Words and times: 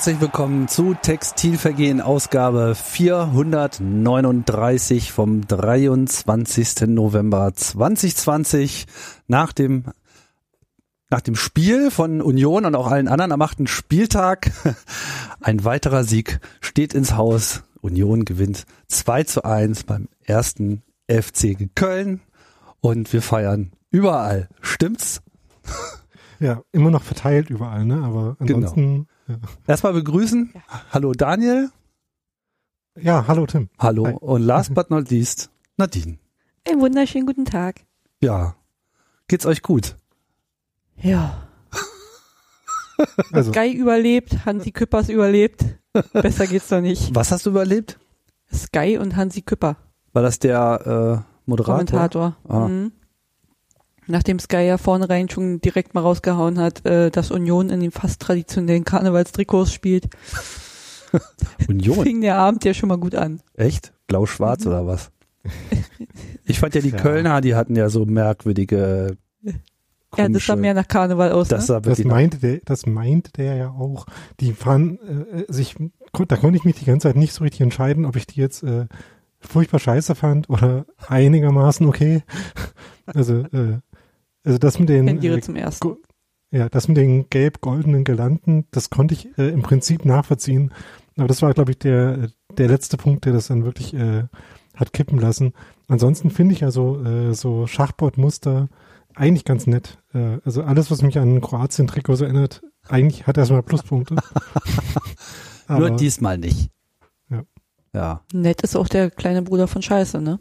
Herzlich 0.00 0.22
willkommen 0.22 0.66
zu 0.66 0.94
Textilvergehen 0.94 2.00
Ausgabe 2.00 2.74
439 2.74 5.12
vom 5.12 5.46
23. 5.46 6.88
November 6.88 7.52
2020 7.52 8.86
nach 9.28 9.52
dem 9.52 9.84
nach 11.10 11.20
dem 11.20 11.36
Spiel 11.36 11.90
von 11.90 12.22
Union 12.22 12.64
und 12.64 12.74
auch 12.76 12.86
allen 12.86 13.08
anderen 13.08 13.32
am 13.32 13.42
achten 13.42 13.66
Spieltag. 13.66 14.50
Ein 15.42 15.66
weiterer 15.66 16.04
Sieg 16.04 16.40
steht 16.62 16.94
ins 16.94 17.14
Haus. 17.14 17.64
Union 17.82 18.24
gewinnt 18.24 18.64
2 18.88 19.24
zu 19.24 19.44
1 19.44 19.82
beim 19.82 20.08
ersten 20.24 20.80
FC 21.10 21.68
Köln 21.74 22.22
und 22.80 23.12
wir 23.12 23.20
feiern 23.20 23.72
überall. 23.90 24.48
Stimmt's? 24.62 25.20
Ja, 26.38 26.62
immer 26.72 26.90
noch 26.90 27.02
verteilt 27.02 27.50
überall, 27.50 27.84
ne? 27.84 28.02
Aber 28.02 28.36
ansonsten. 28.38 28.80
Genau. 28.80 29.04
Erstmal 29.66 29.92
begrüßen. 29.92 30.50
Ja. 30.54 30.60
Hallo 30.92 31.12
Daniel. 31.12 31.70
Ja, 33.00 33.26
hallo 33.26 33.46
Tim. 33.46 33.68
Hallo. 33.78 34.06
Hi. 34.06 34.14
Und 34.14 34.42
last 34.42 34.74
but 34.74 34.90
not 34.90 35.10
least, 35.10 35.50
Nadine. 35.76 36.18
Einen 36.68 36.80
wunderschönen 36.80 37.26
guten 37.26 37.44
Tag. 37.44 37.80
Ja. 38.20 38.56
Geht's 39.28 39.46
euch 39.46 39.62
gut? 39.62 39.96
Ja. 40.96 41.46
Also. 43.32 43.50
Sky 43.50 43.72
überlebt, 43.72 44.44
Hansi 44.44 44.72
Küppers 44.72 45.08
überlebt. 45.08 45.64
Besser 46.12 46.46
geht's 46.46 46.68
doch 46.68 46.82
nicht. 46.82 47.14
Was 47.14 47.32
hast 47.32 47.46
du 47.46 47.50
überlebt? 47.50 47.98
Sky 48.52 48.98
und 49.00 49.16
Hansi 49.16 49.40
Küpper. 49.40 49.76
War 50.12 50.22
das 50.22 50.38
der 50.38 51.24
äh, 51.24 51.48
Moderator? 51.48 51.76
Kommentator. 51.76 52.36
Ah. 52.46 52.68
Mhm. 52.68 52.92
Nachdem 54.10 54.38
Sky 54.38 54.62
ja 54.62 54.78
vornherein 54.78 55.28
schon 55.28 55.60
direkt 55.60 55.94
mal 55.94 56.00
rausgehauen 56.00 56.58
hat, 56.58 56.84
äh, 56.84 57.10
dass 57.10 57.30
Union 57.30 57.70
in 57.70 57.80
den 57.80 57.90
fast 57.90 58.20
traditionellen 58.20 58.84
Karnevalstrikots 58.84 59.72
spielt. 59.72 60.08
Union? 61.68 62.02
Fing 62.02 62.20
der 62.20 62.36
Abend 62.36 62.64
ja 62.64 62.74
schon 62.74 62.88
mal 62.88 62.98
gut 62.98 63.14
an. 63.14 63.40
Echt? 63.54 63.92
Blau-schwarz 64.06 64.64
mhm. 64.64 64.70
oder 64.70 64.86
was? 64.86 65.10
Ich 66.44 66.58
fand 66.58 66.74
ja 66.74 66.80
die 66.80 66.90
ja. 66.90 66.96
Kölner, 66.96 67.40
die 67.40 67.54
hatten 67.54 67.76
ja 67.76 67.88
so 67.88 68.04
merkwürdige 68.04 69.16
ja, 70.16 70.28
das 70.28 70.46
sah 70.46 70.56
mehr 70.56 70.74
nach 70.74 70.88
Karneval 70.88 71.32
aus. 71.32 71.48
Das, 71.48 71.68
ne? 71.68 71.80
das 71.80 72.02
meinte 72.04 72.38
der, 72.38 72.60
das 72.64 72.86
meinte 72.86 73.30
der 73.32 73.54
ja 73.54 73.70
auch. 73.70 74.06
Die 74.40 74.52
fahren 74.52 74.98
äh, 75.32 75.52
sich, 75.52 75.76
da 76.12 76.36
konnte 76.36 76.56
ich 76.56 76.64
mich 76.64 76.76
die 76.76 76.84
ganze 76.84 77.08
Zeit 77.08 77.16
nicht 77.16 77.32
so 77.32 77.44
richtig 77.44 77.60
entscheiden, 77.60 78.04
ob 78.04 78.16
ich 78.16 78.26
die 78.26 78.40
jetzt 78.40 78.62
äh, 78.62 78.86
furchtbar 79.38 79.78
scheiße 79.78 80.14
fand 80.14 80.50
oder 80.50 80.86
einigermaßen 81.06 81.86
okay. 81.86 82.22
Also, 83.06 83.40
äh, 83.40 83.80
also 84.44 84.58
das 84.58 84.78
mit 84.78 84.88
den 84.88 85.22
äh, 85.22 85.40
zum 85.40 85.56
ersten. 85.56 85.96
Ja, 86.52 86.68
das 86.68 86.88
mit 86.88 86.96
den 86.96 87.30
gelb-goldenen 87.30 88.02
Gelanden, 88.02 88.66
das 88.72 88.90
konnte 88.90 89.14
ich 89.14 89.38
äh, 89.38 89.50
im 89.50 89.62
Prinzip 89.62 90.04
nachvollziehen. 90.04 90.72
Aber 91.16 91.28
das 91.28 91.42
war, 91.42 91.54
glaube 91.54 91.72
ich, 91.72 91.78
der, 91.78 92.30
der 92.56 92.68
letzte 92.68 92.96
Punkt, 92.96 93.24
der 93.24 93.32
das 93.32 93.48
dann 93.48 93.64
wirklich 93.64 93.94
äh, 93.94 94.24
hat 94.74 94.92
kippen 94.92 95.18
lassen. 95.18 95.52
Ansonsten 95.86 96.30
finde 96.30 96.54
ich 96.54 96.60
ja 96.60 96.70
so, 96.70 97.04
äh, 97.04 97.34
so 97.34 97.66
Schachbordmuster 97.66 98.68
eigentlich 99.14 99.44
ganz 99.44 99.66
nett. 99.66 99.98
Äh, 100.12 100.38
also 100.44 100.62
alles, 100.62 100.90
was 100.90 101.02
mich 101.02 101.18
an 101.18 101.40
Kroatien-Trikots 101.40 102.22
erinnert, 102.22 102.62
eigentlich 102.88 103.26
hat 103.26 103.38
erstmal 103.38 103.62
Pluspunkte. 103.62 104.16
Nur 105.68 105.90
diesmal 105.90 106.38
nicht. 106.38 106.70
Ja. 107.28 107.42
ja. 107.92 108.24
Nett 108.32 108.62
ist 108.62 108.74
auch 108.74 108.88
der 108.88 109.10
kleine 109.10 109.42
Bruder 109.42 109.68
von 109.68 109.82
Scheiße, 109.82 110.20
ne? 110.20 110.40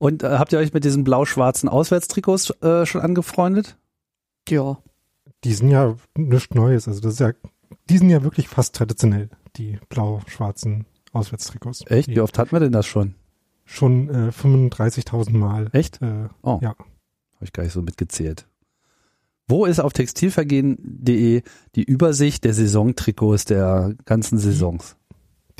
Und 0.00 0.22
äh, 0.22 0.38
habt 0.38 0.50
ihr 0.54 0.58
euch 0.58 0.72
mit 0.72 0.84
diesen 0.84 1.04
blau-schwarzen 1.04 1.68
Auswärtstrikots 1.68 2.50
äh, 2.62 2.86
schon 2.86 3.02
angefreundet? 3.02 3.76
Ja. 4.48 4.78
Die 5.44 5.52
sind 5.52 5.68
ja 5.68 5.94
nichts 6.16 6.54
Neues. 6.54 6.88
Also 6.88 7.02
das 7.02 7.12
ist 7.14 7.20
ja, 7.20 7.32
die 7.90 7.98
sind 7.98 8.08
ja 8.08 8.22
wirklich 8.22 8.48
fast 8.48 8.74
traditionell, 8.74 9.28
die 9.56 9.78
blau-schwarzen 9.90 10.86
Auswärtstrikots. 11.12 11.84
Echt? 11.86 12.08
Wie 12.08 12.20
oft 12.20 12.38
hatten 12.38 12.52
wir 12.52 12.60
denn 12.60 12.72
das 12.72 12.86
schon? 12.86 13.14
Schon 13.66 14.08
äh, 14.08 14.30
35.000 14.30 15.36
Mal. 15.36 15.68
Echt? 15.72 16.00
Äh, 16.00 16.28
oh. 16.40 16.60
Ja. 16.62 16.70
Habe 16.70 17.44
ich 17.44 17.52
gar 17.52 17.64
nicht 17.64 17.74
so 17.74 17.82
mitgezählt. 17.82 18.48
Wo 19.48 19.66
ist 19.66 19.80
auf 19.80 19.92
textilvergehen.de 19.92 21.42
die 21.74 21.84
Übersicht 21.84 22.44
der 22.44 22.54
Saisontrikots 22.54 23.44
der 23.44 23.94
ganzen 24.06 24.38
Saisons? 24.38 24.96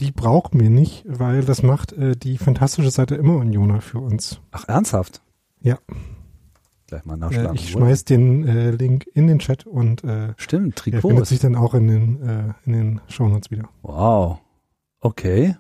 Die 0.01 0.11
brauchen 0.11 0.59
wir 0.59 0.71
nicht, 0.71 1.05
weil 1.07 1.43
das 1.43 1.63
macht 1.63 1.93
äh, 1.93 2.17
die 2.17 2.39
fantastische 2.39 2.91
Seite 2.91 3.15
immer 3.15 3.37
Unioner 3.37 3.81
für 3.81 3.99
uns. 3.99 4.41
Ach, 4.51 4.67
ernsthaft? 4.67 5.23
Ja. 5.61 5.79
Gleich 6.87 7.05
mal 7.05 7.17
nachschlagen. 7.17 7.57
Äh, 7.57 7.61
ich 7.61 7.71
schmeiß 7.71 8.05
den 8.05 8.49
äh, 8.49 8.71
Link 8.71 9.07
in 9.15 9.27
den 9.27 9.39
Chat 9.39 9.67
und 9.67 10.03
äh, 10.03 10.33
Stimmt, 10.37 10.77
Trikots. 10.77 11.03
Der 11.03 11.09
findet 11.11 11.27
sich 11.27 11.39
dann 11.39 11.55
auch 11.55 11.75
in 11.75 11.87
den, 11.87 12.23
äh, 12.23 12.55
in 12.65 12.73
den 12.73 13.01
Shownotes 13.09 13.51
wieder. 13.51 13.69
Wow. 13.83 14.39
Okay. 15.01 15.57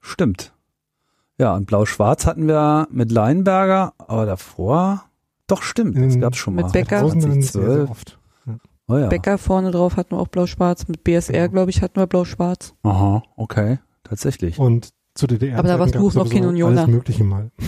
Stimmt. 0.00 0.52
Ja, 1.38 1.54
und 1.54 1.66
Blau-Schwarz 1.66 2.26
hatten 2.26 2.46
wir 2.46 2.88
mit 2.90 3.10
Leinberger, 3.10 3.94
aber 3.98 4.26
davor 4.26 5.08
doch, 5.48 5.62
stimmt. 5.62 5.96
Das 5.96 6.20
gab 6.20 6.34
es 6.34 6.38
schon 6.38 6.54
mit 6.54 6.66
mal. 6.66 6.72
Becker. 6.72 7.00
2012. 7.00 7.90
oft. 7.90 8.17
Oh, 8.88 8.96
ja. 8.96 9.08
Becker 9.08 9.38
vorne 9.38 9.70
drauf 9.70 9.96
hatten 9.96 10.12
wir 10.12 10.20
auch 10.20 10.28
blau-schwarz. 10.28 10.88
Mit 10.88 11.04
BSR, 11.04 11.36
ja. 11.36 11.46
glaube 11.46 11.70
ich, 11.70 11.82
hatten 11.82 11.96
wir 11.96 12.06
blau-schwarz. 12.06 12.74
Aha, 12.82 13.22
okay. 13.36 13.78
Tatsächlich. 14.02 14.58
Und 14.58 14.90
zu 15.14 15.26
DDR. 15.26 15.58
Aber 15.58 15.68
da 15.68 15.78
warst 15.78 15.94
du 15.94 16.10
noch 16.10 16.30
kein 16.30 16.46
Unioner. 16.46 16.82
Alles 16.82 16.94
mögliche 16.94 17.24
mal. 17.24 17.50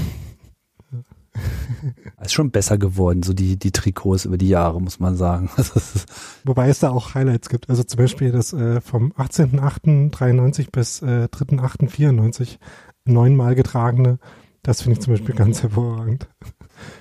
ist 2.23 2.33
schon 2.33 2.51
besser 2.51 2.79
geworden, 2.79 3.23
so 3.23 3.33
die, 3.33 3.59
die 3.59 3.73
Trikots 3.73 4.25
über 4.25 4.39
die 4.39 4.49
Jahre, 4.49 4.81
muss 4.81 5.01
man 5.01 5.17
sagen. 5.17 5.51
Wobei 6.45 6.69
es 6.69 6.81
da 6.81 6.91
auch 6.91 7.15
Highlights 7.15 7.49
gibt. 7.49 7.69
Also 7.69 7.83
zum 7.83 7.99
Beispiel 7.99 8.33
das 8.33 8.53
äh, 8.53 8.81
vom 8.81 9.13
18.08.93 9.13 10.71
bis 10.71 11.03
äh, 11.03 11.29
3.08.94 11.31 12.59
neunmal 13.05 13.55
getragene. 13.55 14.19
Das 14.63 14.83
finde 14.83 14.99
ich 14.99 15.05
zum 15.05 15.15
Beispiel 15.15 15.35
ganz 15.35 15.63
hervorragend. 15.63 16.29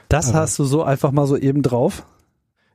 Das 0.07 0.29
Aber 0.29 0.39
hast 0.39 0.57
du 0.59 0.63
so 0.63 0.83
einfach 0.83 1.11
mal 1.11 1.27
so 1.27 1.37
eben 1.37 1.61
drauf? 1.61 2.05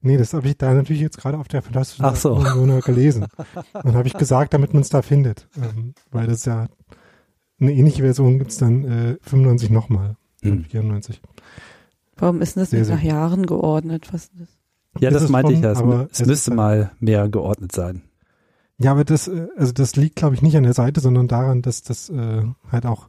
Nee, 0.04 0.18
das 0.18 0.34
habe 0.34 0.46
ich 0.46 0.58
da 0.58 0.74
natürlich 0.74 1.00
jetzt 1.00 1.16
gerade 1.16 1.38
auf 1.38 1.48
der 1.48 1.62
Fantastischen 1.62 2.04
Ach 2.04 2.14
so. 2.14 2.36
gelesen. 2.84 3.26
Und 3.84 3.94
habe 3.94 4.06
ich 4.06 4.12
gesagt, 4.12 4.52
damit 4.52 4.74
man 4.74 4.82
es 4.82 4.90
da 4.90 5.00
findet. 5.00 5.48
Ähm, 5.56 5.94
weil 6.10 6.26
das 6.26 6.44
ja 6.44 6.68
eine 7.58 7.72
ähnliche 7.72 8.02
Version 8.02 8.38
gibt 8.38 8.50
es 8.50 8.58
dann 8.58 8.84
äh, 8.84 9.16
95 9.22 9.70
nochmal. 9.70 10.16
Hm. 10.42 10.64
94. 10.64 11.22
Warum 12.16 12.42
ist 12.42 12.54
das 12.58 12.70
sehr, 12.70 12.80
nicht 12.80 12.90
nach 12.90 13.02
Jahren 13.02 13.46
geordnet? 13.46 14.12
Was 14.12 14.24
ist 14.24 14.32
das? 14.38 14.48
Ja, 15.00 15.10
das, 15.10 15.22
das 15.22 15.30
meinte 15.30 15.52
von, 15.52 15.56
ich 15.56 15.64
ja. 15.64 15.72
Es, 15.72 16.10
es, 16.12 16.20
es 16.20 16.26
müsste 16.26 16.50
halt 16.50 16.56
mal 16.56 16.90
mehr 17.00 17.28
geordnet 17.30 17.72
sein. 17.72 18.02
Ja, 18.76 18.92
aber 18.92 19.04
das, 19.04 19.26
äh, 19.26 19.48
also 19.56 19.72
das 19.72 19.96
liegt, 19.96 20.16
glaube 20.16 20.34
ich, 20.34 20.42
nicht 20.42 20.56
an 20.58 20.64
der 20.64 20.74
Seite, 20.74 21.00
sondern 21.00 21.28
daran, 21.28 21.62
dass 21.62 21.82
das 21.82 22.10
äh, 22.10 22.42
halt 22.70 22.84
auch 22.84 23.08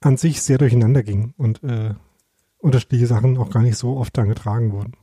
an 0.00 0.16
sich 0.16 0.40
sehr 0.40 0.56
durcheinander 0.56 1.02
ging 1.02 1.34
und 1.36 1.62
äh, 1.62 1.92
unterschiedliche 2.56 3.06
Sachen 3.06 3.36
auch 3.36 3.50
gar 3.50 3.62
nicht 3.62 3.76
so 3.76 3.98
oft 3.98 4.16
dann 4.16 4.28
getragen 4.28 4.72
wurden. 4.72 4.94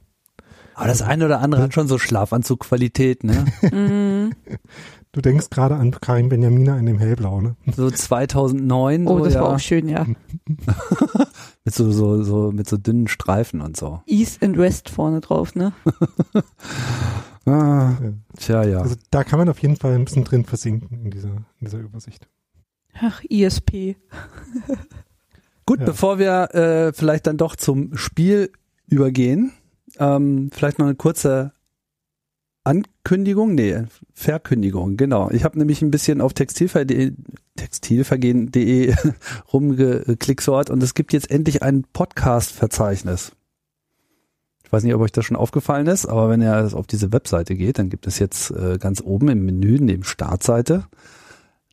Aber 0.75 0.87
das 0.87 1.01
eine 1.01 1.25
oder 1.25 1.39
andere 1.41 1.61
hat 1.61 1.73
schon 1.73 1.87
so 1.87 1.97
Schlafanzugqualität, 1.97 3.23
ne? 3.23 3.45
Du 5.13 5.19
denkst 5.19 5.49
gerade 5.49 5.75
an 5.75 5.91
Karim 5.91 6.29
Benjamina 6.29 6.77
in 6.77 6.85
dem 6.85 6.97
Hellblau, 6.97 7.41
ne? 7.41 7.57
So 7.75 7.91
2009. 7.91 9.07
Oh, 9.07 9.17
so, 9.17 9.25
das 9.25 9.33
ja. 9.33 9.41
war 9.41 9.55
auch 9.55 9.59
schön, 9.59 9.89
ja. 9.89 10.05
mit 11.65 11.75
so, 11.75 11.91
so, 11.91 12.23
so, 12.23 12.51
mit 12.53 12.69
so 12.69 12.77
dünnen 12.77 13.09
Streifen 13.09 13.59
und 13.59 13.75
so. 13.75 14.01
East 14.05 14.41
and 14.41 14.57
West 14.57 14.89
vorne 14.89 15.19
drauf, 15.19 15.53
ne? 15.53 15.73
ah, 17.45 17.95
tja, 18.37 18.63
ja. 18.63 18.79
Also 18.79 18.95
da 19.09 19.25
kann 19.25 19.37
man 19.37 19.49
auf 19.49 19.61
jeden 19.61 19.75
Fall 19.75 19.95
ein 19.95 20.05
bisschen 20.05 20.23
drin 20.23 20.45
versinken 20.45 21.03
in 21.03 21.11
dieser, 21.11 21.29
in 21.29 21.65
dieser 21.65 21.79
Übersicht. 21.79 22.29
Ach, 22.93 23.21
ISP. 23.25 23.97
Gut, 25.65 25.79
ja. 25.79 25.85
bevor 25.85 26.19
wir 26.19 26.55
äh, 26.55 26.93
vielleicht 26.93 27.27
dann 27.27 27.35
doch 27.35 27.57
zum 27.57 27.97
Spiel 27.97 28.49
übergehen, 28.87 29.51
ähm, 30.01 30.49
vielleicht 30.51 30.79
noch 30.79 30.87
eine 30.87 30.95
kurze 30.95 31.53
Ankündigung, 32.63 33.55
nee, 33.55 33.83
Verkündigung, 34.13 34.97
genau. 34.97 35.29
Ich 35.31 35.43
habe 35.43 35.57
nämlich 35.57 35.81
ein 35.81 35.91
bisschen 35.91 36.21
auf 36.21 36.33
Textilver 36.33 36.85
textilvergehen.de 37.55 38.95
rumgeklicksort 39.53 40.69
und 40.69 40.83
es 40.83 40.93
gibt 40.93 41.13
jetzt 41.13 41.31
endlich 41.31 41.63
ein 41.63 41.85
Podcast-Verzeichnis. 41.93 43.31
Ich 44.63 44.71
weiß 44.71 44.83
nicht, 44.83 44.93
ob 44.93 45.01
euch 45.01 45.11
das 45.11 45.25
schon 45.25 45.37
aufgefallen 45.37 45.87
ist, 45.87 46.05
aber 46.05 46.29
wenn 46.29 46.41
ihr 46.41 46.69
auf 46.73 46.87
diese 46.87 47.11
Webseite 47.11 47.55
geht, 47.55 47.77
dann 47.77 47.89
gibt 47.89 48.07
es 48.07 48.19
jetzt 48.19 48.51
äh, 48.51 48.77
ganz 48.77 49.01
oben 49.01 49.27
im 49.29 49.45
Menü 49.45 49.79
neben 49.79 50.03
Startseite 50.03 50.85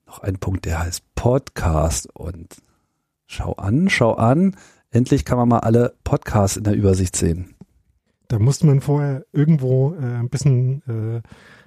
noch 0.06 0.20
einen 0.20 0.38
Punkt, 0.38 0.64
der 0.64 0.80
heißt 0.80 1.02
Podcast 1.14 2.08
und 2.14 2.56
schau 3.26 3.52
an, 3.52 3.88
schau 3.88 4.14
an. 4.14 4.56
Endlich 4.90 5.24
kann 5.26 5.36
man 5.36 5.48
mal 5.48 5.58
alle 5.60 5.94
Podcasts 6.02 6.56
in 6.56 6.64
der 6.64 6.74
Übersicht 6.74 7.14
sehen. 7.14 7.54
Da 8.28 8.38
musste 8.38 8.66
man 8.66 8.80
vorher 8.80 9.24
irgendwo 9.32 9.94
äh, 9.94 10.04
ein 10.04 10.28
bisschen 10.28 10.82
äh, 10.86 11.22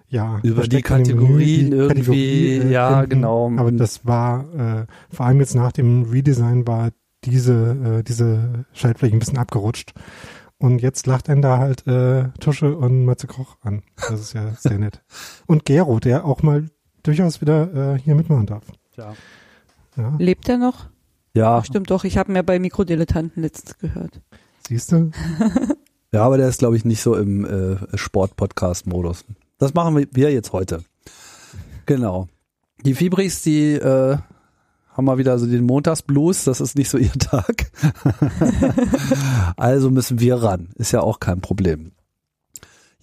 ja 0.08 0.40
über 0.44 0.68
die 0.68 0.82
Kategorien 0.82 1.70
Menü, 1.70 1.70
die 1.70 1.76
irgendwie, 1.76 1.88
Kategorie, 1.96 2.58
äh, 2.58 2.72
ja 2.72 3.00
finden. 3.00 3.10
genau. 3.10 3.52
Aber 3.58 3.72
das 3.72 4.06
war 4.06 4.82
äh, 4.82 4.86
vor 5.10 5.26
allem 5.26 5.40
jetzt 5.40 5.56
nach 5.56 5.72
dem 5.72 6.04
Redesign 6.04 6.68
war 6.68 6.92
diese 7.24 8.00
äh, 8.00 8.04
diese 8.04 8.66
Schaltfläche 8.74 9.16
ein 9.16 9.20
bisschen 9.20 9.38
abgerutscht. 9.38 9.94
Und 10.58 10.80
jetzt 10.84 11.08
lacht 11.08 11.28
einen 11.28 11.42
da 11.42 11.58
halt 11.58 11.88
äh, 11.88 12.30
Tusche 12.40 12.78
und 12.78 13.06
Matze 13.06 13.26
Koch 13.26 13.58
an. 13.62 13.82
Das 13.96 14.20
ist 14.20 14.34
ja 14.34 14.52
sehr 14.54 14.78
nett. 14.78 15.02
Und 15.48 15.66
Gero, 15.66 16.00
der 16.00 16.24
auch 16.24 16.44
mal 16.44 16.68
durchaus 17.02 17.42
wieder 17.42 17.96
äh, 17.96 17.98
hier 18.00 18.14
mitmachen 18.14 18.46
darf. 18.46 18.66
Ja. 18.96 19.14
Ja, 19.98 20.16
Lebt 20.20 20.48
er 20.48 20.58
noch? 20.60 20.86
Ja, 21.34 21.64
Stimmt 21.64 21.90
doch, 21.90 22.04
ich 22.04 22.18
habe 22.20 22.32
ihn 22.32 22.36
ja 22.36 22.44
bei 22.44 22.60
Mikrodilettanten 22.60 23.42
letztens 23.42 23.80
gehört. 23.80 24.22
siehst 24.68 24.92
du? 24.92 25.10
ja, 26.12 26.24
aber 26.24 26.38
der 26.38 26.48
ist, 26.50 26.60
glaube 26.60 26.76
ich, 26.78 26.86
nicht 26.86 27.02
so 27.02 27.16
im 27.16 27.46
äh, 27.46 27.78
Sport-Podcast-Modus. 27.98 29.24
Das 29.58 29.74
machen 29.74 29.96
wir- 30.12 30.32
jetzt 30.32 30.54
heute. 30.54 30.84
Genau. 31.86 32.28
Die 32.86 32.94
Fibris, 32.96 33.42
die 33.44 33.74
äh, 33.74 34.18
haben 34.90 35.06
mal 35.06 35.18
wieder 35.18 35.38
so 35.40 35.46
den 35.46 35.64
Montagsblues, 35.66 36.44
das 36.46 36.60
ist 36.62 36.76
nicht 36.78 36.90
so 36.90 36.98
ihr 36.98 37.12
Tag. 37.20 37.72
also 39.58 39.90
müssen 39.90 40.20
wir 40.20 40.36
ran. 40.36 40.70
Ist 40.76 40.92
ja 40.92 41.02
auch 41.02 41.20
kein 41.20 41.42
Problem. 41.42 41.92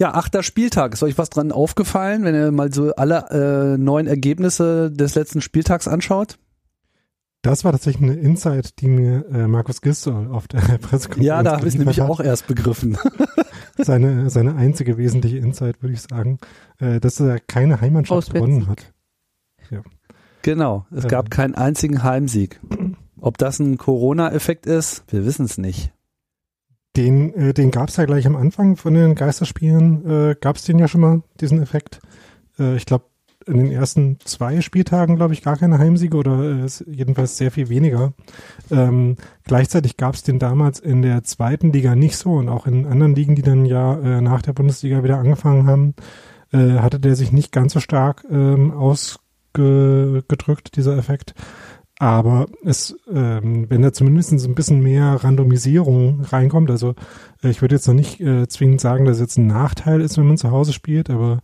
Ja, 0.01 0.15
achter 0.15 0.43
Spieltag. 0.43 0.95
Ist 0.95 1.03
euch 1.03 1.19
was 1.19 1.31
dran 1.31 1.51
aufgefallen, 1.51 2.23
wenn 2.25 2.35
ihr 2.35 2.53
mal 2.53 2.73
so 2.73 2.95
alle 2.95 3.75
äh, 3.75 3.79
neuen 3.79 4.07
Ergebnisse 4.07 4.91
des 4.93 5.15
letzten 5.17 5.41
Spieltags 5.41 5.89
anschaut? 5.89 6.39
Das 7.49 7.65
war 7.65 7.73
tatsächlich 7.73 8.03
eine 8.11 8.21
Insight, 8.21 8.79
die 8.81 8.89
mir 8.89 9.25
äh, 9.33 9.49
Markus 9.49 9.81
Gisdol 9.81 10.27
auf 10.31 10.49
der 10.49 10.59
Pressekonferenz 10.83 11.25
Ja, 11.27 11.43
da 11.43 11.53
habe 11.57 11.67
ich 11.67 11.79
nämlich 11.79 11.99
hat. 11.99 12.11
auch 12.11 12.21
erst 12.21 12.47
begriffen. 12.47 12.99
Seine, 13.79 14.29
seine 14.29 14.57
einzige 14.57 14.99
wesentliche 14.99 15.39
Insight, 15.39 15.81
würde 15.83 15.95
ich 15.95 16.03
sagen, 16.03 16.41
äh, 16.79 16.99
dass 17.01 17.21
er 17.21 17.39
keine 17.39 17.81
Heimmannschaft 17.81 18.35
gewonnen 18.35 18.67
hat. 18.67 18.93
Genau, 20.43 20.85
es 20.91 21.05
Ja. 21.05 21.09
gab 21.09 21.31
keinen 21.31 21.55
einzigen 21.55 22.03
Heimsieg. 22.03 22.61
Ob 23.21 23.39
das 23.39 23.61
ein 23.61 23.79
Corona-Effekt 23.79 24.67
ist, 24.67 25.05
wir 25.09 25.25
wissen 25.25 25.45
es 25.47 25.57
nicht. 25.59 25.93
Den, 26.97 27.33
äh, 27.35 27.55
den 27.55 27.71
gab 27.71 27.89
es 27.89 27.97
ja 27.97 28.05
gleich 28.05 28.27
am 28.27 28.37
Anfang 28.37 28.77
von 28.77 28.93
den 28.95 29.15
Geisterspielen, 29.15 30.05
äh, 30.11 30.37
gab 30.39 30.57
es 30.57 30.65
den 30.65 30.79
ja 30.81 30.89
schon 30.89 31.01
mal, 31.01 31.23
diesen 31.41 31.63
Effekt. 31.63 32.01
Äh, 32.59 32.77
ich 32.77 32.85
glaube, 32.85 33.05
in 33.49 33.59
den 33.59 33.73
ersten 33.73 34.19
zwei 34.25 34.61
Spieltagen, 34.61 35.17
glaube 35.17 35.33
ich, 35.33 35.43
gar 35.43 35.57
keine 35.57 35.79
Heimsiege 35.79 36.17
oder 36.17 36.65
äh, 36.65 36.69
jedenfalls 36.87 37.37
sehr 37.37 37.51
viel 37.51 37.69
weniger. 37.69 38.13
Ähm, 38.71 39.17
gleichzeitig 39.45 39.97
gab 39.97 40.15
es 40.15 40.23
den 40.23 40.39
damals 40.39 40.79
in 40.79 41.03
der 41.03 41.25
zweiten 41.25 41.73
Liga 41.73 41.97
nicht 41.97 42.17
so 42.17 42.35
und 42.35 42.49
auch 42.49 42.67
in 42.67 42.87
anderen 42.87 43.15
Ligen, 43.15 43.35
die 43.35 43.43
dann 43.43 43.65
ja 43.65 43.99
äh, 43.99 44.21
nach 44.21 44.43
der 44.43 44.53
Bundesliga 44.53 45.03
wieder 45.03 45.19
angefangen 45.19 45.67
haben, 45.67 45.95
äh, 46.53 46.79
hatte 46.79 47.01
der 47.01 47.17
sich 47.17 47.33
nicht 47.33 47.53
ganz 47.53 47.73
so 47.73 47.81
stark 47.81 48.25
ähm, 48.31 48.73
ausgedrückt, 48.73 50.77
dieser 50.77 50.97
Effekt. 50.97 51.35
Aber 52.01 52.47
es, 52.65 52.97
ähm, 53.13 53.69
wenn 53.69 53.83
da 53.83 53.93
zumindest 53.93 54.33
ein 54.33 54.55
bisschen 54.55 54.81
mehr 54.81 55.25
Randomisierung 55.25 56.21
reinkommt, 56.21 56.71
also 56.71 56.95
äh, 57.43 57.49
ich 57.49 57.61
würde 57.61 57.75
jetzt 57.75 57.89
noch 57.89 57.95
nicht 57.95 58.21
äh, 58.21 58.47
zwingend 58.47 58.81
sagen, 58.81 59.05
dass 59.05 59.17
es 59.17 59.23
jetzt 59.23 59.39
ein 59.39 59.49
Nachteil 59.49 60.01
ist, 60.01 60.17
wenn 60.17 60.29
man 60.29 60.37
zu 60.37 60.53
Hause 60.53 60.73
spielt, 60.73 61.11
aber 61.11 61.41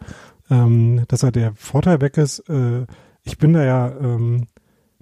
ähm, 0.51 1.05
dass 1.09 1.23
halt 1.23 1.37
der 1.37 1.55
Vorteil 1.55 2.01
weg 2.01 2.17
ist, 2.19 2.41
äh, 2.49 2.87
ich 3.23 3.39
bin 3.39 3.53
da 3.53 3.65
ja 3.65 3.89
ähm, 3.99 4.47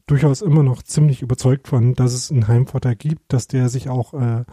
durchaus 0.06 0.42
immer 0.42 0.62
noch 0.62 0.82
ziemlich 0.82 1.22
überzeugt 1.22 1.68
von, 1.68 1.94
dass 1.94 2.12
es 2.12 2.30
einen 2.30 2.48
Heimvorteil 2.48 2.96
gibt, 2.96 3.32
dass 3.32 3.48
der 3.48 3.68
sich 3.68 3.88
auch 3.88 4.14
äh, 4.14 4.44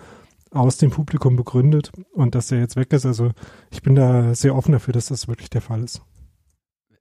aus 0.52 0.78
dem 0.78 0.90
Publikum 0.90 1.36
begründet 1.36 1.92
und 2.14 2.36
dass 2.36 2.48
der 2.48 2.60
jetzt 2.60 2.76
weg 2.76 2.92
ist. 2.94 3.06
Also 3.06 3.32
ich 3.72 3.82
bin 3.82 3.96
da 3.96 4.34
sehr 4.34 4.56
offen 4.56 4.72
dafür, 4.72 4.94
dass 4.94 5.08
das 5.08 5.28
wirklich 5.28 5.50
der 5.50 5.62
Fall 5.62 5.84
ist. 5.84 6.02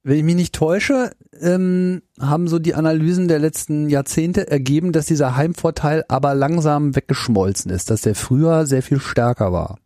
Wenn 0.02 0.18
ich 0.18 0.24
mich 0.24 0.36
nicht 0.36 0.54
täusche, 0.54 1.12
ähm, 1.40 2.02
haben 2.20 2.48
so 2.48 2.58
die 2.58 2.74
Analysen 2.74 3.28
der 3.28 3.38
letzten 3.38 3.88
Jahrzehnte 3.88 4.48
ergeben, 4.50 4.92
dass 4.92 5.06
dieser 5.06 5.36
Heimvorteil 5.36 6.04
aber 6.08 6.34
langsam 6.34 6.94
weggeschmolzen 6.94 7.70
ist, 7.70 7.90
dass 7.90 8.02
der 8.02 8.14
früher 8.14 8.64
sehr 8.64 8.82
viel 8.82 9.00
stärker 9.00 9.52
war. 9.52 9.78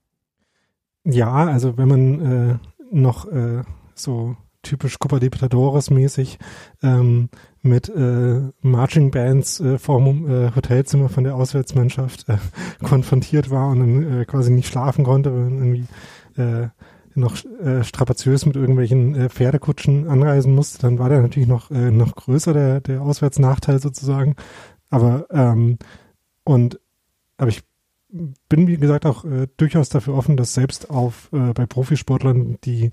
Ja, 1.04 1.32
also 1.32 1.76
wenn 1.78 1.88
man 1.88 2.20
äh, 2.20 2.58
noch 2.90 3.26
äh, 3.26 3.62
so 3.94 4.36
typisch 4.62 4.98
Copa 4.98 5.16
Libertadores 5.16 5.90
mäßig 5.90 6.38
ähm, 6.82 7.28
mit 7.62 7.88
äh, 7.88 8.40
Marching 8.60 9.10
Bands 9.10 9.60
äh, 9.60 9.78
vorm 9.78 10.28
äh, 10.30 10.54
Hotelzimmer 10.54 11.08
von 11.08 11.24
der 11.24 11.34
Auswärtsmannschaft 11.34 12.28
äh, 12.28 12.38
konfrontiert 12.84 13.50
war 13.50 13.70
und 13.70 13.80
dann 13.80 14.20
äh, 14.20 14.24
quasi 14.24 14.50
nicht 14.50 14.68
schlafen 14.68 15.04
konnte, 15.04 15.32
weil 15.32 15.52
irgendwie 15.52 15.86
äh, 16.36 16.68
noch 17.14 17.44
äh, 17.44 17.84
strapaziös 17.84 18.46
mit 18.46 18.56
irgendwelchen 18.56 19.14
äh, 19.14 19.28
Pferdekutschen 19.28 20.08
anreisen 20.08 20.54
musste, 20.54 20.80
dann 20.80 20.98
war 20.98 21.08
der 21.08 21.20
natürlich 21.20 21.48
noch 21.48 21.70
äh, 21.70 21.90
noch 21.90 22.14
größer 22.14 22.54
der 22.54 22.80
der 22.80 23.02
Auswärtsnachteil 23.02 23.80
sozusagen. 23.80 24.36
Aber 24.88 25.26
ähm, 25.30 25.78
und 26.44 26.80
aber 27.36 27.50
ich 27.50 27.62
bin 28.48 28.66
wie 28.66 28.76
gesagt 28.76 29.06
auch 29.06 29.24
äh, 29.24 29.46
durchaus 29.56 29.88
dafür 29.88 30.14
offen, 30.14 30.36
dass 30.36 30.54
selbst 30.54 30.90
auf 30.90 31.28
äh, 31.32 31.52
bei 31.52 31.66
Profisportlern, 31.66 32.58
die 32.64 32.90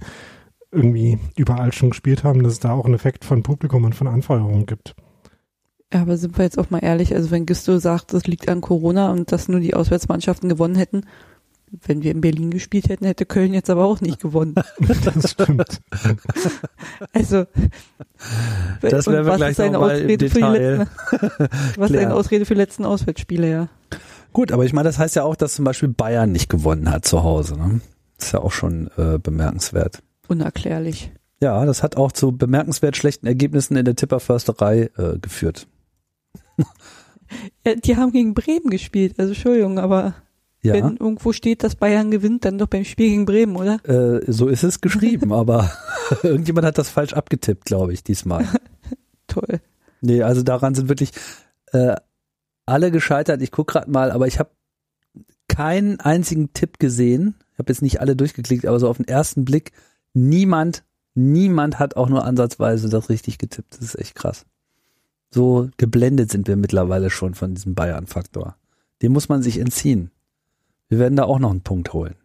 irgendwie 0.71 1.17
überall 1.35 1.73
schon 1.73 1.89
gespielt 1.89 2.23
haben, 2.23 2.43
dass 2.43 2.53
es 2.53 2.59
da 2.59 2.73
auch 2.73 2.85
einen 2.85 2.93
Effekt 2.93 3.25
von 3.25 3.43
Publikum 3.43 3.83
und 3.83 3.95
von 3.95 4.07
Anfeuerung 4.07 4.65
gibt. 4.65 4.95
Ja, 5.91 6.01
aber 6.01 6.17
sind 6.17 6.37
wir 6.37 6.45
jetzt 6.45 6.59
auch 6.59 6.69
mal 6.69 6.79
ehrlich, 6.79 7.15
also 7.15 7.31
wenn 7.31 7.47
Gisto 7.47 7.79
sagt, 7.79 8.13
das 8.13 8.27
liegt 8.27 8.47
an 8.47 8.61
Corona 8.61 9.11
und 9.11 9.31
dass 9.31 9.47
nur 9.47 9.59
die 9.59 9.73
Auswärtsmannschaften 9.73 10.47
gewonnen 10.47 10.75
hätten, 10.75 11.03
wenn 11.85 12.03
wir 12.03 12.11
in 12.11 12.21
Berlin 12.21 12.51
gespielt 12.51 12.89
hätten, 12.89 13.05
hätte 13.05 13.25
Köln 13.25 13.53
jetzt 13.53 13.69
aber 13.69 13.85
auch 13.85 14.01
nicht 14.01 14.19
gewonnen. 14.19 14.55
Das 15.03 15.31
stimmt. 15.31 15.81
Also 17.13 17.45
Das 18.81 19.07
werden 19.07 19.25
wir 19.25 19.25
was 19.25 19.37
gleich 19.37 19.51
ist 19.51 19.59
eine 19.59 19.79
Ausrede 19.79 20.29
für 20.29 20.39
die 20.39 20.45
letzten, 20.45 20.89
was 21.77 21.91
eine 21.91 22.13
Ausrede 22.13 22.45
für 22.45 22.53
die 22.53 22.59
letzten 22.59 22.85
Auswärtsspiele, 22.85 23.49
ja. 23.49 23.69
Gut, 24.31 24.51
aber 24.51 24.65
ich 24.65 24.73
meine, 24.73 24.89
das 24.89 24.99
heißt 24.99 25.15
ja 25.15 25.23
auch, 25.23 25.35
dass 25.35 25.55
zum 25.55 25.65
Beispiel 25.65 25.89
Bayern 25.89 26.31
nicht 26.31 26.49
gewonnen 26.49 26.91
hat 26.91 27.05
zu 27.05 27.23
Hause. 27.23 27.57
Ne? 27.57 27.81
Das 28.17 28.27
ist 28.27 28.33
ja 28.33 28.41
auch 28.41 28.51
schon 28.51 28.91
äh, 28.97 29.17
bemerkenswert. 29.17 30.03
Unerklärlich. 30.29 31.11
Ja, 31.41 31.65
das 31.65 31.83
hat 31.83 31.97
auch 31.97 32.11
zu 32.11 32.31
bemerkenswert 32.31 32.95
schlechten 32.97 33.25
Ergebnissen 33.27 33.75
in 33.75 33.85
der 33.85 33.95
Tipperförsterei 33.95 34.89
äh, 34.97 35.19
geführt. 35.19 35.67
Ja, 37.63 37.75
die 37.75 37.95
haben 37.95 38.11
gegen 38.11 38.33
Bremen 38.33 38.71
gespielt, 38.71 39.19
also 39.19 39.33
Entschuldigung, 39.33 39.77
aber 39.77 40.15
Ja, 40.63 40.73
wenn 40.73 40.97
irgendwo 40.97 41.31
steht, 41.31 41.63
dass 41.63 41.75
Bayern 41.75 42.09
gewinnt, 42.09 42.43
dann 42.43 42.57
doch 42.57 42.65
beim 42.65 42.85
Spiel 42.85 43.09
gegen 43.09 43.25
Bremen, 43.27 43.55
oder? 43.55 43.79
äh, 43.87 44.23
so 44.31 44.47
ist 44.47 44.63
es 44.63 44.81
geschrieben, 44.81 45.31
aber 45.41 45.71
irgendjemand 46.23 46.65
hat 46.65 46.79
das 46.79 46.89
falsch 46.89 47.13
abgetippt, 47.13 47.65
glaube 47.65 47.93
ich, 47.93 48.03
diesmal. 48.03 48.47
Toll. 49.27 49.59
Nee, 50.01 50.23
also 50.23 50.41
daran 50.41 50.73
sind 50.73 50.89
wirklich 50.89 51.11
äh, 51.71 51.95
alle 52.65 52.89
gescheitert. 52.89 53.43
Ich 53.43 53.51
gucke 53.51 53.73
gerade 53.73 53.91
mal, 53.91 54.09
aber 54.09 54.25
ich 54.25 54.39
habe 54.39 54.49
keinen 55.47 55.99
einzigen 55.99 56.51
Tipp 56.53 56.79
gesehen. 56.79 57.35
Ich 57.53 57.59
habe 57.59 57.71
jetzt 57.71 57.83
nicht 57.83 58.01
alle 58.01 58.15
durchgeklickt, 58.15 58.65
aber 58.65 58.79
so 58.79 58.89
auf 58.89 58.97
den 58.97 59.07
ersten 59.07 59.45
Blick 59.45 59.71
niemand, 60.27 60.83
niemand 61.15 61.79
hat 61.79 61.95
auch 61.95 62.09
nur 62.09 62.25
ansatzweise 62.25 62.89
das 62.89 63.09
richtig 63.09 63.37
getippt. 63.37 63.73
Das 63.73 63.81
ist 63.81 63.99
echt 63.99 64.15
krass. 64.15 64.45
So 65.31 65.69
geblendet 65.77 66.31
sind 66.31 66.47
wir 66.47 66.55
mittlerweile 66.55 67.09
schon 67.09 67.35
von 67.35 67.53
diesem 67.53 67.75
Bayern-Faktor. 67.75 68.55
Dem 69.01 69.13
muss 69.13 69.29
man 69.29 69.41
sich 69.41 69.59
entziehen. 69.59 70.11
Wir 70.89 70.99
werden 70.99 71.15
da 71.15 71.23
auch 71.23 71.39
noch 71.39 71.51
einen 71.51 71.61
Punkt 71.61 71.93
holen. 71.93 72.15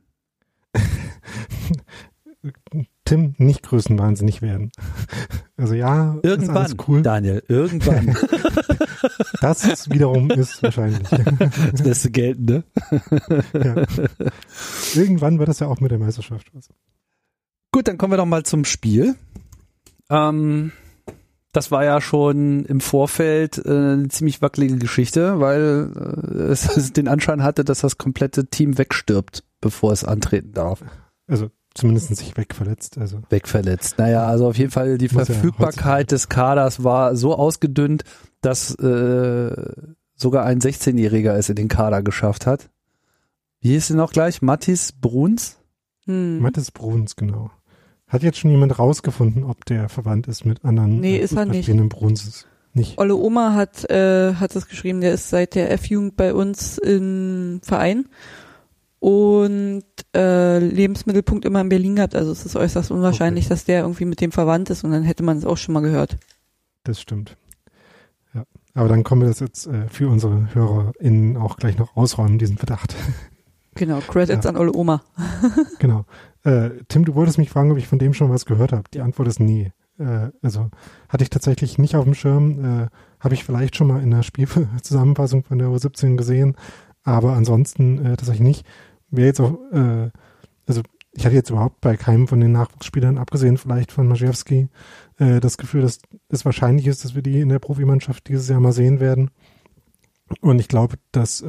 Tim, 3.05 3.35
nicht 3.37 3.63
größenwahnsinnig 3.63 4.41
werden. 4.41 4.73
Also 5.57 5.75
ja, 5.75 6.15
ist 6.15 6.25
Irgendwann, 6.25 6.57
alles 6.57 6.77
cool. 6.89 7.03
Daniel, 7.03 7.43
irgendwann. 7.49 8.17
Das 9.41 9.65
ist 9.67 9.91
wiederum 9.91 10.31
ist 10.31 10.63
wahrscheinlich. 10.63 11.07
das 11.73 11.85
lässt 11.85 12.05
du 12.07 12.11
gelten, 12.11 12.45
ne? 12.47 12.65
ja. 13.53 13.85
Irgendwann 14.95 15.39
wird 15.39 15.49
das 15.49 15.61
ja 15.61 15.67
auch 15.67 15.81
mit 15.81 15.91
der 15.91 15.99
Meisterschaft. 15.99 16.51
Gut, 17.75 17.89
dann 17.89 17.99
kommen 17.99 18.13
wir 18.13 18.19
doch 18.19 18.25
mal 18.25 18.45
zum 18.45 18.65
Spiel. 18.65 19.17
Ähm, 20.09 20.71
das 21.51 21.73
war 21.73 21.85
ja 21.85 22.01
schon 22.01 22.65
im 22.67 22.81
Vorfeld 22.81 23.59
äh, 23.59 23.69
eine 23.69 24.07
ziemlich 24.07 24.41
wackelige 24.41 24.77
Geschichte, 24.77 25.41
weil 25.41 25.91
äh, 25.97 26.53
es 26.53 26.93
den 26.93 27.09
Anschein 27.09 27.43
hatte, 27.43 27.65
dass 27.65 27.81
das 27.81 27.99
komplette 27.99 28.47
Team 28.47 28.79
wegstirbt, 28.79 29.43
bevor 29.61 29.91
es 29.91 30.05
antreten 30.05 30.53
darf. 30.53 30.85
Also 31.27 31.51
zumindest 31.75 32.15
sich 32.15 32.37
wegverletzt. 32.37 32.97
Also 32.97 33.23
Wegverletzt. 33.29 33.99
Naja, 33.99 34.25
also 34.25 34.47
auf 34.47 34.57
jeden 34.57 34.71
Fall 34.71 34.97
die 34.97 35.07
Muss 35.07 35.27
ja 35.27 35.35
Verfügbarkeit 35.35 36.13
des 36.13 36.29
Kaders 36.29 36.85
war 36.85 37.17
so 37.17 37.35
ausgedünnt, 37.35 38.05
dass 38.41 38.73
äh, 38.77 39.51
sogar 40.15 40.45
ein 40.45 40.61
16-Jähriger 40.61 41.33
es 41.33 41.49
in 41.49 41.57
den 41.57 41.67
Kader 41.67 42.05
geschafft 42.05 42.47
hat. 42.47 42.71
Wie 43.59 43.71
hieß 43.71 43.89
sie 43.89 43.95
noch 43.95 44.13
gleich? 44.13 44.43
Mattis 44.43 44.93
Bruns? 44.93 45.59
Hm. 46.07 46.39
Mathis 46.39 46.71
Bruns, 46.71 47.17
genau. 47.17 47.51
Hat 48.15 48.23
jetzt 48.23 48.39
schon 48.39 48.53
jemand 48.53 48.79
rausgefunden, 48.79 49.43
ob 49.43 49.65
der 49.65 49.89
verwandt 49.89 50.29
ist 50.29 50.45
mit 50.45 50.65
anderen 50.65 51.01
Nee, 51.01 51.17
äh, 51.17 51.21
ist 51.21 51.33
er 51.33 51.47
nicht. 51.47 51.69
Brunses? 51.89 52.47
Nicht. 52.73 52.97
Olle 52.97 53.17
Oma 53.17 53.55
hat, 53.55 53.91
äh, 53.91 54.35
hat 54.35 54.55
das 54.55 54.69
geschrieben, 54.69 55.01
der 55.01 55.15
ist 55.15 55.31
seit 55.31 55.57
der 55.57 55.73
F-Jugend 55.73 56.17
bei 56.17 56.33
uns 56.33 56.79
im 56.79 57.59
Verein 57.65 58.07
und 59.01 59.83
äh, 60.15 60.61
Lebensmittelpunkt 60.61 61.45
immer 61.45 61.61
in 61.61 61.69
Berlin 61.69 61.97
gehabt. 61.97 62.15
Also 62.15 62.31
es 62.31 62.47
ist 62.47 62.55
äußerst 62.55 62.93
unwahrscheinlich, 62.93 63.49
dass 63.49 63.65
der 63.65 63.81
irgendwie 63.81 64.05
mit 64.05 64.21
dem 64.21 64.31
verwandt 64.31 64.71
ist 64.71 64.85
und 64.85 64.93
dann 64.93 65.03
hätte 65.03 65.25
man 65.25 65.39
es 65.39 65.45
auch 65.45 65.57
schon 65.57 65.73
mal 65.73 65.81
gehört. 65.81 66.17
Das 66.85 67.01
stimmt. 67.01 67.37
Ja. 68.33 68.45
Aber 68.75 68.89
dann 68.89 69.03
kommen 69.03 69.23
wir 69.23 69.29
das 69.29 69.41
jetzt 69.41 69.67
äh, 69.67 69.89
für 69.89 70.09
unsere 70.09 70.55
HörerInnen 70.55 71.37
auch 71.37 71.57
gleich 71.57 71.79
noch 71.79 71.97
ausräumen, 71.97 72.39
diesen 72.39 72.59
Verdacht. 72.59 72.95
Genau, 73.75 74.01
Credits 74.01 74.45
Ja. 74.45 74.51
an 74.51 74.57
Olle 74.57 74.73
Oma. 74.75 75.03
genau. 75.79 76.05
Äh, 76.45 76.71
Tim, 76.89 77.05
du 77.05 77.15
wolltest 77.15 77.39
mich 77.39 77.51
fragen, 77.51 77.73
ob 77.73 77.79
ich 77.79 77.87
von 77.89 77.99
dem 77.99 78.15
schon 78.15 78.31
was 78.31 78.45
gehört 78.47 78.73
habe. 78.73 78.85
Die 78.93 79.01
Antwort 79.01 79.29
ist 79.29 79.41
nee. 79.41 79.73
äh, 79.99 80.31
also 80.43 80.71
hatte 81.09 81.25
ich 81.25 81.31
tatsächlich 81.31 81.79
nicht 81.79 81.97
auf 81.97 82.05
dem 82.05 82.15
Schirm. 82.15 82.65
Äh, 82.65 82.89
Habe 83.21 83.35
ich 83.35 83.45
vielleicht 83.45 83.77
schon 83.77 83.87
mal 83.87 84.03
in 84.03 84.11
der 84.11 84.23
Spielzusammenfassung 84.23 85.45
von 85.49 85.59
der 85.59 85.69
U17 85.69 86.17
gesehen, 86.17 86.57
aber 87.03 87.33
ansonsten 87.35 88.05
äh, 88.05 88.17
tatsächlich 88.17 88.47
nicht. 88.47 88.67
Wäre 89.11 89.29
jetzt 89.29 89.41
auch, 89.41 89.59
äh, 89.73 90.11
also 90.67 90.83
ich 91.13 91.25
hatte 91.25 91.35
jetzt 91.37 91.51
überhaupt 91.51 91.81
bei 91.81 91.97
keinem 91.97 92.29
von 92.29 92.41
den 92.41 92.53
Nachwuchsspielern, 92.53 93.19
abgesehen 93.19 93.57
vielleicht 93.57 93.93
von 93.93 94.09
Maciejewski, 94.09 94.69
äh, 95.19 95.41
das 95.41 95.57
Gefühl, 95.57 95.83
dass 95.83 96.01
es 96.29 96.45
wahrscheinlich 96.45 96.87
ist, 96.87 97.05
dass 97.05 97.15
wir 97.15 97.23
die 97.23 97.41
in 97.41 97.49
der 97.49 97.61
Profimannschaft 97.61 98.29
dieses 98.29 98.49
Jahr 98.49 98.61
mal 98.61 98.73
sehen 98.73 99.01
werden. 99.01 99.31
Und 100.41 100.59
ich 100.59 100.69
glaube, 100.69 100.97
dass 101.13 101.45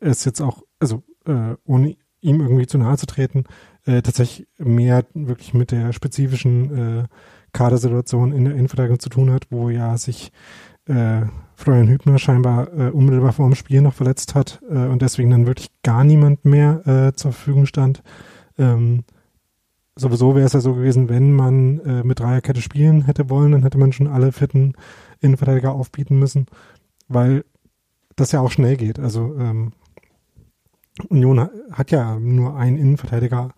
es 0.00 0.24
jetzt 0.24 0.40
auch, 0.40 0.62
also 0.80 1.02
äh, 1.26 1.54
ohne 1.64 1.96
ihm 2.20 2.40
irgendwie 2.40 2.66
zu 2.66 2.78
nahe 2.78 2.96
zu 2.96 3.06
treten, 3.06 3.44
äh, 3.84 4.02
tatsächlich 4.02 4.48
mehr 4.58 5.04
wirklich 5.14 5.54
mit 5.54 5.70
der 5.70 5.92
spezifischen 5.92 7.00
äh, 7.00 7.04
Kadersituation 7.52 8.32
in 8.32 8.44
der 8.44 8.54
Innenverteidigung 8.54 8.98
zu 8.98 9.10
tun 9.10 9.30
hat, 9.30 9.46
wo 9.50 9.68
ja 9.68 9.96
sich 9.96 10.32
äh, 10.86 11.22
Florian 11.54 11.88
Hübner 11.88 12.18
scheinbar 12.18 12.72
äh, 12.72 12.90
unmittelbar 12.90 13.32
vor 13.32 13.46
dem 13.46 13.54
Spiel 13.54 13.80
noch 13.80 13.94
verletzt 13.94 14.34
hat 14.34 14.60
äh, 14.68 14.86
und 14.86 15.02
deswegen 15.02 15.30
dann 15.30 15.46
wirklich 15.46 15.70
gar 15.82 16.04
niemand 16.04 16.44
mehr 16.44 16.86
äh, 16.86 17.12
zur 17.14 17.32
Verfügung 17.32 17.66
stand. 17.66 18.02
Ähm, 18.58 19.04
sowieso 19.96 20.34
wäre 20.34 20.46
es 20.46 20.52
ja 20.52 20.60
so 20.60 20.74
gewesen, 20.74 21.08
wenn 21.08 21.32
man 21.32 21.78
äh, 21.80 22.02
mit 22.04 22.20
Dreierkette 22.20 22.60
spielen 22.60 23.02
hätte 23.02 23.30
wollen, 23.30 23.52
dann 23.52 23.62
hätte 23.62 23.78
man 23.78 23.92
schon 23.92 24.08
alle 24.08 24.32
fitten 24.32 24.74
Innenverteidiger 25.20 25.72
aufbieten 25.72 26.18
müssen, 26.18 26.46
weil 27.08 27.44
das 28.16 28.32
ja 28.32 28.40
auch 28.40 28.50
schnell 28.50 28.76
geht. 28.76 28.98
Also 28.98 29.36
ähm, 29.38 29.72
Union 31.08 31.48
hat 31.72 31.90
ja 31.90 32.18
nur 32.18 32.56
einen 32.56 32.78
Innenverteidiger 32.78 33.52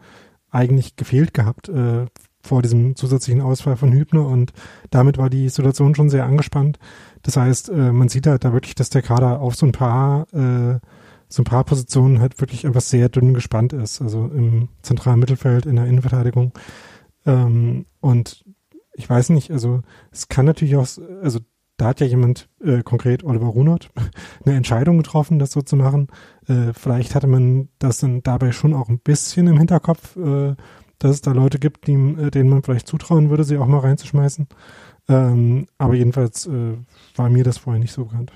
eigentlich 0.51 0.97
gefehlt 0.97 1.35
gehabt 1.35 1.69
äh, 1.69 2.07
vor 2.41 2.63
diesem 2.63 2.97
zusätzlichen 2.97 3.43
Ausfall 3.43 3.77
von 3.77 3.93
Hübner 3.93 4.27
und 4.27 4.53
damit 4.91 5.19
war 5.19 5.29
die 5.29 5.49
Situation 5.49 5.95
schon 5.95 6.09
sehr 6.09 6.25
angespannt. 6.25 6.79
Das 7.23 7.37
heißt, 7.37 7.69
äh, 7.69 7.93
man 7.93 8.09
sieht 8.09 8.27
halt 8.27 8.45
da 8.45 8.53
wirklich, 8.53 8.75
dass 8.75 8.89
der 8.89 9.03
Kader 9.03 9.41
auf 9.41 9.55
so 9.57 9.67
ein 9.67 9.73
paar 9.73 10.33
äh, 10.33 10.79
so 11.29 11.43
ein 11.43 11.45
paar 11.45 11.65
Positionen 11.65 12.21
halt 12.21 12.41
wirklich 12.41 12.67
einfach 12.67 12.81
sehr 12.81 13.09
dünn 13.09 13.35
gespannt 13.35 13.73
ist. 13.73 14.01
Also 14.01 14.27
im 14.27 14.69
zentralen 14.83 15.19
Mittelfeld, 15.19 15.67
in 15.67 15.77
der 15.77 15.87
Innenverteidigung. 15.87 16.53
Ähm, 17.25 17.87
und 18.01 18.45
ich 18.93 19.09
weiß 19.09 19.31
nicht, 19.31 19.51
also 19.51 19.83
es 20.13 20.29
kann 20.29 20.47
natürlich 20.47 20.77
auch, 20.77 20.87
also 21.23 21.41
da 21.77 21.89
hat 21.89 22.01
ja 22.01 22.07
jemand, 22.07 22.49
äh, 22.63 22.83
konkret 22.83 23.25
Oliver 23.25 23.47
Runert, 23.47 23.91
eine 24.45 24.57
Entscheidung 24.57 24.99
getroffen, 24.99 25.39
das 25.39 25.53
so 25.53 25.63
zu 25.63 25.77
machen. 25.77 26.09
Äh, 26.49 26.73
vielleicht 26.73 27.15
hatte 27.15 27.27
man 27.27 27.69
das 27.79 27.99
dann 27.99 28.23
dabei 28.23 28.53
schon 28.53 28.75
auch 28.75 28.89
ein 28.89 28.99
bisschen 28.99 29.47
im 29.47 29.59
Hinterkopf, 29.59 30.17
äh, 30.17 30.55
dass 30.99 31.11
es 31.11 31.21
da 31.21 31.33
Leute 31.33 31.59
gibt, 31.59 31.87
die, 31.87 31.93
äh, 31.93 32.31
denen 32.31 32.49
man 32.49 32.63
vielleicht 32.63 32.89
zutrauen 32.89 33.31
würde, 33.31 33.45
sie 33.45 33.59
auch 33.59 33.67
mal 33.67 33.81
reinzuschmeißen. 33.81 34.47
Ähm, 35.09 35.67
aber 35.79 35.95
jedenfalls 35.95 36.47
äh, 36.47 36.75
war 37.15 37.29
mir 37.29 37.45
das 37.45 37.59
vorher 37.59 37.81
nicht 37.81 37.93
so 37.93 38.07
bekannt. 38.07 38.33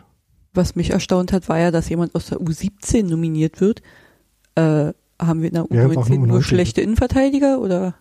Was 0.52 0.75
mich 0.75 0.90
erstaunt 0.90 1.32
hat, 1.32 1.49
war 1.49 1.59
ja, 1.59 1.70
dass 1.70 1.88
jemand 1.88 2.14
aus 2.14 2.26
der 2.26 2.38
U17 2.38 3.09
nominiert 3.09 3.61
wird. 3.61 3.82
Äh, 4.54 4.92
haben 5.20 5.42
wir 5.42 5.49
in 5.49 5.54
der 5.54 5.64
U19 5.64 6.12
ja, 6.12 6.26
nur 6.26 6.42
schlechte 6.42 6.80
Innenverteidiger 6.80 7.61
oder? 7.61 7.94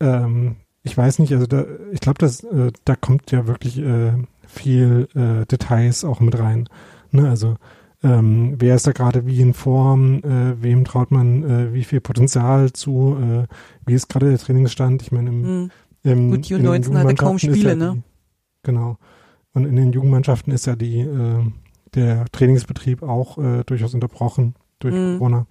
ähm, 0.00 0.56
ich 0.84 0.96
weiß 0.96 1.18
nicht, 1.18 1.32
also 1.32 1.46
da, 1.46 1.64
ich 1.92 2.00
glaube, 2.00 2.18
dass 2.18 2.44
äh, 2.44 2.70
da 2.84 2.94
kommt 2.94 3.30
ja 3.32 3.46
wirklich 3.46 3.78
äh, 3.78 4.12
viel 4.46 5.08
äh, 5.14 5.46
Details 5.46 6.04
auch 6.04 6.20
mit 6.20 6.38
rein. 6.38 6.68
Ne? 7.10 7.28
Also 7.28 7.56
ähm, 8.02 8.56
wer 8.58 8.74
ist 8.74 8.86
da 8.86 8.92
gerade 8.92 9.24
wie 9.24 9.40
in 9.40 9.54
Form, 9.54 10.18
äh, 10.18 10.62
wem 10.62 10.84
traut 10.84 11.10
man 11.10 11.42
äh, 11.42 11.72
wie 11.72 11.84
viel 11.84 12.02
Potenzial 12.02 12.70
zu, 12.74 13.16
äh, 13.18 13.46
wie 13.86 13.94
ist 13.94 14.10
gerade 14.10 14.28
der 14.28 14.38
Trainingsstand? 14.38 15.00
Ich 15.00 15.10
meine, 15.10 15.30
im, 15.30 15.44
hm. 15.44 15.70
im 16.02 16.30
Gut, 16.32 16.48
die 16.50 16.54
U19 16.54 16.98
hatte 16.98 17.14
kaum 17.14 17.38
Spiele, 17.38 17.70
ja 17.70 17.74
ne? 17.74 18.02
genau. 18.62 18.98
Und 19.54 19.64
in 19.64 19.76
den 19.76 19.92
Jugendmannschaften 19.92 20.52
ist 20.52 20.66
ja 20.66 20.76
die 20.76 21.00
äh, 21.00 21.44
der 21.94 22.26
Trainingsbetrieb 22.30 23.02
auch 23.02 23.38
äh, 23.38 23.64
durchaus 23.64 23.94
unterbrochen 23.94 24.54
durch 24.80 24.94
hm. 24.94 25.18
Corona. 25.18 25.46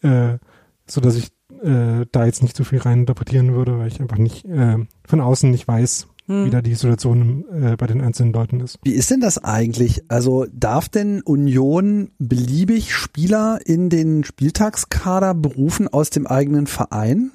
Äh, 0.00 0.38
so 0.86 1.02
dass 1.02 1.16
ich 1.16 1.28
äh, 1.62 2.06
da 2.10 2.26
jetzt 2.26 2.42
nicht 2.42 2.56
so 2.56 2.64
viel 2.64 2.80
rein 2.80 3.00
interpretieren 3.00 3.54
würde, 3.54 3.78
weil 3.78 3.88
ich 3.88 4.00
einfach 4.00 4.18
nicht 4.18 4.44
äh, 4.44 4.78
von 5.04 5.20
außen 5.20 5.50
nicht 5.50 5.66
weiß, 5.66 6.08
hm. 6.26 6.46
wie 6.46 6.50
da 6.50 6.62
die 6.62 6.74
Situation 6.74 7.44
äh, 7.52 7.76
bei 7.76 7.86
den 7.86 8.00
einzelnen 8.00 8.32
Leuten 8.32 8.60
ist. 8.60 8.78
Wie 8.82 8.92
ist 8.92 9.10
denn 9.10 9.20
das 9.20 9.42
eigentlich? 9.42 10.02
Also 10.08 10.46
darf 10.52 10.88
denn 10.88 11.22
Union 11.22 12.10
beliebig 12.18 12.94
Spieler 12.94 13.60
in 13.64 13.90
den 13.90 14.24
Spieltagskader 14.24 15.34
berufen 15.34 15.88
aus 15.88 16.10
dem 16.10 16.26
eigenen 16.26 16.66
Verein? 16.66 17.32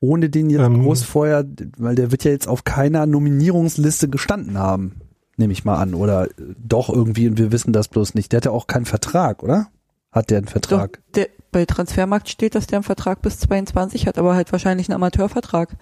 Ohne 0.00 0.28
den 0.28 0.50
jetzt 0.50 0.62
ähm, 0.62 0.82
groß 0.82 1.04
vorher, 1.04 1.46
weil 1.78 1.94
der 1.94 2.10
wird 2.10 2.24
ja 2.24 2.30
jetzt 2.30 2.48
auf 2.48 2.64
keiner 2.64 3.06
Nominierungsliste 3.06 4.08
gestanden 4.08 4.58
haben, 4.58 5.00
nehme 5.36 5.52
ich 5.52 5.64
mal 5.64 5.76
an. 5.76 5.94
Oder 5.94 6.28
doch 6.36 6.90
irgendwie 6.90 7.28
und 7.28 7.38
wir 7.38 7.50
wissen 7.50 7.72
das 7.72 7.88
bloß 7.88 8.14
nicht. 8.14 8.32
Der 8.32 8.38
hat 8.38 8.44
ja 8.44 8.50
auch 8.50 8.66
keinen 8.66 8.84
Vertrag, 8.84 9.42
oder? 9.42 9.68
Hat 10.16 10.30
der 10.30 10.38
einen 10.38 10.48
Vertrag? 10.48 10.94
Doch, 10.94 11.12
der, 11.14 11.28
bei 11.52 11.66
Transfermarkt 11.66 12.30
steht, 12.30 12.54
dass 12.54 12.66
der 12.66 12.78
einen 12.78 12.84
Vertrag 12.84 13.20
bis 13.20 13.38
22 13.38 14.06
hat, 14.06 14.16
aber 14.16 14.34
halt 14.34 14.50
wahrscheinlich 14.50 14.88
einen 14.88 14.94
Amateurvertrag. 14.94 15.76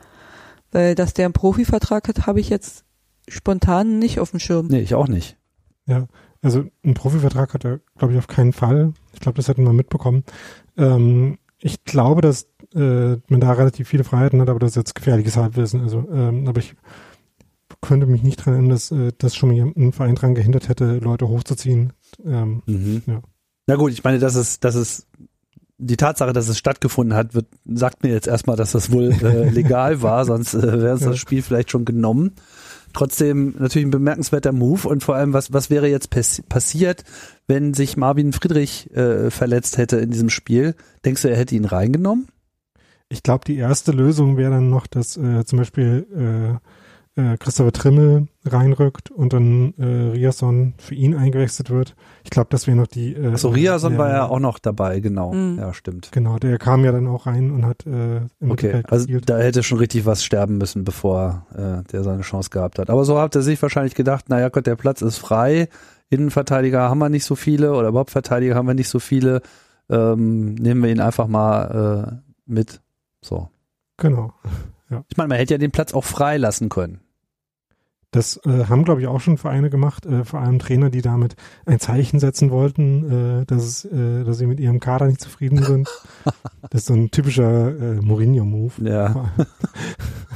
Weil, 0.73 0.97
dass 0.97 1.15
der 1.15 1.27
einen 1.27 1.35
Profivertrag 1.35 2.09
hat, 2.09 2.27
habe 2.27 2.41
ich 2.41 2.49
jetzt 2.49 2.85
spontan 3.29 4.01
nicht 4.01 4.19
auf 4.19 4.33
dem 4.33 4.41
Schirm. 4.41 4.67
Nee, 4.67 4.81
ich 4.81 4.97
auch 4.97 5.07
nicht. 5.07 5.37
Ja, 5.87 6.09
also 6.43 6.65
einen 6.83 6.95
Profivertrag 6.95 7.55
hat 7.55 7.65
er, 7.65 7.81
glaube 7.97 8.15
ich, 8.15 8.19
auf 8.19 8.27
keinen 8.27 8.53
Fall. 8.53 8.93
Ich 9.13 9.21
glaube, 9.21 9.37
das 9.37 9.47
hätten 9.47 9.63
wir 9.63 9.73
mitbekommen. 9.73 10.25
Ähm, 10.77 11.39
ich 11.61 11.85
glaube, 11.85 12.21
dass 12.21 12.49
äh, 12.75 13.17
man 13.29 13.41
da 13.41 13.53
relativ 13.53 13.87
viele 13.87 14.03
Freiheiten 14.03 14.41
hat, 14.41 14.49
aber 14.49 14.59
das 14.59 14.71
ist 14.71 14.77
jetzt 14.77 14.95
gefährliches 14.97 15.37
Halbwissen. 15.37 15.81
Also, 15.81 16.09
ähm, 16.11 16.49
aber 16.49 16.59
ich 16.59 16.75
könnte 17.81 18.07
mich 18.07 18.25
nicht 18.25 18.45
dran 18.45 18.55
erinnern, 18.55 18.71
dass, 18.71 18.91
äh, 18.91 19.13
dass 19.17 19.37
schon 19.37 19.57
mal 19.57 19.73
ein 19.77 19.93
Verein 19.93 20.17
dran 20.17 20.35
gehindert 20.35 20.69
hätte, 20.69 20.99
Leute 20.99 21.29
hochzuziehen. 21.29 21.93
Ähm, 22.25 22.65
mhm. 22.67 23.03
ja. 23.07 23.23
Na 23.67 23.77
gut, 23.77 23.93
ich 23.93 24.05
meine, 24.05 24.19
das 24.19 24.35
ist, 24.35 24.65
das 24.65 24.75
ist 24.75 25.07
die 25.79 25.97
Tatsache, 25.97 26.33
dass 26.33 26.49
es 26.49 26.59
stattgefunden 26.59 27.17
hat, 27.17 27.35
wird, 27.35 27.47
sagt 27.67 28.03
mir 28.03 28.11
jetzt 28.11 28.29
erstmal, 28.29 28.57
dass 28.57 28.73
das 28.73 28.93
wohl 28.93 29.13
äh, 29.13 29.49
legal 29.51 30.03
war, 30.03 30.25
sonst 30.25 30.55
äh, 30.55 30.63
wäre 30.63 30.93
uns 30.93 31.03
das 31.03 31.19
Spiel 31.19 31.43
vielleicht 31.43 31.71
schon 31.71 31.85
genommen. 31.85 32.33
Trotzdem 32.93 33.57
natürlich 33.59 33.89
ein 33.89 33.91
bemerkenswerter 33.91 34.53
Move 34.53 34.87
und 34.87 35.03
vor 35.03 35.17
allem, 35.17 35.33
was, 35.33 35.53
was 35.53 35.69
wäre 35.69 35.89
jetzt 35.89 36.11
passiert, 36.49 37.03
wenn 37.49 37.75
sich 37.75 37.97
Marvin 37.97 38.33
Friedrich 38.33 38.95
äh, 38.95 39.31
verletzt 39.31 39.79
hätte 39.79 39.97
in 39.97 40.11
diesem 40.11 40.31
Spiel? 40.31 40.77
Denkst 41.05 41.23
du, 41.23 41.29
er 41.29 41.37
hätte 41.37 41.57
ihn 41.57 41.65
reingenommen? 41.65 42.29
Ich 43.09 43.25
glaube, 43.25 43.45
die 43.47 43.57
erste 43.57 43.91
Lösung 43.91 44.37
wäre 44.37 44.53
dann 44.53 44.71
noch, 44.71 44.87
dass 44.87 45.17
äh, 45.17 45.45
zum 45.45 45.59
Beispiel 45.59 46.07
äh, 46.15 46.69
äh, 47.17 47.37
Christopher 47.39 47.73
Trimmel 47.73 48.29
reinrückt 48.45 49.11
und 49.11 49.33
dann 49.33 49.75
äh, 49.79 49.85
Riason 50.13 50.75
für 50.79 50.95
ihn 50.95 51.15
eingewechselt 51.15 51.71
wird. 51.71 51.95
Ich 52.25 52.31
glaube, 52.31 52.49
das 52.51 52.67
wäre 52.67 52.77
noch 52.77 52.87
die. 52.87 53.15
Äh, 53.15 53.33
Achso, 53.33 53.51
Riason 53.51 53.93
der, 53.93 53.99
war 53.99 54.11
ja 54.11 54.27
auch 54.27 54.41
noch 54.41 54.59
dabei, 54.59 55.01
genau. 55.01 55.33
Mhm. 55.33 55.59
Ja, 55.59 55.73
stimmt. 55.73 56.11
Genau, 56.13 56.39
der 56.39 56.59
kam 56.59 56.85
ja 56.85 56.93
dann 56.93 57.07
auch 57.07 57.27
rein 57.27 57.51
und 57.51 57.65
hat 57.65 57.87
äh, 57.87 58.17
im 58.41 58.51
Okay, 58.51 58.83
also 58.89 59.07
da 59.25 59.39
hätte 59.39 59.63
schon 59.63 59.79
richtig 59.79 60.07
was 60.07 60.25
sterben 60.25 60.59
müssen, 60.59 60.85
bevor 60.85 61.47
äh, 61.55 61.89
der 61.91 62.03
seine 62.03 62.23
Chance 62.23 62.51
gehabt 62.51 62.79
hat. 62.79 62.91
Aber 62.91 63.05
so 63.05 63.21
hat 63.21 63.37
er 63.37 63.43
sich 63.43 63.61
wahrscheinlich 63.63 63.95
gedacht, 63.95 64.29
naja 64.29 64.49
Gott, 64.49 64.67
der 64.67 64.77
Platz 64.77 65.01
ist 65.01 65.19
frei. 65.19 65.69
Innenverteidiger 66.11 66.89
haben 66.89 66.99
wir 66.99 67.09
nicht 67.09 67.25
so 67.25 67.35
viele 67.35 67.73
oder 67.75 67.89
überhaupt 67.89 68.11
Verteidiger 68.11 68.57
haben 68.57 68.67
wir 68.67 68.75
nicht 68.75 68.89
so 68.89 68.99
viele. 68.99 69.43
Ähm, 69.89 70.55
nehmen 70.55 70.83
wir 70.83 70.91
ihn 70.91 71.01
einfach 71.01 71.29
mal 71.29 72.23
äh, 72.25 72.33
mit. 72.47 72.81
So. 73.21 73.49
Genau. 73.97 74.33
Ja. 74.91 75.05
Ich 75.09 75.17
meine, 75.17 75.29
man 75.29 75.39
hätte 75.39 75.55
ja 75.55 75.59
den 75.59 75.71
Platz 75.71 75.95
auch 75.95 76.05
frei 76.05 76.37
lassen 76.37 76.69
können. 76.69 77.01
Das 78.15 78.37
äh, 78.47 78.67
haben, 78.67 78.85
glaube 78.85 79.01
ich, 79.01 79.09
auch 79.09 79.21
schon 79.21 79.39
Vereine 79.39 79.71
gemacht, 79.71 80.07
äh, 80.07 80.25
vor 80.25 80.39
allem 80.39 80.61
Trainer, 80.61 80.89
die 80.89 81.03
damit 81.03 81.35
ein 81.67 81.81
Zeichen 81.81 82.21
setzen 82.21 82.53
wollten, 82.53 83.41
äh, 83.41 83.45
dass, 83.45 83.85
äh, 83.87 84.23
dass 84.23 84.39
sie 84.39 84.47
mit 84.47 84.61
ihrem 84.61 84.79
Kader 84.79 85.09
nicht 85.09 85.21
zufrieden 85.21 85.65
sind. 85.65 85.89
das 86.71 86.83
ist 86.83 86.87
so 86.87 86.95
ein 86.95 87.11
typischer 87.11 87.77
äh, 87.77 88.01
Mourinho-Move. 88.01 88.89
Ja. 88.89 89.33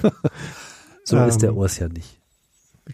so 1.05 1.19
ähm, 1.19 1.29
ist 1.29 1.41
der 1.41 1.51
ähm, 1.51 1.57
Urs 1.57 1.79
ja 1.79 1.89
nicht. 1.89 2.21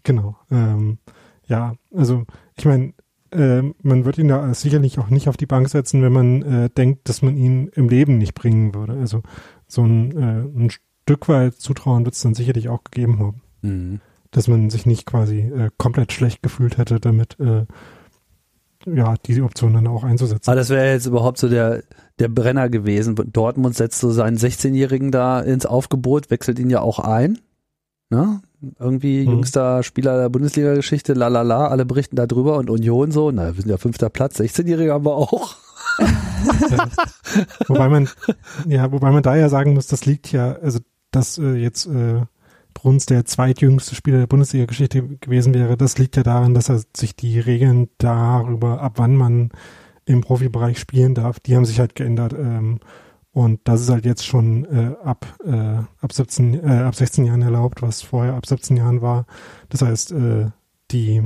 Genau. 0.03 0.35
Ähm, 0.51 0.99
ja, 1.47 1.73
also 1.91 2.25
ich 2.55 2.65
meine, 2.65 2.93
äh, 3.31 3.63
man 3.81 4.05
wird 4.05 4.19
ihn 4.19 4.27
da 4.27 4.53
sicherlich 4.53 4.99
auch 4.99 5.09
nicht 5.09 5.29
auf 5.29 5.37
die 5.37 5.47
Bank 5.47 5.67
setzen, 5.67 6.03
wenn 6.03 6.13
man 6.13 6.41
äh, 6.43 6.69
denkt, 6.69 7.09
dass 7.09 7.23
man 7.23 7.37
ihn 7.37 7.69
im 7.69 7.89
Leben 7.89 8.19
nicht 8.19 8.35
bringen 8.35 8.75
würde. 8.75 8.93
Also 8.93 9.23
so 9.67 9.83
ein, 9.83 10.11
äh, 10.15 10.41
ein 10.43 10.69
Stück 10.69 11.27
weit 11.27 11.55
Zutrauen 11.55 12.05
wird 12.05 12.13
es 12.13 12.21
dann 12.21 12.35
sicherlich 12.35 12.69
auch 12.69 12.83
gegeben 12.83 13.17
haben. 13.17 13.41
Mhm 13.63 14.01
dass 14.35 14.49
man 14.49 14.69
sich 14.69 14.85
nicht 14.85 15.05
quasi 15.05 15.39
äh, 15.39 15.69
komplett 15.77 16.11
schlecht 16.11 16.43
gefühlt 16.43 16.77
hätte, 16.77 16.99
damit 16.99 17.39
äh, 17.39 17.65
ja 18.85 19.15
diese 19.25 19.43
Option 19.43 19.73
dann 19.73 19.87
auch 19.87 20.03
einzusetzen. 20.03 20.49
Aber 20.49 20.57
das 20.57 20.69
wäre 20.69 20.91
jetzt 20.91 21.05
überhaupt 21.05 21.37
so 21.37 21.47
der 21.47 21.83
der 22.19 22.27
Brenner 22.27 22.69
gewesen. 22.69 23.15
Dortmund 23.31 23.75
setzt 23.75 23.99
so 23.99 24.11
seinen 24.11 24.37
16-Jährigen 24.37 25.11
da 25.11 25.39
ins 25.39 25.65
Aufgebot, 25.65 26.31
wechselt 26.31 26.59
ihn 26.59 26.69
ja 26.69 26.81
auch 26.81 26.99
ein. 26.99 27.39
Ne? 28.09 28.41
Irgendwie 28.77 29.25
mhm. 29.25 29.31
jüngster 29.31 29.83
Spieler 29.83 30.17
der 30.17 30.29
Bundesliga-Geschichte, 30.29 31.13
la 31.13 31.29
la 31.29 31.41
la, 31.41 31.67
alle 31.67 31.85
berichten 31.85 32.17
darüber 32.17 32.57
und 32.57 32.69
Union 32.69 33.11
so, 33.11 33.31
na, 33.31 33.55
wir 33.55 33.61
sind 33.61 33.69
ja 33.69 33.77
fünfter 33.77 34.09
Platz, 34.09 34.39
16-Jährige 34.39 34.93
haben 34.93 35.05
wir 35.05 35.15
auch. 35.15 35.55
ja. 36.69 36.89
Wobei 37.67 37.87
man, 37.87 38.09
ja, 38.67 38.91
wobei 38.91 39.11
man 39.11 39.23
da 39.23 39.35
ja 39.35 39.47
sagen 39.47 39.73
muss, 39.73 39.87
das 39.87 40.05
liegt 40.05 40.31
ja, 40.33 40.57
also 40.61 40.79
dass 41.11 41.37
äh, 41.37 41.53
jetzt 41.53 41.85
äh, 41.85 42.21
Bruns 42.75 43.07
der 43.07 43.25
zweitjüngste 43.25 43.95
Spieler 43.95 44.19
der 44.19 44.27
Bundesliga-Geschichte 44.27 45.01
gewesen 45.17 45.55
wäre, 45.55 45.75
das 45.77 45.97
liegt 45.97 46.15
ja 46.17 46.21
daran, 46.21 46.53
dass 46.53 46.69
er 46.69 46.81
sich 46.95 47.15
die 47.15 47.39
Regeln 47.39 47.89
darüber, 47.97 48.81
ab 48.81 48.93
wann 48.97 49.15
man 49.15 49.49
im 50.05 50.21
Profibereich 50.21 50.77
spielen 50.77 51.15
darf, 51.15 51.39
die 51.39 51.55
haben 51.55 51.65
sich 51.65 51.79
halt 51.79 51.95
geändert. 51.95 52.33
Ähm, 52.33 52.79
und 53.31 53.59
das 53.63 53.81
ist 53.81 53.89
halt 53.89 54.05
jetzt 54.05 54.25
schon 54.25 54.65
äh, 54.65 54.95
ab, 55.03 55.25
äh, 55.43 55.79
ab, 55.99 56.13
17, 56.13 56.63
äh, 56.63 56.83
ab 56.83 56.95
16 56.95 57.25
Jahren 57.25 57.41
erlaubt, 57.41 57.81
was 57.81 58.01
vorher 58.01 58.35
ab 58.35 58.45
17 58.45 58.77
Jahren 58.77 59.01
war. 59.01 59.25
Das 59.69 59.81
heißt, 59.81 60.11
äh, 60.11 60.51
die, 60.91 61.23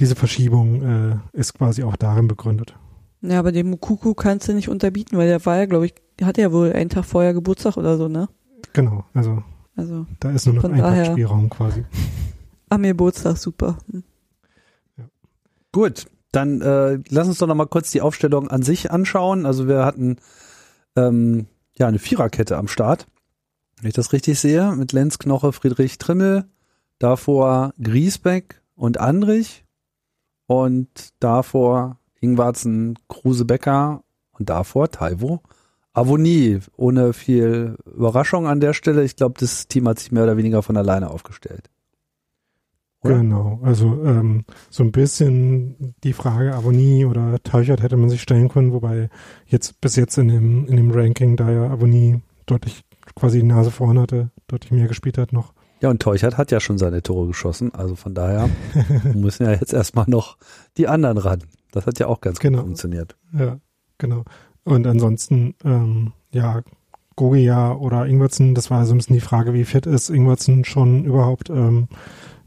diese 0.00 0.16
Verschiebung 0.16 0.82
äh, 0.82 1.16
ist 1.32 1.54
quasi 1.54 1.84
auch 1.84 1.96
darin 1.96 2.26
begründet. 2.26 2.74
Ja, 3.22 3.38
aber 3.38 3.52
den 3.52 3.70
Mukuku 3.70 4.14
kannst 4.14 4.48
du 4.48 4.52
nicht 4.52 4.68
unterbieten, 4.68 5.16
weil 5.16 5.28
der 5.28 5.44
war 5.46 5.56
ja, 5.56 5.66
glaube 5.66 5.86
ich, 5.86 5.94
hat 6.20 6.38
ja 6.38 6.52
wohl 6.52 6.72
einen 6.72 6.90
Tag 6.90 7.04
vorher 7.04 7.32
Geburtstag 7.32 7.76
oder 7.76 7.96
so, 7.96 8.08
ne? 8.08 8.28
Genau, 8.72 9.04
also, 9.14 9.42
Also 9.76 10.06
da 10.20 10.30
ist 10.30 10.46
nur 10.46 10.56
noch 10.56 10.64
ein 10.64 11.04
Spielraum 11.04 11.48
quasi. 11.48 11.84
am 12.68 12.82
Geburtstag, 12.82 13.36
super. 13.36 13.78
Hm. 13.90 14.02
Gut, 15.72 16.06
dann 16.32 16.60
äh, 16.60 16.98
lass 17.08 17.28
uns 17.28 17.38
doch 17.38 17.46
noch 17.46 17.54
mal 17.54 17.66
kurz 17.66 17.90
die 17.90 18.00
Aufstellung 18.00 18.48
an 18.48 18.62
sich 18.62 18.90
anschauen. 18.90 19.46
Also 19.46 19.68
wir 19.68 19.84
hatten 19.84 20.16
ähm, 20.96 21.46
ja 21.76 21.86
eine 21.86 21.98
Viererkette 21.98 22.56
am 22.56 22.68
Start, 22.68 23.06
wenn 23.80 23.88
ich 23.88 23.94
das 23.94 24.12
richtig 24.12 24.38
sehe, 24.40 24.72
mit 24.72 24.92
Lenz 24.92 25.18
Knoche, 25.18 25.52
Friedrich 25.52 25.98
Trimmel, 25.98 26.44
davor 26.98 27.74
Griesbeck 27.82 28.62
und 28.74 28.98
Andrich 28.98 29.64
und 30.46 30.88
davor 31.20 31.98
Ingwarzen, 32.20 32.98
Kruse 33.08 33.44
Becker 33.44 34.04
und 34.32 34.48
davor 34.50 34.90
Taivo 34.90 35.42
Avonie. 35.92 36.60
Ohne 36.76 37.12
viel 37.12 37.76
Überraschung 37.94 38.46
an 38.46 38.60
der 38.60 38.72
Stelle. 38.72 39.04
Ich 39.04 39.16
glaube, 39.16 39.34
das 39.38 39.68
Team 39.68 39.88
hat 39.88 39.98
sich 39.98 40.12
mehr 40.12 40.24
oder 40.24 40.36
weniger 40.36 40.62
von 40.62 40.76
alleine 40.76 41.10
aufgestellt. 41.10 41.70
Oder? 43.04 43.16
Genau, 43.18 43.58
also 43.64 44.00
ähm, 44.04 44.44
so 44.70 44.84
ein 44.84 44.92
bisschen 44.92 45.94
die 46.04 46.12
Frage 46.12 46.54
Avonie 46.54 47.04
oder 47.04 47.42
Teuchert 47.42 47.82
hätte 47.82 47.96
man 47.96 48.08
sich 48.08 48.22
stellen 48.22 48.48
können, 48.48 48.72
wobei 48.72 49.08
jetzt 49.46 49.80
bis 49.80 49.96
jetzt 49.96 50.16
in 50.18 50.28
dem, 50.28 50.66
in 50.66 50.76
dem 50.76 50.92
Ranking, 50.92 51.36
da 51.36 51.50
ja 51.50 51.68
Avonie 51.68 52.20
deutlich 52.46 52.82
quasi 53.16 53.40
die 53.40 53.46
Nase 53.46 53.72
vorn 53.72 53.98
hatte, 53.98 54.30
deutlich 54.46 54.70
mehr 54.70 54.86
gespielt 54.86 55.18
hat 55.18 55.32
noch. 55.32 55.52
Ja, 55.80 55.90
und 55.90 56.00
Teuchert 56.00 56.38
hat 56.38 56.52
ja 56.52 56.60
schon 56.60 56.78
seine 56.78 57.02
Tore 57.02 57.26
geschossen, 57.26 57.74
also 57.74 57.96
von 57.96 58.14
daher 58.14 58.48
müssen 59.14 59.46
ja 59.46 59.50
jetzt 59.50 59.72
erstmal 59.72 60.04
noch 60.06 60.38
die 60.76 60.86
anderen 60.86 61.18
ran. 61.18 61.42
Das 61.72 61.86
hat 61.86 61.98
ja 61.98 62.06
auch 62.06 62.20
ganz 62.20 62.38
Genau. 62.38 62.58
gut 62.58 62.66
funktioniert. 62.66 63.16
Ja, 63.36 63.58
genau. 63.98 64.22
Und 64.64 64.86
ansonsten, 64.86 65.54
ähm, 65.64 66.12
ja, 66.32 66.62
Gogia 67.16 67.74
oder 67.74 68.06
Ingwertsen, 68.06 68.54
das 68.54 68.70
war 68.70 68.86
so 68.86 68.94
ein 68.94 68.98
bisschen 68.98 69.14
die 69.14 69.20
Frage, 69.20 69.52
wie 69.54 69.64
fit 69.64 69.86
ist 69.86 70.08
Ingwertsen 70.08 70.64
schon 70.64 71.04
überhaupt 71.04 71.50
ähm, 71.50 71.88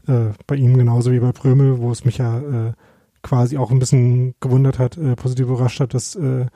äh, 0.08 0.30
bei 0.46 0.56
ihm 0.56 0.76
genauso 0.76 1.12
wie 1.12 1.20
bei 1.20 1.32
Prömel, 1.32 1.78
wo 1.78 1.92
es 1.92 2.04
mich 2.04 2.18
ja 2.18 2.38
äh, 2.38 2.72
quasi 3.22 3.58
auch 3.58 3.70
ein 3.70 3.78
bisschen 3.78 4.34
gewundert 4.40 4.78
hat, 4.78 4.96
äh, 4.96 5.14
positiv 5.16 5.46
überrascht 5.46 5.80
hat, 5.80 5.94
dass 5.94 6.14
äh, 6.16 6.46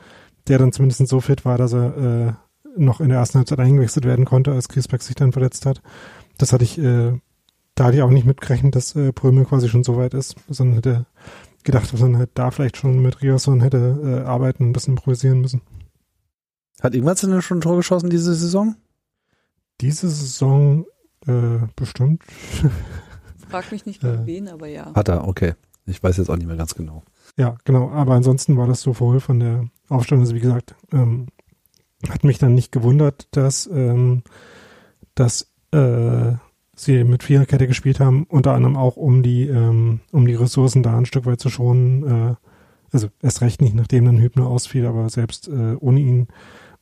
der 0.49 0.59
dann 0.59 0.73
zumindest 0.73 1.07
so 1.07 1.21
fit 1.21 1.45
war, 1.45 1.59
dass 1.59 1.73
er 1.73 1.97
äh, 1.97 2.33
noch 2.77 3.01
in 3.01 3.09
der 3.09 3.19
ersten 3.19 3.39
Halbzeit 3.39 3.59
eingewechselt 3.59 4.05
werden 4.05 4.25
konnte, 4.25 4.53
als 4.53 4.69
Griesbeck 4.69 5.03
sich 5.03 5.17
dann 5.17 5.33
verletzt 5.33 5.67
hat. 5.67 5.83
Das 6.39 6.53
hatte 6.53 6.65
ich, 6.65 6.79
äh, 6.79 7.13
da 7.75 7.85
hatte 7.85 7.97
ich 7.97 8.03
auch 8.03 8.11
nicht 8.11 8.27
mitgerechnet, 8.27 8.77
dass 8.77 8.95
äh, 8.97 9.13
Prömel 9.13 9.45
quasi 9.45 9.69
schon 9.69 9.85
so 9.85 9.97
weit 9.97 10.15
ist, 10.15 10.37
sondern 10.49 10.77
hätte 10.77 11.07
gedacht, 11.65 11.93
dass 11.93 12.01
man 12.01 12.17
halt 12.19 12.31
da 12.35 12.51
vielleicht 12.51 12.77
schon 12.77 13.01
mit 13.01 13.23
Riosson 13.23 13.61
hätte 13.61 14.23
äh, 14.25 14.27
arbeiten, 14.27 14.65
ein 14.69 14.73
bisschen 14.73 14.95
improvisieren 14.95 15.41
müssen. 15.41 15.61
Hat 16.81 16.95
irgendwas 16.95 17.21
denn 17.21 17.41
schon 17.43 17.59
ein 17.59 17.63
Tor 17.63 17.77
geschossen 17.77 18.11
diese 18.11 18.35
Saison? 18.35 18.77
Diese 19.81 20.09
Saison 20.09 20.87
äh, 21.27 21.59
bestimmt. 21.77 22.23
Frag 23.49 23.71
mich 23.73 23.85
nicht 23.87 24.03
Äh. 24.03 24.13
gegen 24.13 24.27
wen, 24.27 24.49
aber 24.49 24.67
ja. 24.69 24.95
Hat 24.95 25.09
er, 25.09 25.27
okay. 25.27 25.55
Ich 25.87 26.03
weiß 26.03 26.17
jetzt 26.19 26.31
auch 26.31 26.37
nicht 26.37 26.47
mehr 26.47 26.57
ganz 26.57 26.75
genau. 26.75 27.03
Ja, 27.37 27.57
genau. 27.65 27.91
Aber 27.91 28.15
ansonsten 28.15 28.57
war 28.57 28.67
das 28.67 28.81
so 28.81 28.93
voll 28.95 29.21
von 29.21 29.41
der 29.41 29.65
Aufstellung. 29.89 30.23
Also 30.23 30.35
wie 30.35 30.41
gesagt, 30.41 30.75
ähm, 30.93 31.27
hat 32.09 32.25
mich 32.25 32.39
dann 32.39 32.55
nicht 32.55 32.73
gewundert, 32.73 33.29
dass, 33.33 33.67
ähm, 33.67 34.23
dass 35.15 35.51
äh, 35.73 36.35
sie 36.83 37.05
mit 37.05 37.23
Viererkette 37.23 37.67
gespielt 37.67 38.01
haben, 38.01 38.25
unter 38.29 38.53
anderem 38.55 38.77
auch 38.77 38.97
um 38.97 39.23
die, 39.23 39.49
ähm, 39.49 40.01
um 40.13 40.27
die 40.27 40.35
Ressourcen 40.35 40.83
da 40.83 40.97
ein 40.97 41.07
Stück 41.07 41.27
weit 41.27 41.41
zu 41.41 41.51
schonen. 41.51 42.07
Äh, 42.07 42.35
also 42.93 43.09
erst 43.23 43.41
recht 43.41 43.63
nicht, 43.63 43.75
nachdem 43.75 44.05
dann 44.05 44.19
Hübner 44.21 44.47
ausfiel, 44.47 44.87
aber 44.87 45.09
selbst 45.09 45.49
äh, 45.49 45.77
ohne 45.79 46.01
ihn. 46.01 46.29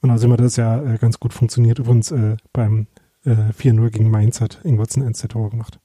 Und 0.01 0.11
also 0.11 0.27
immer 0.27 0.37
das 0.37 0.57
ja 0.57 0.83
äh, 0.83 0.99
ganz 0.99 1.21
gut 1.21 1.33
funktioniert. 1.33 1.79
Übrigens 1.79 2.11
äh, 2.11 2.37
beim 2.53 2.87
äh, 3.25 3.53
4-0 3.59 3.91
gegen 3.91 4.11
Mainz 4.11 4.41
hat 4.41 4.61
Ingwertsen 4.65 5.03
ein 5.03 5.13
Tor 5.13 5.51
gemacht. 5.51 5.81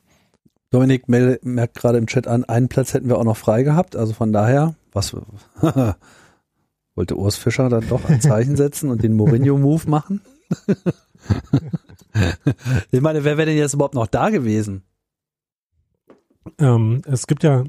Dominik 0.69 1.07
mel- 1.09 1.39
merkt 1.43 1.75
gerade 1.75 1.97
im 1.97 2.07
Chat 2.07 2.27
an, 2.27 2.45
einen 2.45 2.67
Platz 2.67 2.93
hätten 2.93 3.07
wir 3.07 3.17
auch 3.17 3.23
noch 3.23 3.37
frei 3.37 3.63
gehabt. 3.63 3.95
Also 3.95 4.13
von 4.13 4.31
daher, 4.31 4.75
was 4.91 5.15
wollte 6.95 7.17
Urs 7.17 7.35
Fischer 7.35 7.69
dann 7.69 7.87
doch 7.89 8.07
ein 8.09 8.21
Zeichen 8.21 8.55
setzen 8.55 8.89
und 8.89 9.03
den 9.03 9.13
Mourinho-Move 9.13 9.89
machen? 9.89 10.21
ich 12.91 13.01
meine, 13.01 13.23
wer 13.23 13.37
wäre 13.37 13.47
denn 13.47 13.57
jetzt 13.57 13.73
überhaupt 13.73 13.95
noch 13.95 14.07
da 14.07 14.29
gewesen? 14.29 14.83
Ähm, 16.59 17.01
es 17.05 17.27
gibt 17.27 17.43
ja 17.43 17.63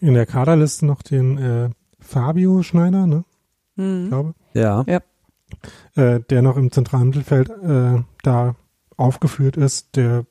in 0.00 0.14
der 0.14 0.26
Kaderliste 0.26 0.86
noch 0.86 1.02
den 1.02 1.38
äh, 1.38 1.70
Fabio 2.00 2.62
Schneider, 2.62 3.06
ne, 3.06 3.24
ich 3.76 3.82
Hm. 3.82 4.08
glaube, 4.08 4.34
Ja. 4.54 4.84
äh, 5.96 6.20
der 6.20 6.42
noch 6.42 6.56
im 6.56 6.70
zentralen 6.72 7.08
Mittelfeld 7.08 7.50
äh, 7.50 8.02
da 8.22 8.54
aufgeführt 8.96 9.56
ist, 9.56 9.96
der 9.96 10.24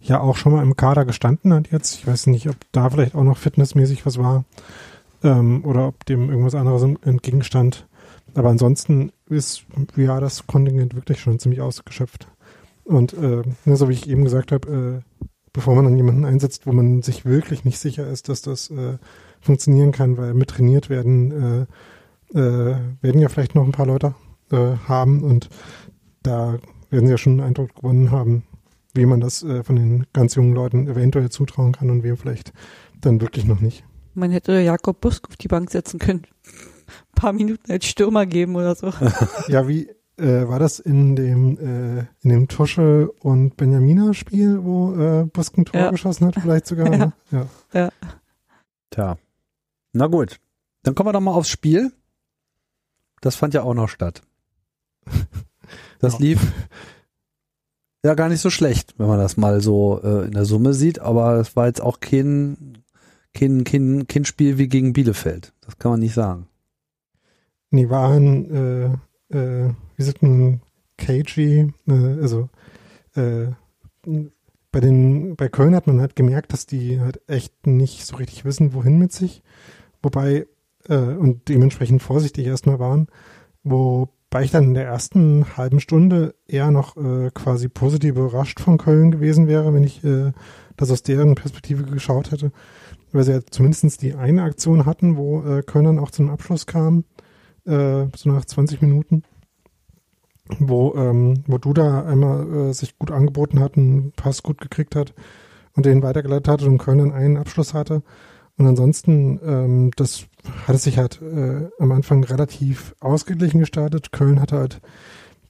ja 0.00 0.20
auch 0.20 0.36
schon 0.36 0.52
mal 0.52 0.62
im 0.62 0.76
Kader 0.76 1.04
gestanden 1.04 1.52
hat 1.52 1.70
jetzt. 1.70 1.94
Ich 1.96 2.06
weiß 2.06 2.26
nicht, 2.28 2.48
ob 2.48 2.56
da 2.72 2.90
vielleicht 2.90 3.14
auch 3.14 3.22
noch 3.24 3.36
fitnessmäßig 3.38 4.06
was 4.06 4.18
war 4.18 4.44
ähm, 5.22 5.64
oder 5.64 5.86
ob 5.88 6.04
dem 6.06 6.30
irgendwas 6.30 6.54
anderes 6.54 6.82
entgegenstand. 7.02 7.86
Aber 8.34 8.48
ansonsten 8.48 9.12
ist 9.28 9.64
ja 9.96 10.18
das 10.20 10.46
Kontingent 10.46 10.94
wirklich 10.94 11.20
schon 11.20 11.38
ziemlich 11.38 11.60
ausgeschöpft. 11.60 12.28
Und 12.90 13.12
äh, 13.12 13.42
ne, 13.64 13.76
so 13.76 13.88
wie 13.88 13.92
ich 13.92 14.08
eben 14.08 14.24
gesagt 14.24 14.50
habe, 14.50 15.02
äh, 15.22 15.26
bevor 15.52 15.76
man 15.76 15.84
dann 15.84 15.96
jemanden 15.96 16.24
einsetzt, 16.24 16.66
wo 16.66 16.72
man 16.72 17.02
sich 17.02 17.24
wirklich 17.24 17.64
nicht 17.64 17.78
sicher 17.78 18.08
ist, 18.08 18.28
dass 18.28 18.42
das 18.42 18.68
äh, 18.70 18.98
funktionieren 19.40 19.92
kann, 19.92 20.16
weil 20.16 20.34
mit 20.34 20.50
trainiert 20.50 20.90
werden, 20.90 21.68
äh, 22.34 22.36
äh, 22.36 22.76
werden 23.00 23.20
ja 23.20 23.28
vielleicht 23.28 23.54
noch 23.54 23.64
ein 23.64 23.70
paar 23.70 23.86
Leute 23.86 24.16
äh, 24.50 24.74
haben 24.88 25.22
und 25.22 25.48
da 26.24 26.58
werden 26.90 27.06
sie 27.06 27.12
ja 27.12 27.18
schon 27.18 27.34
einen 27.34 27.48
Eindruck 27.48 27.76
gewonnen 27.76 28.10
haben, 28.10 28.42
wie 28.92 29.06
man 29.06 29.20
das 29.20 29.44
äh, 29.44 29.62
von 29.62 29.76
den 29.76 30.06
ganz 30.12 30.34
jungen 30.34 30.52
Leuten 30.52 30.88
eventuell 30.88 31.30
zutrauen 31.30 31.70
kann 31.70 31.90
und 31.90 32.02
wem 32.02 32.16
vielleicht 32.16 32.52
dann 33.00 33.20
wirklich 33.20 33.44
noch 33.44 33.60
nicht. 33.60 33.84
Man 34.14 34.32
hätte 34.32 34.58
Jakob 34.58 35.00
Busk 35.00 35.28
auf 35.28 35.36
die 35.36 35.46
Bank 35.46 35.70
setzen 35.70 36.00
können. 36.00 36.26
Ein 36.44 37.14
paar 37.14 37.32
Minuten 37.32 37.70
als 37.70 37.86
Stürmer 37.86 38.26
geben 38.26 38.56
oder 38.56 38.74
so. 38.74 38.92
Ja, 39.46 39.68
wie 39.68 39.88
äh, 40.20 40.48
war 40.48 40.58
das 40.58 40.78
in 40.78 41.16
dem 41.16 41.58
äh, 41.58 42.00
in 42.22 42.30
dem 42.30 42.48
Tusche 42.48 43.10
und 43.20 43.56
Benjamina 43.56 44.14
Spiel, 44.14 44.62
wo 44.62 44.94
äh, 44.94 45.24
Busk 45.24 45.56
ein 45.58 45.64
Tor 45.64 45.80
Ja. 45.80 45.90
geschossen 45.90 46.26
hat, 46.26 46.34
vielleicht 46.40 46.66
sogar? 46.66 46.86
Ja. 46.92 47.12
Ne? 47.30 47.50
ja. 47.72 47.90
Tja. 48.90 49.16
Na 49.92 50.06
gut. 50.06 50.38
Dann 50.82 50.94
kommen 50.94 51.08
wir 51.08 51.12
doch 51.12 51.20
mal 51.20 51.32
aufs 51.34 51.48
Spiel. 51.50 51.92
Das 53.20 53.36
fand 53.36 53.54
ja 53.54 53.62
auch 53.62 53.74
noch 53.74 53.88
statt. 53.88 54.22
Das 56.00 56.14
Ja. 56.14 56.18
lief 56.20 56.52
ja 58.02 58.14
gar 58.14 58.28
nicht 58.30 58.40
so 58.40 58.48
schlecht, 58.48 58.94
wenn 58.98 59.06
man 59.06 59.18
das 59.18 59.36
mal 59.36 59.60
so 59.60 60.00
äh, 60.02 60.24
in 60.24 60.32
der 60.32 60.46
Summe 60.46 60.72
sieht, 60.72 60.98
aber 60.98 61.34
es 61.34 61.54
war 61.56 61.66
jetzt 61.66 61.82
auch 61.82 62.00
kein, 62.00 62.78
kein, 63.34 63.64
kein, 63.64 64.06
kein 64.08 64.24
Spiel 64.24 64.56
wie 64.56 64.68
gegen 64.68 64.94
Bielefeld. 64.94 65.52
Das 65.60 65.78
kann 65.78 65.90
man 65.90 66.00
nicht 66.00 66.14
sagen. 66.14 66.46
Nee, 67.70 67.90
waren, 67.90 68.98
äh, 69.30 69.36
äh, 69.36 69.74
wie 70.00 70.04
sagt 70.04 70.22
man, 70.22 70.62
cagey, 70.96 71.74
äh, 71.86 71.92
also 71.92 72.48
äh, 73.16 73.48
bei 74.72 74.80
den, 74.80 75.36
bei 75.36 75.50
Köln 75.50 75.74
hat 75.74 75.86
man 75.86 76.00
halt 76.00 76.16
gemerkt, 76.16 76.54
dass 76.54 76.64
die 76.64 77.02
halt 77.02 77.20
echt 77.28 77.66
nicht 77.66 78.06
so 78.06 78.16
richtig 78.16 78.46
wissen, 78.46 78.72
wohin 78.72 78.98
mit 78.98 79.12
sich. 79.12 79.42
Wobei, 80.02 80.46
äh, 80.88 80.96
und 80.96 81.50
dementsprechend 81.50 82.02
vorsichtig 82.02 82.46
erstmal 82.46 82.78
waren, 82.78 83.08
wobei 83.62 84.42
ich 84.42 84.50
dann 84.50 84.64
in 84.64 84.74
der 84.74 84.86
ersten 84.86 85.58
halben 85.58 85.80
Stunde 85.80 86.34
eher 86.48 86.70
noch 86.70 86.96
äh, 86.96 87.30
quasi 87.34 87.68
positiv 87.68 88.16
überrascht 88.16 88.58
von 88.58 88.78
Köln 88.78 89.10
gewesen 89.10 89.48
wäre, 89.48 89.74
wenn 89.74 89.84
ich 89.84 90.02
äh, 90.02 90.32
das 90.78 90.90
aus 90.90 91.02
deren 91.02 91.34
Perspektive 91.34 91.82
geschaut 91.82 92.30
hätte. 92.30 92.52
Weil 93.12 93.24
sie 93.24 93.32
ja 93.32 93.40
zumindest 93.50 94.00
die 94.00 94.14
eine 94.14 94.44
Aktion 94.44 94.86
hatten, 94.86 95.18
wo 95.18 95.42
äh, 95.42 95.62
Köln 95.62 95.84
dann 95.84 95.98
auch 95.98 96.10
zum 96.10 96.30
Abschluss 96.30 96.64
kam 96.64 97.04
äh, 97.66 98.06
so 98.16 98.30
nach 98.30 98.46
20 98.46 98.80
Minuten, 98.80 99.24
wo, 100.58 100.94
ähm, 100.96 101.44
wo 101.46 101.58
Duda 101.58 102.04
einmal 102.04 102.70
äh, 102.70 102.72
sich 102.72 102.98
gut 102.98 103.10
angeboten 103.10 103.60
hat, 103.60 103.76
einen 103.76 104.12
Pass 104.12 104.42
gut 104.42 104.60
gekriegt 104.60 104.96
hat 104.96 105.14
und 105.74 105.86
den 105.86 106.02
weitergeleitet 106.02 106.48
hatte 106.48 106.66
und 106.66 106.78
Köln 106.78 106.98
dann 106.98 107.12
einen 107.12 107.36
Abschluss 107.36 107.74
hatte. 107.74 108.02
Und 108.56 108.66
ansonsten, 108.66 109.40
ähm, 109.44 109.90
das 109.96 110.26
hat 110.66 110.78
sich 110.80 110.98
halt 110.98 111.20
äh, 111.22 111.68
am 111.78 111.92
Anfang 111.92 112.24
relativ 112.24 112.94
ausgeglichen 113.00 113.60
gestartet. 113.60 114.12
Köln 114.12 114.40
hatte 114.40 114.58
halt 114.58 114.80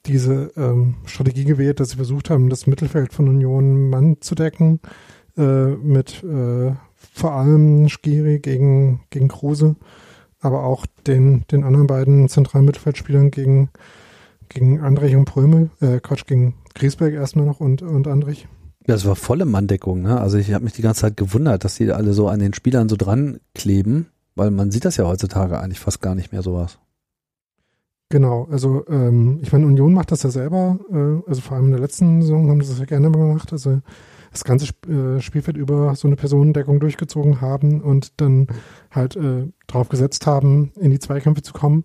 diese 0.06 0.52
ähm, 0.56 0.96
Strategie 1.04 1.44
gewählt, 1.44 1.80
dass 1.80 1.90
sie 1.90 1.96
versucht 1.96 2.30
haben, 2.30 2.48
das 2.48 2.66
Mittelfeld 2.66 3.12
von 3.12 3.28
Union 3.28 3.90
Mann 3.90 4.18
zu 4.20 4.34
decken, 4.34 4.80
äh, 5.36 5.66
mit 5.66 6.22
äh, 6.22 6.72
vor 6.94 7.32
allem 7.32 7.88
Skiri 7.88 8.38
gegen, 8.38 9.00
gegen 9.10 9.28
Kruse, 9.28 9.76
aber 10.40 10.64
auch 10.64 10.86
den, 11.06 11.44
den 11.50 11.64
anderen 11.64 11.86
beiden 11.86 12.28
zentralen 12.28 12.66
Mittelfeldspielern 12.66 13.30
gegen, 13.30 13.70
gegen 14.50 14.80
Andrich 14.80 15.16
und 15.16 15.24
Prömel, 15.24 15.70
äh, 15.80 16.00
Quatsch, 16.00 16.26
gegen 16.26 16.54
Griesberg 16.74 17.14
erstmal 17.14 17.46
noch 17.46 17.60
und, 17.60 17.80
und 17.80 18.06
Andrich. 18.06 18.46
Das 18.84 19.06
war 19.06 19.16
volle 19.16 19.44
Manndeckung, 19.44 20.02
ne? 20.02 20.20
Also 20.20 20.36
ich 20.36 20.52
habe 20.52 20.64
mich 20.64 20.72
die 20.72 20.82
ganze 20.82 21.02
Zeit 21.02 21.16
gewundert, 21.16 21.64
dass 21.64 21.76
die 21.76 21.90
alle 21.92 22.12
so 22.12 22.28
an 22.28 22.40
den 22.40 22.52
Spielern 22.52 22.88
so 22.88 22.96
dran 22.96 23.40
kleben, 23.54 24.06
weil 24.34 24.50
man 24.50 24.70
sieht 24.70 24.84
das 24.84 24.96
ja 24.96 25.06
heutzutage 25.06 25.58
eigentlich 25.60 25.80
fast 25.80 26.02
gar 26.02 26.14
nicht 26.14 26.32
mehr 26.32 26.42
sowas. 26.42 26.78
Genau, 28.08 28.48
also 28.50 28.84
ähm, 28.88 29.38
ich 29.40 29.52
meine, 29.52 29.66
Union 29.66 29.94
macht 29.94 30.10
das 30.10 30.24
ja 30.24 30.30
selber, 30.30 30.80
äh, 30.90 31.28
also 31.28 31.40
vor 31.40 31.56
allem 31.56 31.66
in 31.66 31.72
der 31.72 31.80
letzten 31.80 32.22
Saison 32.22 32.50
haben 32.50 32.60
sie 32.60 32.70
das 32.70 32.80
ja 32.80 32.86
gerne 32.86 33.10
gemacht, 33.10 33.52
also 33.52 33.80
das 34.32 34.42
ganze 34.42 34.64
Sp 34.66 34.90
äh, 34.90 35.20
Spielfeld 35.20 35.56
über 35.56 35.94
so 35.94 36.08
eine 36.08 36.16
Personendeckung 36.16 36.80
durchgezogen 36.80 37.40
haben 37.40 37.80
und 37.80 38.20
dann 38.20 38.48
halt 38.90 39.14
äh, 39.14 39.48
drauf 39.68 39.88
gesetzt 39.88 40.26
haben, 40.26 40.72
in 40.80 40.90
die 40.90 40.98
Zweikämpfe 40.98 41.42
zu 41.42 41.52
kommen. 41.52 41.84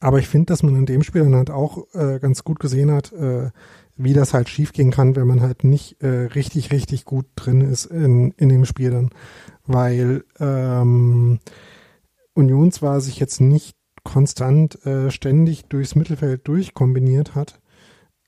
Aber 0.00 0.18
ich 0.18 0.28
finde, 0.28 0.46
dass 0.46 0.62
man 0.62 0.76
in 0.76 0.86
dem 0.86 1.02
Spiel 1.02 1.22
dann 1.22 1.34
halt 1.34 1.50
auch 1.50 1.86
äh, 1.94 2.18
ganz 2.18 2.44
gut 2.44 2.60
gesehen 2.60 2.90
hat, 2.90 3.12
äh, 3.12 3.50
wie 3.96 4.12
das 4.12 4.32
halt 4.32 4.48
schiefgehen 4.48 4.90
kann, 4.90 5.16
wenn 5.16 5.26
man 5.26 5.40
halt 5.42 5.64
nicht 5.64 6.00
äh, 6.02 6.26
richtig, 6.26 6.70
richtig 6.70 7.04
gut 7.04 7.26
drin 7.34 7.60
ist 7.60 7.86
in, 7.86 8.32
in 8.32 8.48
dem 8.48 8.64
Spiel 8.64 8.90
dann. 8.90 9.10
Weil 9.66 10.24
ähm, 10.38 11.40
Union 12.34 12.70
zwar 12.70 13.00
sich 13.00 13.18
jetzt 13.18 13.40
nicht 13.40 13.76
konstant 14.04 14.84
äh, 14.86 15.10
ständig 15.10 15.64
durchs 15.66 15.96
Mittelfeld 15.96 16.46
durchkombiniert 16.46 17.34
hat, 17.34 17.60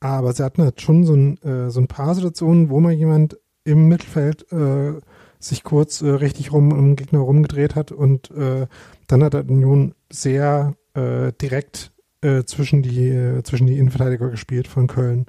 aber 0.01 0.33
sie 0.33 0.43
hatten 0.43 0.63
halt 0.63 0.81
schon 0.81 1.05
so 1.05 1.15
ein, 1.15 1.41
äh, 1.43 1.71
so 1.71 1.81
ein 1.81 1.89
paar 1.89 2.15
Situationen, 2.15 2.69
wo 2.69 2.81
mal 2.81 2.93
jemand 2.93 3.39
im 3.65 3.87
Mittelfeld 3.89 4.51
äh, 4.53 4.95
sich 5.41 5.65
kurz 5.65 6.03
äh, 6.03 6.11
richtig 6.11 6.53
rum 6.53 6.73
um 6.73 6.87
den 6.91 6.97
Gegner 6.97 7.21
rumgedreht 7.21 7.75
hat 7.75 7.91
und 7.91 8.31
äh, 8.31 8.67
dann 9.09 9.25
hat 9.25 9.35
Union 9.35 9.95
sehr 10.13 10.75
äh, 10.95 11.33
direkt 11.41 11.93
äh, 12.23 12.45
zwischen 12.45 12.83
die 12.83 13.09
äh, 13.09 13.43
zwischen 13.43 13.67
die 13.67 13.79
Innenverteidiger 13.79 14.31
gespielt 14.31 14.69
von 14.69 14.87
Köln 14.87 15.27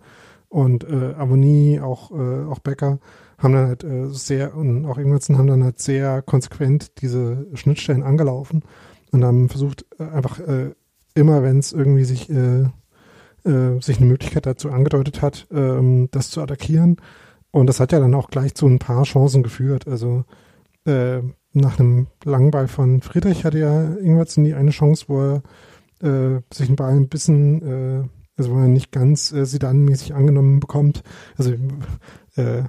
und 0.50 0.84
äh, 0.84 1.14
Avoni, 1.18 1.80
auch 1.80 2.12
äh, 2.12 2.46
auch 2.46 2.60
Becker 2.60 3.00
haben 3.38 3.54
dann 3.54 3.68
halt 3.68 3.84
äh, 3.84 4.08
sehr 4.10 4.56
und 4.56 4.86
auch 4.86 4.98
Ingwertsen 4.98 5.38
haben 5.38 5.48
dann 5.48 5.64
halt 5.64 5.80
sehr 5.80 6.22
konsequent 6.22 7.02
diese 7.02 7.48
Schnittstellen 7.54 8.04
angelaufen 8.04 8.64
und 9.12 9.24
haben 9.24 9.50
versucht 9.50 9.86
äh, 9.98 10.04
einfach 10.04 10.40
äh, 10.40 10.72
immer, 11.16 11.42
wenn 11.42 11.58
es 11.58 11.72
irgendwie 11.72 12.04
sich 12.04 12.30
äh, 12.30 12.66
äh, 13.44 13.82
sich 13.82 13.98
eine 13.98 14.06
Möglichkeit 14.06 14.46
dazu 14.46 14.70
angedeutet 14.70 15.22
hat, 15.22 15.48
ähm, 15.52 16.10
das 16.12 16.30
zu 16.30 16.42
attackieren. 16.42 16.98
Und 17.52 17.68
das 17.68 17.80
hat 17.80 17.92
ja 17.92 18.00
dann 18.00 18.16
auch 18.16 18.30
gleich 18.30 18.56
zu 18.56 18.68
ein 18.68 18.80
paar 18.80 19.04
Chancen 19.04 19.44
geführt. 19.44 19.88
Also 19.88 20.24
äh, 20.86 21.20
nach 21.54 21.80
einem 21.80 22.08
langen 22.24 22.52
Ball 22.52 22.68
von 22.68 23.02
Friedrich 23.02 23.44
hatte 23.44 23.60
ja 23.60 23.94
Ingwertsen 23.96 24.44
die 24.46 24.54
eine 24.54 24.72
Chance, 24.72 25.06
wo 25.08 25.22
er 25.22 25.44
äh, 26.02 26.42
sich 26.54 26.68
den 26.68 26.76
Ball 26.76 26.94
ein 26.94 27.10
bisschen, 27.10 27.62
äh, 27.62 28.04
also 28.38 28.52
wo 28.52 28.60
er 28.60 28.68
nicht 28.68 28.92
ganz 28.92 29.32
äh, 29.34 29.46
Sidan-mäßig 29.46 30.14
angenommen 30.14 30.60
bekommt. 30.60 31.04
Also 31.38 31.54
äh, 32.38 32.64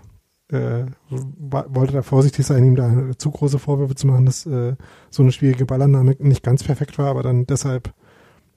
äh, 0.49 0.85
wollte 1.09 1.95
da 1.95 2.03
vorsichtig 2.03 2.45
sein, 2.45 2.64
ihm 2.64 2.77
da 2.77 3.16
zu 3.16 3.31
große 3.31 3.59
Vorwürfe 3.59 3.95
zu 3.95 4.07
machen, 4.07 4.27
dass 4.27 4.45
äh, 4.47 4.75
so 5.11 5.23
eine 5.23 5.33
schwierige 5.33 5.64
Ballannahme 5.64 6.16
nicht 6.18 6.42
ganz 6.42 6.62
perfekt 6.62 6.99
war, 6.99 7.09
aber 7.09 7.23
dann 7.23 7.47
deshalb 7.47 7.95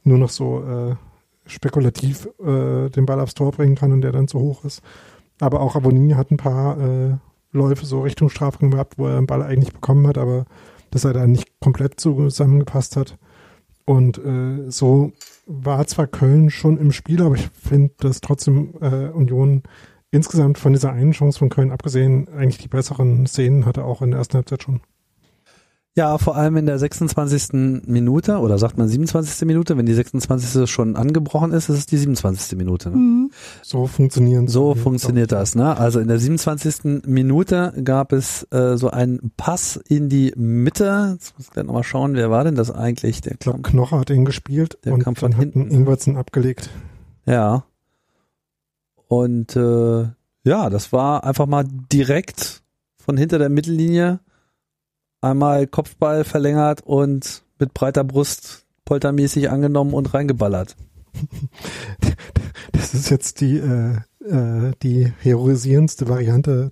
nur 0.03 0.17
noch 0.17 0.29
so 0.29 0.63
äh, 0.63 0.95
spekulativ 1.45 2.27
äh, 2.43 2.89
den 2.89 3.05
Ball 3.05 3.19
aufs 3.19 3.33
Tor 3.33 3.51
bringen 3.51 3.75
kann 3.75 3.91
und 3.91 4.01
der 4.01 4.11
dann 4.11 4.27
zu 4.27 4.39
hoch 4.39 4.65
ist. 4.65 4.81
Aber 5.39 5.61
auch 5.61 5.75
Aboni 5.75 6.11
hat 6.13 6.31
ein 6.31 6.37
paar 6.37 6.79
äh, 6.79 7.15
Läufe 7.51 7.85
so 7.85 8.01
Richtung 8.01 8.29
Strafraum 8.29 8.71
gehabt, 8.71 8.97
wo 8.97 9.07
er 9.07 9.15
den 9.15 9.27
Ball 9.27 9.41
eigentlich 9.41 9.73
bekommen 9.73 10.07
hat, 10.07 10.17
aber 10.17 10.45
dass 10.91 11.05
er 11.05 11.13
da 11.13 11.27
nicht 11.27 11.59
komplett 11.59 11.99
zusammengepasst 11.99 12.95
hat. 12.95 13.17
Und 13.85 14.17
äh, 14.17 14.69
so 14.69 15.11
war 15.45 15.85
zwar 15.87 16.07
Köln 16.07 16.49
schon 16.49 16.77
im 16.77 16.91
Spiel, 16.91 17.21
aber 17.21 17.35
ich 17.35 17.49
finde, 17.49 17.93
dass 17.99 18.21
trotzdem 18.21 18.73
äh, 18.81 19.09
Union 19.09 19.63
insgesamt 20.11 20.57
von 20.57 20.73
dieser 20.73 20.91
einen 20.91 21.11
Chance 21.11 21.37
von 21.37 21.49
Köln 21.49 21.71
abgesehen 21.71 22.27
eigentlich 22.29 22.57
die 22.57 22.67
besseren 22.67 23.27
Szenen 23.27 23.65
hatte, 23.65 23.83
auch 23.83 24.01
in 24.01 24.11
der 24.11 24.19
ersten 24.19 24.35
Halbzeit 24.35 24.63
schon. 24.63 24.81
Ja, 25.97 26.17
vor 26.17 26.35
allem 26.35 26.57
in 26.57 26.65
der 26.65 26.77
26. 26.77 27.83
Minute 27.87 28.39
oder 28.39 28.57
sagt 28.57 28.77
man 28.77 28.89
27. 28.89 29.47
Minute, 29.47 29.77
wenn 29.77 29.85
die 29.85 29.93
26. 29.93 30.69
schon 30.69 30.97
angebrochen 30.97 31.53
ist, 31.53 31.69
ist 31.69 31.77
es 31.77 31.85
die 31.85 31.95
27. 31.95 32.57
Minute. 32.57 32.89
Ne? 32.89 32.97
Mhm. 32.97 33.31
So 33.61 33.87
funktionieren. 33.87 34.49
So 34.49 34.75
funktioniert 34.75 35.31
das. 35.31 35.55
Ne? 35.55 35.77
Also 35.77 36.01
in 36.01 36.09
der 36.09 36.19
27. 36.19 37.05
Minute 37.07 37.73
gab 37.81 38.11
es 38.11 38.45
äh, 38.51 38.75
so 38.75 38.89
einen 38.89 39.31
Pass 39.37 39.77
in 39.87 40.09
die 40.09 40.33
Mitte. 40.35 41.11
Jetzt 41.13 41.37
muss 41.37 41.47
ich 41.47 41.53
gleich 41.53 41.65
nochmal 41.65 41.83
schauen, 41.83 42.15
wer 42.15 42.29
war 42.29 42.43
denn 42.43 42.55
das 42.55 42.71
eigentlich? 42.71 43.21
Der 43.21 43.33
ich 43.33 43.39
glaube, 43.39 43.61
Knocher 43.61 43.99
hat 43.99 44.09
ihn 44.09 44.25
gespielt 44.25 44.77
der 44.83 44.95
und 44.95 45.03
kam 45.03 45.15
von 45.15 45.33
hinten 45.33 45.71
Ingwertsen 45.71 46.17
abgelegt. 46.17 46.71
Ja. 47.25 47.63
Und 49.07 49.55
äh, 49.55 50.09
ja, 50.43 50.69
das 50.69 50.91
war 50.91 51.23
einfach 51.23 51.45
mal 51.45 51.63
direkt 51.89 52.63
von 52.97 53.15
hinter 53.15 53.39
der 53.39 53.49
Mittellinie 53.49 54.19
einmal 55.25 55.67
Kopfball 55.67 56.23
verlängert 56.23 56.81
und 56.81 57.43
mit 57.59 57.73
breiter 57.73 58.03
Brust 58.03 58.65
poltermäßig 58.85 59.49
angenommen 59.49 59.93
und 59.93 60.13
reingeballert. 60.13 60.75
Das 62.71 62.93
ist 62.93 63.09
jetzt 63.09 63.41
die, 63.41 63.57
äh, 63.57 63.95
äh, 64.23 64.73
die 64.83 65.11
heroisierendste 65.21 66.07
Variante, 66.09 66.71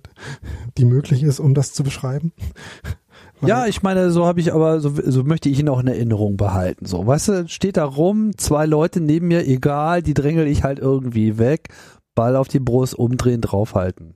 die 0.76 0.84
möglich 0.84 1.22
ist, 1.22 1.40
um 1.40 1.54
das 1.54 1.72
zu 1.72 1.82
beschreiben. 1.82 2.32
Ja, 3.44 3.66
ich 3.66 3.82
meine, 3.82 4.10
so 4.10 4.26
habe 4.26 4.40
ich 4.40 4.52
aber, 4.52 4.80
so, 4.80 4.92
so 5.04 5.24
möchte 5.24 5.48
ich 5.48 5.58
ihn 5.58 5.68
auch 5.68 5.80
in 5.80 5.88
Erinnerung 5.88 6.36
behalten. 6.36 6.86
So, 6.86 7.06
weißt 7.06 7.28
du, 7.28 7.48
steht 7.48 7.76
da 7.76 7.84
rum, 7.84 8.36
zwei 8.36 8.64
Leute 8.66 9.00
neben 9.00 9.28
mir, 9.28 9.46
egal, 9.46 10.02
die 10.02 10.14
drängel 10.14 10.46
ich 10.46 10.62
halt 10.62 10.78
irgendwie 10.78 11.38
weg, 11.38 11.68
Ball 12.14 12.36
auf 12.36 12.48
die 12.48 12.60
Brust, 12.60 12.94
umdrehen, 12.94 13.40
draufhalten. 13.40 14.14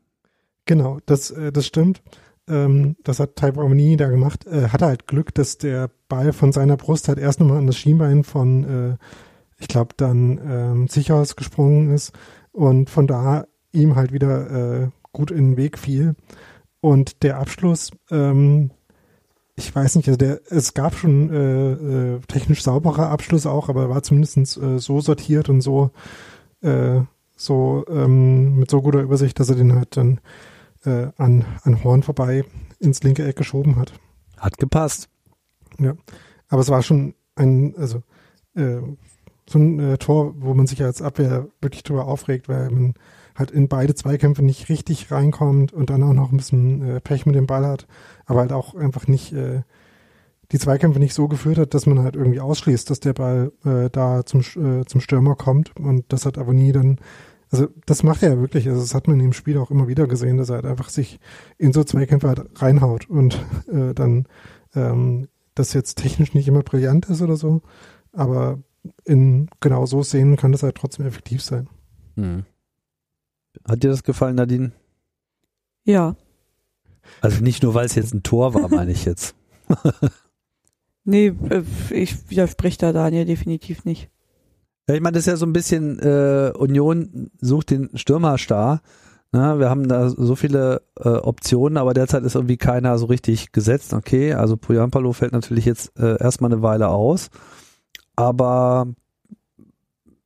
Genau, 0.66 0.98
das, 1.07 1.31
äh, 1.31 1.53
das 1.53 1.66
stimmt 1.66 2.03
ähm, 2.49 2.97
das 3.05 3.21
hat 3.21 3.37
Ty 3.37 3.53
Bromini 3.53 3.97
da 3.97 4.09
gemacht, 4.09 4.47
äh, 4.47 4.69
hatte 4.69 4.87
halt 4.87 5.07
Glück, 5.07 5.35
dass 5.35 5.59
der 5.59 5.91
Ball 6.09 6.33
von 6.33 6.53
seiner 6.53 6.77
Brust 6.77 7.09
halt 7.09 7.19
erst 7.19 7.41
nochmal 7.41 7.59
an 7.59 7.67
das 7.67 7.77
Schienbein 7.77 8.25
von, 8.25 8.65
äh, 8.65 8.97
ich 9.59 9.69
glaube, 9.69 9.95
dann 9.97 10.41
ähm, 10.45 10.89
Zichhaus 10.89 11.37
gesprungen 11.37 11.93
ist 11.93 12.13
und 12.53 12.91
von 12.91 13.07
da 13.07 13.47
ihm 13.73 13.97
halt 13.97 14.13
wieder 14.13 14.83
äh, 14.83 14.89
gut 15.13 15.31
in 15.31 15.51
den 15.53 15.57
Weg 15.57 15.79
fiel. 15.79 16.15
Und 16.81 17.23
der 17.23 17.39
Abschluss, 17.39 17.91
ähm, 18.11 18.71
ich 19.57 19.75
weiß 19.75 19.97
nicht, 19.97 20.09
also 20.09 20.17
der, 20.17 20.41
es 20.49 20.75
gab 20.75 20.95
schon 20.95 21.31
äh, 21.31 21.73
äh, 21.73 22.21
technisch 22.29 22.63
sauberer 22.63 23.11
Abschluss 23.11 23.47
auch, 23.47 23.69
aber 23.69 23.91
war 23.91 24.03
zumindest 24.03 24.57
äh, 24.57 24.79
so 24.79 25.01
sortiert 25.01 25.49
und 25.49 25.61
so, 25.61 25.91
äh, 26.63 27.01
so 27.37 27.85
ähm, 27.89 28.57
mit 28.59 28.71
so 28.71 28.81
guter 28.83 29.01
Übersicht, 29.01 29.39
dass 29.41 29.51
er 29.51 29.57
den 29.57 29.75
halt 29.75 29.97
dann 29.97 30.21
äh, 30.88 31.12
an, 31.16 31.44
an 31.62 31.85
Horn 31.85 32.03
vorbei 32.03 32.44
ins 32.79 33.03
linke 33.03 33.27
Eck 33.27 33.37
geschoben 33.37 33.77
hat. 33.77 33.92
Hat 34.37 34.59
gepasst. 34.59 35.09
Ja, 35.79 35.94
aber 36.48 36.62
es 36.62 36.70
war 36.70 36.83
schon 36.83 37.14
ein, 37.37 37.74
also 37.77 38.03
äh, 38.55 38.81
so 39.48 39.59
ein 39.59 39.79
äh, 39.79 39.98
Tor, 39.98 40.35
wo 40.38 40.55
man 40.55 40.66
sich 40.66 40.83
als 40.83 41.03
Abwehr 41.03 41.48
wirklich 41.61 41.83
drüber 41.83 42.07
aufregt, 42.07 42.48
weil 42.48 42.70
man 42.70 42.94
halt 43.35 43.51
in 43.51 43.68
beide 43.68 43.94
Zweikämpfe 43.94 44.44
nicht 44.44 44.68
richtig 44.68 45.11
reinkommt 45.11 45.72
und 45.72 45.90
dann 45.90 46.03
auch 46.03 46.12
noch 46.12 46.33
ein 46.33 46.37
bisschen 46.37 46.83
äh, 46.83 47.01
Pech 47.01 47.24
mit 47.24 47.37
dem 47.37 47.46
Ball 47.46 47.64
hat, 47.64 47.87
aber 48.27 48.40
halt 48.40 48.53
auch 48.53 48.74
einfach 48.74 49.07
nicht 49.07 49.33
äh, 49.33 49.62
die 50.51 50.59
Zweikämpfe 50.59 50.98
nicht 50.98 51.14
so 51.14 51.29
geführt 51.29 51.59
hat, 51.59 51.74
dass 51.74 51.87
man 51.87 52.01
halt 52.01 52.16
irgendwie 52.16 52.40
ausschließt, 52.40 52.88
dass 52.90 53.01
der 53.01 53.12
Ball 53.12 53.53
äh, 53.64 53.90
da 53.90 54.24
zum, 54.24 54.40
äh, 54.40 54.85
zum 54.87 55.01
Stürmer 55.01 55.37
kommt 55.37 55.77
und 55.77 56.07
das 56.09 56.27
hat 56.27 56.38
aber 56.38 56.53
nie 56.53 56.72
dann 56.72 56.98
also 57.51 57.69
das 57.87 58.03
macht 58.03 58.23
er 58.23 58.31
ja 58.31 58.41
wirklich. 58.41 58.69
Also 58.69 58.81
das 58.81 58.95
hat 58.95 59.09
man 59.09 59.21
im 59.21 59.33
Spiel 59.33 59.59
auch 59.59 59.71
immer 59.71 59.89
wieder 59.89 60.07
gesehen, 60.07 60.37
dass 60.37 60.51
er 60.51 60.57
halt 60.57 60.67
einfach 60.67 60.91
sich 60.91 61.19
in 61.57 61.73
so 61.73 61.85
Zweikämpfe 61.85 62.29
halt 62.29 62.63
reinhaut 62.63 63.09
und 63.09 63.35
äh, 63.73 63.95
dann 63.95 64.27
ähm, 64.75 65.29
das 65.55 65.73
jetzt 65.73 65.97
technisch 65.97 66.35
nicht 66.35 66.49
immer 66.49 66.63
brillant 66.63 67.07
ist 67.07 67.23
oder 67.23 67.37
so, 67.37 67.63
aber 68.13 68.59
in 69.05 69.49
genau 69.61 69.87
so 69.87 70.03
Szenen 70.03 70.37
kann 70.37 70.53
das 70.53 70.63
halt 70.63 70.77
trotzdem 70.77 71.07
effektiv 71.07 71.43
sein. 71.43 71.69
Hm. 72.17 72.45
Hat 73.67 73.83
dir 73.83 73.91
das 73.91 74.05
gefallen, 74.05 74.37
Nadine? 74.37 74.73
Ja. 75.85 76.17
Also 77.21 77.43
nicht 77.43 77.63
nur, 77.63 77.75
weil 77.75 77.87
es 77.87 77.95
jetzt 77.95 78.15
ein 78.15 78.23
Tor 78.23 78.55
war, 78.55 78.69
meine 78.75 78.93
ich 78.93 79.05
jetzt. 79.05 79.35
nee, 81.05 81.29
äh, 81.29 81.63
ich 81.91 82.31
widerspreche 82.31 82.79
da 82.79 82.93
Daniel 82.93 83.25
definitiv 83.25 83.85
nicht. 83.85 84.11
Ja, 84.88 84.94
ich 84.94 85.03
meine, 85.03 85.12
das 85.12 85.24
ist 85.24 85.27
ja 85.27 85.37
so 85.37 85.44
ein 85.44 85.53
bisschen 85.53 85.98
äh, 85.98 86.51
Union 86.57 87.31
sucht 87.40 87.70
den 87.70 87.90
Stürmerstar. 87.94 88.81
Ne? 89.33 89.59
Wir 89.59 89.68
haben 89.68 89.87
da 89.87 90.09
so 90.09 90.35
viele 90.35 90.81
äh, 90.98 91.11
Optionen, 91.11 91.77
aber 91.77 91.92
derzeit 91.92 92.22
ist 92.24 92.35
irgendwie 92.35 92.57
keiner 92.57 92.96
so 92.96 93.07
richtig 93.07 93.53
gesetzt. 93.53 93.92
Okay, 93.92 94.33
also 94.33 94.57
Poyampalo 94.57 95.12
fällt 95.12 95.33
natürlich 95.33 95.66
jetzt 95.66 95.98
äh, 95.98 96.16
erstmal 96.18 96.51
eine 96.51 96.62
Weile 96.62 96.88
aus. 96.88 97.29
Aber 98.16 98.87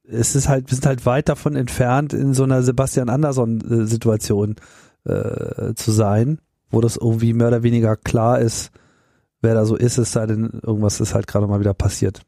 es 0.05 0.37
ist 0.37 0.49
halt, 0.49 0.71
wir 0.71 0.77
sind 0.77 0.87
halt 0.87 1.07
weit 1.07 1.29
davon 1.29 1.57
entfernt, 1.57 2.13
in 2.13 2.33
so 2.33 2.45
einer 2.45 2.63
Sebastian 2.63 3.09
Andersson-Situation 3.09 4.57
äh, 5.05 5.75
zu 5.75 5.91
sein, 5.91 6.39
wo 6.71 6.81
das 6.81 6.97
irgendwie 6.97 7.33
mehr 7.33 7.49
oder 7.49 7.65
weniger 7.65 7.97
klar 7.97 8.39
ist, 8.39 8.71
wer 9.41 9.55
da 9.55 9.65
so 9.65 9.75
ist, 9.75 9.99
es 9.99 10.13
sei 10.13 10.27
denn, 10.27 10.61
irgendwas 10.63 11.01
ist 11.01 11.15
halt 11.15 11.27
gerade 11.27 11.49
mal 11.49 11.59
wieder 11.59 11.75
passiert. 11.75 12.23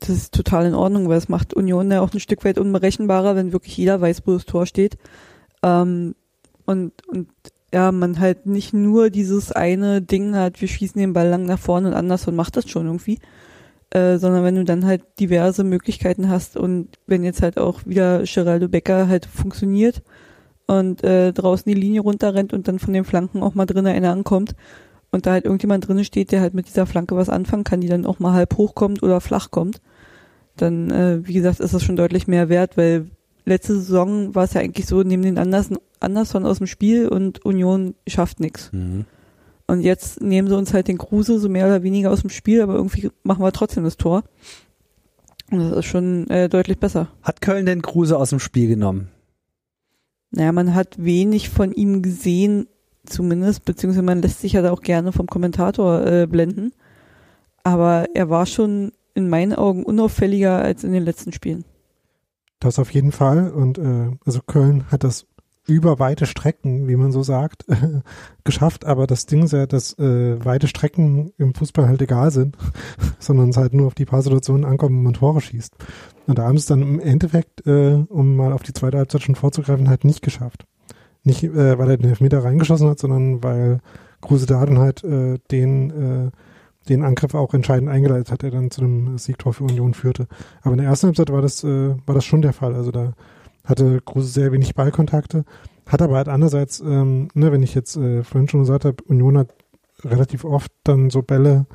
Das 0.00 0.10
ist 0.10 0.34
total 0.34 0.66
in 0.66 0.74
Ordnung, 0.74 1.08
weil 1.08 1.18
es 1.18 1.28
macht 1.28 1.54
Union 1.54 1.90
ja 1.90 2.00
auch 2.00 2.12
ein 2.12 2.20
Stück 2.20 2.44
weit 2.44 2.58
unberechenbarer, 2.58 3.34
wenn 3.34 3.52
wirklich 3.52 3.76
jeder 3.76 4.00
weiß, 4.00 4.22
wo 4.26 4.34
das 4.34 4.44
Tor 4.44 4.66
steht. 4.66 4.98
Ähm, 5.62 6.14
und, 6.66 6.92
und 7.08 7.28
ja, 7.72 7.92
man 7.92 8.20
halt 8.20 8.46
nicht 8.46 8.72
nur 8.72 9.10
dieses 9.10 9.52
eine 9.52 10.02
Ding 10.02 10.34
hat, 10.34 10.60
wir 10.60 10.68
schießen 10.68 11.00
den 11.00 11.12
Ball 11.12 11.28
lang 11.28 11.46
nach 11.46 11.58
vorne 11.58 11.88
und 11.88 11.94
anders 11.94 12.26
und 12.28 12.36
macht 12.36 12.56
das 12.56 12.68
schon 12.68 12.86
irgendwie, 12.86 13.18
äh, 13.90 14.18
sondern 14.18 14.44
wenn 14.44 14.54
du 14.54 14.64
dann 14.64 14.86
halt 14.86 15.02
diverse 15.18 15.64
Möglichkeiten 15.64 16.28
hast 16.28 16.56
und 16.56 16.88
wenn 17.06 17.24
jetzt 17.24 17.42
halt 17.42 17.58
auch 17.58 17.80
wieder 17.86 18.22
Geraldo 18.22 18.68
Becker 18.68 19.08
halt 19.08 19.26
funktioniert 19.26 20.02
und 20.66 21.04
äh, 21.04 21.32
draußen 21.32 21.70
die 21.70 21.78
Linie 21.78 22.00
runterrennt 22.00 22.52
und 22.52 22.68
dann 22.68 22.78
von 22.78 22.92
den 22.92 23.04
Flanken 23.04 23.42
auch 23.42 23.54
mal 23.54 23.66
drinnen 23.66 23.94
einer 23.94 24.12
ankommt 24.12 24.54
und 25.10 25.26
da 25.26 25.32
halt 25.32 25.44
irgendjemand 25.44 25.86
drinnen 25.86 26.04
steht, 26.04 26.32
der 26.32 26.40
halt 26.40 26.54
mit 26.54 26.68
dieser 26.68 26.86
Flanke 26.86 27.16
was 27.16 27.28
anfangen 27.28 27.64
kann, 27.64 27.80
die 27.80 27.88
dann 27.88 28.06
auch 28.06 28.18
mal 28.18 28.32
halb 28.32 28.56
hoch 28.56 28.74
kommt 28.74 29.02
oder 29.02 29.20
flach 29.20 29.50
kommt, 29.50 29.80
dann, 30.56 30.90
äh, 30.90 31.26
wie 31.26 31.34
gesagt, 31.34 31.60
ist 31.60 31.74
das 31.74 31.82
schon 31.82 31.96
deutlich 31.96 32.26
mehr 32.26 32.48
wert, 32.48 32.76
weil 32.76 33.06
letzte 33.44 33.74
Saison 33.76 34.34
war 34.34 34.44
es 34.44 34.54
ja 34.54 34.60
eigentlich 34.60 34.86
so, 34.86 35.02
neben 35.02 35.22
den 35.22 35.38
Andersen, 35.38 35.78
Anderson 36.00 36.46
aus 36.46 36.58
dem 36.58 36.66
Spiel 36.66 37.08
und 37.08 37.44
Union 37.44 37.94
schafft 38.06 38.40
nichts. 38.40 38.70
Mhm. 38.72 39.04
Und 39.66 39.80
jetzt 39.80 40.20
nehmen 40.20 40.48
sie 40.48 40.56
uns 40.56 40.72
halt 40.72 40.88
den 40.88 40.98
Kruse 40.98 41.38
so 41.38 41.48
mehr 41.48 41.66
oder 41.66 41.82
weniger 41.82 42.10
aus 42.10 42.20
dem 42.20 42.30
Spiel, 42.30 42.62
aber 42.62 42.74
irgendwie 42.74 43.10
machen 43.22 43.42
wir 43.42 43.52
trotzdem 43.52 43.84
das 43.84 43.96
Tor. 43.96 44.22
Und 45.50 45.58
das 45.58 45.78
ist 45.78 45.86
schon 45.86 46.28
äh, 46.28 46.48
deutlich 46.48 46.78
besser. 46.78 47.08
Hat 47.22 47.40
Köln 47.40 47.66
denn 47.66 47.82
Kruse 47.82 48.16
aus 48.16 48.30
dem 48.30 48.40
Spiel 48.40 48.68
genommen? 48.68 49.08
Naja, 50.30 50.52
man 50.52 50.74
hat 50.74 51.02
wenig 51.02 51.48
von 51.48 51.72
ihm 51.72 52.02
gesehen, 52.02 52.68
zumindest, 53.06 53.64
beziehungsweise 53.64 54.02
man 54.02 54.22
lässt 54.22 54.40
sich 54.40 54.52
ja 54.52 54.62
da 54.62 54.72
auch 54.72 54.82
gerne 54.82 55.12
vom 55.12 55.26
Kommentator 55.26 56.06
äh, 56.06 56.26
blenden. 56.26 56.72
Aber 57.64 58.06
er 58.14 58.30
war 58.30 58.46
schon 58.46 58.92
in 59.14 59.28
meinen 59.28 59.54
Augen 59.54 59.84
unauffälliger 59.84 60.60
als 60.60 60.84
in 60.84 60.92
den 60.92 61.02
letzten 61.02 61.32
Spielen. 61.32 61.64
Das 62.60 62.78
auf 62.78 62.90
jeden 62.90 63.12
Fall. 63.12 63.50
Und 63.50 63.78
äh, 63.78 64.10
also 64.24 64.40
Köln 64.46 64.84
hat 64.90 65.04
das 65.04 65.26
über 65.66 65.98
weite 65.98 66.26
Strecken, 66.26 66.86
wie 66.86 66.96
man 66.96 67.12
so 67.12 67.22
sagt, 67.22 67.66
geschafft. 68.44 68.84
Aber 68.84 69.06
das 69.06 69.26
Ding 69.26 69.44
ist 69.44 69.52
ja, 69.52 69.66
dass 69.66 69.98
äh, 69.98 70.44
weite 70.44 70.68
Strecken 70.68 71.32
im 71.38 71.54
Fußball 71.54 71.88
halt 71.88 72.02
egal 72.02 72.30
sind, 72.30 72.56
sondern 73.18 73.50
es 73.50 73.56
halt 73.56 73.74
nur 73.74 73.88
auf 73.88 73.94
die 73.94 74.04
paar 74.04 74.22
Situationen 74.22 74.64
ankommt, 74.64 74.96
wo 74.96 75.02
man 75.02 75.14
Tore 75.14 75.40
schießt. 75.40 75.74
Und 76.26 76.38
da 76.38 76.44
haben 76.44 76.56
es 76.56 76.66
dann 76.66 76.82
im 76.82 77.00
Endeffekt, 77.00 77.66
äh, 77.66 78.04
um 78.08 78.36
mal 78.36 78.52
auf 78.52 78.62
die 78.62 78.72
zweite 78.72 78.98
Halbzeit 78.98 79.22
schon 79.22 79.34
vorzugreifen, 79.34 79.88
halt 79.88 80.04
nicht 80.04 80.22
geschafft. 80.22 80.66
Nicht, 81.26 81.42
äh, 81.42 81.78
weil 81.78 81.90
er 81.90 81.96
den 81.96 82.08
Elfmeter 82.08 82.44
reingeschossen 82.44 82.88
hat, 82.88 83.00
sondern 83.00 83.42
weil 83.42 83.80
Kruse 84.20 84.46
Daden 84.46 84.78
halt 84.78 85.02
äh, 85.04 85.38
den 85.50 85.90
äh, 85.90 86.30
den 86.88 87.02
Angriff 87.02 87.34
auch 87.34 87.52
entscheidend 87.52 87.90
eingeleitet 87.90 88.30
hat, 88.30 88.42
der 88.42 88.52
dann 88.52 88.70
zu 88.70 88.80
einem 88.80 89.18
Siegtor 89.18 89.52
für 89.52 89.64
Union 89.64 89.92
führte. 89.92 90.28
Aber 90.62 90.74
in 90.74 90.78
der 90.78 90.88
ersten 90.88 91.06
Halbzeit 91.08 91.30
war 91.30 91.42
das, 91.42 91.64
äh, 91.64 91.96
war 92.06 92.14
das 92.14 92.24
schon 92.24 92.42
der 92.42 92.52
Fall. 92.52 92.74
Also 92.74 92.92
da 92.92 93.12
hatte 93.64 94.00
Kruse 94.02 94.28
sehr 94.28 94.52
wenig 94.52 94.74
Ballkontakte, 94.74 95.44
hat 95.86 96.00
aber 96.00 96.16
halt 96.16 96.28
andererseits, 96.28 96.80
ähm, 96.80 97.28
ne, 97.34 97.50
wenn 97.50 97.64
ich 97.64 97.74
jetzt 97.74 97.96
äh, 97.96 98.22
vorhin 98.22 98.48
schon 98.48 98.60
gesagt 98.60 98.84
habe, 98.84 99.02
Union 99.08 99.36
hat 99.38 99.48
relativ 100.04 100.44
oft 100.44 100.70
dann 100.84 101.10
so 101.10 101.22
Bälle 101.22 101.66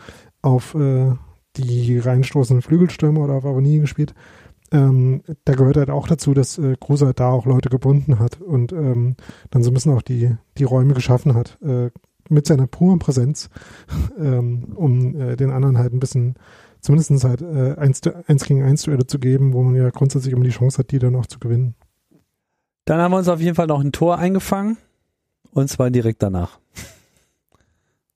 auf 0.41 0.75
äh, 0.75 1.11
die 1.57 1.99
reinstoßenden 1.99 2.61
Flügelstürmer 2.61 3.21
oder 3.21 3.33
auf 3.33 3.45
Avonie 3.45 3.79
gespielt. 3.79 4.13
Ähm, 4.71 5.21
da 5.43 5.53
gehört 5.53 5.77
halt 5.77 5.89
auch 5.89 6.07
dazu, 6.07 6.33
dass 6.33 6.57
äh, 6.57 6.75
Kruse 6.79 7.07
halt 7.07 7.19
da 7.19 7.29
auch 7.29 7.45
Leute 7.45 7.69
gebunden 7.69 8.19
hat 8.19 8.39
und 8.39 8.71
ähm, 8.71 9.15
dann 9.49 9.63
so 9.63 9.71
ein 9.71 9.73
bisschen 9.73 9.93
auch 9.93 10.01
die, 10.01 10.35
die 10.57 10.63
Räume 10.63 10.93
geschaffen 10.93 11.35
hat. 11.35 11.61
Äh, 11.61 11.89
mit 12.29 12.47
seiner 12.47 12.67
puren 12.67 12.99
Präsenz, 12.99 13.49
ähm, 14.19 14.73
um 14.75 15.19
äh, 15.19 15.35
den 15.35 15.51
anderen 15.51 15.77
halt 15.77 15.93
ein 15.93 15.99
bisschen, 15.99 16.35
zumindest 16.79 17.23
halt 17.23 17.41
äh, 17.41 17.75
eins, 17.77 18.01
eins 18.27 18.45
gegen 18.45 18.63
eins 18.63 18.83
Duelle 18.83 19.05
zu 19.05 19.19
geben, 19.19 19.53
wo 19.53 19.61
man 19.61 19.75
ja 19.75 19.89
grundsätzlich 19.89 20.33
immer 20.33 20.45
die 20.45 20.51
Chance 20.51 20.79
hat, 20.79 20.91
die 20.91 20.99
dann 20.99 21.15
auch 21.15 21.25
zu 21.25 21.39
gewinnen. 21.39 21.75
Dann 22.85 22.99
haben 22.99 23.11
wir 23.11 23.17
uns 23.17 23.27
auf 23.27 23.41
jeden 23.41 23.55
Fall 23.55 23.67
noch 23.67 23.81
ein 23.81 23.91
Tor 23.91 24.17
eingefangen 24.17 24.77
und 25.51 25.69
zwar 25.69 25.91
direkt 25.91 26.23
danach. 26.23 26.59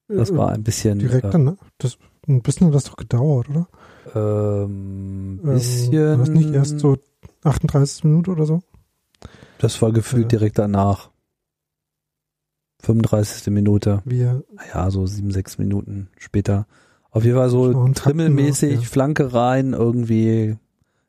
Das 0.07 0.35
war 0.35 0.51
ein 0.51 0.63
bisschen. 0.63 0.99
Direkt 0.99 1.25
äh, 1.25 1.31
danach? 1.31 1.57
Das, 1.77 1.97
ein 2.27 2.41
bisschen 2.41 2.67
hat 2.67 2.75
das 2.75 2.85
doch 2.85 2.95
gedauert, 2.95 3.49
oder? 3.49 3.67
Ähm, 4.13 5.39
bisschen. 5.43 5.93
Ähm, 5.93 6.09
war 6.09 6.17
das 6.17 6.29
nicht 6.29 6.53
erst 6.53 6.79
so 6.79 6.97
38 7.43 8.03
Minuten 8.03 8.31
oder 8.31 8.45
so? 8.45 8.61
Das 9.59 9.81
war 9.81 9.91
gefühlt 9.91 10.23
Ja. 10.23 10.27
direkt 10.39 10.57
danach. 10.59 11.09
35. 12.81 13.51
Minute. 13.53 14.01
Wir, 14.05 14.43
Ja, 14.73 14.91
so 14.91 15.07
sieben, 15.07 15.31
sechs 15.31 15.57
Minuten 15.57 16.09
später. 16.17 16.67
Auf 17.09 17.23
jeden 17.23 17.37
Fall 17.37 17.49
so 17.49 17.87
trimmelmäßig, 17.93 18.73
ja. 18.75 18.81
Flanke 18.81 19.33
rein, 19.33 19.73
irgendwie. 19.73 20.57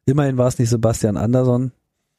Immerhin 0.07 0.39
war 0.39 0.47
es 0.47 0.59
nicht 0.59 0.71
Sebastian 0.71 1.17
Andersson. 1.17 1.73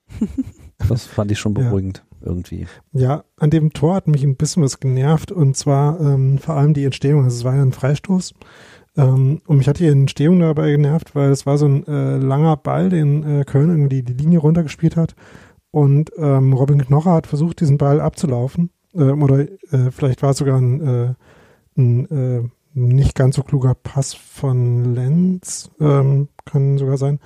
Das 0.88 1.06
fand 1.06 1.32
ich 1.32 1.40
schon 1.40 1.56
Ja. 1.56 1.63
beruhigend, 1.63 2.06
irgendwie. 2.22 2.68
ja, 2.94 3.24
an 3.38 3.50
dem 3.50 3.74
Tor 3.74 3.96
hat 3.96 4.08
mich 4.08 4.24
ein 4.24 4.36
bisschen 4.36 4.62
was 4.62 4.80
genervt 4.80 5.32
und 5.32 5.58
zwar 5.58 6.00
ähm, 6.00 6.38
vor 6.38 6.56
allem 6.56 6.76
die 6.76 6.86
Entstehung. 6.86 7.24
Also 7.24 7.36
es 7.38 7.44
war 7.44 7.56
ja 7.56 7.63
ein 7.63 7.74
Freistoß. 7.74 8.36
Ähm, 8.98 9.42
und 9.46 9.58
mich 9.58 9.68
hat 9.68 9.80
die 9.80 9.88
Entstehung 9.88 10.40
dabei 10.40 10.72
genervt, 10.72 11.16
weil 11.16 11.30
es 11.30 11.46
war 11.46 11.58
so 11.58 11.68
ein 11.68 11.86
äh, 11.88 12.18
langer 12.18 12.58
Ball, 12.58 12.90
den 12.90 13.24
äh, 13.24 13.44
Köln 13.46 13.70
irgendwie 13.70 14.02
die 14.02 14.14
Linie 14.14 14.40
runtergespielt 14.40 14.98
hat. 14.98 15.16
Und 15.72 16.12
ähm, 16.18 16.54
Robin 16.54 16.84
Knocher 16.84 17.14
hat 17.14 17.28
versucht, 17.28 17.62
diesen 17.62 17.78
Ball 17.78 18.02
abzulaufen. 18.02 18.72
Ähm, 18.96 19.22
oder 19.22 19.40
äh, 19.40 19.92
vielleicht 19.92 20.24
war 20.24 20.32
es 20.32 20.38
sogar 20.38 20.58
ein, 20.58 20.82
äh, 20.82 21.14
ein 21.78 22.10
äh, 22.10 22.50
nicht 22.74 23.16
ganz 23.16 23.36
so 23.36 23.44
kluger 23.44 23.76
Pass 23.76 24.16
von 24.16 24.96
Lenz. 24.96 25.70
Ähm, 25.80 26.30
kann 26.46 26.80
sogar 26.80 26.98
sein. 26.98 27.20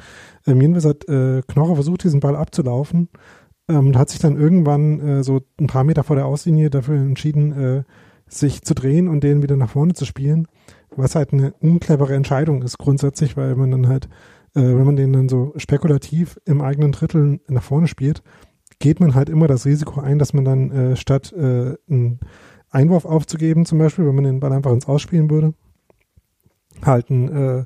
Ähm, 0.46 0.60
jedenfalls 0.60 0.86
hat 0.86 1.08
äh, 1.08 1.42
Knocher 1.48 1.76
versucht, 1.76 2.04
diesen 2.04 2.20
Ball 2.20 2.36
abzulaufen 2.36 3.08
ähm, 3.70 3.88
und 3.88 3.98
hat 3.98 4.10
sich 4.10 4.20
dann 4.20 4.38
irgendwann 4.38 5.24
so 5.24 5.42
ein 5.60 5.68
paar 5.68 5.84
Meter 5.84 6.04
vor 6.04 6.16
der 6.18 6.26
Auslinie 6.26 6.70
dafür 6.70 6.96
entschieden, 6.96 7.86
sich 8.28 8.64
zu 8.64 8.74
drehen 8.74 9.08
und 9.08 9.24
den 9.24 9.44
wieder 9.44 9.58
nach 9.58 9.70
vorne 9.70 9.94
zu 9.94 10.06
spielen, 10.06 10.48
was 10.96 11.16
halt 11.16 11.34
eine 11.34 11.54
unclevere 11.60 12.16
Entscheidung 12.16 12.62
ist 12.64 12.78
grundsätzlich, 12.78 13.38
weil 13.38 13.56
man 13.56 13.72
dann 13.72 13.88
halt, 13.88 14.06
äh, 14.56 14.62
wenn 14.62 14.86
man 14.86 14.96
den 14.96 15.14
dann 15.14 15.30
so 15.30 15.54
spekulativ 15.56 16.40
im 16.46 16.62
eigenen 16.62 16.92
Drittel 16.92 17.40
nach 17.48 17.64
vorne 17.64 17.88
spielt, 17.88 18.22
geht 18.80 19.00
man 19.00 19.16
halt 19.16 19.30
immer 19.30 19.48
das 19.48 19.66
Risiko 19.66 20.02
ein, 20.02 20.20
dass 20.20 20.34
man 20.34 20.46
dann 20.46 20.72
äh, 20.72 20.96
statt 20.96 21.32
äh, 21.34 21.76
einen 21.90 22.20
Einwurf 22.70 23.06
aufzugeben, 23.06 23.66
zum 23.66 23.78
Beispiel, 23.78 24.06
wenn 24.06 24.16
man 24.16 24.24
den 24.24 24.40
Ball 24.40 24.54
einfach 24.54 24.72
ins 24.72 24.88
Ausspielen 24.88 25.30
würde, 25.30 25.54
halt 26.82 27.10
einen, 27.10 27.28
äh, 27.30 27.66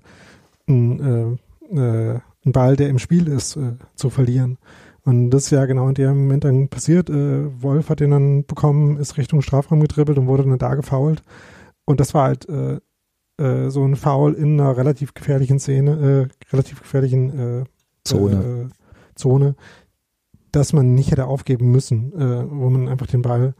einen, 0.68 1.40
äh, 1.72 1.76
äh, 1.76 2.20
einen 2.44 2.52
Ball, 2.52 2.76
der 2.76 2.90
im 2.90 3.00
Spiel 3.00 3.28
ist, 3.28 3.58
zu 3.96 4.10
verlieren. 4.10 4.58
Und 5.04 5.32
das 5.32 5.46
ist 5.46 5.50
ja 5.52 5.66
genau 5.66 5.88
in 5.88 5.96
dem 5.96 6.18
Moment 6.18 6.44
dann 6.44 6.68
passiert. 6.68 7.10
Wolf 7.10 7.90
hat 7.90 8.00
den 8.00 8.12
dann 8.12 8.46
bekommen, 8.46 8.98
ist 8.98 9.18
Richtung 9.18 9.42
Strafraum 9.42 9.80
getribbelt 9.80 10.18
und 10.20 10.28
wurde 10.28 10.44
dann 10.44 10.60
da 10.60 10.76
gefoult. 10.76 11.24
Und 11.86 12.00
das 12.00 12.14
war 12.14 12.26
halt 12.26 12.48
äh, 12.50 12.80
äh, 13.38 13.70
so 13.70 13.84
ein 13.84 13.96
Foul 13.96 14.34
in 14.34 14.60
einer 14.60 14.78
relativ 14.78 15.14
gefährlichen 15.14 15.60
Szene, 15.60 16.30
äh, 16.30 16.52
relativ 16.54 16.82
gefährlichen 16.82 17.62
äh, 17.62 17.64
Zone. 18.04 18.70
Äh, 18.72 19.16
Zone, 19.16 19.56
dass 20.52 20.74
man 20.74 20.94
nicht 20.94 21.12
hätte 21.12 21.26
aufgeben 21.26 21.72
müssen, 21.72 22.14
äh, 22.14 22.46
wo 22.50 22.70
man 22.70 22.88
einfach 22.88 23.08
den 23.08 23.22
Ball 23.22 23.56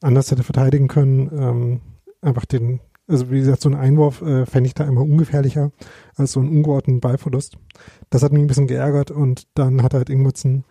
anders 0.00 0.30
hätte 0.30 0.42
verteidigen 0.42 0.88
können. 0.88 1.30
Ähm, 1.32 1.80
einfach 2.20 2.44
den, 2.44 2.80
also 3.06 3.30
wie 3.30 3.38
gesagt, 3.38 3.62
so 3.62 3.68
ein 3.68 3.74
Einwurf 3.74 4.22
äh, 4.22 4.46
fände 4.46 4.66
ich 4.66 4.74
da 4.74 4.84
immer 4.84 5.02
ungefährlicher 5.02 5.72
als 6.16 6.32
so 6.32 6.40
einen 6.40 6.50
ungeordneten 6.50 7.00
Ballverlust. 7.00 7.56
Das 8.10 8.22
hat 8.22 8.32
mich 8.32 8.42
ein 8.42 8.46
bisschen 8.46 8.66
geärgert 8.66 9.10
und 9.10 9.46
dann 9.54 9.82
hat 9.82 9.94
halt 9.94 10.10
Ingwertsen 10.10 10.64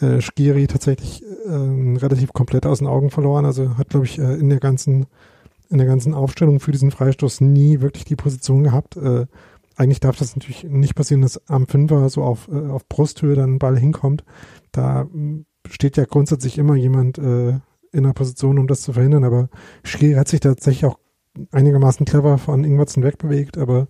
äh, 0.00 0.20
Skiri 0.20 0.66
tatsächlich 0.66 1.22
ähm, 1.46 1.96
relativ 1.96 2.32
komplett 2.32 2.66
aus 2.66 2.78
den 2.78 2.88
Augen 2.88 3.10
verloren. 3.10 3.44
Also 3.44 3.78
hat, 3.78 3.90
glaube 3.90 4.06
ich, 4.06 4.18
äh, 4.18 4.34
in 4.34 4.48
der 4.48 4.60
ganzen 4.60 5.06
in 5.70 5.78
der 5.78 5.86
ganzen 5.86 6.14
Aufstellung 6.14 6.60
für 6.60 6.72
diesen 6.72 6.90
Freistoß 6.90 7.40
nie 7.40 7.80
wirklich 7.80 8.04
die 8.04 8.16
Position 8.16 8.64
gehabt. 8.64 8.96
Äh, 8.96 9.26
eigentlich 9.76 10.00
darf 10.00 10.16
das 10.16 10.36
natürlich 10.36 10.64
nicht 10.64 10.94
passieren, 10.94 11.22
dass 11.22 11.48
am 11.48 11.66
Fünfer 11.66 12.08
so 12.08 12.22
auf, 12.22 12.48
äh, 12.48 12.68
auf 12.68 12.88
Brusthöhe 12.88 13.34
dann 13.34 13.54
ein 13.54 13.58
Ball 13.58 13.78
hinkommt. 13.78 14.24
Da 14.72 15.06
mh, 15.10 15.44
steht 15.68 15.96
ja 15.96 16.04
grundsätzlich 16.04 16.58
immer 16.58 16.74
jemand 16.74 17.18
äh, 17.18 17.58
in 17.92 18.04
einer 18.04 18.12
Position, 18.12 18.58
um 18.58 18.66
das 18.66 18.82
zu 18.82 18.92
verhindern. 18.92 19.24
Aber 19.24 19.48
Schiri 19.82 20.14
hat 20.14 20.28
sich 20.28 20.40
tatsächlich 20.40 20.84
auch 20.84 20.98
einigermaßen 21.50 22.06
clever 22.06 22.38
von 22.38 22.64
Ingwertsen 22.64 23.02
wegbewegt. 23.02 23.58
Aber 23.58 23.88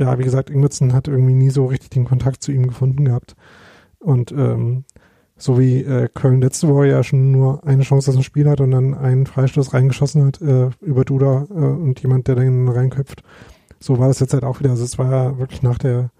ja, 0.00 0.18
wie 0.18 0.24
gesagt, 0.24 0.50
Ingwertsen 0.50 0.92
hat 0.92 1.08
irgendwie 1.08 1.34
nie 1.34 1.50
so 1.50 1.66
richtig 1.66 1.90
den 1.90 2.04
Kontakt 2.04 2.42
zu 2.42 2.52
ihm 2.52 2.66
gefunden 2.66 3.04
gehabt. 3.04 3.36
Und 3.98 4.32
ähm, 4.32 4.84
so 5.42 5.58
wie 5.58 5.82
äh, 5.82 6.08
Köln 6.12 6.40
letzte 6.40 6.68
Woche 6.68 6.86
ja 6.86 7.02
schon 7.02 7.32
nur 7.32 7.66
eine 7.66 7.82
Chance 7.82 8.10
aus 8.10 8.14
dem 8.14 8.22
Spiel 8.22 8.48
hat 8.48 8.60
und 8.60 8.70
dann 8.70 8.94
einen 8.94 9.26
Freistoß 9.26 9.74
reingeschossen 9.74 10.24
hat 10.26 10.40
äh, 10.40 10.70
über 10.80 11.04
Duda 11.04 11.46
äh, 11.50 11.54
und 11.54 12.00
jemand, 12.00 12.28
der 12.28 12.36
dann 12.36 12.68
reinköpft. 12.68 13.24
So 13.80 13.98
war 13.98 14.06
das 14.06 14.20
jetzt 14.20 14.34
halt 14.34 14.44
auch 14.44 14.60
wieder. 14.60 14.70
Also 14.70 14.84
es 14.84 14.98
war 14.98 15.10
ja 15.10 15.38
wirklich 15.38 15.62
nach 15.62 15.78
der 15.78 16.10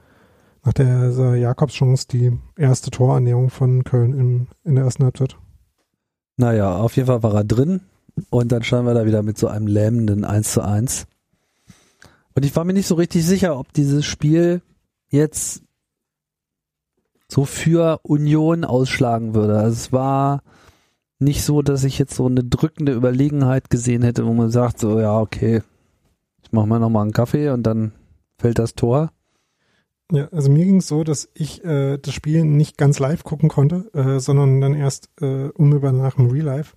nach 0.64 0.72
der 0.72 1.36
Jakobschance 1.36 2.06
die 2.08 2.38
erste 2.56 2.92
Torannäherung 2.92 3.50
von 3.50 3.82
Köln 3.82 4.12
in, 4.12 4.48
in 4.62 4.76
der 4.76 4.84
ersten 4.84 5.02
Halbzeit. 5.02 5.36
Naja, 6.36 6.76
auf 6.76 6.94
jeden 6.94 7.08
Fall 7.08 7.24
war 7.24 7.34
er 7.34 7.44
drin 7.44 7.80
und 8.30 8.52
dann 8.52 8.62
standen 8.62 8.86
wir 8.86 8.94
da 8.94 9.04
wieder 9.04 9.24
mit 9.24 9.38
so 9.38 9.48
einem 9.48 9.66
lähmenden 9.66 10.24
1 10.24 10.52
zu 10.52 10.62
1. 10.62 11.06
Und 12.34 12.44
ich 12.44 12.54
war 12.54 12.64
mir 12.64 12.74
nicht 12.74 12.86
so 12.86 12.94
richtig 12.94 13.26
sicher, 13.26 13.58
ob 13.58 13.72
dieses 13.72 14.04
Spiel 14.04 14.62
jetzt 15.08 15.62
so 17.32 17.46
für 17.46 17.98
Union 18.02 18.64
ausschlagen 18.64 19.34
würde. 19.34 19.56
Also 19.56 19.72
es 19.72 19.92
war 19.92 20.42
nicht 21.18 21.42
so, 21.44 21.62
dass 21.62 21.82
ich 21.82 21.98
jetzt 21.98 22.14
so 22.14 22.26
eine 22.26 22.44
drückende 22.44 22.92
Überlegenheit 22.92 23.70
gesehen 23.70 24.02
hätte, 24.02 24.26
wo 24.26 24.34
man 24.34 24.50
sagt, 24.50 24.78
so 24.78 25.00
ja, 25.00 25.18
okay, 25.18 25.62
ich 26.42 26.52
mache 26.52 26.66
mal 26.66 26.78
nochmal 26.78 27.04
einen 27.04 27.12
Kaffee 27.12 27.48
und 27.48 27.62
dann 27.62 27.92
fällt 28.36 28.58
das 28.58 28.74
Tor. 28.74 29.12
Ja, 30.12 30.28
also 30.30 30.50
mir 30.50 30.66
ging 30.66 30.76
es 30.76 30.88
so, 30.88 31.04
dass 31.04 31.30
ich 31.32 31.64
äh, 31.64 31.96
das 31.96 32.12
Spiel 32.12 32.44
nicht 32.44 32.76
ganz 32.76 32.98
live 32.98 33.24
gucken 33.24 33.48
konnte, 33.48 33.90
äh, 33.94 34.20
sondern 34.20 34.60
dann 34.60 34.74
erst 34.74 35.08
äh, 35.22 35.48
unmittelbar 35.54 35.92
nach 35.92 36.16
dem 36.16 36.30
Real 36.30 36.44
Life. 36.44 36.76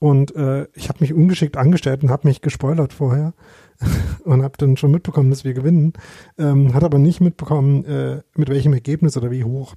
Und 0.00 0.34
äh, 0.34 0.66
ich 0.74 0.88
habe 0.88 0.98
mich 0.98 1.14
ungeschickt 1.14 1.56
angestellt 1.56 2.02
und 2.02 2.10
habe 2.10 2.26
mich 2.26 2.40
gespoilert 2.40 2.92
vorher 2.92 3.34
und 4.24 4.42
habe 4.42 4.54
dann 4.58 4.76
schon 4.76 4.90
mitbekommen, 4.90 5.30
dass 5.30 5.44
wir 5.44 5.54
gewinnen, 5.54 5.92
ähm, 6.38 6.74
hat 6.74 6.84
aber 6.84 6.98
nicht 6.98 7.20
mitbekommen, 7.20 7.84
äh, 7.84 8.22
mit 8.34 8.48
welchem 8.48 8.72
Ergebnis 8.72 9.16
oder 9.16 9.30
wie 9.30 9.44
hoch. 9.44 9.74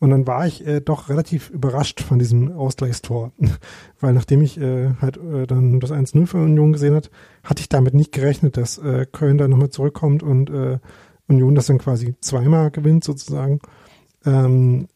Und 0.00 0.10
dann 0.10 0.26
war 0.26 0.46
ich 0.46 0.64
äh, 0.66 0.80
doch 0.80 1.08
relativ 1.08 1.50
überrascht 1.50 2.00
von 2.00 2.18
diesem 2.18 2.52
Ausgleichstor, 2.52 3.32
weil 4.00 4.12
nachdem 4.12 4.42
ich 4.42 4.60
äh, 4.60 4.90
halt 5.00 5.16
äh, 5.16 5.46
dann 5.46 5.80
das 5.80 5.92
1-0 5.92 6.26
für 6.26 6.38
Union 6.38 6.72
gesehen 6.72 6.94
hat, 6.94 7.10
hatte 7.42 7.60
ich 7.60 7.68
damit 7.68 7.94
nicht 7.94 8.12
gerechnet, 8.12 8.56
dass 8.56 8.78
äh, 8.78 9.06
Köln 9.10 9.38
da 9.38 9.48
nochmal 9.48 9.70
zurückkommt 9.70 10.22
und 10.22 10.50
äh, 10.50 10.78
Union 11.26 11.54
das 11.54 11.66
dann 11.66 11.78
quasi 11.78 12.14
zweimal 12.20 12.70
gewinnt 12.70 13.04
sozusagen. 13.04 13.60
Ähm, 14.24 14.88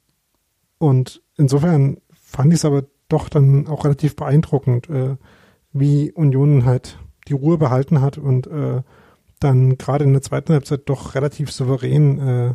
und 0.78 1.22
insofern 1.36 1.98
fand 2.12 2.52
ich 2.52 2.60
es 2.60 2.64
aber 2.64 2.84
doch 3.08 3.28
dann 3.28 3.66
auch 3.66 3.84
relativ 3.84 4.16
beeindruckend, 4.16 4.88
äh, 4.88 5.16
wie 5.72 6.12
Union 6.12 6.64
halt 6.64 6.98
die 7.28 7.34
Ruhe 7.34 7.58
behalten 7.58 8.00
hat 8.00 8.18
und 8.18 8.46
äh, 8.46 8.82
dann 9.40 9.78
gerade 9.78 10.04
in 10.04 10.12
der 10.12 10.22
zweiten 10.22 10.52
Halbzeit 10.52 10.82
doch 10.86 11.14
relativ 11.14 11.50
souverän 11.50 12.18
äh, 12.18 12.54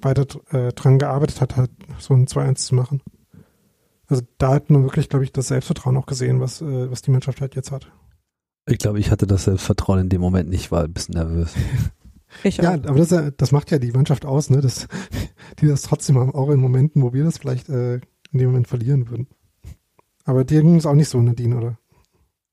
weiter 0.00 0.26
äh, 0.50 0.72
dran 0.72 0.98
gearbeitet 0.98 1.40
hat, 1.40 1.56
halt 1.56 1.70
so 1.98 2.14
ein 2.14 2.26
2-1 2.26 2.54
zu 2.56 2.74
machen. 2.74 3.02
Also 4.06 4.22
da 4.38 4.54
hat 4.54 4.70
man 4.70 4.84
wirklich, 4.84 5.08
glaube 5.08 5.24
ich, 5.24 5.32
das 5.32 5.48
Selbstvertrauen 5.48 5.96
auch 5.96 6.06
gesehen, 6.06 6.40
was, 6.40 6.62
äh, 6.62 6.90
was 6.90 7.02
die 7.02 7.10
Mannschaft 7.10 7.40
halt 7.40 7.54
jetzt 7.54 7.72
hat. 7.72 7.90
Ich 8.66 8.78
glaube, 8.78 9.00
ich 9.00 9.10
hatte 9.10 9.26
das 9.26 9.44
Selbstvertrauen 9.44 10.00
in 10.00 10.08
dem 10.08 10.20
Moment 10.20 10.48
nicht, 10.48 10.70
war 10.70 10.84
ein 10.84 10.92
bisschen 10.92 11.14
nervös. 11.14 11.54
Ich 12.44 12.60
auch. 12.60 12.64
Ja, 12.64 12.72
aber 12.74 12.98
das, 12.98 13.32
das 13.38 13.52
macht 13.52 13.70
ja 13.70 13.78
die 13.78 13.90
Mannschaft 13.90 14.26
aus, 14.26 14.50
ne? 14.50 14.60
Das, 14.60 14.86
die 15.60 15.66
das 15.66 15.80
trotzdem 15.80 16.18
haben, 16.18 16.34
auch 16.34 16.50
in 16.50 16.60
Momenten, 16.60 17.02
wo 17.02 17.14
wir 17.14 17.24
das 17.24 17.38
vielleicht 17.38 17.70
äh, 17.70 17.94
in 17.94 18.38
dem 18.38 18.48
Moment 18.48 18.68
verlieren 18.68 19.08
würden. 19.08 19.28
Aber 20.24 20.44
dir 20.44 20.60
ging 20.60 20.76
es 20.76 20.84
auch 20.84 20.94
nicht 20.94 21.08
so, 21.08 21.20
Nadine, 21.22 21.56
oder? 21.56 21.78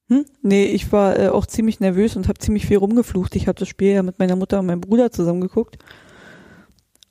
Hm? 0.09 0.25
Nee, 0.41 0.65
ich 0.65 0.91
war 0.91 1.19
äh, 1.19 1.29
auch 1.29 1.45
ziemlich 1.45 1.79
nervös 1.79 2.15
und 2.15 2.27
habe 2.27 2.39
ziemlich 2.39 2.65
viel 2.65 2.77
rumgeflucht. 2.77 3.35
Ich 3.35 3.47
habe 3.47 3.59
das 3.59 3.67
Spiel 3.67 3.93
ja 3.93 4.03
mit 4.03 4.19
meiner 4.19 4.35
Mutter 4.35 4.59
und 4.59 4.67
meinem 4.67 4.81
Bruder 4.81 5.11
zusammen 5.11 5.41
geguckt. 5.41 5.77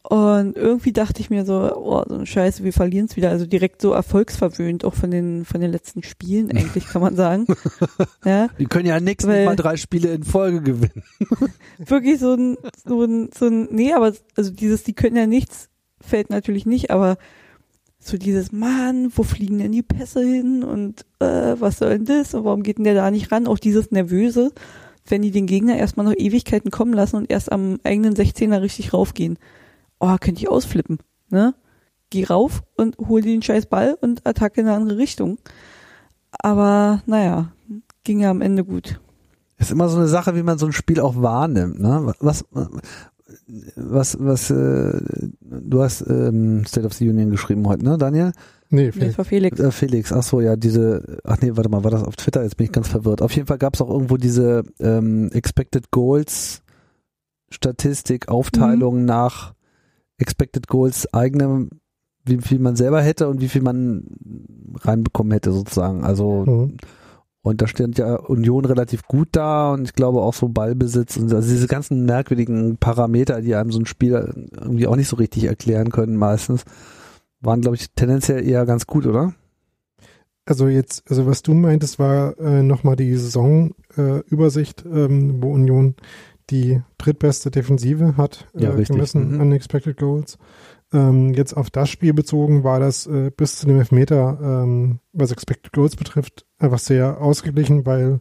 Und 0.07 0.54
irgendwie 0.59 0.92
dachte 0.92 1.22
ich 1.22 1.30
mir 1.30 1.46
so, 1.46 1.74
oh, 1.74 2.04
so 2.07 2.14
ein 2.14 2.26
Scheiße, 2.26 2.62
wir 2.62 2.74
verlieren 2.74 3.07
es 3.07 3.16
wieder. 3.16 3.30
Also 3.30 3.46
direkt 3.46 3.80
so 3.80 3.92
erfolgsverwöhnt, 3.92 4.85
auch 4.85 4.92
von 4.92 5.11
den, 5.11 5.46
von 5.46 5.62
den 5.62 5.72
letzten 5.72 6.02
Spielen, 6.02 6.50
eigentlich 6.57 6.87
kann 6.87 7.00
man 7.00 7.16
sagen. 7.16 7.46
ja. 8.24 8.48
Die 8.59 8.66
können 8.66 8.87
ja 8.87 9.00
nichts 9.00 9.24
mal 9.24 9.57
drei 9.57 9.78
Spiele 9.78 10.12
in 10.12 10.22
Folge 10.22 10.61
gewinnen. 10.61 11.02
wirklich 11.78 12.20
so 12.20 12.35
ein, 12.35 12.59
so 12.85 13.02
ein, 13.02 13.30
so 13.37 13.46
ein, 13.46 13.68
nee, 13.70 13.94
aber 13.94 14.12
also 14.37 14.50
dieses, 14.50 14.85
die 14.85 14.92
können 14.92 15.16
ja 15.16 15.26
nichts, 15.26 15.70
fällt 16.02 16.28
natürlich 16.28 16.66
nicht, 16.66 16.90
aber 16.90 17.16
so 18.06 18.18
dieses, 18.18 18.52
Mann, 18.52 19.10
wo 19.14 19.22
fliegen 19.22 19.58
denn 19.58 19.72
die 19.72 19.82
Pässe 19.82 20.20
hin 20.20 20.62
und 20.62 21.06
äh, 21.20 21.56
was 21.58 21.78
soll 21.78 21.98
denn 21.98 22.04
das 22.04 22.34
und 22.34 22.44
warum 22.44 22.62
geht 22.62 22.78
denn 22.78 22.84
der 22.84 22.94
da 22.94 23.10
nicht 23.10 23.32
ran? 23.32 23.46
Auch 23.46 23.58
dieses 23.58 23.90
Nervöse, 23.90 24.52
wenn 25.06 25.22
die 25.22 25.30
den 25.30 25.46
Gegner 25.46 25.76
erstmal 25.76 26.06
noch 26.06 26.14
Ewigkeiten 26.16 26.70
kommen 26.70 26.92
lassen 26.92 27.16
und 27.16 27.30
erst 27.30 27.50
am 27.50 27.78
eigenen 27.82 28.14
16er 28.14 28.60
richtig 28.60 28.92
raufgehen. 28.92 29.38
Oh, 30.00 30.14
könnte 30.20 30.42
ich 30.42 30.48
ausflippen, 30.48 30.98
ne? 31.30 31.54
Geh 32.10 32.24
rauf 32.24 32.62
und 32.76 32.96
hol 32.98 33.22
den 33.22 33.42
scheiß 33.42 33.66
Ball 33.66 33.96
und 34.00 34.26
attacke 34.26 34.60
in 34.60 34.68
eine 34.68 34.76
andere 34.76 34.98
Richtung. 34.98 35.38
Aber 36.30 37.02
naja, 37.06 37.52
ging 38.04 38.20
ja 38.20 38.30
am 38.30 38.42
Ende 38.42 38.64
gut. 38.64 39.00
Ist 39.56 39.70
immer 39.70 39.88
so 39.88 39.96
eine 39.96 40.08
Sache, 40.08 40.36
wie 40.36 40.42
man 40.42 40.58
so 40.58 40.66
ein 40.66 40.72
Spiel 40.72 41.00
auch 41.00 41.16
wahrnimmt, 41.16 41.80
ne? 41.80 42.14
Was, 42.20 42.44
was, 43.76 44.16
was, 44.20 44.50
äh, 44.50 45.00
du 45.40 45.82
hast 45.82 46.04
ähm, 46.08 46.64
State 46.66 46.86
of 46.86 46.92
the 46.94 47.08
Union 47.08 47.30
geschrieben 47.30 47.66
heute, 47.66 47.84
ne, 47.84 47.98
Daniel? 47.98 48.32
Nee, 48.70 48.92
Felix. 48.92 49.18
Nee, 49.18 49.24
Felix. 49.24 49.60
Äh, 49.60 49.70
Felix, 49.70 50.12
ach 50.12 50.22
so, 50.22 50.40
ja, 50.40 50.56
diese, 50.56 51.20
ach 51.24 51.38
nee, 51.40 51.52
warte 51.54 51.70
mal, 51.70 51.84
war 51.84 51.90
das 51.90 52.02
auf 52.02 52.16
Twitter? 52.16 52.42
Jetzt 52.42 52.56
bin 52.56 52.66
ich 52.66 52.72
ganz 52.72 52.88
verwirrt. 52.88 53.22
Auf 53.22 53.32
jeden 53.32 53.46
Fall 53.46 53.58
gab 53.58 53.74
es 53.74 53.80
auch 53.80 53.90
irgendwo 53.90 54.16
diese 54.16 54.64
ähm, 54.80 55.30
Expected 55.32 55.90
Goals 55.90 56.62
Statistik, 57.50 58.28
Aufteilung 58.28 59.00
mhm. 59.00 59.04
nach 59.04 59.54
Expected 60.18 60.66
Goals 60.66 61.12
eigenem, 61.12 61.70
wie 62.24 62.38
viel 62.38 62.58
man 62.58 62.76
selber 62.76 63.02
hätte 63.02 63.28
und 63.28 63.40
wie 63.40 63.48
viel 63.48 63.62
man 63.62 64.04
reinbekommen 64.80 65.32
hätte 65.32 65.52
sozusagen. 65.52 66.04
Also 66.04 66.44
mhm. 66.46 66.76
Und 67.44 67.61
da 67.61 67.66
stand 67.66 67.98
ja 67.98 68.16
Union 68.16 68.64
relativ 68.64 69.02
gut 69.07 69.28
da 69.33 69.70
und 69.74 69.85
ich 69.85 69.92
glaube 69.92 70.22
auch 70.22 70.33
so 70.33 70.48
Ballbesitz 70.48 71.18
und 71.18 71.30
also 71.30 71.46
diese 71.46 71.66
ganzen 71.66 72.07
merkwürdigen 72.07 72.78
Parameter, 72.78 73.42
die 73.42 73.54
einem 73.54 73.70
so 73.70 73.78
ein 73.78 73.85
Spiel 73.85 74.12
irgendwie 74.59 74.87
auch 74.87 74.96
nicht 74.96 75.09
so 75.09 75.16
richtig 75.16 75.44
erklären 75.44 75.90
können 75.90 76.16
meistens, 76.16 76.64
waren 77.42 77.61
glaube 77.61 77.76
ich 77.76 77.90
tendenziell 77.90 78.48
eher 78.48 78.64
ganz 78.64 78.87
gut, 78.87 79.04
oder? 79.04 79.35
Also 80.46 80.68
jetzt, 80.68 81.04
also 81.10 81.27
was 81.27 81.42
du 81.42 81.52
meintest, 81.52 81.98
war 81.98 82.38
äh, 82.38 82.62
nochmal 82.62 82.96
die 82.96 83.14
Saisonübersicht, 83.14 84.87
äh, 84.87 85.04
ähm, 85.04 85.42
wo 85.42 85.52
Union 85.52 85.96
die 86.48 86.81
drittbeste 86.96 87.50
Defensive 87.50 88.16
hat, 88.16 88.46
äh, 88.54 88.64
ja, 88.64 88.71
richtig. 88.71 88.96
gemessen 88.96 89.35
mhm. 89.35 89.40
an 89.42 89.52
Expected 89.52 89.98
Goals. 89.98 90.38
Ähm, 90.94 91.34
jetzt 91.34 91.56
auf 91.56 91.70
das 91.70 91.90
Spiel 91.90 92.14
bezogen 92.14 92.62
war 92.62 92.78
das 92.78 93.08
äh, 93.08 93.32
bis 93.36 93.58
zu 93.58 93.66
dem 93.66 93.78
Elfmeter, 93.78 94.38
ähm, 94.40 95.00
was 95.12 95.32
Expected 95.32 95.72
Goals 95.72 95.96
betrifft, 95.96 96.46
einfach 96.58 96.78
sehr 96.78 97.20
ausgeglichen, 97.20 97.84
weil 97.84 98.20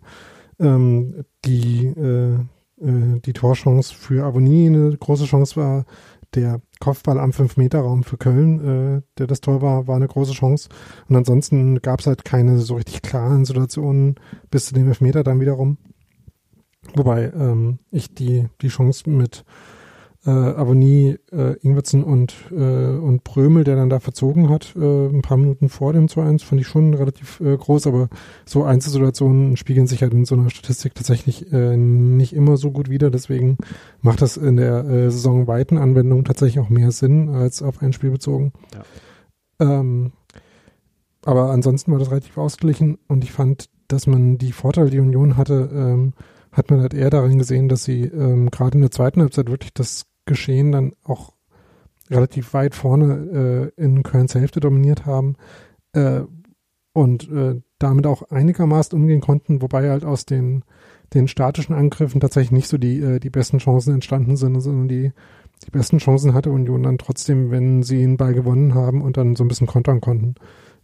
ähm, 0.60 1.24
die, 1.46 1.86
äh, 1.86 2.34
äh, 2.82 3.20
die 3.24 3.34
Torchance 3.34 3.94
für 3.94 4.26
Avonie 4.26 4.68
eine 4.68 4.98
große 4.98 5.26
Chance 5.26 5.56
war. 5.56 5.86
Der 6.34 6.62
Kopfball 6.80 7.20
am 7.20 7.30
5-Meter-Raum 7.30 8.02
für 8.02 8.18
Köln, 8.18 8.98
äh, 8.98 9.02
der 9.20 9.28
das 9.28 9.40
Tor 9.40 9.62
war, 9.62 9.88
war 9.88 9.98
eine 9.98 10.08
große 10.08 10.34
Chance. 10.34 10.70
Und 11.08 11.16
ansonsten 11.16 11.80
gab 11.80 12.00
es 12.00 12.08
halt 12.08 12.26
keine 12.26 12.58
so 12.58 12.74
richtig 12.74 13.04
klaren 13.04 13.46
Situationen 13.46 14.16
bis 14.50 14.66
zu 14.66 14.74
dem 14.74 14.88
Elfmeter 14.88 15.24
dann 15.24 15.40
wiederum. 15.40 15.78
Wobei 16.96 17.32
ähm, 17.36 17.78
ich 17.92 18.16
die, 18.16 18.48
die 18.62 18.70
Chance 18.70 19.08
mit 19.12 19.46
äh, 20.26 20.30
aber 20.30 20.74
nie 20.74 21.18
äh, 21.32 21.58
Ingwertsen 21.62 22.04
und, 22.04 22.34
äh, 22.52 22.56
und 22.56 23.24
Brömel, 23.24 23.64
der 23.64 23.76
dann 23.76 23.90
da 23.90 24.00
verzogen 24.00 24.50
hat, 24.50 24.74
äh, 24.76 25.08
ein 25.08 25.22
paar 25.22 25.38
Minuten 25.38 25.70
vor 25.70 25.92
dem 25.92 26.08
2-1, 26.08 26.46
fand 26.46 26.62
ich 26.62 26.68
schon 26.68 26.94
relativ 26.94 27.42
äh, 27.42 27.58
groß, 27.58 27.88
aber 27.88 28.08
so 28.46 28.64
Einzelsituationen 28.64 29.58
spiegeln 29.58 29.88
sich 29.88 30.02
halt 30.02 30.14
in 30.14 30.26
so 30.26 30.36
einer 30.36 30.50
Statistik 30.50 30.96
tatsächlich 30.96 31.52
äh, 31.52 31.76
nicht 31.76 32.34
immer 32.34 32.56
so 32.56 32.72
gut 32.72 32.90
wieder, 32.90 33.12
deswegen 33.12 33.58
macht 34.02 34.22
das 34.22 34.38
in 34.38 34.56
der 34.56 34.86
äh, 34.86 35.12
saisonweiten 35.12 35.78
Anwendung 35.78 36.24
tatsächlich 36.24 36.64
auch 36.64 36.70
mehr 36.70 36.92
Sinn 36.92 37.30
als 37.30 37.62
auf 37.62 37.82
ein 37.82 37.92
Spiel 37.92 38.12
bezogen. 38.12 38.54
Ja. 39.60 39.80
Ähm, 39.80 40.14
aber 41.26 41.52
ansonsten 41.52 41.92
war 41.92 42.00
das 42.00 42.12
relativ 42.12 42.38
ausgeglichen 42.38 42.98
und 43.08 43.24
ich 43.24 43.32
fand, 43.32 43.70
dass 43.88 44.08
man 44.08 44.38
die 44.38 44.52
Vorteile, 44.52 44.90
die 44.90 45.00
Union 45.00 45.38
hatte, 45.38 45.70
ähm, 45.74 46.14
hat 46.52 46.70
man 46.70 46.82
halt 46.82 46.94
eher 46.94 47.10
darin 47.10 47.40
gesehen, 47.40 47.68
dass 47.68 47.84
sie 47.84 48.04
ähm, 48.04 48.50
gerade 48.52 48.76
in 48.78 48.82
der 48.82 48.92
zweiten 48.92 49.22
Halbzeit 49.22 49.50
wirklich 49.50 49.74
das 49.74 50.06
Geschehen 50.26 50.72
dann 50.72 50.94
auch 51.04 51.34
relativ 52.10 52.54
weit 52.54 52.76
vorne 52.76 53.72
äh, 53.78 53.82
in 53.82 54.04
Kölns 54.04 54.36
Hälfte 54.36 54.60
dominiert 54.60 55.06
haben 55.06 55.36
äh, 55.94 56.22
und 56.94 57.30
äh, 57.32 57.62
damit 57.80 58.08
auch 58.08 58.24
einigermaßen 58.24 58.98
umgehen 58.98 59.22
konnten, 59.22 59.62
wobei 59.62 59.90
halt 59.90 60.06
aus 60.06 60.26
den, 60.26 60.64
den 61.14 61.28
statischen 61.28 61.76
Angriffen 61.76 62.22
tatsächlich 62.22 62.52
nicht 62.52 62.68
so 62.68 62.78
die, 62.78 63.00
äh, 63.00 63.20
die 63.20 63.30
besten 63.30 63.58
Chancen 63.58 63.94
entstanden 63.94 64.38
sind, 64.38 64.60
sondern 64.62 64.88
die, 64.88 65.12
die 65.66 65.72
besten 65.72 65.98
Chancen 65.98 66.34
hatte 66.34 66.52
Union 66.52 66.84
dann 66.84 66.98
trotzdem, 66.98 67.52
wenn 67.52 67.84
sie 67.84 67.98
den 68.00 68.18
Ball 68.18 68.34
gewonnen 68.34 68.74
haben 68.74 69.02
und 69.02 69.18
dann 69.18 69.36
so 69.36 69.44
ein 69.44 69.48
bisschen 69.48 69.68
kontern 69.68 70.02
konnten, 70.02 70.36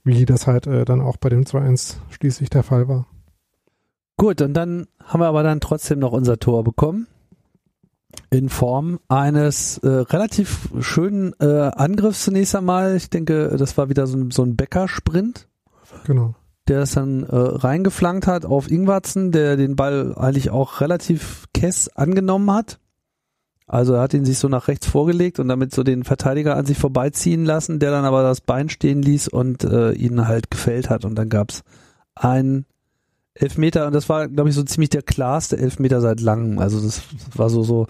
wie 0.03 0.25
das 0.25 0.47
halt 0.47 0.67
äh, 0.67 0.85
dann 0.85 1.01
auch 1.01 1.17
bei 1.17 1.29
dem 1.29 1.43
2-1 1.43 1.97
schließlich 2.09 2.49
der 2.49 2.63
Fall 2.63 2.87
war. 2.87 3.07
Gut, 4.17 4.41
und 4.41 4.53
dann 4.53 4.87
haben 5.03 5.21
wir 5.21 5.27
aber 5.27 5.43
dann 5.43 5.61
trotzdem 5.61 5.99
noch 5.99 6.11
unser 6.11 6.39
Tor 6.39 6.63
bekommen 6.63 7.07
in 8.29 8.49
Form 8.49 8.99
eines 9.07 9.77
äh, 9.79 9.87
relativ 9.87 10.69
schönen 10.79 11.33
äh, 11.39 11.45
Angriffs 11.45 12.23
zunächst 12.23 12.55
einmal. 12.55 12.95
Ich 12.95 13.09
denke, 13.09 13.55
das 13.57 13.77
war 13.77 13.89
wieder 13.89 14.07
so 14.07 14.17
ein, 14.17 14.31
so 14.31 14.43
ein 14.43 14.55
Bäcker-Sprint. 14.55 15.47
Genau. 16.05 16.35
Der 16.67 16.81
es 16.81 16.91
dann 16.91 17.23
äh, 17.23 17.35
reingeflankt 17.35 18.27
hat 18.27 18.45
auf 18.45 18.69
Ingwarzen, 18.69 19.31
der 19.31 19.57
den 19.57 19.75
Ball 19.75 20.13
eigentlich 20.15 20.51
auch 20.51 20.81
relativ 20.81 21.47
kess 21.53 21.89
angenommen 21.89 22.51
hat. 22.51 22.79
Also 23.65 23.93
er 23.93 24.01
hat 24.01 24.15
ihn 24.15 24.25
sich 24.25 24.39
so 24.39 24.47
nach 24.47 24.67
rechts 24.67 24.87
vorgelegt 24.87 25.39
und 25.39 25.47
damit 25.47 25.73
so 25.73 25.83
den 25.83 26.03
Verteidiger 26.03 26.55
an 26.57 26.65
sich 26.65 26.77
vorbeiziehen 26.77 27.45
lassen, 27.45 27.79
der 27.79 27.91
dann 27.91 28.05
aber 28.05 28.23
das 28.23 28.41
Bein 28.41 28.69
stehen 28.69 29.03
ließ 29.03 29.27
und 29.27 29.63
äh, 29.63 29.91
ihn 29.91 30.27
halt 30.27 30.49
gefällt 30.49 30.89
hat. 30.89 31.05
Und 31.05 31.15
dann 31.15 31.29
gab's 31.29 31.61
einen 32.15 32.65
Elfmeter 33.39 33.87
und 33.87 33.93
das 33.93 34.09
war, 34.09 34.27
glaube 34.27 34.49
ich, 34.49 34.55
so 34.55 34.63
ziemlich 34.63 34.89
der 34.89 35.01
klarste 35.01 35.57
Elfmeter 35.57 36.01
seit 36.01 36.19
langem. 36.21 36.59
Also 36.59 36.81
das 36.81 37.01
war 37.35 37.49
so 37.49 37.63
so 37.63 37.87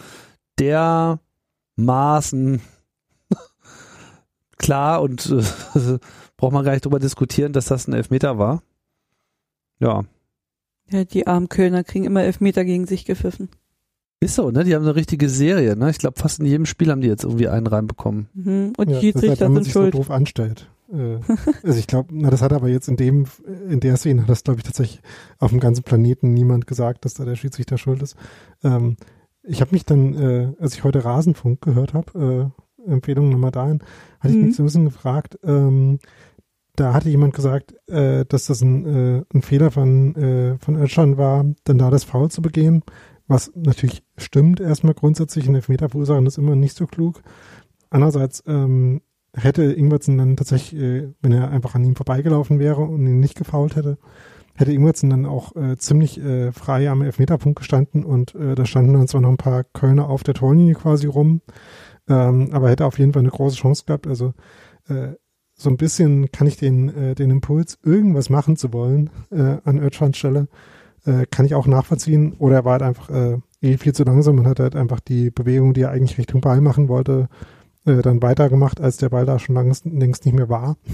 der 0.60 1.20
Maßen 1.76 2.62
klar 4.58 5.02
und 5.02 5.26
äh, 5.32 5.98
braucht 6.38 6.54
man 6.54 6.64
gar 6.66 6.74
nicht 6.74 6.86
drüber 6.86 7.00
diskutieren, 7.00 7.54
dass 7.54 7.66
das 7.66 7.88
ein 7.88 7.94
Elfmeter 7.94 8.38
war. 8.38 8.62
Ja, 9.80 10.04
Ja, 10.90 11.04
die 11.06 11.26
armen 11.28 11.50
Kölner 11.50 11.84
kriegen 11.84 12.06
immer 12.06 12.24
Elfmeter 12.24 12.66
gegen 12.66 12.86
sich 12.86 13.06
gepfiffen. 13.06 13.50
ist 14.20 14.36
so, 14.36 14.52
ne? 14.52 14.64
Die 14.66 14.76
haben 14.76 14.84
so 14.84 14.90
eine 14.90 14.96
richtige 14.98 15.30
Serie, 15.30 15.76
ne? 15.78 15.90
Ich 15.90 15.98
glaube, 16.00 16.20
fast 16.20 16.40
in 16.40 16.46
jedem 16.46 16.66
Spiel 16.66 16.92
haben 16.92 17.02
die 17.02 17.08
jetzt 17.08 17.24
irgendwie 17.24 17.48
einen 17.48 17.68
reinbekommen. 17.68 18.28
Mhm. 18.34 18.74
Und 18.78 18.90
Ja, 18.90 19.00
die 19.00 19.14
das 19.14 19.24
ist 19.24 19.30
halt, 19.30 19.40
Schiedsrichter 19.40 19.46
man 19.50 19.56
sind 19.56 19.64
sich 19.64 19.74
so 19.74 19.80
schuld. 19.82 19.94
doof 19.94 20.12
anstellt. 20.12 20.68
Äh, 20.92 21.20
also 21.64 21.78
ich 21.80 21.88
glaube, 21.88 22.10
na 22.12 22.30
das 22.30 22.42
hat 22.42 22.54
aber 22.54 22.68
jetzt 22.68 22.88
in 22.88 22.98
dem, 22.98 23.26
in 23.70 23.80
der 23.80 23.98
Szene 23.98 24.24
hat 24.24 24.30
das 24.30 24.44
glaube 24.44 24.60
ich 24.60 24.64
tatsächlich 24.66 25.02
auf 25.38 25.52
dem 25.52 25.60
ganzen 25.60 25.84
Planeten 25.84 26.34
niemand 26.34 26.68
gesagt, 26.68 27.06
dass 27.06 27.14
da 27.14 27.26
der 27.26 27.36
Schiedsrichter 27.36 27.78
schuld 27.78 28.02
ist. 28.02 28.16
Ähm, 28.64 28.98
ich 29.44 29.62
habe 29.62 29.72
mich 29.72 29.86
dann, 29.86 30.14
äh, 30.16 30.54
als 30.60 30.74
ich 30.76 30.84
heute 30.84 31.06
Rasenfunk 31.06 31.62
gehört 31.62 31.94
habe, 31.94 32.52
äh, 32.88 32.92
Empfehlung 32.92 33.30
nochmal 33.30 33.52
dahin, 33.52 33.80
hatte 34.20 34.34
ich 34.34 34.40
Mhm. 34.40 34.48
mich 34.48 34.56
so 34.56 34.64
ein 34.64 34.66
bisschen 34.66 34.86
gefragt, 34.86 35.38
ähm, 35.44 36.00
da 36.76 36.94
hatte 36.94 37.10
jemand 37.10 37.34
gesagt, 37.34 37.76
äh, 37.90 38.26
dass 38.26 38.46
das 38.46 38.62
ein, 38.62 38.86
äh, 38.86 39.24
ein 39.34 39.42
Fehler 39.42 39.70
von, 39.72 40.16
äh, 40.16 40.58
von 40.60 40.76
Özcan 40.78 41.18
war, 41.18 41.46
dann 41.66 41.78
da 41.78 41.90
das 41.90 42.06
Foul 42.06 42.32
zu 42.32 42.42
begehen, 42.42 42.84
was 43.28 43.52
natürlich 43.54 44.04
stimmt 44.18 44.60
erstmal 44.62 44.94
grundsätzlich, 44.94 45.48
ein 45.48 45.56
Elfmeter 45.56 45.90
verursachen 45.90 46.26
ist 46.26 46.38
immer 46.38 46.56
nicht 46.56 46.76
so 46.78 46.88
klug. 46.88 47.22
Andererseits 47.90 48.44
ähm, 48.48 49.02
hätte 49.36 49.64
Ingwertsen 49.64 50.18
dann 50.18 50.38
tatsächlich, 50.38 50.82
äh, 50.82 51.10
wenn 51.22 51.32
er 51.32 51.52
einfach 51.52 51.76
an 51.76 51.84
ihm 51.84 51.96
vorbeigelaufen 51.96 52.60
wäre 52.60 52.82
und 52.82 53.06
ihn 53.06 53.20
nicht 53.20 53.38
gefault 53.38 53.76
hätte, 53.76 53.98
hätte 54.56 54.74
Ingwertsen 54.74 55.10
dann 55.10 55.26
auch 55.26 55.56
äh, 55.56 55.78
ziemlich 55.78 56.20
äh, 56.20 56.52
frei 56.52 56.90
am 56.90 57.02
Elfmeterpunkt 57.02 57.60
gestanden 57.60 58.04
und 58.04 58.36
da 58.36 58.66
standen 58.66 58.94
dann 58.94 59.08
zwar 59.08 59.22
noch 59.22 59.30
ein 59.30 59.38
paar 59.38 59.64
Kölner 59.64 60.10
auf 60.10 60.24
der 60.24 60.34
Torlinie 60.34 60.74
quasi 60.74 61.08
rum, 61.08 61.42
ähm, 62.08 62.50
aber 62.52 62.70
hätte 62.70 62.86
auf 62.86 63.00
jeden 63.00 63.14
Fall 63.14 63.22
eine 63.22 63.30
große 63.30 63.56
Chance 63.58 63.84
gehabt. 63.86 64.08
Also 64.08 64.34
so 65.54 65.70
ein 65.70 65.78
bisschen 65.78 66.32
kann 66.32 66.48
ich 66.48 66.58
den, 66.58 67.14
den 67.14 67.30
Impuls, 67.30 67.78
irgendwas 67.84 68.32
machen 68.32 68.56
zu 68.58 68.74
wollen 68.74 69.12
an 69.30 69.78
Özcans 69.78 70.18
Stelle, 70.18 70.48
kann 71.30 71.46
ich 71.46 71.54
auch 71.54 71.68
nachvollziehen. 71.68 72.34
Oder 72.40 72.56
er 72.56 72.66
war 72.66 72.72
halt 72.72 72.82
einfach 72.82 73.12
eh 73.62 73.78
viel 73.78 73.94
zu 73.94 74.04
langsam 74.04 74.40
und 74.40 74.48
hat 74.48 74.60
halt 74.60 74.76
einfach 74.76 75.00
die 75.00 75.30
Bewegung, 75.30 75.76
die 75.76 75.82
er 75.82 75.92
eigentlich 75.92 76.18
Richtung 76.18 76.42
Ball 76.42 76.60
machen 76.60 76.88
wollte, 76.88 77.30
äh, 77.90 78.02
dann 78.02 78.22
weitergemacht, 78.22 78.80
als 78.80 78.98
der 78.98 79.10
Ball 79.10 79.26
da 79.26 79.40
schon 79.40 79.56
längst, 79.56 79.86
längst 79.86 80.26
nicht 80.26 80.36
mehr 80.36 80.50
war. 80.50 80.78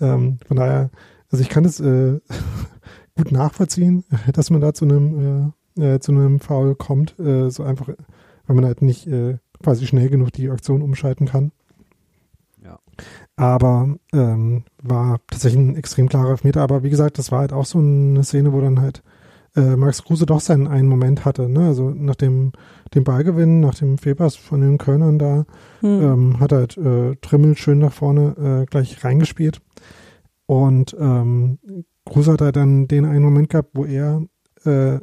Ähm, 0.00 0.38
von 0.46 0.56
daher, 0.56 0.90
also 1.28 1.42
ich 1.42 1.48
kann 1.48 1.64
es 1.64 1.80
äh, 1.80 2.20
gut 3.16 3.32
nachvollziehen, 3.32 4.04
dass 4.32 4.50
man 4.50 4.60
da 4.60 4.72
zu 4.72 4.84
einem 4.84 5.52
äh, 5.76 5.94
äh, 5.94 6.00
zu 6.00 6.12
einem 6.12 6.40
Foul 6.40 6.74
kommt, 6.74 7.18
äh, 7.18 7.50
so 7.50 7.62
einfach, 7.62 7.88
weil 7.88 8.56
man 8.56 8.64
halt 8.64 8.82
nicht 8.82 9.06
äh, 9.06 9.38
quasi 9.62 9.86
schnell 9.86 10.08
genug 10.08 10.32
die 10.32 10.50
Aktion 10.50 10.82
umschalten 10.82 11.26
kann. 11.26 11.52
Ja. 12.62 12.78
Aber 13.36 13.96
ähm, 14.12 14.64
war 14.82 15.20
tatsächlich 15.28 15.60
ein 15.60 15.76
extrem 15.76 16.08
klarer 16.08 16.30
Elfmeter. 16.30 16.62
Aber 16.62 16.82
wie 16.82 16.90
gesagt, 16.90 17.18
das 17.18 17.32
war 17.32 17.40
halt 17.40 17.52
auch 17.52 17.66
so 17.66 17.78
eine 17.78 18.24
Szene, 18.24 18.52
wo 18.52 18.60
dann 18.60 18.80
halt 18.80 19.02
äh, 19.58 19.76
Max 19.76 20.04
Kruse 20.04 20.26
doch 20.26 20.40
seinen 20.40 20.68
einen 20.68 20.88
Moment 20.88 21.24
hatte. 21.24 21.48
Ne? 21.48 21.66
Also 21.66 21.90
nach 21.90 22.14
dem, 22.14 22.52
dem 22.94 23.04
Ballgewinn, 23.04 23.60
nach 23.60 23.74
dem 23.74 23.98
Fehlpass 23.98 24.36
von 24.36 24.60
den 24.60 24.78
Kölnern 24.78 25.18
da, 25.18 25.44
Hm. 25.80 26.02
ähm, 26.02 26.40
hat 26.40 26.52
halt 26.52 26.76
äh, 26.76 27.14
Trimmel 27.20 27.56
schön 27.56 27.78
nach 27.78 27.92
vorne 27.92 28.62
äh, 28.62 28.66
gleich 28.66 29.04
reingespielt. 29.04 29.60
Und 30.46 30.96
ähm, 30.98 31.58
Kruse 32.04 32.32
hat 32.32 32.40
halt 32.40 32.56
dann 32.56 32.88
den 32.88 33.04
einen 33.04 33.22
Moment 33.24 33.50
gehabt, 33.50 33.70
wo 33.74 33.84
er 33.84 34.22
äh, 34.64 34.98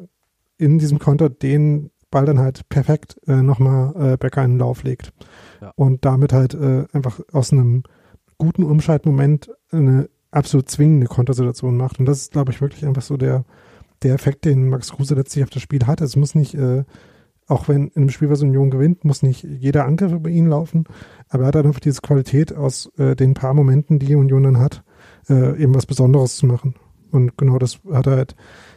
in 0.58 0.80
diesem 0.80 1.00
Konter 1.00 1.30
den 1.30 1.92
Ball 2.10 2.26
dann 2.26 2.40
halt 2.40 2.68
perfekt 2.70 3.20
äh, 3.28 3.42
nochmal 3.42 4.14
äh, 4.14 4.18
Becker 4.18 4.44
in 4.44 4.54
den 4.54 4.60
Lauf 4.60 4.84
legt. 4.84 5.14
Ja. 5.62 5.72
Und 5.76 6.06
damit 6.06 6.34
halt 6.34 6.54
äh, 6.54 6.86
einfach 6.94 7.20
aus 7.32 7.52
einem 7.52 7.84
guten 8.38 8.64
Umschaltmoment 8.64 9.52
eine 9.72 10.10
absolut 10.32 10.70
zwingende 10.70 11.08
Kontersituation 11.08 11.78
macht. 11.78 12.00
Und 12.00 12.06
das 12.06 12.20
ist, 12.22 12.32
glaube 12.32 12.52
ich, 12.52 12.62
wirklich 12.62 12.86
einfach 12.86 13.02
so 13.02 13.18
der, 13.18 13.46
der 14.04 14.14
Effekt, 14.14 14.46
den 14.46 14.70
Max 14.70 14.92
Kruse 14.92 15.16
letztlich 15.16 15.44
auf 15.44 15.50
das 15.50 15.62
Spiel 15.62 15.86
hat. 15.88 16.02
Es 16.02 16.16
muss 16.16 16.36
nicht, 16.36 16.56
äh, 16.56 16.84
auch 17.48 17.68
wenn 17.68 17.90
in 17.90 18.04
einem 18.04 18.10
Spiel, 18.10 18.30
was 18.30 18.42
Union 18.42 18.72
gewinnt, 18.72 19.06
muss 19.06 19.24
nicht 19.24 19.44
jeder 19.44 19.86
Angriff 19.86 20.12
über 20.12 20.30
ihn 20.30 20.48
laufen, 20.48 20.86
aber 21.30 21.44
er 21.44 21.48
hat 21.48 21.56
halt 21.56 21.66
einfach 21.66 21.80
diese 21.80 22.02
Qualität 22.02 22.54
aus 22.54 22.92
äh, 22.98 23.16
den 23.16 23.34
paar 23.34 23.54
Momenten, 23.54 24.00
die 24.00 24.16
Union 24.16 24.44
dann 24.44 24.60
hat, 24.60 24.84
äh, 25.30 25.62
eben 25.62 25.76
was 25.76 25.86
Besonderes 25.86 26.38
zu 26.38 26.46
machen. 26.46 26.76
Und 27.12 27.38
genau 27.38 27.60
das 27.60 27.80
hat 27.92 28.08
er 28.08 28.18
halt 28.18 28.36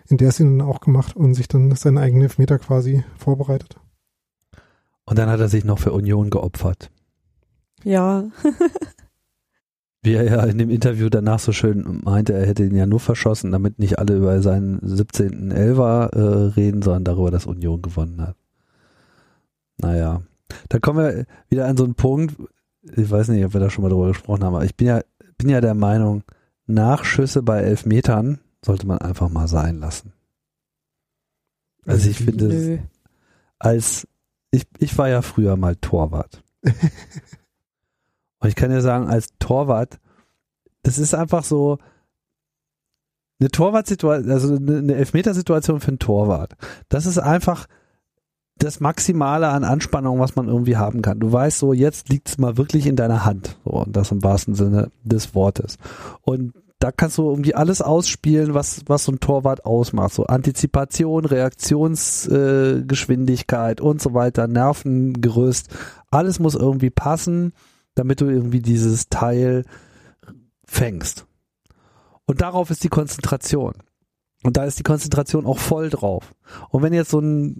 in 0.08 0.16
der 0.16 0.32
Szene 0.32 0.58
dann 0.58 0.68
auch 0.68 0.80
gemacht 0.80 1.16
und 1.16 1.34
sich 1.34 1.48
dann 1.48 1.74
seinen 1.74 1.98
eigenen 1.98 2.22
Elfmeter 2.22 2.58
quasi 2.58 3.04
vorbereitet. 3.16 3.80
Und 5.04 5.18
dann 5.18 5.30
hat 5.30 5.40
er 5.40 5.48
sich 5.48 5.64
noch 5.64 5.78
für 5.78 5.92
Union 5.92 6.30
geopfert. 6.30 6.90
Ja, 7.82 8.24
Wie 10.02 10.14
er 10.14 10.24
ja 10.24 10.44
in 10.44 10.58
dem 10.58 10.70
Interview 10.70 11.08
danach 11.08 11.40
so 11.40 11.52
schön 11.52 12.00
meinte, 12.04 12.32
er 12.32 12.46
hätte 12.46 12.64
ihn 12.64 12.76
ja 12.76 12.86
nur 12.86 13.00
verschossen, 13.00 13.50
damit 13.50 13.78
nicht 13.78 13.98
alle 13.98 14.16
über 14.16 14.40
seinen 14.42 14.78
17. 14.82 15.50
Elfer 15.50 16.10
äh, 16.12 16.20
reden, 16.54 16.82
sondern 16.82 17.04
darüber, 17.04 17.30
dass 17.30 17.46
Union 17.46 17.82
gewonnen 17.82 18.20
hat. 18.20 18.36
Naja, 19.78 20.22
da 20.68 20.78
kommen 20.78 20.98
wir 20.98 21.26
wieder 21.48 21.66
an 21.66 21.76
so 21.76 21.84
einen 21.84 21.94
Punkt, 21.94 22.36
ich 22.82 23.10
weiß 23.10 23.28
nicht, 23.28 23.44
ob 23.44 23.54
wir 23.54 23.60
da 23.60 23.70
schon 23.70 23.82
mal 23.82 23.90
drüber 23.90 24.08
gesprochen 24.08 24.44
haben, 24.44 24.54
aber 24.54 24.64
ich 24.64 24.76
bin 24.76 24.86
ja, 24.86 25.00
bin 25.36 25.48
ja 25.48 25.60
der 25.60 25.74
Meinung, 25.74 26.22
Nachschüsse 26.66 27.42
bei 27.42 27.60
Elfmetern 27.60 28.38
sollte 28.64 28.86
man 28.86 28.98
einfach 28.98 29.28
mal 29.28 29.48
sein 29.48 29.78
lassen. 29.78 30.12
Also 31.86 32.10
ich 32.10 32.18
finde, 32.18 32.48
nö. 32.48 32.78
als 33.58 34.06
ich, 34.50 34.66
ich 34.78 34.96
war 34.98 35.08
ja 35.08 35.22
früher 35.22 35.56
mal 35.56 35.76
Torwart. 35.76 36.42
Und 38.40 38.48
ich 38.48 38.54
kann 38.54 38.70
dir 38.70 38.80
sagen, 38.80 39.08
als 39.08 39.28
Torwart, 39.38 39.98
das 40.82 40.98
ist 40.98 41.14
einfach 41.14 41.44
so 41.44 41.78
eine 43.40 43.50
Torwartsituation, 43.50 44.30
also 44.30 44.56
eine 44.56 44.94
Elfmetersituation 44.94 45.80
für 45.80 45.88
einen 45.88 45.98
Torwart. 45.98 46.54
Das 46.88 47.06
ist 47.06 47.18
einfach 47.18 47.66
das 48.58 48.80
Maximale 48.80 49.48
an 49.48 49.64
Anspannung, 49.64 50.18
was 50.18 50.34
man 50.34 50.48
irgendwie 50.48 50.76
haben 50.76 51.02
kann. 51.02 51.20
Du 51.20 51.32
weißt 51.32 51.58
so, 51.58 51.72
jetzt 51.72 52.08
liegt 52.08 52.28
es 52.28 52.38
mal 52.38 52.56
wirklich 52.56 52.86
in 52.86 52.96
deiner 52.96 53.24
Hand. 53.24 53.56
So, 53.64 53.70
und 53.70 53.96
das 53.96 54.10
im 54.10 54.24
wahrsten 54.24 54.54
Sinne 54.54 54.90
des 55.04 55.34
Wortes. 55.34 55.78
Und 56.22 56.54
da 56.80 56.92
kannst 56.92 57.18
du 57.18 57.28
irgendwie 57.28 57.56
alles 57.56 57.82
ausspielen, 57.82 58.54
was, 58.54 58.82
was 58.86 59.04
so 59.04 59.12
ein 59.12 59.20
Torwart 59.20 59.64
ausmacht. 59.64 60.12
So 60.12 60.26
Antizipation, 60.26 61.24
Reaktionsgeschwindigkeit 61.24 63.80
äh, 63.80 63.82
und 63.82 64.02
so 64.02 64.14
weiter, 64.14 64.48
Nervengerüst. 64.48 65.68
Alles 66.10 66.40
muss 66.40 66.54
irgendwie 66.54 66.90
passen, 66.90 67.52
damit 67.98 68.20
du 68.20 68.26
irgendwie 68.26 68.60
dieses 68.60 69.08
Teil 69.08 69.64
fängst. 70.64 71.26
Und 72.26 72.40
darauf 72.40 72.70
ist 72.70 72.84
die 72.84 72.88
Konzentration. 72.88 73.74
Und 74.44 74.56
da 74.56 74.64
ist 74.64 74.78
die 74.78 74.84
Konzentration 74.84 75.46
auch 75.46 75.58
voll 75.58 75.90
drauf. 75.90 76.34
Und 76.70 76.82
wenn 76.82 76.92
jetzt 76.92 77.10
so 77.10 77.20
ein 77.20 77.58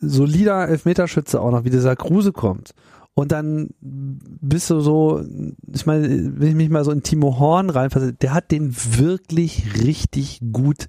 solider 0.00 0.68
Elfmeterschütze 0.68 1.40
auch 1.40 1.50
noch 1.50 1.64
wie 1.64 1.70
dieser 1.70 1.96
Kruse 1.96 2.32
kommt 2.32 2.74
und 3.14 3.30
dann 3.30 3.70
bist 3.80 4.68
du 4.68 4.80
so, 4.80 5.24
ich 5.72 5.86
meine, 5.86 6.08
wenn 6.40 6.48
ich 6.48 6.54
mich 6.54 6.70
mal 6.70 6.84
so 6.84 6.90
in 6.90 7.02
Timo 7.02 7.38
Horn 7.38 7.70
reinfasse, 7.70 8.12
der 8.12 8.34
hat 8.34 8.50
den 8.50 8.74
wirklich 8.74 9.82
richtig 9.82 10.40
gut 10.52 10.88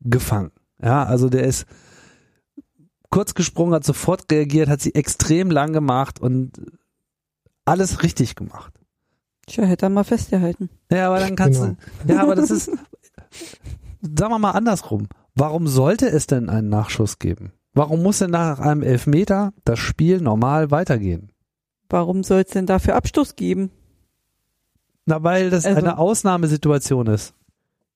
gefangen. 0.00 0.52
Ja, 0.80 1.04
also 1.04 1.28
der 1.28 1.44
ist 1.44 1.66
kurz 3.10 3.34
gesprungen, 3.34 3.74
hat 3.74 3.84
sofort 3.84 4.30
reagiert, 4.30 4.68
hat 4.68 4.80
sie 4.80 4.94
extrem 4.94 5.50
lang 5.50 5.72
gemacht 5.72 6.20
und 6.20 6.52
alles 7.64 8.02
richtig 8.02 8.34
gemacht. 8.36 8.72
Tja, 9.46 9.64
hätte 9.64 9.86
er 9.86 9.90
mal 9.90 10.04
festgehalten. 10.04 10.70
Ja, 10.90 11.08
aber 11.08 11.18
dann 11.20 11.36
kannst 11.36 11.60
Genau. 11.60 11.76
du, 12.06 12.12
ja, 12.12 12.22
aber 12.22 12.34
das 12.34 12.50
ist, 12.50 12.66
sagen 12.66 14.32
wir 14.32 14.38
mal 14.38 14.52
andersrum. 14.52 15.08
Warum 15.34 15.66
sollte 15.66 16.08
es 16.08 16.26
denn 16.26 16.48
einen 16.50 16.68
Nachschuss 16.68 17.18
geben? 17.18 17.52
Warum 17.74 18.02
muss 18.02 18.18
denn 18.18 18.30
nach 18.30 18.58
einem 18.60 18.82
Elfmeter 18.82 19.52
das 19.64 19.78
Spiel 19.78 20.20
normal 20.20 20.70
weitergehen? 20.70 21.32
Warum 21.88 22.22
soll 22.22 22.40
es 22.42 22.48
denn 22.52 22.66
dafür 22.66 22.96
Abstoß 22.96 23.34
geben? 23.36 23.70
Na, 25.06 25.22
weil 25.22 25.50
das 25.50 25.64
Also- 25.66 25.78
eine 25.78 25.98
Ausnahmesituation 25.98 27.06
ist. 27.08 27.34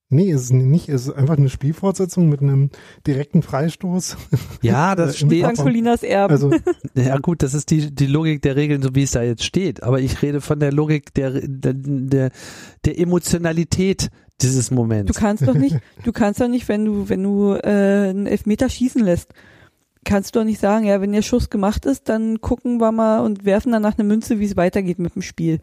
Nee, 0.08 0.30
ist 0.30 0.42
es 0.42 0.50
nicht. 0.52 0.88
Es 0.88 1.08
ist 1.08 1.14
einfach 1.14 1.36
eine 1.36 1.48
Spielfortsetzung 1.48 2.28
mit 2.28 2.40
einem 2.40 2.70
direkten 3.06 3.42
Freistoß. 3.42 4.16
Ja, 4.62 4.94
das 4.94 5.20
Äh, 5.20 5.26
steht. 5.26 5.56
Colinas 5.56 6.02
Erben. 6.04 6.32
Also 6.32 6.50
Ja 6.94 7.18
gut, 7.18 7.42
das 7.42 7.54
ist 7.54 7.70
die, 7.70 7.92
die 7.92 8.06
Logik 8.06 8.40
der 8.42 8.54
Regeln, 8.54 8.82
so 8.82 8.94
wie 8.94 9.02
es 9.02 9.10
da 9.10 9.22
jetzt 9.22 9.42
steht. 9.44 9.82
Aber 9.82 9.98
ich 10.00 10.22
rede 10.22 10.40
von 10.40 10.60
der 10.60 10.72
Logik 10.72 11.12
der, 11.14 11.40
der, 11.42 11.74
der, 11.74 12.30
der 12.84 12.98
Emotionalität 12.98 14.10
dieses 14.42 14.68
Du 14.68 14.74
Moments. 14.76 15.16
kannst 15.18 15.46
doch 15.48 15.54
nicht, 15.54 15.76
du 16.04 16.12
kannst 16.12 16.40
doch 16.40 16.48
nicht, 16.48 16.68
wenn 16.68 16.84
du, 16.84 17.08
wenn 17.08 17.22
du 17.22 17.54
äh, 17.54 18.10
einen 18.10 18.26
Elfmeter 18.26 18.68
schießen 18.68 19.02
lässt, 19.02 19.32
kannst 20.04 20.34
du 20.36 20.38
doch 20.40 20.44
nicht 20.44 20.60
sagen, 20.60 20.86
ja, 20.86 21.00
wenn 21.00 21.12
der 21.12 21.22
Schuss 21.22 21.50
gemacht 21.50 21.84
ist, 21.84 22.08
dann 22.08 22.40
gucken 22.40 22.78
wir 22.78 22.92
mal 22.92 23.20
und 23.20 23.44
werfen 23.44 23.72
danach 23.72 23.98
eine 23.98 24.06
Münze, 24.06 24.38
wie 24.38 24.44
es 24.44 24.56
weitergeht 24.56 25.00
mit 25.00 25.16
dem 25.16 25.22
Spiel. 25.22 25.58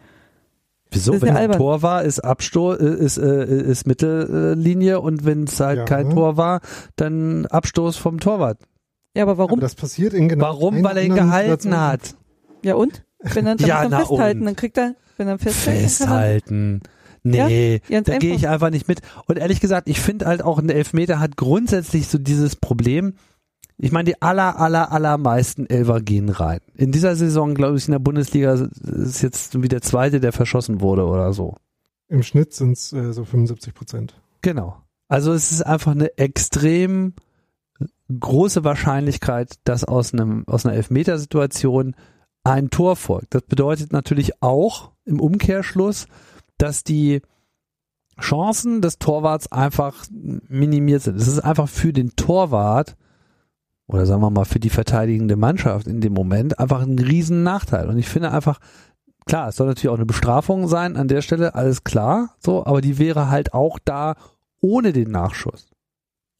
Wieso? 0.94 1.22
Wenn 1.22 1.30
ja 1.30 1.42
es 1.44 1.50
ein. 1.50 1.52
Tor 1.58 1.82
war, 1.82 2.04
ist 2.04 2.20
Abstoß, 2.20 2.78
ist, 2.78 3.18
äh, 3.18 3.46
ist 3.46 3.88
Mittellinie 3.88 5.00
und 5.02 5.26
wenn 5.26 5.44
es 5.46 5.60
halt 5.60 5.80
Ja. 5.80 5.86
kein 5.86 6.10
Tor 6.12 6.38
war, 6.38 6.62
dann 6.96 7.46
Abstoß 7.48 7.98
vom 7.98 8.20
Torwart. 8.20 8.60
Ja, 9.16 9.24
aber 9.24 9.38
warum? 9.38 9.54
Aber 9.54 9.62
das 9.62 9.76
passiert 9.76 10.14
in 10.14 10.28
genau 10.30 10.46
Warum? 10.46 10.84
Weil 10.84 10.98
er 10.98 11.04
ihn 11.04 11.14
gehalten 11.16 11.62
Situation. 11.64 11.80
hat. 11.82 12.16
ja 12.64 12.76
und? 12.76 13.04
Wenn 13.20 13.46
dann, 13.46 13.58
dann 13.58 13.68
Ja, 13.68 13.84
muss 13.84 13.92
er 13.92 14.00
festhalten, 14.00 14.40
und? 14.40 14.46
dann 14.46 14.56
kriegt 14.56 14.78
er, 14.78 14.96
wenn 15.18 15.28
er 15.28 15.34
er, 15.34 15.40
Festhalten. 15.40 16.82
Nee, 17.24 17.82
ganz 17.90 18.08
da 18.08 18.18
gehe 18.18 18.36
ich 18.36 18.50
einfach 18.50 18.70
nicht 18.70 18.88
mit. 18.88 19.00
Und 19.28 19.40
ehrlich 19.40 19.62
gesagt, 19.62 19.88
ich 19.88 20.02
finde 20.02 20.26
halt 20.26 20.44
auch 20.44 20.60
ein 20.60 20.70
Elfmeter 20.70 21.20
hat 21.20 21.38
grundsätzlich 21.38 22.08
so 22.08 22.18
dieses 22.18 22.58
Problem. 22.58 23.14
Ich 23.78 23.92
meine, 23.92 24.06
die 24.06 24.22
aller, 24.22 24.60
aller, 24.60 24.92
allermeisten 24.92 25.66
Elfer 25.66 26.02
gehen 26.02 26.30
rein. 26.30 26.60
In 26.76 26.92
dieser 26.92 27.16
Saison, 27.16 27.54
glaube 27.56 27.78
ich, 27.78 27.88
in 27.88 27.92
der 27.92 28.00
Bundesliga 28.00 28.54
ist 28.54 29.22
jetzt 29.22 29.62
wie 29.62 29.68
der 29.68 29.82
zweite, 29.82 30.20
der 30.20 30.32
verschossen 30.32 30.82
wurde 30.82 31.06
oder 31.06 31.34
so. 31.34 31.56
Im 32.08 32.24
Schnitt 32.24 32.54
sind 32.54 32.74
es 32.74 32.94
äh, 32.94 33.12
so 33.14 33.26
75 33.26 33.74
Prozent. 33.74 34.22
Genau. 34.42 34.78
Also 35.08 35.34
es 35.34 35.52
ist 35.52 35.64
einfach 35.64 35.92
eine 35.92 36.18
extrem 36.18 37.14
große 38.20 38.64
Wahrscheinlichkeit, 38.64 39.56
dass 39.64 39.84
aus 39.84 40.14
einem 40.14 40.44
aus 40.48 40.66
einer 40.66 40.76
Elfmetersituation 40.76 41.96
ein 42.44 42.70
Tor 42.70 42.96
folgt. 42.96 43.34
Das 43.34 43.44
bedeutet 43.44 43.92
natürlich 43.94 44.42
auch 44.42 44.92
im 45.06 45.20
Umkehrschluss, 45.20 46.08
dass 46.58 46.84
die 46.84 47.22
Chancen 48.20 48.82
des 48.82 49.00
Torwarts 49.00 49.52
einfach 49.52 50.06
minimiert 50.12 51.02
sind. 51.02 51.16
Es 51.16 51.28
ist 51.28 51.40
einfach 51.40 51.68
für 51.68 51.94
den 51.94 52.16
Torwart 52.16 52.96
oder 53.88 54.06
sagen 54.06 54.22
wir 54.22 54.30
mal 54.30 54.46
für 54.46 54.60
die 54.60 54.70
verteidigende 54.70 55.36
Mannschaft 55.36 55.88
in 55.88 56.02
dem 56.02 56.14
Moment 56.14 56.60
einfach 56.60 56.82
ein 56.82 56.98
riesen 56.98 57.44
Nachteil. 57.44 57.90
Und 57.90 57.98
ich 57.98 58.08
finde 58.08 58.32
einfach, 58.32 58.60
klar, 59.26 59.50
es 59.50 59.56
soll 59.56 59.68
natürlich 59.68 59.90
auch 59.90 59.98
eine 59.98 60.06
Bestrafung 60.06 60.68
sein 60.68 60.96
an 60.96 61.08
der 61.08 61.22
Stelle, 61.22 61.56
alles 61.56 61.84
klar, 61.84 62.36
so, 62.40 62.66
aber 62.66 62.82
die 62.82 62.98
wäre 62.98 63.30
halt 63.30 63.54
auch 63.54 63.80
da 63.84 64.16
ohne 64.62 64.94
den 64.94 65.12
Nachschuss. 65.12 65.68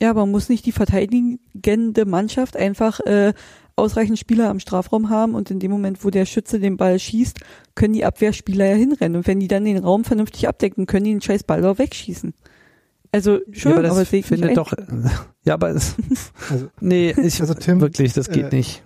ja, 0.02 0.10
aber 0.10 0.26
muss 0.26 0.50
nicht 0.50 0.66
die 0.66 0.72
verteidigende 0.72 2.06
Mannschaft 2.06 2.58
einfach 2.58 3.00
äh, 3.02 3.34
ausreichend 3.76 4.20
Spieler 4.20 4.50
am 4.50 4.60
Strafraum 4.60 5.10
haben 5.10 5.36
und 5.36 5.50
in 5.52 5.60
dem 5.60 5.72
Moment, 5.72 6.04
wo 6.04 6.10
der 6.10 6.26
Schütze 6.26 6.60
den 6.60 6.78
Ball 6.78 7.00
schießt, 7.00 7.40
können 7.76 7.94
die 7.94 8.06
Abwehrspieler 8.06 8.66
ja 8.66 8.76
hinrennen 8.76 9.18
und 9.18 9.28
wenn 9.28 9.40
die 9.40 9.48
dann 9.48 9.66
den 9.66 9.78
Raum 9.78 10.04
vernünftig 10.04 10.48
abdecken, 10.48 10.86
können 10.86 11.06
die 11.06 11.12
den 11.12 11.22
scheiß 11.22 11.44
Ball 11.44 11.66
auch 11.66 11.80
wegschießen. 11.80 12.34
Also 13.14 13.40
schön, 13.52 13.74
ja, 13.74 13.78
aber 13.78 13.90
aber 13.92 14.00
das 14.00 14.12
nicht 14.12 14.28
findet 14.28 14.58
doch, 14.58 14.74
ja, 15.44 15.54
aber 15.54 15.70
es, 15.70 15.96
Also, 16.50 16.68
nee, 16.82 17.12
ich, 17.12 17.40
Also 17.40 17.54
Tim, 17.54 17.80
wirklich, 17.80 18.12
das 18.14 18.28
geht 18.28 18.52
äh, 18.52 18.56
nicht. 18.56 18.84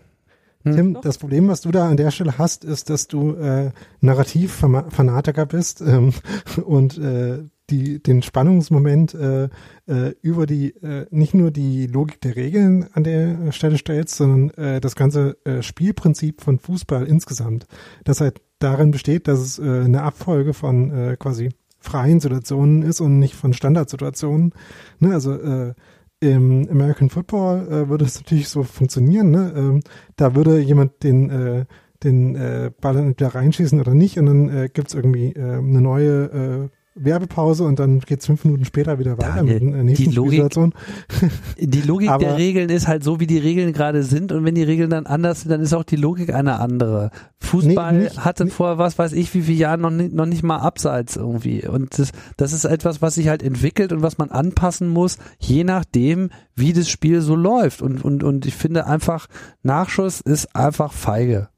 Hm? 0.63 0.75
Tim, 0.75 0.97
das 1.01 1.17
Problem, 1.17 1.47
was 1.47 1.61
du 1.61 1.71
da 1.71 1.87
an 1.87 1.95
der 1.95 2.11
Stelle 2.11 2.37
hast, 2.37 2.65
ist, 2.65 2.89
dass 2.89 3.07
du 3.07 3.35
äh, 3.35 3.71
Narrativ-Fanatiker 4.01 5.45
bist 5.45 5.79
ähm, 5.79 6.13
und 6.65 6.97
äh, 6.97 7.39
die, 7.69 8.03
den 8.03 8.21
Spannungsmoment 8.21 9.13
äh, 9.13 9.45
äh, 9.87 10.13
über 10.21 10.45
die, 10.45 10.75
äh, 10.75 11.05
nicht 11.09 11.33
nur 11.33 11.51
die 11.51 11.87
Logik 11.87 12.19
der 12.19 12.35
Regeln 12.35 12.87
an 12.93 13.05
der 13.05 13.53
Stelle 13.53 13.77
stellst, 13.77 14.15
sondern 14.15 14.49
äh, 14.51 14.81
das 14.81 14.95
ganze 14.95 15.37
äh, 15.45 15.61
Spielprinzip 15.61 16.41
von 16.41 16.59
Fußball 16.59 17.05
insgesamt, 17.07 17.65
das 18.03 18.19
halt 18.19 18.41
darin 18.59 18.91
besteht, 18.91 19.29
dass 19.29 19.39
es 19.39 19.59
äh, 19.59 19.85
eine 19.85 20.03
Abfolge 20.03 20.53
von 20.53 20.91
äh, 20.91 21.17
quasi 21.17 21.49
freien 21.79 22.19
Situationen 22.19 22.81
ist 22.81 23.01
und 23.01 23.19
nicht 23.19 23.35
von 23.35 23.53
Standardsituationen. 23.53 24.53
Ne? 24.99 25.13
Also 25.13 25.33
äh, 25.33 25.73
im 26.19 26.67
American 26.69 27.09
Football 27.09 27.67
äh, 27.67 27.89
würde 27.89 28.05
es 28.05 28.19
natürlich 28.19 28.49
so 28.49 28.63
funktionieren. 28.63 29.31
Ne? 29.31 29.53
Ähm, 29.55 29.81
da 30.15 30.35
würde 30.35 30.59
jemand 30.59 31.03
den, 31.03 31.29
äh, 31.29 31.65
den 32.03 32.35
äh, 32.35 32.71
Ball 32.81 32.97
entweder 32.97 33.35
reinschießen 33.35 33.79
oder 33.79 33.93
nicht 33.93 34.17
und 34.17 34.25
dann 34.25 34.49
äh, 34.49 34.69
gibt's 34.71 34.93
irgendwie 34.93 35.33
äh, 35.33 35.57
eine 35.57 35.81
neue 35.81 36.69
äh, 36.71 36.76
Werbepause 36.99 37.63
und 37.63 37.79
dann 37.79 37.99
geht's 37.99 38.25
fünf 38.25 38.43
Minuten 38.45 38.65
später 38.65 38.99
wieder 38.99 39.17
weiter 39.17 39.33
Daniel, 39.35 39.59
mit 39.61 39.73
der 39.75 39.83
nächsten 39.83 40.09
die 40.09 40.15
Logik-. 40.15 40.51
Die 41.59 41.81
Logik 41.81 42.09
Aber- 42.09 42.23
der 42.23 42.37
Regeln 42.37 42.69
ist 42.69 42.87
halt 42.87 43.03
so, 43.03 43.19
wie 43.19 43.27
die 43.27 43.37
Regeln 43.37 43.73
gerade 43.73 44.03
sind 44.03 44.31
und 44.31 44.43
wenn 44.45 44.55
die 44.55 44.63
Regeln 44.63 44.89
dann 44.89 45.05
anders 45.05 45.41
sind, 45.41 45.51
dann 45.51 45.61
ist 45.61 45.73
auch 45.73 45.83
die 45.83 45.95
Logik 45.95 46.33
eine 46.33 46.59
andere. 46.59 47.11
Fußball 47.39 47.93
Nee, 47.93 48.03
nicht- 48.05 48.25
hatte 48.25 48.45
nicht- 48.45 48.53
vor 48.53 48.77
was 48.77 48.97
weiß 48.97 49.13
ich 49.13 49.33
wie 49.33 49.41
viele 49.41 49.57
Jahren 49.57 49.81
noch 49.81 49.91
nicht, 49.91 50.13
noch 50.13 50.25
nicht 50.25 50.43
mal 50.43 50.57
abseits 50.57 51.15
irgendwie 51.15 51.67
und 51.67 51.97
das, 51.99 52.11
das 52.35 52.53
ist 52.53 52.65
etwas, 52.65 53.01
was 53.01 53.15
sich 53.15 53.27
halt 53.27 53.43
entwickelt 53.43 53.91
und 53.93 54.01
was 54.01 54.17
man 54.17 54.29
anpassen 54.31 54.87
muss, 54.87 55.17
je 55.39 55.63
nachdem, 55.63 56.29
wie 56.55 56.73
das 56.73 56.89
Spiel 56.89 57.21
so 57.21 57.35
läuft 57.35 57.81
und, 57.81 58.03
und, 58.03 58.23
und 58.23 58.45
ich 58.45 58.55
finde 58.55 58.87
einfach, 58.87 59.27
Nachschuss 59.63 60.21
ist 60.21 60.55
einfach 60.55 60.93
feige. 60.93 61.49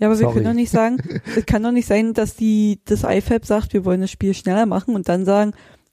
Ja, 0.00 0.08
aber 0.08 0.18
wir 0.18 0.24
Sorry. 0.24 0.34
können 0.34 0.46
doch 0.46 0.54
nicht 0.54 0.70
sagen, 0.70 0.96
es 1.36 1.46
kann 1.46 1.62
doch 1.62 1.72
nicht 1.72 1.86
sein, 1.86 2.14
dass 2.14 2.34
die 2.34 2.80
das 2.86 3.04
IFAB 3.04 3.44
sagt, 3.44 3.72
wir 3.74 3.84
wollen 3.84 4.00
das 4.00 4.10
Spiel 4.10 4.34
schneller 4.34 4.66
machen 4.66 4.94
und 4.94 5.08
dann 5.08 5.24
sagen, 5.24 5.52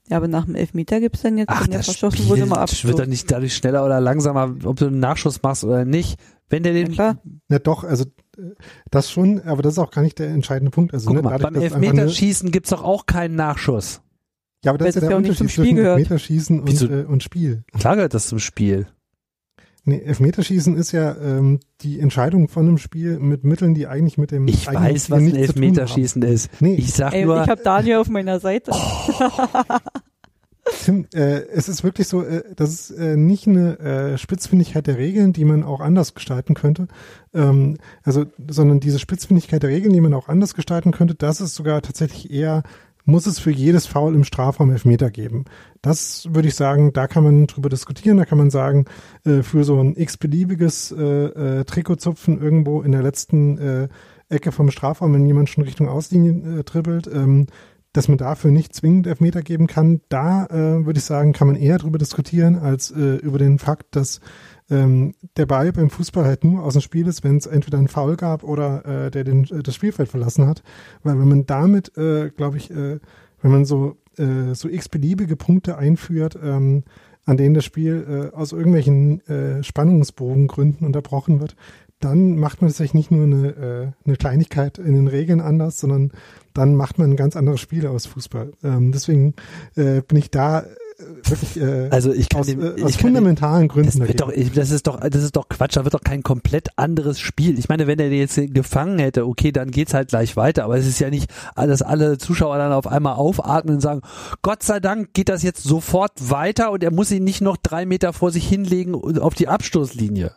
ja, 0.10 0.16
aber 0.16 0.30
nach 0.30 0.46
dem 0.46 0.56
Elfmeter 0.56 1.02
gibt's 1.02 1.22
dann 1.22 1.38
jetzt, 1.38 1.50
Ach, 1.50 1.64
wenn 1.64 1.72
der 1.72 1.80
das 1.80 1.88
verschossen 1.88 2.20
Spiel 2.20 2.30
wurde, 2.30 2.46
mal 2.46 2.56
wird 2.56 2.70
Abstoß. 2.70 2.96
doch 2.96 3.06
nicht 3.06 3.30
dadurch 3.30 3.54
schneller 3.54 3.86
oder 3.86 4.00
langsamer, 4.00 4.56
ob 4.64 4.78
du 4.78 4.88
einen 4.88 5.00
Nachschuss 5.00 5.42
machst 5.44 5.66
oder 5.66 5.84
nicht. 5.84 6.18
Wenn 6.50 6.64
der 6.64 6.72
Ja, 6.72 6.84
den, 6.86 6.94
klar. 6.94 7.18
Na 7.50 7.60
doch, 7.60 7.84
also 7.84 8.06
äh, 8.38 8.54
das 8.90 9.12
schon, 9.12 9.42
aber 9.42 9.62
das 9.62 9.74
ist 9.74 9.80
auch 9.80 9.92
gar 9.92 10.02
nicht 10.02 10.18
der 10.20 10.30
entscheidende 10.30 10.72
Punkt. 10.72 10.94
Also, 10.94 11.08
guck 11.08 11.18
ne, 11.18 11.22
mal, 11.24 11.38
dadurch, 11.38 11.72
beim 11.74 11.84
Elfmeterschießen 11.84 12.52
gibt's 12.52 12.70
doch 12.70 12.84
auch 12.84 13.06
keinen 13.06 13.36
Nachschuss. 13.36 14.02
Ja, 14.64 14.72
aber 14.72 14.78
das 14.78 14.86
Weil 14.86 14.90
ist 14.90 14.96
ja 14.96 15.02
das 15.02 15.08
der 15.08 15.12
ja 15.12 15.18
auch 15.18 15.22
nicht 15.22 15.38
zum 15.38 15.50
Spiel 15.50 15.64
zwischen 15.66 15.76
gehört. 15.76 16.00
Elfmeterschießen 16.00 16.60
und, 16.62 16.82
äh, 16.82 17.04
und 17.04 17.24
Spiel. 17.24 17.64
Klar 17.78 17.96
gehört 17.96 18.14
das 18.14 18.28
zum 18.28 18.40
Spiel. 18.40 18.88
Nee, 19.88 20.02
Elfmeterschießen 20.02 20.76
ist 20.76 20.92
ja 20.92 21.16
ähm, 21.16 21.62
die 21.80 22.02
Entscheidung 22.02 22.50
von 22.50 22.68
einem 22.68 22.78
Spiel 22.78 23.20
mit 23.20 23.46
Mitteln, 23.46 23.74
die 23.74 23.88
eigentlich 23.88 24.18
mit 24.18 24.32
dem 24.32 24.46
Ich 24.46 24.68
weiß, 24.68 25.06
Spiel 25.06 25.16
was 25.16 25.24
ein 25.24 25.36
Elfmeterschießen 25.36 26.22
ist. 26.24 26.62
Nee, 26.62 26.76
Ich 26.76 26.94
sag 26.94 27.14
Ey, 27.14 27.24
nur, 27.24 27.42
ich 27.42 27.50
habe 27.50 27.64
Daniel 27.64 27.96
auf 27.96 28.10
meiner 28.10 28.42
Seite. 28.42 28.74
Tim, 30.84 31.08
äh, 31.14 31.40
es 31.54 31.70
ist 31.70 31.86
wirklich 31.86 32.10
so, 32.10 32.22
äh, 32.22 32.44
das 32.54 32.72
ist 32.72 32.92
äh, 32.92 33.16
nicht 33.16 33.48
eine 33.48 33.80
äh, 33.80 34.18
Spitzfindigkeit 34.18 34.86
der 34.88 34.98
Regeln, 34.98 35.32
die 35.32 35.46
man 35.46 35.64
auch 35.64 35.80
anders 35.80 36.14
gestalten 36.14 36.54
könnte, 36.54 36.90
ähm, 37.34 37.78
also, 38.04 38.26
sondern 38.50 38.82
diese 38.82 39.00
Spitzfindigkeit 39.00 39.64
der 39.64 39.70
Regeln, 39.70 39.94
die 39.94 40.02
man 40.02 40.14
auch 40.14 40.28
anders 40.28 40.54
gestalten 40.54 40.92
könnte, 40.92 41.16
das 41.16 41.40
ist 41.40 41.56
sogar 41.56 41.82
tatsächlich 41.82 42.30
eher, 42.30 42.64
muss 43.08 43.26
es 43.26 43.40
für 43.40 43.52
jedes 43.52 43.88
Foul 43.88 44.14
im 44.14 44.26
Strafraum 44.26 44.70
Elfmeter 44.70 45.10
geben. 45.10 45.46
Das 45.82 46.28
würde 46.30 46.50
ich 46.50 46.56
sagen, 46.56 46.92
da 46.92 47.08
kann 47.08 47.24
man 47.24 47.48
drüber 47.48 47.70
diskutieren, 47.70 48.18
da 48.18 48.26
kann 48.26 48.38
man 48.38 48.50
sagen, 48.50 48.86
äh, 49.26 49.44
für 49.44 49.64
so 49.64 49.80
ein 49.80 49.96
x-beliebiges 49.96 50.92
äh, 50.92 51.04
äh, 51.60 51.64
Trikotzupfen 51.64 52.40
irgendwo 52.40 52.82
in 52.82 52.92
der 52.92 53.02
letzten 53.02 53.58
äh, 53.58 53.88
Ecke 54.28 54.52
vom 54.52 54.70
Strafraum, 54.72 55.14
wenn 55.14 55.26
jemand 55.26 55.50
schon 55.50 55.64
Richtung 55.64 55.88
Auslinie 55.88 56.60
äh, 56.60 56.64
dribbelt, 56.64 57.08
ähm, 57.08 57.48
dass 57.94 58.10
man 58.10 58.18
dafür 58.18 58.52
nicht 58.52 58.76
zwingend 58.76 59.08
Elfmeter 59.08 59.42
geben 59.42 59.68
kann, 59.68 60.02
da 60.10 60.46
äh, 60.48 60.86
würde 60.86 61.00
ich 61.00 61.06
sagen, 61.06 61.32
kann 61.32 61.48
man 61.48 61.56
eher 61.56 61.78
drüber 61.78 61.98
diskutieren, 61.98 62.60
als 62.60 62.92
äh, 62.92 63.16
über 63.16 63.40
den 63.40 63.58
Fakt, 63.58 63.96
dass 63.96 64.20
ähm, 64.70 65.14
der 65.38 65.46
Ball 65.46 65.72
beim 65.72 65.90
Fußball 65.90 66.26
halt 66.26 66.44
nur 66.44 66.64
aus 66.64 66.74
dem 66.74 66.82
Spiel 66.82 67.08
ist, 67.08 67.24
wenn 67.24 67.38
es 67.38 67.46
entweder 67.46 67.78
einen 67.78 67.88
Foul 67.88 68.16
gab 68.16 68.44
oder 68.44 68.86
äh, 68.86 69.12
der 69.12 69.24
den, 69.24 69.46
äh, 69.46 69.64
das 69.64 69.76
Spielfeld 69.76 70.10
verlassen 70.10 70.48
hat. 70.48 70.64
Weil 71.04 71.20
wenn 71.20 71.28
man 71.28 71.46
damit, 71.46 71.98
äh, 71.98 72.30
glaube 72.30 72.58
ich, 72.58 72.72
äh, 72.72 73.00
wenn 73.42 73.52
man 73.52 73.66
so, 73.66 73.98
äh, 74.18 74.54
so 74.54 74.68
x-beliebige 74.68 75.36
Punkte 75.36 75.78
einführt, 75.78 76.38
ähm, 76.42 76.84
an 77.26 77.38
denen 77.38 77.56
das 77.56 77.66
Spiel 77.66 78.32
äh, 78.34 78.36
aus 78.36 78.52
irgendwelchen 78.52 79.26
äh, 79.28 79.64
Spannungsbogengründen 79.64 80.86
unterbrochen 80.86 81.40
wird, 81.40 81.56
dann 82.00 82.38
macht 82.38 82.62
man 82.62 82.70
tatsächlich 82.70 82.94
nicht 82.94 83.12
nur 83.12 83.24
eine, 83.24 83.48
äh, 83.50 83.92
eine 84.06 84.18
Kleinigkeit 84.18 84.78
in 84.78 84.94
den 84.94 85.08
Regeln 85.08 85.42
anders, 85.42 85.80
sondern 85.80 86.12
dann 86.54 86.76
macht 86.76 87.00
man 87.00 87.12
ein 87.12 87.16
ganz 87.16 87.36
anderes 87.36 87.60
Spiel 87.60 87.88
aus 87.88 88.06
Fußball. 88.06 88.52
Ähm, 88.64 88.92
deswegen 88.92 89.34
äh, 89.76 90.02
bin 90.02 90.18
ich 90.18 90.30
da 90.30 90.64
wirklich 90.98 91.62
äh, 91.62 91.90
also 91.90 92.12
ich 92.12 92.30
kann 92.30 92.42
aus, 92.42 92.48
dem, 92.48 92.62
äh, 92.62 92.74
ich 92.76 92.84
aus 92.84 92.92
kann 92.98 93.14
dem, 93.14 93.16
fundamentalen 93.16 93.68
Gründen 93.68 94.00
das, 94.00 94.16
doch, 94.16 94.30
ich, 94.30 94.52
das 94.52 94.72
ist 94.72 94.88
doch, 94.88 95.00
das 95.00 95.24
ist 95.24 95.36
doch 95.36 95.48
Quatsch. 95.50 95.76
Da 95.78 95.84
wird 95.84 95.94
doch 95.94 96.04
kein 96.04 96.24
komplett 96.24 96.70
anderes 96.76 97.20
Spiel. 97.20 97.60
Ich 97.60 97.70
meine, 97.70 97.88
wenn 97.88 98.00
er 98.00 98.10
den 98.10 98.20
jetzt 98.20 98.40
gefangen 98.54 99.00
hätte, 99.00 99.26
okay, 99.28 99.52
dann 99.52 99.72
geht's 99.72 99.94
halt 99.94 100.10
gleich 100.10 100.36
weiter. 100.36 100.64
Aber 100.64 100.78
es 100.78 100.88
ist 100.88 101.00
ja 101.00 101.10
nicht, 101.10 101.32
dass 101.56 101.82
alle 101.82 102.18
Zuschauer 102.18 102.58
dann 102.58 102.74
auf 102.74 102.88
einmal 102.88 103.16
aufatmen 103.16 103.76
und 103.76 103.82
sagen, 103.82 104.02
Gott 104.42 104.64
sei 104.64 104.80
Dank 104.80 105.14
geht 105.14 105.30
das 105.30 105.44
jetzt 105.44 105.64
sofort 105.64 106.14
weiter 106.30 106.72
und 106.72 106.84
er 106.84 106.92
muss 106.92 107.12
ihn 107.12 107.24
nicht 107.24 107.42
noch 107.42 107.58
drei 107.58 107.86
Meter 107.86 108.14
vor 108.14 108.32
sich 108.32 108.48
hinlegen 108.48 108.96
auf 108.96 109.34
die 109.36 109.48
Abstoßlinie. 109.48 110.32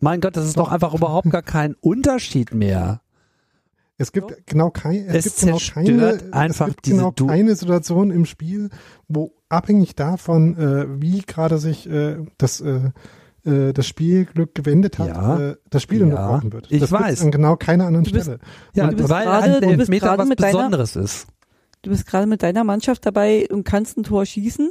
Mein 0.00 0.20
Gott, 0.20 0.36
das 0.36 0.46
ist 0.46 0.58
doch 0.58 0.70
einfach 0.70 0.94
überhaupt 0.94 1.30
gar 1.30 1.42
kein 1.42 1.74
Unterschied 1.80 2.52
mehr. 2.52 3.00
Es 3.98 4.12
gibt 4.12 4.46
genau 4.46 4.70
kein, 4.70 5.06
es, 5.06 5.26
Es 5.26 5.36
gibt 5.36 5.40
genau 5.40 5.58
keine, 5.72 6.20
einfach 6.32 6.68
es 6.68 6.74
gibt 6.74 6.86
genau 6.86 7.10
Du- 7.12 7.26
keine 7.26 7.54
Situation 7.56 8.10
im 8.10 8.26
Spiel, 8.26 8.68
wo 9.08 9.32
abhängig 9.48 9.94
davon, 9.94 10.56
äh, 10.58 11.00
wie 11.00 11.22
gerade 11.22 11.58
sich 11.58 11.88
äh, 11.88 12.16
das 12.36 12.60
äh, 12.60 12.90
äh, 13.44 13.72
das 13.72 13.86
Spielglück 13.86 14.54
gewendet 14.54 14.98
hat, 14.98 15.08
Ja. 15.08 15.40
äh, 15.52 15.56
das 15.70 15.82
Spiel 15.82 16.00
Ja. 16.00 16.04
unterbrochen 16.06 16.52
wird. 16.52 16.66
Ich 16.70 16.80
das 16.80 16.90
gibt's 16.90 17.04
weiß. 17.04 17.22
an 17.22 17.30
genau 17.30 17.56
keiner 17.56 17.86
anderen 17.86 18.04
bist- 18.04 18.24
Stelle. 18.24 18.38
Ja, 18.74 18.86
du 18.88 18.96
bist 18.96 19.08
weil 19.08 19.24
gerade- 19.24 19.44
ein 19.44 19.52
du 19.52 19.60
bist 19.68 19.80
Elfmeter 19.80 20.06
gerade 20.06 20.18
was 20.22 20.28
mit 20.28 20.40
deiner- 20.42 20.52
Besonderes 20.58 20.96
ist. 20.96 21.26
Du 21.82 21.90
bist 21.90 22.06
gerade 22.06 22.26
mit 22.26 22.42
deiner 22.42 22.64
Mannschaft 22.64 23.06
dabei 23.06 23.46
und 23.50 23.64
kannst 23.64 23.96
ein 23.96 24.02
Tor 24.02 24.26
schießen 24.26 24.70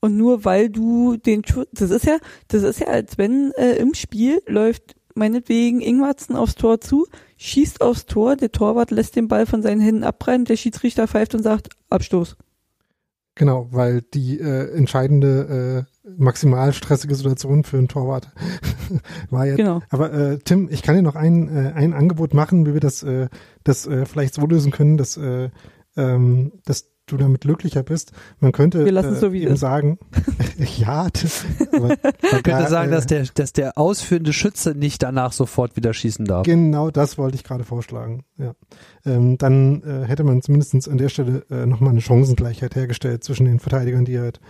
Und 0.00 0.18
nur 0.18 0.44
weil 0.44 0.68
du 0.68 1.16
den 1.16 1.42
Schuss, 1.46 1.66
das 1.72 1.88
ist 1.90 2.04
ja, 2.04 2.18
das 2.48 2.62
ist 2.62 2.80
ja, 2.80 2.88
als 2.88 3.16
wenn 3.16 3.52
äh, 3.56 3.76
im 3.76 3.94
Spiel 3.94 4.42
läuft 4.46 4.96
meinetwegen 5.14 5.80
Ingwarzen 5.80 6.36
aufs 6.36 6.54
Tor 6.54 6.80
zu, 6.80 7.06
schießt 7.36 7.80
aufs 7.80 8.06
Tor, 8.06 8.36
der 8.36 8.52
Torwart 8.52 8.90
lässt 8.90 9.16
den 9.16 9.28
Ball 9.28 9.46
von 9.46 9.62
seinen 9.62 9.80
Händen 9.80 10.04
abprallen, 10.04 10.44
der 10.44 10.56
Schiedsrichter 10.56 11.08
pfeift 11.08 11.34
und 11.34 11.42
sagt 11.42 11.68
Abstoß. 11.90 12.36
Genau, 13.36 13.68
weil 13.72 14.02
die 14.02 14.38
äh, 14.38 14.72
entscheidende 14.76 15.86
äh, 16.04 16.10
maximal 16.16 16.72
stressige 16.72 17.16
Situation 17.16 17.64
für 17.64 17.78
einen 17.78 17.88
Torwart 17.88 18.30
war 19.30 19.46
jetzt. 19.46 19.56
Genau. 19.56 19.80
Aber 19.90 20.12
äh, 20.12 20.38
Tim, 20.38 20.68
ich 20.70 20.82
kann 20.82 20.94
dir 20.94 21.02
noch 21.02 21.16
ein, 21.16 21.48
äh, 21.48 21.72
ein 21.74 21.94
Angebot 21.94 22.32
machen, 22.32 22.64
wie 22.66 22.74
wir 22.74 22.80
das, 22.80 23.02
äh, 23.02 23.28
das 23.64 23.86
äh, 23.86 24.06
vielleicht 24.06 24.34
so 24.34 24.46
lösen 24.46 24.70
können, 24.70 24.96
dass, 24.96 25.16
äh, 25.16 25.50
ähm, 25.96 26.52
dass 26.64 26.93
du 27.06 27.16
damit 27.16 27.42
glücklicher 27.42 27.82
bist. 27.82 28.12
Man 28.40 28.52
könnte 28.52 28.84
Wir 28.84 28.96
äh, 28.96 29.14
so, 29.14 29.28
ihm 29.28 29.48
ist. 29.48 29.60
sagen, 29.60 29.98
ja, 30.76 31.08
das, 31.10 31.44
aber, 31.72 31.88
Man 31.88 31.98
könnte 31.98 32.50
da, 32.50 32.68
sagen, 32.68 32.90
äh, 32.90 32.94
dass 32.94 33.06
der, 33.06 33.24
dass 33.34 33.52
der 33.52 33.78
ausführende 33.78 34.32
Schütze 34.32 34.74
nicht 34.74 35.02
danach 35.02 35.32
sofort 35.32 35.76
wieder 35.76 35.92
schießen 35.92 36.24
darf. 36.24 36.44
Genau 36.44 36.90
das 36.90 37.18
wollte 37.18 37.36
ich 37.36 37.44
gerade 37.44 37.64
vorschlagen. 37.64 38.24
Ja. 38.38 38.54
Ähm, 39.04 39.38
dann 39.38 39.82
äh, 39.82 40.06
hätte 40.06 40.24
man 40.24 40.42
zumindest 40.42 40.88
an 40.88 40.98
der 40.98 41.08
Stelle 41.08 41.44
äh, 41.50 41.66
nochmal 41.66 41.90
eine 41.90 42.00
Chancengleichheit 42.00 42.74
hergestellt 42.74 43.24
zwischen 43.24 43.46
den 43.46 43.60
Verteidigern, 43.60 44.04
die 44.04 44.18
halt 44.18 44.40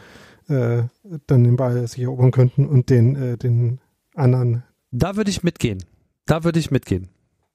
äh, 0.49 0.83
dann 1.27 1.45
den 1.45 1.57
Ball 1.57 1.87
sich 1.87 2.03
erobern 2.03 2.31
könnten 2.31 2.67
und 2.67 2.91
den, 2.91 3.17
äh, 3.17 3.37
den 3.37 3.81
anderen. 4.15 4.63
Da 4.91 5.17
würde 5.17 5.31
ich 5.31 5.43
mitgehen. 5.43 5.83
Da 6.27 6.45
würde 6.45 6.59
ich 6.59 6.71
mitgehen. 6.71 7.09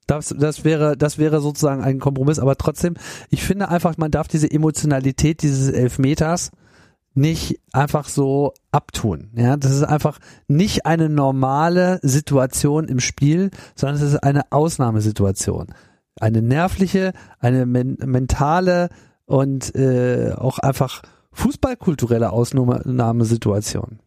Das, 0.09 0.33
das 0.35 0.63
wäre, 0.63 0.97
das 0.97 1.19
wäre 1.19 1.39
sozusagen 1.39 1.83
ein 1.83 1.99
Kompromiss, 1.99 2.39
aber 2.39 2.55
trotzdem, 2.55 2.95
ich 3.29 3.43
finde 3.43 3.69
einfach, 3.69 3.97
man 3.97 4.09
darf 4.09 4.27
diese 4.27 4.49
Emotionalität 4.49 5.43
dieses 5.43 5.69
Elfmeters 5.69 6.49
nicht 7.13 7.59
einfach 7.73 8.07
so 8.07 8.53
abtun. 8.71 9.29
Ja, 9.35 9.55
das 9.55 9.71
ist 9.71 9.83
einfach 9.83 10.17
nicht 10.47 10.87
eine 10.87 11.09
normale 11.09 11.99
Situation 12.01 12.87
im 12.87 12.99
Spiel, 12.99 13.51
sondern 13.75 13.97
es 13.97 14.01
ist 14.01 14.23
eine 14.23 14.51
Ausnahmesituation. 14.51 15.67
Eine 16.19 16.41
nervliche, 16.41 17.13
eine 17.39 17.67
men 17.67 17.97
mentale 18.03 18.89
und 19.25 19.75
äh, 19.75 20.33
auch 20.35 20.57
einfach 20.57 21.03
fußballkulturelle 21.33 22.31
Ausnahmesituation. 22.31 23.99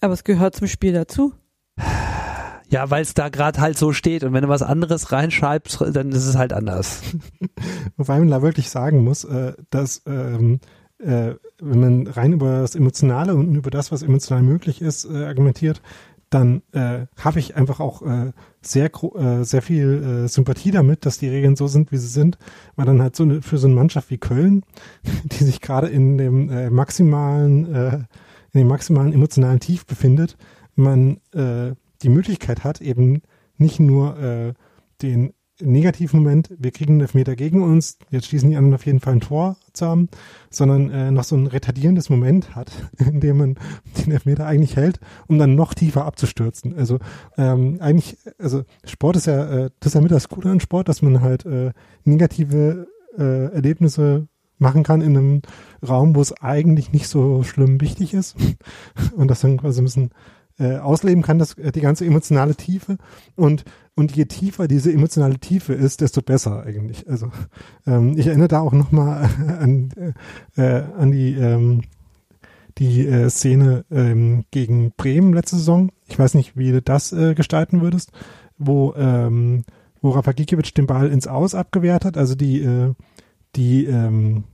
Aber 0.00 0.14
es 0.14 0.24
gehört 0.24 0.56
zum 0.56 0.68
Spiel 0.68 0.94
dazu. 0.94 1.34
Ja, 2.70 2.90
weil 2.90 3.02
es 3.02 3.14
da 3.14 3.28
gerade 3.28 3.60
halt 3.60 3.78
so 3.78 3.92
steht 3.92 4.24
und 4.24 4.32
wenn 4.32 4.42
du 4.42 4.48
was 4.48 4.62
anderes 4.62 5.12
reinschreibst, 5.12 5.80
dann 5.92 6.10
ist 6.10 6.26
es 6.26 6.36
halt 6.36 6.52
anders. 6.52 7.02
Wobei 7.96 8.18
man 8.18 8.30
da 8.30 8.42
wirklich 8.42 8.70
sagen 8.70 9.04
muss, 9.04 9.24
äh, 9.24 9.52
dass 9.70 10.02
ähm, 10.06 10.60
äh, 10.98 11.34
wenn 11.60 11.80
man 11.80 12.06
rein 12.06 12.32
über 12.32 12.60
das 12.60 12.74
Emotionale 12.74 13.34
und 13.34 13.54
über 13.54 13.70
das, 13.70 13.92
was 13.92 14.02
emotional 14.02 14.42
möglich 14.42 14.80
ist, 14.80 15.04
äh, 15.04 15.24
argumentiert, 15.24 15.82
dann 16.30 16.62
äh, 16.72 17.06
habe 17.18 17.38
ich 17.38 17.54
einfach 17.54 17.78
auch 17.78 18.02
äh, 18.02 18.32
sehr 18.60 18.90
äh, 18.92 19.44
sehr 19.44 19.62
viel 19.62 20.26
Sympathie 20.26 20.72
damit, 20.72 21.06
dass 21.06 21.18
die 21.18 21.28
Regeln 21.28 21.54
so 21.54 21.68
sind, 21.68 21.92
wie 21.92 21.96
sie 21.96 22.08
sind, 22.08 22.38
weil 22.74 22.86
dann 22.86 23.02
halt 23.02 23.14
so 23.14 23.22
eine, 23.22 23.42
für 23.42 23.58
so 23.58 23.68
eine 23.68 23.76
Mannschaft 23.76 24.10
wie 24.10 24.18
Köln, 24.18 24.64
die 25.24 25.44
sich 25.44 25.60
gerade 25.60 25.88
in 25.88 26.18
dem 26.18 26.74
maximalen 26.74 28.06
in 28.52 28.60
dem 28.60 28.68
maximalen 28.68 29.12
emotionalen 29.12 29.60
Tief 29.60 29.84
befindet, 29.84 30.36
man 30.76 31.18
äh, 31.32 31.74
die 32.04 32.10
Möglichkeit 32.10 32.62
hat, 32.64 32.80
eben 32.80 33.22
nicht 33.56 33.80
nur 33.80 34.18
äh, 34.18 34.54
den 35.02 35.32
negativen 35.60 36.20
Moment, 36.20 36.50
wir 36.58 36.72
kriegen 36.72 36.94
einen 36.94 37.00
Elfmeter 37.02 37.36
gegen 37.36 37.62
uns, 37.62 37.98
jetzt 38.10 38.26
schießen 38.26 38.50
die 38.50 38.56
anderen 38.56 38.74
auf 38.74 38.86
jeden 38.86 39.00
Fall 39.00 39.14
ein 39.14 39.20
Tor 39.20 39.56
zu 39.72 39.86
haben, 39.86 40.08
sondern 40.50 40.90
äh, 40.90 41.10
noch 41.12 41.22
so 41.22 41.36
ein 41.36 41.46
retardierendes 41.46 42.10
Moment 42.10 42.56
hat, 42.56 42.72
in 42.98 43.20
dem 43.20 43.38
man 43.38 43.54
den 43.98 44.12
Elfmeter 44.12 44.46
eigentlich 44.46 44.76
hält, 44.76 44.98
um 45.28 45.38
dann 45.38 45.54
noch 45.54 45.74
tiefer 45.74 46.04
abzustürzen. 46.04 46.76
Also 46.76 46.98
ähm, 47.36 47.76
eigentlich, 47.80 48.16
also 48.38 48.64
Sport 48.84 49.16
ist 49.16 49.26
ja, 49.26 49.44
äh, 49.44 49.70
das 49.78 49.90
ist 49.90 49.94
ja 49.94 50.00
mit 50.00 50.10
das 50.10 50.28
Coole 50.28 50.50
an 50.50 50.60
Sport, 50.60 50.88
dass 50.88 51.02
man 51.02 51.20
halt 51.20 51.46
äh, 51.46 51.72
negative 52.04 52.88
äh, 53.16 53.52
Erlebnisse 53.52 54.26
machen 54.58 54.82
kann 54.82 55.02
in 55.02 55.16
einem 55.16 55.42
Raum, 55.86 56.16
wo 56.16 56.20
es 56.20 56.32
eigentlich 56.40 56.92
nicht 56.92 57.08
so 57.08 57.42
schlimm 57.44 57.80
wichtig 57.80 58.14
ist 58.14 58.36
und 59.16 59.28
das 59.28 59.40
dann 59.40 59.58
quasi 59.58 59.80
ein 59.80 59.84
bisschen 59.84 60.10
äh, 60.58 60.76
ausleben 60.76 61.22
kann, 61.22 61.38
das, 61.38 61.54
äh, 61.54 61.72
die 61.72 61.80
ganze 61.80 62.04
emotionale 62.04 62.54
Tiefe 62.54 62.98
und 63.36 63.64
und 63.96 64.16
je 64.16 64.24
tiefer 64.24 64.66
diese 64.66 64.92
emotionale 64.92 65.38
Tiefe 65.38 65.72
ist, 65.72 66.00
desto 66.00 66.20
besser 66.20 66.64
eigentlich. 66.64 67.08
Also 67.08 67.30
ähm, 67.86 68.14
ich 68.16 68.26
erinnere 68.26 68.48
da 68.48 68.60
auch 68.60 68.72
nochmal 68.72 69.30
an, 69.60 69.90
äh, 70.56 70.82
an 70.98 71.12
die 71.12 71.34
ähm, 71.34 71.82
die 72.78 73.06
äh, 73.06 73.30
Szene 73.30 73.84
ähm, 73.90 74.44
gegen 74.50 74.92
Bremen 74.96 75.32
letzte 75.32 75.56
Saison. 75.56 75.92
Ich 76.08 76.18
weiß 76.18 76.34
nicht, 76.34 76.56
wie 76.56 76.72
du 76.72 76.82
das 76.82 77.12
äh, 77.12 77.34
gestalten 77.34 77.82
würdest, 77.82 78.10
wo 78.58 78.94
ähm, 78.96 79.64
wo 80.00 80.10
Rafa 80.10 80.32
Gikiewicz 80.32 80.74
den 80.74 80.86
Ball 80.86 81.08
ins 81.08 81.28
Aus 81.28 81.54
abgewehrt 81.54 82.04
hat. 82.04 82.16
Also 82.16 82.34
die 82.34 82.62
äh, 82.62 82.94
die 83.54 83.84
ähm, 83.84 84.44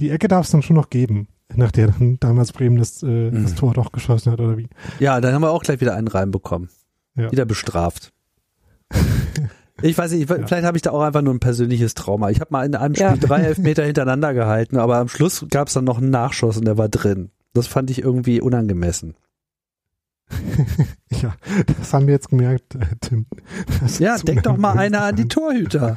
die 0.00 0.10
Ecke 0.10 0.28
darf 0.28 0.46
es 0.46 0.52
dann 0.52 0.62
schon 0.62 0.76
noch 0.76 0.90
geben, 0.90 1.28
nach 1.54 1.70
der 1.72 1.88
dann 1.88 2.18
damals 2.20 2.52
Bremen 2.52 2.76
das, 2.76 3.02
äh, 3.02 3.30
das 3.30 3.52
Mhm. 3.52 3.56
Tor 3.56 3.74
doch 3.74 3.92
geschossen 3.92 4.32
hat 4.32 4.40
oder 4.40 4.56
wie. 4.58 4.68
Ja, 4.98 5.20
dann 5.20 5.32
haben 5.34 5.42
wir 5.42 5.50
auch 5.50 5.62
gleich 5.62 5.80
wieder 5.80 5.94
einen 5.94 6.08
reinbekommen. 6.08 6.68
Ja. 7.14 7.30
Wieder 7.32 7.44
bestraft. 7.44 8.12
Ich 9.82 9.98
weiß 9.98 10.12
nicht, 10.12 10.22
ich, 10.22 10.26
vielleicht 10.26 10.64
habe 10.64 10.78
ich 10.78 10.82
da 10.82 10.90
auch 10.92 11.02
einfach 11.02 11.20
nur 11.20 11.34
ein 11.34 11.38
persönliches 11.38 11.92
Trauma. 11.92 12.30
Ich 12.30 12.40
habe 12.40 12.48
mal 12.50 12.64
in 12.64 12.74
einem 12.74 12.94
Spiel 12.94 13.08
Ja. 13.08 13.16
drei 13.16 13.40
Elfmeter 13.42 13.84
hintereinander 13.84 14.32
gehalten, 14.32 14.78
aber 14.78 14.96
am 14.96 15.08
Schluss 15.08 15.44
gab 15.50 15.68
es 15.68 15.74
dann 15.74 15.84
noch 15.84 15.98
einen 15.98 16.08
Nachschuss 16.08 16.56
und 16.56 16.64
der 16.64 16.78
war 16.78 16.88
drin. 16.88 17.30
Das 17.52 17.66
fand 17.66 17.90
ich 17.90 18.00
irgendwie 18.00 18.40
unangemessen. 18.40 19.16
Ja, 21.22 21.34
das 21.78 21.92
haben 21.92 22.06
wir 22.06 22.14
jetzt 22.14 22.30
gemerkt, 22.30 22.74
äh, 22.74 22.80
Tim. 23.02 23.26
Das 23.80 23.98
Ja, 23.98 24.14
ist 24.16 24.26
denk 24.26 24.42
doch 24.44 24.56
mal 24.56 24.76
einer 24.78 25.02
an 25.02 25.16
die 25.16 25.28
Torhüter. 25.28 25.96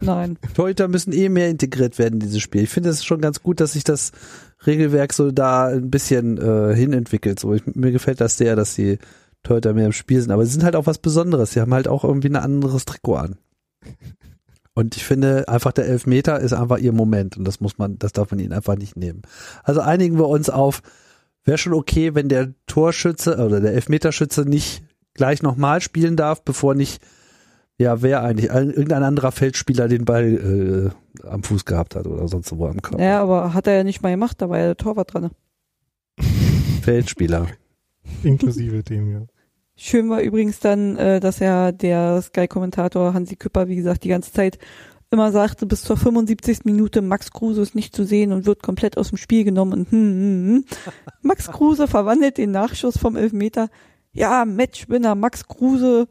Nein. 0.00 0.38
Torhüter 0.54 0.88
müssen 0.88 1.12
eh 1.12 1.28
mehr 1.28 1.48
integriert 1.48 1.98
werden 1.98 2.14
in 2.14 2.20
dieses 2.20 2.40
Spiel. 2.40 2.62
Ich 2.62 2.70
finde 2.70 2.90
es 2.90 3.04
schon 3.04 3.20
ganz 3.20 3.42
gut, 3.42 3.60
dass 3.60 3.72
sich 3.72 3.84
das 3.84 4.12
Regelwerk 4.66 5.12
so 5.12 5.30
da 5.30 5.66
ein 5.68 5.90
bisschen 5.90 6.38
äh, 6.38 6.74
hinentwickelt. 6.74 7.40
So, 7.40 7.54
ich, 7.54 7.64
mir 7.66 7.92
gefällt 7.92 8.20
das 8.20 8.36
sehr, 8.36 8.56
dass 8.56 8.74
die 8.74 8.98
Torhüter 9.42 9.72
mehr 9.72 9.86
im 9.86 9.92
Spiel 9.92 10.20
sind. 10.20 10.32
Aber 10.32 10.44
sie 10.44 10.52
sind 10.52 10.64
halt 10.64 10.76
auch 10.76 10.86
was 10.86 10.98
Besonderes. 10.98 11.52
Sie 11.52 11.60
haben 11.60 11.74
halt 11.74 11.88
auch 11.88 12.04
irgendwie 12.04 12.28
ein 12.28 12.36
anderes 12.36 12.84
Trikot 12.84 13.16
an. 13.16 13.36
Und 14.74 14.96
ich 14.96 15.04
finde 15.04 15.48
einfach 15.48 15.72
der 15.72 15.86
Elfmeter 15.86 16.40
ist 16.40 16.52
einfach 16.52 16.78
ihr 16.78 16.92
Moment 16.92 17.36
und 17.36 17.44
das 17.44 17.60
muss 17.60 17.76
man, 17.76 17.98
das 17.98 18.12
darf 18.12 18.30
man 18.30 18.40
ihnen 18.40 18.52
einfach 18.52 18.76
nicht 18.76 18.96
nehmen. 18.96 19.22
Also 19.62 19.80
einigen 19.80 20.16
wir 20.16 20.28
uns 20.28 20.48
auf, 20.48 20.82
wäre 21.44 21.58
schon 21.58 21.74
okay, 21.74 22.14
wenn 22.14 22.28
der 22.28 22.54
Torschütze 22.66 23.44
oder 23.44 23.60
der 23.60 23.74
Elfmeterschütze 23.74 24.42
nicht 24.42 24.82
gleich 25.14 25.42
nochmal 25.42 25.80
spielen 25.80 26.16
darf, 26.16 26.42
bevor 26.44 26.74
nicht, 26.74 27.02
ja, 27.80 28.02
wer 28.02 28.22
eigentlich, 28.22 28.50
ein- 28.50 28.68
irgendein 28.70 29.02
anderer 29.02 29.32
Feldspieler 29.32 29.88
den 29.88 30.04
Ball 30.04 30.92
äh, 31.22 31.26
am 31.26 31.42
Fuß 31.42 31.64
gehabt 31.64 31.94
hat 31.96 32.06
oder 32.06 32.28
sonst 32.28 32.54
wo 32.56 32.66
am 32.66 32.82
Körper. 32.82 33.02
Ja, 33.02 33.22
aber 33.22 33.54
hat 33.54 33.66
er 33.66 33.76
ja 33.78 33.84
nicht 33.84 34.02
mal 34.02 34.10
gemacht, 34.10 34.40
da 34.42 34.50
war 34.50 34.58
ja 34.58 34.66
der 34.66 34.76
Torwart 34.76 35.14
dran. 35.14 35.30
Feldspieler. 36.82 37.46
Inklusive 38.22 38.82
dem, 38.82 39.10
ja. 39.10 39.22
Schön 39.76 40.10
war 40.10 40.20
übrigens 40.20 40.60
dann, 40.60 40.96
äh, 40.96 41.20
dass 41.20 41.38
ja 41.38 41.72
der 41.72 42.20
Sky-Kommentator 42.20 43.14
Hansi 43.14 43.36
Küpper, 43.36 43.68
wie 43.68 43.76
gesagt, 43.76 44.04
die 44.04 44.08
ganze 44.10 44.30
Zeit 44.30 44.58
immer 45.10 45.32
sagte, 45.32 45.64
bis 45.64 45.82
zur 45.82 45.96
75. 45.96 46.64
Minute 46.64 47.00
Max 47.00 47.32
Kruse 47.32 47.62
ist 47.62 47.74
nicht 47.74 47.96
zu 47.96 48.04
sehen 48.04 48.32
und 48.32 48.44
wird 48.44 48.62
komplett 48.62 48.98
aus 48.98 49.08
dem 49.08 49.16
Spiel 49.16 49.44
genommen 49.44 49.72
und 49.72 49.90
hm, 49.90 49.98
hm, 49.98 50.46
hm. 50.46 50.64
Max 51.22 51.46
Kruse 51.50 51.88
verwandelt 51.88 52.36
den 52.36 52.50
Nachschuss 52.50 52.98
vom 52.98 53.16
Elfmeter. 53.16 53.70
Ja, 54.12 54.44
Matchwinner 54.44 55.14
Max 55.14 55.48
Kruse. 55.48 56.08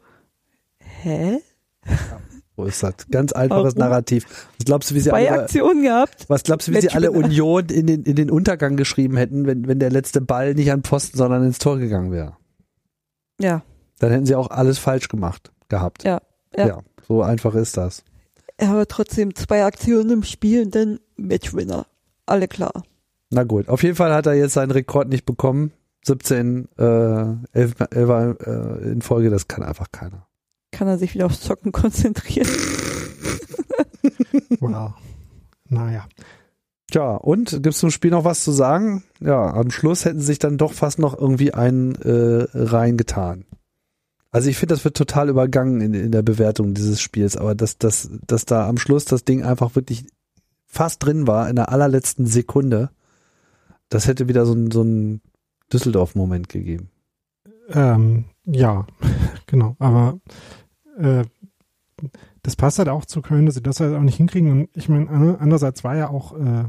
Hä? 0.79 1.39
Wo 2.55 2.65
ist 2.65 2.83
das? 2.83 2.93
Ganz 3.09 3.31
einfaches 3.31 3.77
Warum? 3.77 3.89
Narrativ. 3.89 4.25
Was 4.57 4.65
glaubst 4.65 4.91
du, 4.91 4.95
wie 4.95 4.99
sie 4.99 5.09
Zwei 5.09 5.29
alle, 5.29 5.43
Aktionen 5.43 5.81
gehabt. 5.81 6.25
was 6.27 6.43
glaubst 6.43 6.67
du, 6.67 6.73
wie 6.73 6.81
sie 6.81 6.89
alle. 6.89 7.11
Union 7.11 7.67
in 7.67 7.87
den, 7.87 8.03
in 8.03 8.17
den 8.17 8.29
Untergang 8.29 8.75
geschrieben 8.75 9.15
hätten, 9.15 9.47
wenn, 9.47 9.65
wenn 9.65 9.79
der 9.79 9.89
letzte 9.89 10.19
Ball 10.19 10.55
nicht 10.55 10.69
an 10.69 10.83
Pfosten, 10.83 11.17
sondern 11.17 11.43
ins 11.45 11.59
Tor 11.59 11.77
gegangen 11.77 12.11
wäre? 12.11 12.35
Ja, 13.39 13.63
Dann 13.99 14.11
hätten 14.11 14.25
sie 14.25 14.35
auch 14.35 14.49
alles 14.49 14.77
falsch 14.77 15.07
gemacht 15.07 15.53
gehabt. 15.69 16.03
Ja, 16.03 16.19
ja. 16.53 16.81
so 17.07 17.21
einfach 17.21 17.55
ist 17.55 17.77
das. 17.77 18.03
aber 18.57 18.87
trotzdem 18.87 19.35
zwei 19.35 19.63
Aktionen 19.63 20.09
im 20.09 20.23
Spiel 20.23 20.63
und 20.63 20.75
dann 20.75 20.99
Matchwinner. 21.15 21.85
Alle 22.25 22.49
klar. 22.49 22.83
Na 23.29 23.43
gut, 23.43 23.69
auf 23.69 23.83
jeden 23.83 23.95
Fall 23.95 24.13
hat 24.13 24.25
er 24.25 24.33
jetzt 24.33 24.53
seinen 24.55 24.71
Rekord 24.71 25.07
nicht 25.07 25.25
bekommen. 25.25 25.71
17 26.05 26.67
äh, 26.77 26.83
11, 26.83 27.75
11 27.91 28.37
äh, 28.41 28.91
in 28.91 29.01
Folge, 29.01 29.29
das 29.29 29.47
kann 29.47 29.63
einfach 29.63 29.91
keiner. 29.91 30.28
Kann 30.71 30.87
er 30.87 30.97
sich 30.97 31.13
wieder 31.13 31.25
aufs 31.25 31.41
Zocken 31.41 31.71
konzentrieren. 31.71 32.49
Wow. 34.59 34.93
Naja. 35.69 36.07
Tja, 36.91 37.15
und 37.15 37.61
gibt's 37.61 37.79
zum 37.79 37.91
Spiel 37.91 38.11
noch 38.11 38.23
was 38.25 38.43
zu 38.43 38.51
sagen? 38.51 39.03
Ja, 39.19 39.53
am 39.53 39.69
Schluss 39.71 40.05
hätten 40.05 40.19
sie 40.19 40.27
sich 40.27 40.39
dann 40.39 40.57
doch 40.57 40.73
fast 40.73 40.99
noch 40.99 41.17
irgendwie 41.17 41.53
einen 41.53 41.95
äh, 41.95 42.47
reingetan. 42.53 43.45
Also 44.31 44.49
ich 44.49 44.57
finde, 44.57 44.75
das 44.75 44.83
wird 44.83 44.97
total 44.97 45.29
übergangen 45.29 45.81
in, 45.81 45.93
in 45.93 46.11
der 46.11 46.21
Bewertung 46.21 46.73
dieses 46.73 47.01
Spiels, 47.01 47.37
aber 47.37 47.55
dass, 47.55 47.77
dass, 47.77 48.09
dass 48.25 48.45
da 48.45 48.67
am 48.67 48.77
Schluss 48.77 49.05
das 49.05 49.23
Ding 49.23 49.43
einfach 49.43 49.75
wirklich 49.75 50.05
fast 50.65 51.03
drin 51.03 51.27
war 51.27 51.49
in 51.49 51.55
der 51.55 51.69
allerletzten 51.69 52.25
Sekunde, 52.25 52.89
Das 53.89 54.07
hätte 54.07 54.27
wieder 54.27 54.45
so 54.45 54.53
ein, 54.53 54.69
so 54.71 54.83
ein 54.83 55.21
Düsseldorf-Moment 55.73 56.49
gegeben. 56.49 56.89
Ähm, 57.69 58.25
ja, 58.45 58.85
genau. 59.45 59.75
Aber 59.79 60.19
äh, 60.97 61.23
das 62.41 62.55
passt 62.55 62.79
halt 62.79 62.89
auch 62.89 63.05
zu 63.05 63.21
Köln, 63.21 63.45
dass 63.45 63.55
sie 63.55 63.63
das 63.63 63.79
halt 63.79 63.95
auch 63.95 64.01
nicht 64.01 64.17
hinkriegen. 64.17 64.51
Und 64.51 64.69
ich 64.75 64.89
meine, 64.89 65.37
andererseits 65.39 65.83
war 65.83 65.95
ja 65.95 66.09
auch 66.09 66.37
äh, 66.37 66.65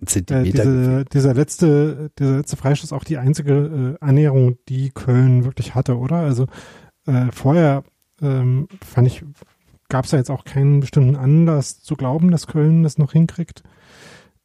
äh, 0.00 0.42
diese, 0.42 1.04
dieser 1.04 1.34
letzte, 1.34 2.10
dieser 2.18 2.38
letzte 2.38 2.56
Freistoß 2.56 2.92
auch 2.92 3.04
die 3.04 3.18
einzige 3.18 3.96
äh, 4.00 4.04
Annäherung, 4.04 4.56
die 4.68 4.90
Köln 4.90 5.44
wirklich 5.44 5.74
hatte, 5.74 5.98
oder? 5.98 6.16
Also 6.16 6.46
äh, 7.06 7.26
vorher 7.32 7.84
ähm, 8.20 8.68
fand 8.84 9.06
ich, 9.06 9.24
gab 9.88 10.04
es 10.04 10.12
ja 10.12 10.18
jetzt 10.18 10.30
auch 10.30 10.44
keinen 10.44 10.80
bestimmten 10.80 11.16
Anlass 11.16 11.80
zu 11.80 11.96
glauben, 11.96 12.30
dass 12.30 12.46
Köln 12.46 12.82
das 12.82 12.98
noch 12.98 13.12
hinkriegt. 13.12 13.62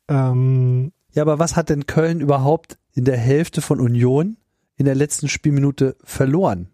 Ähm, 0.07 0.91
ja, 1.13 1.21
aber 1.21 1.39
was 1.39 1.55
hat 1.55 1.69
denn 1.69 1.85
Köln 1.85 2.19
überhaupt 2.19 2.77
in 2.93 3.05
der 3.05 3.17
Hälfte 3.17 3.61
von 3.61 3.79
Union 3.79 4.37
in 4.75 4.85
der 4.85 4.95
letzten 4.95 5.27
Spielminute 5.27 5.95
verloren? 6.03 6.67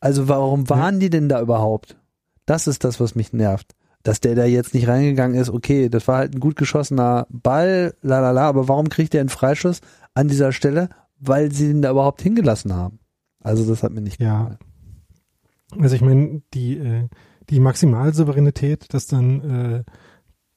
Also 0.00 0.28
warum 0.28 0.68
waren 0.68 1.00
die 1.00 1.10
denn 1.10 1.28
da 1.28 1.40
überhaupt? 1.40 1.96
Das 2.44 2.66
ist 2.66 2.84
das, 2.84 3.00
was 3.00 3.14
mich 3.14 3.32
nervt. 3.32 3.74
Dass 4.02 4.20
der 4.20 4.36
da 4.36 4.44
jetzt 4.44 4.72
nicht 4.72 4.86
reingegangen 4.86 5.38
ist, 5.40 5.50
okay, 5.50 5.88
das 5.88 6.06
war 6.06 6.18
halt 6.18 6.34
ein 6.34 6.40
gut 6.40 6.56
geschossener 6.56 7.26
Ball, 7.28 7.94
la 8.02 8.20
la 8.20 8.30
la, 8.30 8.48
aber 8.48 8.68
warum 8.68 8.88
kriegt 8.88 9.14
der 9.14 9.20
einen 9.20 9.28
Freischuss 9.28 9.80
an 10.14 10.28
dieser 10.28 10.52
Stelle? 10.52 10.90
Weil 11.18 11.50
sie 11.50 11.70
ihn 11.70 11.82
da 11.82 11.90
überhaupt 11.90 12.22
hingelassen 12.22 12.72
haben. 12.74 13.00
Also 13.42 13.66
das 13.68 13.82
hat 13.82 13.92
mir 13.92 14.02
nicht 14.02 14.20
ja. 14.20 14.38
gefallen. 14.38 14.58
Also 15.80 15.96
ich 15.96 16.02
meine, 16.02 16.42
die, 16.54 16.78
äh, 16.78 17.08
die 17.50 17.60
Maximalsouveränität, 17.60 18.92
dass 18.94 19.06
dann 19.06 19.40
äh, 19.40 19.84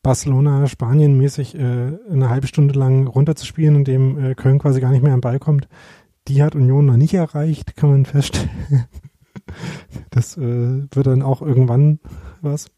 Barcelona 0.01 0.67
Spanien 0.67 1.17
mäßig 1.17 1.55
äh, 1.55 1.97
eine 2.09 2.29
halbe 2.29 2.47
Stunde 2.47 2.77
lang 2.77 3.07
runterzuspielen, 3.07 3.75
indem 3.75 4.17
äh, 4.17 4.35
Köln 4.35 4.59
quasi 4.59 4.79
gar 4.79 4.91
nicht 4.91 5.03
mehr 5.03 5.13
am 5.13 5.21
Ball 5.21 5.39
kommt, 5.39 5.67
die 6.27 6.41
hat 6.43 6.55
Union 6.55 6.85
noch 6.85 6.97
nicht 6.97 7.13
erreicht, 7.13 7.75
kann 7.75 7.89
man 7.89 8.05
feststellen. 8.05 8.49
das 10.09 10.37
äh, 10.37 10.85
wird 10.91 11.07
dann 11.07 11.21
auch 11.21 11.41
irgendwann 11.41 11.99
was. 12.41 12.71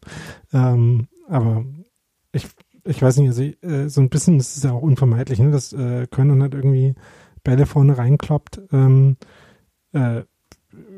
Ähm, 0.52 1.08
aber 1.28 1.64
ich, 2.32 2.48
ich 2.84 3.00
weiß 3.00 3.18
nicht, 3.18 3.28
also 3.28 3.42
äh, 3.42 3.88
so 3.88 4.00
ein 4.00 4.08
bisschen 4.08 4.38
ist 4.40 4.56
es 4.56 4.62
ja 4.62 4.72
auch 4.72 4.82
unvermeidlich, 4.82 5.38
ne, 5.38 5.50
dass 5.50 5.72
äh, 5.72 6.06
Köln 6.08 6.30
dann 6.30 6.42
halt 6.42 6.54
irgendwie 6.54 6.94
Bälle 7.44 7.66
vorne 7.66 7.98
reinkloppt. 7.98 8.62
Ähm, 8.72 9.16
äh, 9.92 10.22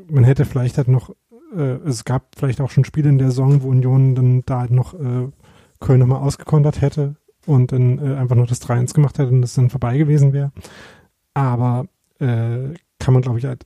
man 0.07 0.23
hätte 0.23 0.45
vielleicht 0.45 0.77
halt 0.77 0.87
noch, 0.87 1.11
äh, 1.55 1.77
es 1.85 2.05
gab 2.05 2.35
vielleicht 2.37 2.61
auch 2.61 2.71
schon 2.71 2.85
Spiele 2.85 3.09
in 3.09 3.17
der 3.17 3.29
Saison, 3.29 3.61
wo 3.61 3.69
Union 3.69 4.15
dann 4.15 4.43
da 4.45 4.61
halt 4.61 4.71
noch 4.71 4.93
äh, 4.93 5.29
Köln 5.85 5.99
nochmal 5.99 6.21
ausgekontert 6.21 6.81
hätte 6.81 7.15
und 7.45 7.71
dann 7.71 7.99
äh, 7.99 8.15
einfach 8.15 8.35
noch 8.35 8.47
das 8.47 8.61
3-1 8.61 8.93
gemacht 8.93 9.19
hätte 9.19 9.31
und 9.31 9.41
das 9.41 9.53
dann 9.53 9.69
vorbei 9.69 9.97
gewesen 9.97 10.33
wäre. 10.33 10.51
Aber 11.33 11.85
äh, 12.19 12.73
kann 12.99 13.13
man, 13.13 13.21
glaube 13.21 13.39
ich, 13.39 13.45
halt 13.45 13.65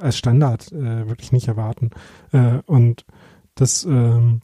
als 0.00 0.16
Standard 0.16 0.72
äh, 0.72 1.08
wirklich 1.08 1.32
nicht 1.32 1.48
erwarten. 1.48 1.90
Äh, 2.32 2.58
und 2.66 3.04
das, 3.54 3.84
ähm, 3.84 4.40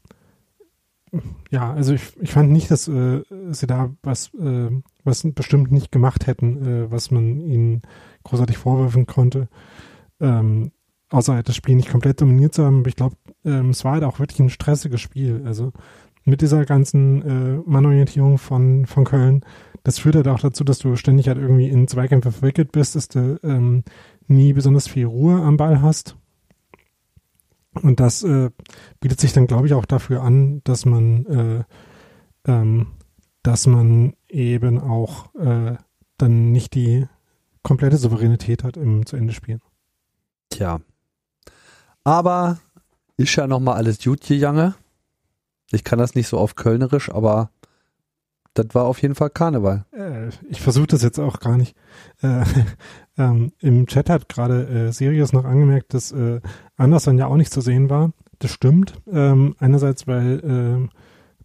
ja, 1.51 1.73
also 1.73 1.95
ich, 1.95 2.17
ich 2.21 2.33
fand 2.33 2.51
nicht, 2.51 2.71
dass 2.71 2.89
äh, 2.89 3.23
sie 3.51 3.67
da 3.67 3.91
was, 4.03 4.33
äh, 4.35 4.71
was 5.05 5.27
bestimmt 5.35 5.73
nicht 5.73 5.91
gemacht 5.91 6.27
hätten, 6.27 6.91
was 6.91 7.11
man 7.11 7.41
ihnen 7.41 7.83
großartig 8.25 8.59
vorwerfen 8.59 9.07
konnte. 9.07 9.49
Ähm, 10.21 10.73
außer 11.11 11.35
halt 11.35 11.49
das 11.49 11.57
Spiel 11.57 11.77
nicht 11.77 11.91
komplett 11.91 12.21
dominiert 12.21 12.55
zu 12.55 12.65
haben. 12.65 12.81
Aber 12.81 12.89
ich 12.89 12.97
glaube, 12.97 13.17
ähm, 13.45 13.71
es 13.71 13.85
war 13.85 13.93
halt 13.93 14.05
auch 14.05 14.19
wirklich 14.19 14.41
ein 14.41 14.51
stressiges 14.51 15.01
Spiel. 15.01 15.43
Also 15.47 15.73
mit 16.27 16.43
dieser 16.43 16.65
ganzen 16.67 17.23
äh, 17.23 17.63
Mannorientierung 17.65 18.37
von, 18.37 18.85
von 18.85 19.05
Köln, 19.05 19.45
das 19.85 20.01
führt 20.01 20.17
halt 20.17 20.29
auch 20.29 20.41
dazu, 20.41 20.65
dass 20.65 20.81
du 20.81 20.97
ständig 20.97 21.29
halt 21.29 21.39
irgendwie 21.39 21.69
in 21.69 21.87
Zweikämpfe 21.87 22.33
verwickelt 22.33 22.73
bist, 22.73 22.97
dass 22.97 23.09
du 23.09 23.39
ähm, 23.45 23.85
nie 24.27 24.53
besonders 24.53 24.89
viel 24.89 25.07
Ruhe 25.07 25.41
am 25.41 25.57
Ball 25.57 25.81
hast. 25.81 26.17
Und 27.83 28.01
das 28.01 28.25
äh, 28.25 28.51
bietet 28.99 29.21
sich 29.21 29.33
dann, 29.33 29.47
glaube 29.47 29.69
ich, 29.69 29.75
auch 29.75 29.85
dafür 29.85 30.23
an, 30.23 30.61
dass 30.65 30.87
man, 30.87 31.27
äh, 31.27 31.65
ähm, 32.51 32.89
dass 33.45 33.69
man 33.69 34.15
eben 34.29 34.81
auch 34.81 35.33
äh, 35.37 35.77
dann 36.19 36.51
nicht 36.51 36.75
die 36.75 37.07
komplette 37.63 37.99
Souveränität 37.99 38.65
hat 38.65 38.77
im 38.77 39.07
zu 39.07 39.17
Ende 39.17 39.33
spielen. 39.33 39.61
Tja. 40.51 40.81
Aber 42.03 42.59
ist 43.17 43.37
ja 43.37 43.47
nochmal 43.47 43.77
alles 43.77 44.03
gut 44.03 44.23
gegangen. 44.23 44.75
Ich 45.73 45.85
kann 45.85 45.99
das 45.99 46.15
nicht 46.15 46.29
so 46.29 46.39
auf 46.39 46.55
Kölnerisch, 46.55 47.11
aber 47.11 47.51
das 48.55 48.67
war 48.73 48.85
auf 48.85 49.03
jeden 49.03 49.15
Fall 49.15 49.31
Karneval. 49.31 49.85
Äh, 49.93 50.29
ich 50.49 50.61
versuche 50.61 50.87
das 50.87 51.03
jetzt 51.03 51.19
auch 51.19 51.41
gar 51.41 51.57
nicht. 51.57 51.77
Äh, 52.23 52.45
ähm, 53.19 53.53
Im 53.61 53.87
Chat 53.87 54.11
hat 54.11 54.29
gerade 54.29 54.89
äh, 54.89 54.93
Sirius 54.93 55.33
noch 55.33 55.45
angemerkt, 55.45 55.95
dass 55.95 56.13
äh, 56.13 56.41
Anderson 56.77 57.19
ja 57.19 57.27
auch 57.27 57.37
nicht 57.37 57.53
zu 57.53 57.61
sehen 57.61 57.91
war. 57.91 58.13
Das 58.39 58.51
stimmt. 58.51 58.95
Ähm, 59.11 59.57
einerseits, 59.59 60.07
weil 60.07 60.41
äh, 60.41 60.97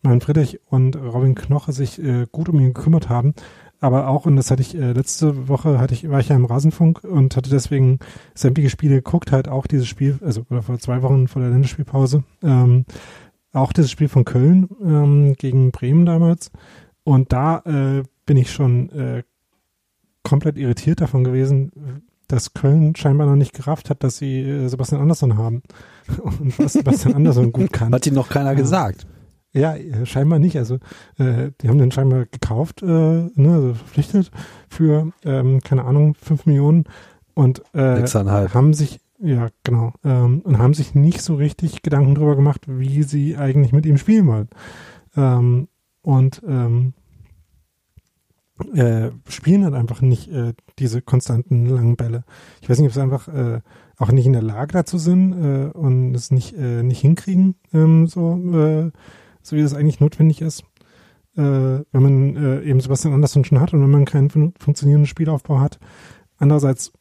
mein 0.01 0.21
Friedrich 0.21 0.59
und 0.67 0.95
Robin 0.95 1.35
Knoche 1.35 1.73
sich 1.73 2.01
äh, 2.01 2.27
gut 2.31 2.49
um 2.49 2.59
ihn 2.59 2.73
gekümmert 2.73 3.09
haben, 3.09 3.33
aber 3.79 4.07
auch, 4.07 4.27
und 4.27 4.35
das 4.35 4.51
hatte 4.51 4.61
ich 4.61 4.75
äh, 4.75 4.93
letzte 4.93 5.47
Woche, 5.47 5.79
hatte 5.79 5.95
ich, 5.95 6.07
war 6.07 6.19
ich 6.19 6.29
ja 6.29 6.35
im 6.35 6.45
Rasenfunk 6.45 7.03
und 7.03 7.35
hatte 7.35 7.49
deswegen 7.49 7.97
sämtliche 8.35 8.69
Spiele 8.69 8.95
geguckt, 8.95 9.31
halt 9.31 9.47
auch 9.47 9.65
dieses 9.65 9.87
Spiel, 9.87 10.19
also 10.21 10.43
oder 10.51 10.61
vor 10.61 10.77
zwei 10.77 11.01
Wochen 11.01 11.27
vor 11.27 11.41
der 11.41 11.49
Länderspielpause, 11.49 12.23
ähm, 12.43 12.85
auch 13.53 13.73
dieses 13.73 13.91
Spiel 13.91 14.07
von 14.07 14.25
Köln 14.25 14.69
ähm, 14.81 15.33
gegen 15.37 15.71
Bremen 15.71 16.05
damals. 16.05 16.51
Und 17.03 17.33
da 17.33 17.59
äh, 17.65 18.03
bin 18.25 18.37
ich 18.37 18.51
schon 18.51 18.89
äh, 18.89 19.23
komplett 20.23 20.57
irritiert 20.57 21.01
davon 21.01 21.23
gewesen, 21.23 22.03
dass 22.31 22.53
Köln 22.53 22.95
scheinbar 22.95 23.27
noch 23.27 23.35
nicht 23.35 23.53
gerafft 23.53 23.89
hat, 23.89 24.03
dass 24.03 24.17
sie 24.17 24.41
äh, 24.41 24.67
Sebastian 24.67 25.01
Andersson 25.01 25.37
haben. 25.37 25.63
Und 26.23 26.57
was 26.59 26.73
Sebastian 26.73 27.15
Andersson 27.15 27.51
gut 27.51 27.73
kann. 27.73 27.93
Hat 27.93 28.07
ihm 28.07 28.13
noch 28.13 28.29
keiner 28.29 28.55
gesagt. 28.55 29.05
Ja, 29.53 29.75
äh, 29.75 30.05
scheinbar 30.05 30.39
nicht. 30.39 30.57
Also 30.57 30.75
äh, 31.17 31.51
die 31.61 31.67
haben 31.67 31.77
den 31.77 31.91
scheinbar 31.91 32.25
gekauft, 32.25 32.81
äh, 32.83 32.85
ne, 32.85 33.31
also 33.35 33.73
verpflichtet 33.73 34.31
für, 34.69 35.11
ähm, 35.25 35.59
keine 35.61 35.83
Ahnung, 35.83 36.15
fünf 36.15 36.45
Millionen 36.45 36.85
und 37.33 37.61
äh, 37.73 38.05
haben 38.05 38.73
sich 38.73 38.99
ja, 39.21 39.49
genau. 39.63 39.93
Ähm, 40.03 40.41
und 40.41 40.57
haben 40.57 40.73
sich 40.73 40.95
nicht 40.95 41.21
so 41.21 41.35
richtig 41.35 41.81
Gedanken 41.81 42.15
darüber 42.15 42.35
gemacht, 42.35 42.61
wie 42.67 43.03
sie 43.03 43.37
eigentlich 43.37 43.71
mit 43.71 43.85
ihm 43.85 43.97
spielen 43.97 44.27
wollen. 44.27 44.49
Ähm, 45.15 45.67
und 46.01 46.41
ähm, 46.47 46.93
äh, 48.73 49.11
spielen 49.27 49.63
halt 49.63 49.73
einfach 49.73 50.01
nicht 50.01 50.27
äh, 50.29 50.53
diese 50.79 51.01
konstanten 51.01 51.65
langen 51.65 51.95
Bälle. 51.95 52.23
Ich 52.61 52.69
weiß 52.69 52.79
nicht, 52.79 52.87
ob 52.87 52.93
sie 52.93 53.01
einfach 53.01 53.27
äh, 53.27 53.61
auch 53.97 54.11
nicht 54.11 54.25
in 54.25 54.33
der 54.33 54.41
Lage 54.41 54.73
dazu 54.73 54.97
sind 54.97 55.33
äh, 55.33 55.71
und 55.71 56.13
es 56.15 56.31
nicht 56.31 56.53
äh, 56.53 56.83
nicht 56.83 57.01
hinkriegen, 57.01 57.55
ähm, 57.73 58.07
so 58.07 58.35
äh, 58.53 58.91
so 59.41 59.55
wie 59.55 59.61
das 59.61 59.73
eigentlich 59.73 59.99
notwendig 59.99 60.41
ist, 60.41 60.63
äh, 61.35 61.41
wenn 61.41 61.85
man 61.91 62.35
äh, 62.35 62.61
eben 62.61 62.79
Sebastian 62.79 63.13
Andersson 63.13 63.45
schon 63.45 63.59
hat 63.59 63.73
und 63.73 63.81
wenn 63.81 63.89
man 63.89 64.05
keinen 64.05 64.29
fun 64.29 64.53
funktionierenden 64.59 65.07
Spielaufbau 65.07 65.59
hat. 65.59 65.79
Andererseits 66.37 66.91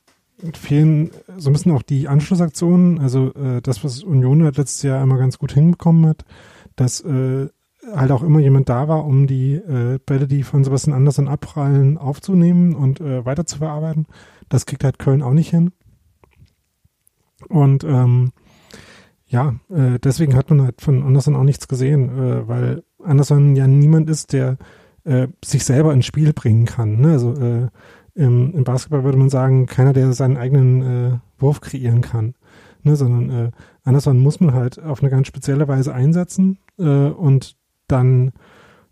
fehlen 0.54 1.10
so 1.36 1.50
ein 1.50 1.52
bisschen 1.52 1.72
auch 1.72 1.82
die 1.82 2.08
Anschlussaktionen, 2.08 2.98
also 2.98 3.32
äh, 3.34 3.60
das, 3.62 3.84
was 3.84 4.02
Union 4.02 4.42
halt 4.44 4.56
letztes 4.56 4.82
Jahr 4.82 5.02
immer 5.02 5.18
ganz 5.18 5.38
gut 5.38 5.52
hinbekommen 5.52 6.06
hat, 6.06 6.24
dass 6.76 7.00
äh, 7.02 7.48
halt 7.94 8.10
auch 8.10 8.22
immer 8.22 8.40
jemand 8.40 8.68
da 8.68 8.88
war, 8.88 9.04
um 9.04 9.26
die 9.26 9.54
äh, 9.54 9.98
Bälle, 10.04 10.26
die 10.26 10.42
von 10.42 10.64
Sebastian 10.64 10.96
Andersson 10.96 11.28
abprallen, 11.28 11.98
aufzunehmen 11.98 12.74
und 12.74 13.00
äh, 13.00 13.24
weiter 13.24 13.46
zu 13.46 13.58
verarbeiten. 13.58 14.06
Das 14.48 14.66
kriegt 14.66 14.84
halt 14.84 14.98
Köln 14.98 15.22
auch 15.22 15.32
nicht 15.32 15.50
hin. 15.50 15.72
Und 17.48 17.84
ähm, 17.84 18.32
ja, 19.26 19.54
äh, 19.70 19.98
deswegen 19.98 20.36
hat 20.36 20.50
man 20.50 20.62
halt 20.62 20.80
von 20.80 21.02
Andersson 21.02 21.36
auch 21.36 21.44
nichts 21.44 21.68
gesehen, 21.68 22.10
äh, 22.10 22.48
weil 22.48 22.82
Andersson 23.02 23.56
ja 23.56 23.66
niemand 23.66 24.10
ist, 24.10 24.32
der 24.32 24.58
äh, 25.04 25.28
sich 25.44 25.64
selber 25.64 25.92
ins 25.92 26.06
Spiel 26.06 26.32
bringen 26.32 26.66
kann. 26.66 27.00
Ne? 27.00 27.12
Also 27.12 27.32
äh, 27.34 27.68
im, 28.20 28.54
im 28.54 28.64
Basketball 28.64 29.02
würde 29.02 29.16
man 29.16 29.30
sagen, 29.30 29.64
keiner, 29.64 29.94
der 29.94 30.12
seinen 30.12 30.36
eigenen 30.36 30.82
äh, 30.82 31.18
Wurf 31.38 31.62
kreieren 31.62 32.02
kann. 32.02 32.34
Ne? 32.82 32.94
Sondern 32.94 33.30
äh, 33.30 33.50
Andersson 33.82 34.18
muss 34.18 34.40
man 34.40 34.52
halt 34.52 34.78
auf 34.78 35.00
eine 35.00 35.10
ganz 35.10 35.26
spezielle 35.26 35.66
Weise 35.68 35.94
einsetzen 35.94 36.58
äh, 36.78 36.82
und 36.82 37.56
dann 37.88 38.32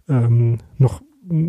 ähm, 0.09 0.59
noch 0.79 1.03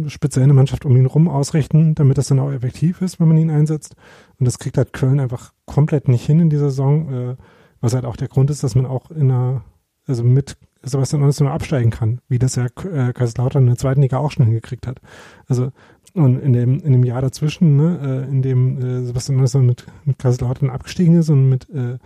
speziell 0.08 0.44
eine 0.44 0.54
Mannschaft 0.54 0.86
um 0.86 0.98
ihn 0.98 1.06
rum 1.06 1.30
ausrichten, 1.30 1.96
damit 1.96 2.18
das 2.18 2.28
dann 2.28 2.40
auch 2.40 2.52
effektiv 2.52 3.02
ist, 3.02 3.22
wenn 3.22 3.30
man 3.30 3.38
ihn 3.38 3.50
einsetzt. 3.50 3.96
Und 4.38 4.46
das 4.46 4.60
kriegt 4.60 4.78
halt 4.78 4.92
Köln 4.92 5.22
einfach 5.22 5.54
komplett 5.66 6.10
nicht 6.10 6.26
hin 6.26 6.42
in 6.42 6.50
dieser 6.50 6.70
Saison. 6.70 7.14
Äh, 7.14 7.36
was 7.80 7.94
halt 7.94 8.04
auch 8.04 8.18
der 8.18 8.28
Grund 8.28 8.50
ist, 8.50 8.62
dass 8.62 8.76
man 8.76 8.86
auch 8.86 9.10
in 9.10 9.32
einer, 9.32 9.64
also 10.06 10.26
mit 10.26 10.58
Sebastian 10.82 11.22
Andersson 11.22 11.48
absteigen 11.48 11.92
kann, 11.92 12.20
wie 12.28 12.40
das 12.40 12.56
ja 12.56 12.66
äh, 12.66 13.14
Kaiserslautern 13.14 13.64
in 13.64 13.70
der 13.70 13.78
zweiten 13.78 14.02
Liga 14.02 14.18
auch 14.18 14.32
schon 14.32 14.46
hingekriegt 14.46 14.88
hat. 14.88 15.00
Also 15.48 15.72
und 16.14 16.40
in 16.40 16.54
dem 16.54 16.80
in 16.80 16.94
dem 16.94 17.04
Jahr 17.04 17.22
dazwischen, 17.22 17.78
ne, 17.78 18.26
äh, 18.28 18.30
in 18.30 18.42
dem 18.42 18.78
äh, 18.78 19.04
Sebastian 19.04 19.38
Andersson 19.38 19.66
mit 19.66 19.86
mit 20.06 20.20
Kaiserslautern 20.20 20.70
abgestiegen 20.70 21.16
ist 21.16 21.30
und 21.30 21.50
mit 21.50 21.70
äh, 21.70 21.98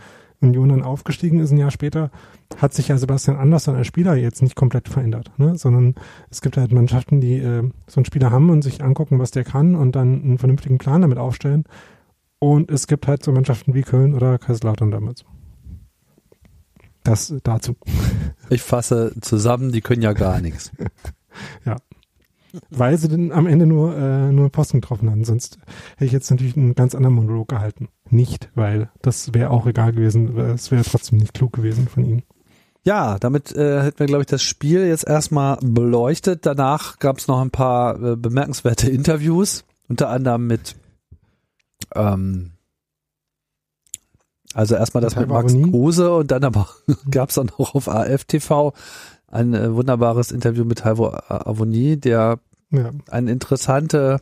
Union 0.43 0.69
dann 0.69 0.83
aufgestiegen 0.83 1.39
ist 1.39 1.51
ein 1.51 1.57
Jahr 1.57 1.71
später, 1.71 2.11
hat 2.57 2.73
sich 2.73 2.89
ja 2.89 2.97
Sebastian 2.97 3.37
Andersson 3.37 3.75
als 3.75 3.87
Spieler 3.87 4.15
jetzt 4.15 4.41
nicht 4.41 4.55
komplett 4.55 4.89
verändert, 4.89 5.31
ne? 5.37 5.57
sondern 5.57 5.95
es 6.29 6.41
gibt 6.41 6.57
halt 6.57 6.71
Mannschaften, 6.71 7.21
die 7.21 7.37
äh, 7.37 7.69
so 7.87 7.97
einen 7.97 8.05
Spieler 8.05 8.31
haben 8.31 8.49
und 8.49 8.61
sich 8.61 8.83
angucken, 8.83 9.19
was 9.19 9.31
der 9.31 9.43
kann 9.43 9.75
und 9.75 9.95
dann 9.95 10.21
einen 10.21 10.37
vernünftigen 10.37 10.77
Plan 10.77 11.01
damit 11.01 11.17
aufstellen. 11.17 11.63
Und 12.39 12.69
es 12.69 12.87
gibt 12.87 13.07
halt 13.07 13.23
so 13.23 13.31
Mannschaften 13.31 13.73
wie 13.73 13.81
Köln 13.81 14.13
oder 14.13 14.37
Kaiserslautern 14.37 14.91
damals. 14.91 15.23
Das 17.03 17.33
dazu. 17.43 17.75
Ich 18.49 18.61
fasse 18.61 19.13
zusammen, 19.21 19.71
die 19.71 19.81
können 19.81 20.01
ja 20.01 20.13
gar 20.13 20.41
nichts. 20.41 20.71
Weil 22.69 22.97
sie 22.97 23.07
dann 23.07 23.31
am 23.31 23.47
Ende 23.47 23.65
nur, 23.65 23.95
äh, 23.97 24.31
nur 24.31 24.49
Posten 24.49 24.81
getroffen 24.81 25.09
hatten. 25.09 25.23
Sonst 25.23 25.57
hätte 25.93 26.05
ich 26.05 26.11
jetzt 26.11 26.29
natürlich 26.29 26.55
einen 26.55 26.75
ganz 26.75 26.93
anderen 26.93 27.15
Monolog 27.15 27.47
gehalten. 27.47 27.89
Nicht, 28.09 28.49
weil 28.53 28.89
das 29.01 29.33
wäre 29.33 29.49
auch 29.49 29.65
egal 29.65 29.91
gewesen. 29.91 30.37
Es 30.37 30.71
wäre 30.71 30.83
trotzdem 30.83 31.17
nicht 31.17 31.33
klug 31.33 31.53
gewesen 31.53 31.87
von 31.87 32.05
ihnen. 32.05 32.23
Ja, 32.83 33.17
damit 33.17 33.55
äh, 33.55 33.81
hätten 33.81 33.99
wir, 33.99 34.07
glaube 34.07 34.23
ich, 34.23 34.27
das 34.27 34.43
Spiel 34.43 34.85
jetzt 34.85 35.07
erstmal 35.07 35.57
beleuchtet. 35.61 36.45
Danach 36.45 36.99
gab 36.99 37.17
es 37.17 37.27
noch 37.27 37.39
ein 37.41 37.51
paar 37.51 38.01
äh, 38.01 38.15
bemerkenswerte 38.15 38.89
Interviews, 38.89 39.63
unter 39.87 40.09
anderem 40.09 40.47
mit 40.47 40.75
ähm, 41.95 42.51
also 44.53 44.75
erstmal 44.75 45.01
das 45.01 45.15
mit 45.15 45.29
Max. 45.29 45.53
Kruse 45.53 46.13
und 46.15 46.29
dann 46.29 46.43
aber 46.43 46.69
gab 47.11 47.29
es 47.29 47.35
dann 47.35 47.49
auch 47.57 47.73
auf 47.75 47.87
AFTV 47.89 48.73
ein 49.33 49.53
äh, 49.53 49.73
wunderbares 49.73 50.31
Interview 50.31 50.63
mit 50.65 50.85
Halvo 50.85 51.09
Avoni, 51.09 51.99
der 51.99 52.39
Ja. 52.69 52.91
eine 53.09 53.31
interessante 53.31 54.21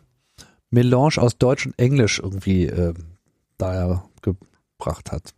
Melange 0.69 1.17
aus 1.17 1.37
Deutsch 1.37 1.65
und 1.65 1.77
Englisch 1.77 2.19
irgendwie 2.19 2.65
äh, 2.65 2.93
daher 3.57 4.03
gebracht 4.21 5.11
hat. 5.11 5.33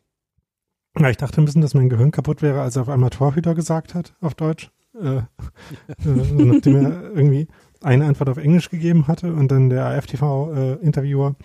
ja, 1.00 1.10
ich 1.10 1.18
dachte 1.18 1.42
ein 1.42 1.46
bisschen, 1.46 1.62
dass 1.62 1.74
mein 1.74 1.90
Gehirn 1.90 2.12
kaputt 2.12 2.42
wäre, 2.42 2.62
als 2.62 2.76
er 2.76 2.84
auf 2.84 2.90
einmal 2.90 3.10
Torhüter 3.10 3.56
gesagt 3.56 3.94
hat, 3.96 4.14
auf 4.22 4.36
Deutsch. 4.36 4.70
Äh, 5.02 5.18
äh, 5.18 5.24
nachdem 6.06 6.76
er 6.86 7.04
irgendwie 7.16 7.48
eine 7.82 8.06
Antwort 8.06 8.30
auf 8.30 8.38
Englisch 8.38 8.70
gegeben 8.70 9.08
hatte 9.08 9.34
und 9.34 9.52
dann 9.52 9.70
der 9.72 9.86
AFTV-Interviewer 9.88 11.36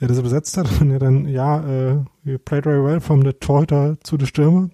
äh, 0.00 0.06
das 0.06 0.18
übersetzt 0.18 0.56
hat 0.56 0.80
und 0.80 0.90
er 0.92 1.00
dann, 1.00 1.26
ja, 1.26 1.60
äh, 1.66 1.96
you 2.22 2.38
played 2.38 2.62
very 2.62 2.82
well 2.84 3.00
from 3.00 3.22
the 3.22 3.32
Torhüter 3.32 3.96
zu 4.04 4.16
the 4.20 4.26
Stürmer. 4.26 4.70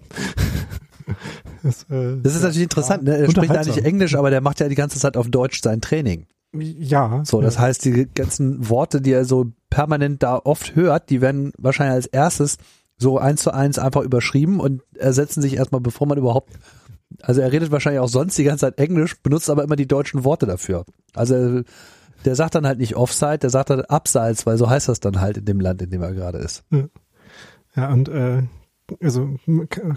das, 1.63 1.83
äh, 1.89 2.17
Das 2.21 2.35
ist 2.35 2.43
natürlich 2.43 2.63
interessant, 2.63 3.03
ne? 3.03 3.17
er 3.17 3.31
spricht 3.31 3.51
eigentlich 3.51 3.83
Englisch, 3.83 4.15
aber 4.15 4.29
der 4.29 4.41
macht 4.41 4.59
ja 4.59 4.69
die 4.69 4.75
ganze 4.75 4.99
Zeit 4.99 5.17
auf 5.17 5.29
Deutsch 5.29 5.61
sein 5.61 5.81
Training. 5.81 6.27
Ja. 6.53 7.21
So, 7.25 7.41
das 7.41 7.55
ja. 7.55 7.61
heißt, 7.61 7.85
die 7.85 8.07
ganzen 8.13 8.69
Worte, 8.69 9.01
die 9.01 9.11
er 9.11 9.25
so 9.25 9.51
permanent 9.69 10.23
da 10.23 10.37
oft 10.37 10.75
hört, 10.75 11.09
die 11.09 11.21
werden 11.21 11.51
wahrscheinlich 11.57 11.93
als 11.93 12.05
erstes 12.07 12.57
so 12.97 13.17
eins 13.17 13.41
zu 13.41 13.51
eins 13.51 13.79
einfach 13.79 14.01
überschrieben 14.01 14.59
und 14.59 14.81
ersetzen 14.95 15.41
sich 15.41 15.55
erstmal, 15.55 15.81
bevor 15.81 16.07
man 16.07 16.17
überhaupt, 16.17 16.53
also 17.21 17.41
er 17.41 17.51
redet 17.51 17.71
wahrscheinlich 17.71 18.01
auch 18.01 18.09
sonst 18.09 18.37
die 18.37 18.43
ganze 18.43 18.65
Zeit 18.65 18.77
Englisch, 18.79 19.21
benutzt 19.21 19.49
aber 19.49 19.63
immer 19.63 19.75
die 19.75 19.87
deutschen 19.87 20.23
Worte 20.23 20.45
dafür. 20.45 20.85
Also 21.13 21.61
der 22.25 22.35
sagt 22.35 22.55
dann 22.55 22.67
halt 22.67 22.79
nicht 22.79 22.95
Offside, 22.95 23.39
der 23.39 23.49
sagt 23.49 23.69
dann 23.69 23.81
Abseits, 23.81 24.45
weil 24.45 24.57
so 24.57 24.69
heißt 24.69 24.89
das 24.89 24.99
dann 24.99 25.21
halt 25.21 25.37
in 25.37 25.45
dem 25.45 25.59
Land, 25.59 25.81
in 25.81 25.89
dem 25.89 26.01
er 26.01 26.13
gerade 26.13 26.39
ist. 26.39 26.63
Ja, 27.75 27.89
und 27.91 28.09
äh, 28.09 28.43
also 29.01 29.35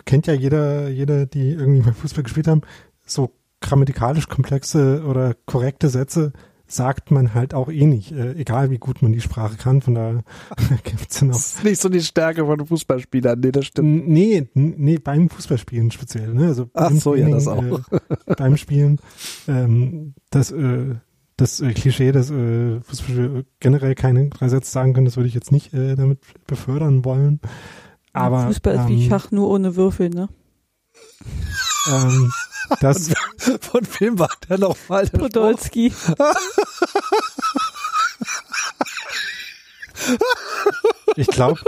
kennt 0.05 0.27
ja 0.27 0.35
jeder, 0.35 0.89
jeder, 0.89 1.27
die 1.27 1.51
irgendwie 1.53 1.83
mal 1.83 1.95
Fußball 1.95 2.25
gespielt 2.25 2.49
haben, 2.49 2.63
so 3.05 3.31
grammatikalisch 3.61 4.29
komplexe 4.29 5.05
oder 5.07 5.35
korrekte 5.47 5.89
Sätze 5.89 6.33
sagt 6.67 7.11
man 7.11 7.35
halt 7.35 7.53
auch 7.53 7.69
eh 7.71 7.85
nicht, 7.85 8.13
äh, 8.13 8.33
egal 8.33 8.71
wie 8.71 8.79
gut 8.79 9.03
man 9.03 9.13
die 9.13 9.21
Sprache 9.21 9.57
kann. 9.59 9.83
Von 9.83 9.95
daher 9.95 10.25
gibt's 10.85 11.21
dann 11.21 11.31
auch. 11.31 11.37
ist 11.37 11.63
nicht 11.65 11.81
so 11.83 11.89
die 11.91 12.01
Stärke 12.01 12.47
von 12.47 12.65
Fußballspielern, 12.67 13.39
nee, 13.41 13.53
das 13.53 13.71
N- 13.77 14.07
Nee, 14.07 14.49
nee, 14.55 14.99
beim 14.99 15.29
Fußballspielen 15.29 15.91
speziell, 15.91 16.33
ne? 16.33 16.47
Also 16.47 16.71
Ach 16.73 16.91
so, 16.93 17.15
ja, 17.15 17.29
das 17.29 17.47
Äh, 17.47 17.79
beim 18.39 18.57
Spielen, 18.57 18.99
ähm, 19.49 20.15
das, 20.31 20.51
äh, 20.51 20.95
das 21.37 21.61
äh, 21.61 21.73
Klischee, 21.75 22.11
dass 22.11 22.31
äh, 22.31 22.81
Fußballspieler 22.81 23.43
generell 23.61 23.95
keine 23.95 24.31
drei 24.31 24.49
Sätze 24.49 24.71
sagen 24.73 24.95
können, 24.95 25.05
das 25.05 25.17
würde 25.17 25.29
ich 25.29 25.35
jetzt 25.35 25.53
nicht 25.53 25.75
äh, 25.75 25.95
damit 25.95 26.21
befördern 26.47 27.05
wollen. 27.05 27.41
Aber 28.13 28.47
Fußball 28.47 28.75
ist 28.77 28.89
wie 28.89 29.05
ähm, 29.05 29.09
Schach 29.11 29.31
nur 29.31 29.49
ohne 29.51 29.75
Würfel, 29.77 30.11
ne? 30.11 30.29
Ähm, 31.91 32.31
das, 32.81 33.11
Von 33.61 33.81
wem 33.99 34.19
war 34.19 34.31
der 34.49 34.59
nochmal? 34.59 35.03
der 35.03 35.07
Spruch? 35.09 35.21
Podolski. 35.21 35.93
ich 41.17 41.27
glaube, 41.29 41.61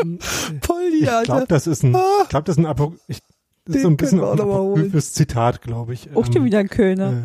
Polly, 0.61 1.03
ich 1.05 1.22
glaube, 1.24 1.47
das 1.49 1.66
ist 1.66 1.82
ein, 1.82 1.95
ich 2.22 2.28
glaube, 2.28 2.45
das 2.45 2.57
ist 2.57 2.62
ein 2.62 2.66
Apo, 2.66 2.95
ich, 3.09 3.20
das 3.64 3.76
ist 3.76 3.82
so 3.82 3.88
Den 3.88 3.95
ein 3.95 3.97
bisschen 3.97 4.20
ein 4.20 4.36
noch 4.36 4.55
apokryphes 4.55 5.12
Zitat, 5.14 5.62
glaube 5.62 5.95
ich. 5.95 6.14
Auch 6.14 6.24
schon 6.26 6.36
Ähm, 6.36 6.45
wieder 6.45 6.59
ein 6.59 6.68
Kölner. 6.68 7.24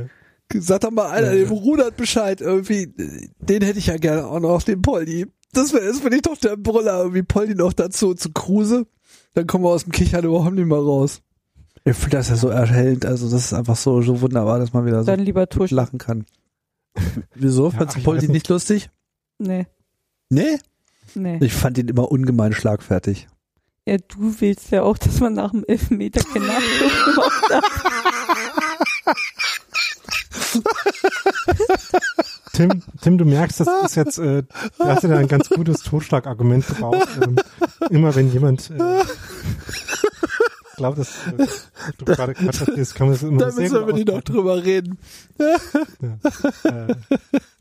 äh, 0.54 0.60
Sag 0.60 0.82
doch 0.82 0.92
mal 0.92 1.10
einer, 1.10 1.32
Äh. 1.32 1.40
dem 1.46 1.52
Rudert 1.52 1.96
Bescheid 1.98 2.42
irgendwie. 2.42 2.92
Den 3.40 3.62
hätte 3.62 3.78
ich 3.80 3.88
ja 3.88 3.98
gerne 3.98 4.26
auch 4.28 4.40
noch, 4.40 4.64
den 4.64 4.82
Poldi. 4.82 5.28
Das 5.54 5.74
wäre 5.74 5.86
das 5.86 6.00
bin 6.00 6.14
ich 6.14 6.22
doch 6.24 6.38
der 6.38 6.56
Brüller, 6.58 7.00
irgendwie 7.00 7.24
Poldi 7.24 7.56
noch 7.56 7.74
dazu 7.74 8.14
zu 8.14 8.32
Kruse. 8.32 8.86
Dann 9.34 9.48
kommen 9.48 9.64
wir 9.64 9.70
aus 9.70 9.84
dem 9.84 9.92
Kichern 9.92 10.26
überhaupt 10.26 10.56
nicht 10.56 10.66
mehr 10.66 10.78
raus. 10.78 11.22
Ich 11.86 11.96
finde 11.96 12.18
das 12.18 12.30
ja 12.30 12.36
so 12.36 12.50
erhellend, 12.50 13.06
also 13.06 13.30
das 13.30 13.46
ist 13.46 13.54
einfach 13.54 13.78
so, 13.78 14.02
so 14.02 14.20
wunderbar, 14.22 14.60
dass 14.60 14.74
man 14.74 14.86
wieder 14.86 15.00
so 15.02 15.06
Dann 15.06 15.20
lieber 15.22 15.48
Tusch. 15.48 15.72
lachen 15.72 15.98
kann. 15.98 16.26
Wieso? 17.36 17.70
Ja, 17.70 17.78
Fandst 17.78 17.98
du 17.98 18.02
Poldi 18.04 18.28
weiß 18.28 18.34
nicht. 18.34 18.48
lustig? 18.50 18.90
Nee, 19.38 19.66
Nee? 20.30 20.58
nee. 21.16 21.38
Ich 21.42 21.54
fand 21.54 21.78
ihn 21.78 21.88
immer 21.88 22.12
ungemein 22.12 22.52
schlagfertig. 22.54 23.28
Ja, 23.88 23.98
du 23.98 24.36
willst 24.42 24.72
ja 24.72 24.84
auch, 24.84 24.98
dass 24.98 25.20
man 25.22 25.34
nach 25.34 25.52
dem 25.52 25.64
Elfmeter 25.68 26.22
keinen 26.22 26.48
Nachdruck 26.48 27.16
gemacht 27.16 27.50
hat. 27.50 27.64
Tim, 32.60 32.84
Tim, 33.02 33.18
du 33.18 33.24
merkst, 33.24 33.62
das 33.62 33.70
ist 33.86 33.96
jetzt, 33.96 34.18
äh, 34.18 34.44
du 34.44 34.84
hast 34.84 35.04
ja 35.04 35.10
da 35.10 35.18
ein 35.18 35.30
ganz 35.30 35.48
gutes 35.50 35.82
Totschlagargument 35.82 36.68
gebraucht. 36.68 37.08
Ähm, 37.24 37.38
immer 37.90 38.14
wenn 38.16 38.30
jemand 38.34 38.70
äh, 38.72 39.04
glaubt, 40.76 40.98
dass 40.98 41.10
äh, 41.28 41.48
du 41.98 42.04
gerade 42.04 42.34
Quatsch 42.34 42.60
erzählst, 42.60 42.96
kann 42.96 43.08
man 43.08 43.14
das 43.16 43.24
immer 43.24 43.38
Da 43.40 43.52
sehr 43.52 43.64
müssen 43.70 43.88
wir 43.88 43.94
nicht 43.94 44.08
noch 44.10 44.22
drüber 44.22 44.62
reden. 44.62 44.98
Äh, 45.38 46.96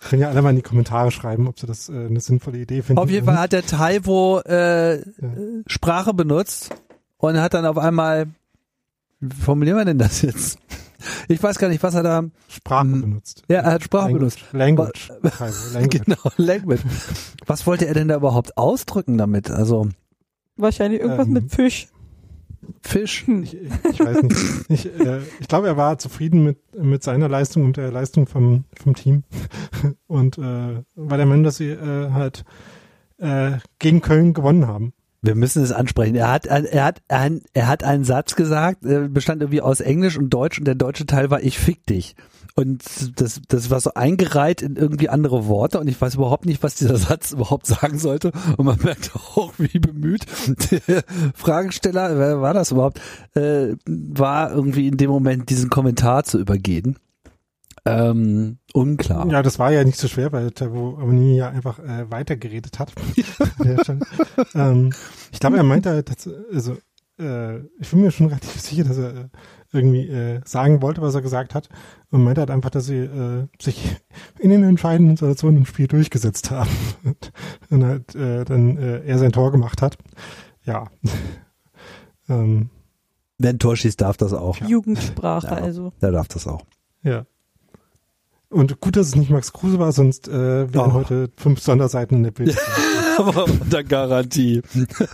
können 0.08 0.22
ja 0.22 0.30
alle 0.30 0.42
mal 0.42 0.50
in 0.50 0.56
die 0.56 0.62
Kommentare 0.62 1.12
schreiben, 1.12 1.46
ob 1.46 1.60
sie 1.60 1.66
das 1.66 1.88
äh, 1.88 1.92
eine 1.92 2.20
sinnvolle 2.20 2.58
Idee 2.58 2.82
finden. 2.82 2.98
Auf 3.00 3.08
jeden 3.10 3.26
Fall 3.26 3.38
hat 3.38 3.52
der 3.52 3.64
Taiwo 3.64 4.40
äh, 4.40 4.96
Ja. 4.98 5.04
Sprache 5.68 6.12
benutzt 6.12 6.70
und 7.18 7.40
hat 7.40 7.54
dann 7.54 7.66
auf 7.66 7.78
einmal, 7.78 8.26
wie 9.20 9.42
formulieren 9.42 9.78
wir 9.78 9.84
denn 9.84 9.98
das 9.98 10.22
jetzt? 10.22 10.58
Ich 11.28 11.42
weiß 11.42 11.58
gar 11.58 11.68
nicht, 11.68 11.82
was 11.82 11.94
er 11.94 12.02
da, 12.02 12.24
Sprache 12.48 12.86
Mhm. 12.86 13.00
benutzt. 13.02 13.42
ja, 13.48 13.60
er 13.60 13.72
hat 13.72 13.82
Sprache 13.84 14.12
benutzt. 14.12 14.38
Language. 14.52 15.08
Language. 15.22 15.72
Language. 15.74 16.04
Genau, 16.04 16.18
Language. 16.36 16.80
Was 17.46 17.66
wollte 17.66 17.86
er 17.86 17.94
denn 17.94 18.08
da 18.08 18.16
überhaupt 18.16 18.56
ausdrücken 18.56 19.18
damit? 19.18 19.50
Also 19.50 19.88
Wahrscheinlich 20.56 21.00
irgendwas 21.00 21.26
Ähm. 21.26 21.32
mit 21.34 21.52
Fisch. 21.52 21.88
Fisch? 22.82 23.26
Hm. 23.26 23.44
Ich, 23.44 23.54
ich 23.54 24.00
weiß 24.00 24.22
nicht. 24.22 24.36
Ich, 24.68 25.00
äh, 25.00 25.20
ich 25.40 25.48
glaube, 25.48 25.68
er 25.68 25.76
war 25.76 25.98
zufrieden 25.98 26.44
mit, 26.44 26.58
mit 26.76 27.02
seiner 27.02 27.28
Leistung 27.28 27.64
und 27.64 27.76
der 27.76 27.90
Leistung 27.92 28.26
vom, 28.26 28.64
vom 28.76 28.94
Team. 28.94 29.22
Und 30.06 30.36
äh, 30.38 30.82
war 30.96 31.16
der 31.16 31.26
Meinung, 31.26 31.44
dass 31.44 31.56
sie 31.56 31.70
äh, 31.70 32.10
halt 32.10 32.44
äh, 33.18 33.52
gegen 33.78 34.00
Köln 34.02 34.34
gewonnen 34.34 34.66
haben. 34.66 34.92
Wir 35.20 35.34
müssen 35.34 35.62
es 35.62 35.72
ansprechen. 35.72 36.14
Er 36.14 36.30
hat, 36.30 36.46
er 36.46 36.84
hat, 36.84 37.02
ein, 37.08 37.42
er 37.52 37.66
hat 37.66 37.82
einen 37.82 38.04
Satz 38.04 38.36
gesagt, 38.36 38.82
bestand 38.82 39.42
irgendwie 39.42 39.60
aus 39.60 39.80
Englisch 39.80 40.16
und 40.16 40.30
Deutsch 40.30 40.58
und 40.58 40.64
der 40.64 40.76
deutsche 40.76 41.06
Teil 41.06 41.30
war 41.30 41.42
ich 41.42 41.58
fick 41.58 41.84
dich. 41.86 42.14
Und 42.58 42.82
das, 43.20 43.40
das 43.46 43.70
war 43.70 43.78
so 43.78 43.94
eingereiht 43.94 44.62
in 44.62 44.74
irgendwie 44.74 45.08
andere 45.08 45.46
Worte 45.46 45.78
und 45.78 45.86
ich 45.86 46.00
weiß 46.00 46.16
überhaupt 46.16 46.44
nicht, 46.44 46.60
was 46.64 46.74
dieser 46.74 46.96
Satz 46.96 47.30
überhaupt 47.30 47.66
sagen 47.66 48.00
sollte. 48.00 48.32
Und 48.56 48.64
man 48.64 48.78
merkt 48.82 49.12
auch, 49.14 49.52
wie 49.58 49.78
bemüht 49.78 50.26
der 50.72 51.04
Fragesteller, 51.34 52.18
wer 52.18 52.40
war 52.40 52.54
das 52.54 52.72
überhaupt, 52.72 53.00
äh, 53.34 53.76
war 53.86 54.50
irgendwie 54.52 54.88
in 54.88 54.96
dem 54.96 55.08
Moment 55.08 55.50
diesen 55.50 55.70
Kommentar 55.70 56.24
zu 56.24 56.40
übergehen. 56.40 56.96
Ähm, 57.88 58.58
unklar. 58.72 59.26
Ja, 59.30 59.42
das 59.42 59.58
war 59.58 59.70
ja 59.72 59.84
nicht 59.84 59.98
so 59.98 60.08
schwer, 60.08 60.32
weil 60.32 60.50
Tavo 60.50 60.96
Avoni 60.98 61.36
ja 61.36 61.48
einfach 61.48 61.78
äh, 61.78 62.10
weitergeredet 62.10 62.78
hat. 62.78 62.92
Ähm, 64.54 64.92
ich 65.32 65.40
glaube, 65.40 65.56
er 65.56 65.62
meinte 65.62 65.90
halt, 65.90 66.10
dass, 66.10 66.28
also 66.52 66.76
äh, 67.18 67.58
ich 67.78 67.90
bin 67.90 68.00
mir 68.00 68.10
schon 68.10 68.26
relativ 68.26 68.60
sicher, 68.60 68.84
dass 68.84 68.96
er 68.98 69.10
äh, 69.10 69.28
irgendwie 69.72 70.08
äh, 70.08 70.40
sagen 70.44 70.80
wollte, 70.82 71.02
was 71.02 71.14
er 71.14 71.22
gesagt 71.22 71.54
hat 71.54 71.68
und 72.10 72.24
meinte 72.24 72.40
halt 72.40 72.50
einfach, 72.50 72.70
dass 72.70 72.86
sie 72.86 72.98
äh, 72.98 73.46
sich 73.60 73.96
in 74.38 74.50
den 74.50 74.62
entscheidenden 74.64 75.16
Situationen 75.16 75.58
im 75.58 75.66
Spiel 75.66 75.86
durchgesetzt 75.88 76.50
haben 76.50 76.70
und, 77.04 77.32
und 77.70 77.84
halt 77.84 78.14
äh, 78.14 78.44
dann 78.44 78.78
äh, 78.78 79.04
er 79.04 79.18
sein 79.18 79.32
Tor 79.32 79.50
gemacht 79.52 79.82
hat. 79.82 79.98
Ja. 80.64 80.86
ähm, 82.28 82.70
Wenn 83.38 83.56
ein 83.56 83.58
Tor 83.58 83.76
schießt, 83.76 84.00
darf 84.00 84.16
das 84.16 84.32
auch. 84.32 84.56
Jugendsprache, 84.58 85.46
Ja. 85.48 85.52
also. 85.54 85.92
Der 86.00 86.12
darf 86.12 86.28
das 86.28 86.46
auch. 86.46 86.64
ja. 87.02 87.26
Und 88.50 88.80
gut, 88.80 88.96
dass 88.96 89.08
es 89.08 89.14
nicht 89.16 89.30
Max 89.30 89.52
Kruse 89.52 89.78
war, 89.78 89.92
sonst 89.92 90.26
äh, 90.28 90.72
wären 90.72 90.90
Oh. 90.90 90.94
heute 90.94 91.30
fünf 91.36 91.60
Sonderseiten 91.60 92.16
in 92.16 92.22
der 92.24 92.30
Bild. 92.30 92.56
Aber 93.18 93.44
unter 93.44 93.84
Garantie. 93.84 94.62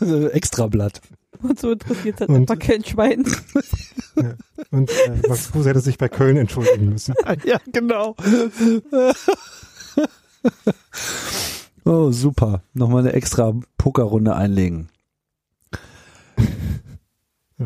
Extrablatt. 0.32 1.00
Und 1.42 1.58
so 1.58 1.72
interessiert 1.72 2.20
hat 2.20 2.28
Und- 2.28 2.36
einfach 2.50 2.58
kein 2.58 2.84
Schwein. 2.84 3.24
Ja. 4.16 4.34
Und 4.70 4.92
äh, 4.92 5.28
Max 5.28 5.50
Kruse 5.50 5.70
hätte 5.70 5.80
sich 5.80 5.98
bei 5.98 6.08
Köln 6.08 6.36
entschuldigen 6.36 6.88
müssen. 6.90 7.16
ja, 7.44 7.58
genau. 7.72 8.14
oh, 11.84 12.12
super. 12.12 12.62
Nochmal 12.74 13.00
eine 13.00 13.12
extra 13.14 13.52
Pokerrunde 13.76 14.36
einlegen. 14.36 14.88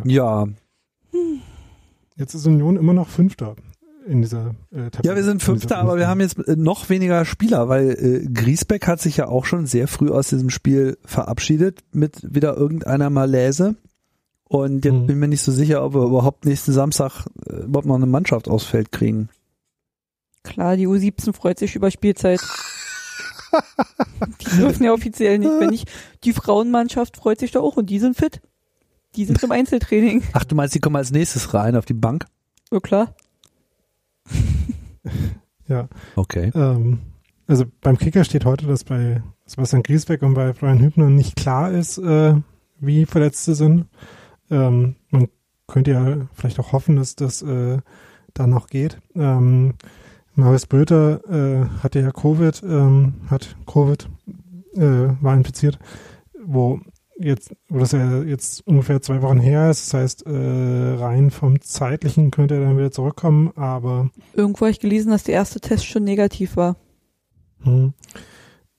Ja. 0.04 0.46
Jetzt 2.16 2.32
ist 2.32 2.46
Union 2.46 2.76
immer 2.78 2.94
noch 2.94 3.08
Fünfter 3.08 3.56
in 4.08 4.22
dieser 4.22 4.54
äh, 4.70 4.90
Tabelle. 4.90 5.02
Ja, 5.04 5.16
wir 5.16 5.24
sind 5.24 5.42
Fünfter, 5.42 5.78
aber 5.78 5.96
wir 5.98 6.08
haben 6.08 6.20
jetzt 6.20 6.38
äh, 6.48 6.56
noch 6.56 6.88
weniger 6.88 7.24
Spieler, 7.24 7.68
weil 7.68 7.90
äh, 7.90 8.26
Griesbeck 8.32 8.86
hat 8.86 9.00
sich 9.00 9.16
ja 9.18 9.28
auch 9.28 9.44
schon 9.44 9.66
sehr 9.66 9.86
früh 9.88 10.10
aus 10.10 10.28
diesem 10.28 10.50
Spiel 10.50 10.96
verabschiedet 11.04 11.80
mit 11.92 12.22
wieder 12.34 12.56
irgendeiner 12.56 13.10
Malaise. 13.10 13.76
Und 14.44 14.84
jetzt 14.84 14.94
Mhm. 14.94 15.06
bin 15.06 15.16
ich 15.16 15.20
mir 15.20 15.28
nicht 15.28 15.42
so 15.42 15.52
sicher, 15.52 15.84
ob 15.84 15.94
wir 15.94 16.02
überhaupt 16.04 16.46
nächsten 16.46 16.72
Samstag 16.72 17.26
äh, 17.46 17.64
überhaupt 17.64 17.86
noch 17.86 17.96
eine 17.96 18.06
Mannschaft 18.06 18.48
aufs 18.48 18.64
Feld 18.64 18.92
kriegen. 18.92 19.28
Klar, 20.42 20.76
die 20.76 20.88
U17 20.88 21.34
freut 21.34 21.58
sich 21.58 21.74
über 21.76 21.90
Spielzeit. 21.90 22.40
die 24.40 24.56
dürfen 24.56 24.84
ja 24.84 24.92
offiziell 24.92 25.38
nicht. 25.38 25.50
Wenn 25.58 25.70
nicht, 25.70 25.90
die 26.24 26.32
Frauenmannschaft 26.32 27.16
freut 27.16 27.40
sich 27.40 27.50
doch 27.50 27.62
auch 27.62 27.76
und 27.76 27.90
die 27.90 27.98
sind 27.98 28.16
fit. 28.16 28.40
Die 29.16 29.24
sind 29.24 29.42
im 29.42 29.52
Einzeltraining. 29.52 30.22
Ach, 30.32 30.44
du 30.44 30.54
meinst, 30.54 30.74
die 30.74 30.80
kommen 30.80 30.96
als 30.96 31.10
nächstes 31.10 31.52
rein 31.54 31.76
auf 31.76 31.84
die 31.86 31.94
Bank? 31.94 32.26
Ja, 32.70 32.80
klar. 32.80 33.14
Ja, 35.68 35.88
Okay. 36.16 36.50
ähm, 36.54 37.00
also 37.46 37.64
beim 37.82 37.98
Kicker 37.98 38.24
steht 38.24 38.44
heute, 38.46 38.66
dass 38.66 38.84
bei 38.84 39.22
Sebastian 39.46 39.82
Griesbeck 39.82 40.22
und 40.22 40.34
bei 40.34 40.54
Florian 40.54 40.80
Hübner 40.80 41.10
nicht 41.10 41.36
klar 41.36 41.70
ist, 41.70 41.98
äh, 41.98 42.34
wie 42.80 43.04
Verletzte 43.06 43.54
sind. 43.54 43.86
Ähm, 44.50 44.96
man 45.10 45.28
könnte 45.66 45.90
ja 45.90 46.16
vielleicht 46.32 46.58
auch 46.58 46.72
hoffen, 46.72 46.96
dass 46.96 47.16
das 47.16 47.42
äh, 47.42 47.78
da 48.32 48.46
noch 48.46 48.68
geht. 48.68 48.98
Ähm, 49.14 49.74
Marius 50.34 50.66
Böter 50.66 51.20
äh, 51.28 51.68
hatte 51.82 52.00
ja 52.00 52.12
Covid, 52.12 52.62
ähm, 52.62 53.14
hat 53.28 53.56
Covid, 53.66 54.08
äh, 54.76 54.80
war 55.20 55.34
infiziert, 55.34 55.78
wo 56.42 56.80
jetzt, 57.18 57.54
wo 57.68 57.78
das 57.78 57.92
ja 57.92 58.22
jetzt 58.22 58.66
ungefähr 58.66 59.00
zwei 59.02 59.22
Wochen 59.22 59.38
her 59.38 59.70
ist. 59.70 59.86
Das 59.86 60.00
heißt, 60.00 60.26
äh, 60.26 60.94
rein 60.98 61.30
vom 61.30 61.60
zeitlichen 61.60 62.30
könnte 62.30 62.54
er 62.54 62.60
dann 62.60 62.78
wieder 62.78 62.90
zurückkommen, 62.90 63.52
aber 63.56 64.10
Irgendwo 64.34 64.60
habe 64.60 64.70
ich 64.70 64.80
gelesen, 64.80 65.10
dass 65.10 65.24
der 65.24 65.34
erste 65.34 65.60
Test 65.60 65.86
schon 65.86 66.04
negativ 66.04 66.56
war. 66.56 66.76
hm. 67.62 67.92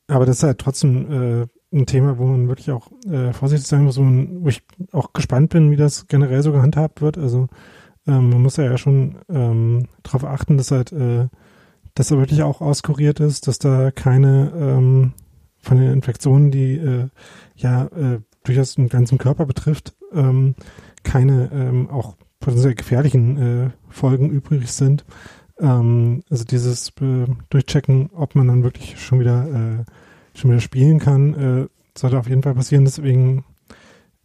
aber 0.07 0.25
das 0.25 0.37
ist 0.37 0.43
halt 0.43 0.59
trotzdem 0.59 1.11
äh, 1.11 1.47
ein 1.71 1.85
Thema, 1.85 2.17
wo 2.17 2.25
man 2.25 2.47
wirklich 2.47 2.71
auch 2.71 2.91
äh, 3.05 3.33
vorsichtig 3.33 3.67
sein 3.67 3.83
muss, 3.83 3.97
wo, 3.97 4.03
man, 4.03 4.43
wo 4.43 4.49
ich 4.49 4.63
auch 4.91 5.13
gespannt 5.13 5.51
bin, 5.51 5.71
wie 5.71 5.75
das 5.75 6.07
generell 6.07 6.41
so 6.41 6.51
gehandhabt 6.51 7.01
wird. 7.01 7.17
Also 7.17 7.47
ähm, 8.07 8.29
man 8.29 8.41
muss 8.41 8.57
ja, 8.57 8.65
ja 8.65 8.77
schon 8.77 9.19
ähm, 9.29 9.87
darauf 10.03 10.23
achten, 10.23 10.57
dass 10.57 10.71
halt, 10.71 10.91
äh, 10.91 11.27
dass 11.93 12.11
er 12.11 12.17
wirklich 12.17 12.41
auch 12.43 12.61
auskuriert 12.61 13.19
ist, 13.19 13.47
dass 13.47 13.59
da 13.59 13.91
keine 13.91 14.51
ähm, 14.55 15.13
von 15.59 15.77
den 15.77 15.91
Infektionen, 15.91 16.51
die 16.51 16.77
äh, 16.77 17.07
ja 17.55 17.85
äh, 17.87 18.19
durchaus 18.43 18.75
den 18.75 18.89
ganzen 18.89 19.17
Körper 19.17 19.45
betrifft, 19.45 19.95
ähm, 20.13 20.55
keine 21.03 21.49
ähm, 21.53 21.89
auch 21.89 22.15
potenziell 22.39 22.75
gefährlichen 22.75 23.37
äh, 23.37 23.69
Folgen 23.89 24.29
übrig 24.29 24.71
sind. 24.71 25.05
Ähm, 25.59 26.23
also 26.29 26.43
dieses 26.45 26.89
äh, 27.01 27.25
Durchchecken, 27.49 28.09
ob 28.13 28.35
man 28.35 28.47
dann 28.47 28.63
wirklich 28.63 28.99
schon 28.99 29.19
wieder 29.19 29.47
äh, 29.47 30.37
schon 30.37 30.51
wieder 30.51 30.61
spielen 30.61 30.99
kann, 30.99 31.33
äh, 31.33 31.67
sollte 31.97 32.17
auf 32.17 32.29
jeden 32.29 32.43
Fall 32.43 32.55
passieren. 32.55 32.85
Deswegen 32.85 33.43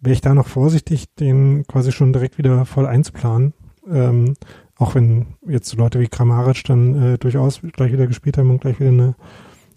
wäre 0.01 0.15
ich 0.15 0.21
da 0.21 0.35
noch 0.35 0.47
vorsichtig, 0.47 1.13
den 1.15 1.67
quasi 1.67 1.93
schon 1.93 2.13
direkt 2.13 2.39
wieder 2.39 2.65
voll 2.67 2.87
einzuplanen. 2.87 3.55
Ähm, 3.91 4.35
auch 4.77 4.95
wenn 4.95 5.27
jetzt 5.47 5.69
so 5.69 5.77
Leute 5.77 6.01
wie 6.01 6.09
Kramaric 6.09 6.65
dann 6.65 7.15
äh, 7.15 7.19
durchaus 7.19 7.61
gleich 7.61 7.93
wieder 7.93 8.07
gespielt 8.07 8.39
haben 8.39 8.51
und 8.51 8.61
gleich 8.61 8.81
wieder 8.81 8.91
eine 8.91 9.15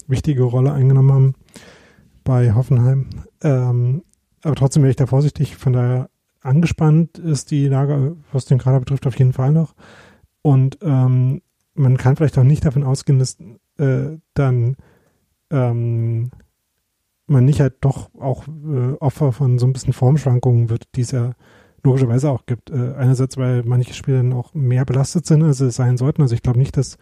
wichtige 0.08 0.44
Rolle 0.44 0.72
eingenommen 0.72 1.12
haben 1.12 1.34
bei 2.24 2.54
Hoffenheim. 2.54 3.10
Ähm, 3.42 4.04
aber 4.48 4.56
trotzdem 4.56 4.82
wäre 4.82 4.92
ich 4.92 4.96
da 4.96 5.06
vorsichtig. 5.06 5.58
Von 5.58 5.74
daher 5.74 6.10
angespannt 6.42 7.18
ist 7.18 7.52
die 7.52 7.68
Lage, 7.68 8.16
was 8.32 8.46
den 8.46 8.60
Kader 8.60 8.80
betrifft, 8.80 9.06
auf 9.06 9.20
jeden 9.20 9.34
Fall 9.34 9.52
noch. 9.52 9.76
Und 10.42 10.78
ähm, 10.82 11.42
man 11.74 11.98
kann 11.98 12.16
vielleicht 12.16 12.38
auch 12.38 12.44
nicht 12.44 12.66
davon 12.66 12.84
ausgehen, 12.84 13.20
dass 13.20 13.38
äh, 13.78 14.18
dann 14.34 14.78
ähm, 15.52 16.32
man 17.28 17.44
nicht 17.44 17.60
halt 17.60 17.76
doch 17.82 18.10
auch 18.16 18.48
äh, 18.48 18.94
Opfer 19.00 19.34
von 19.34 19.60
so 19.60 19.68
ein 19.68 19.74
bisschen 19.74 19.92
Formschwankungen 19.92 20.70
wird, 20.70 20.84
die 20.96 21.02
es 21.02 21.12
ja 21.12 21.34
logischerweise 21.84 22.30
auch 22.32 22.46
gibt. 22.46 22.70
Äh, 22.70 22.94
einerseits, 22.96 23.36
weil 23.36 23.64
manche 23.64 23.94
Spieler 23.94 24.18
dann 24.18 24.32
auch 24.34 24.54
mehr 24.54 24.86
belastet 24.86 25.26
sind, 25.26 25.44
als 25.44 25.58
sie 25.58 25.72
sein 25.72 25.98
sollten. 25.98 26.22
Also 26.22 26.36
ich 26.36 26.42
glaube 26.42 26.60
nicht, 26.60 26.78
dass 26.78 26.98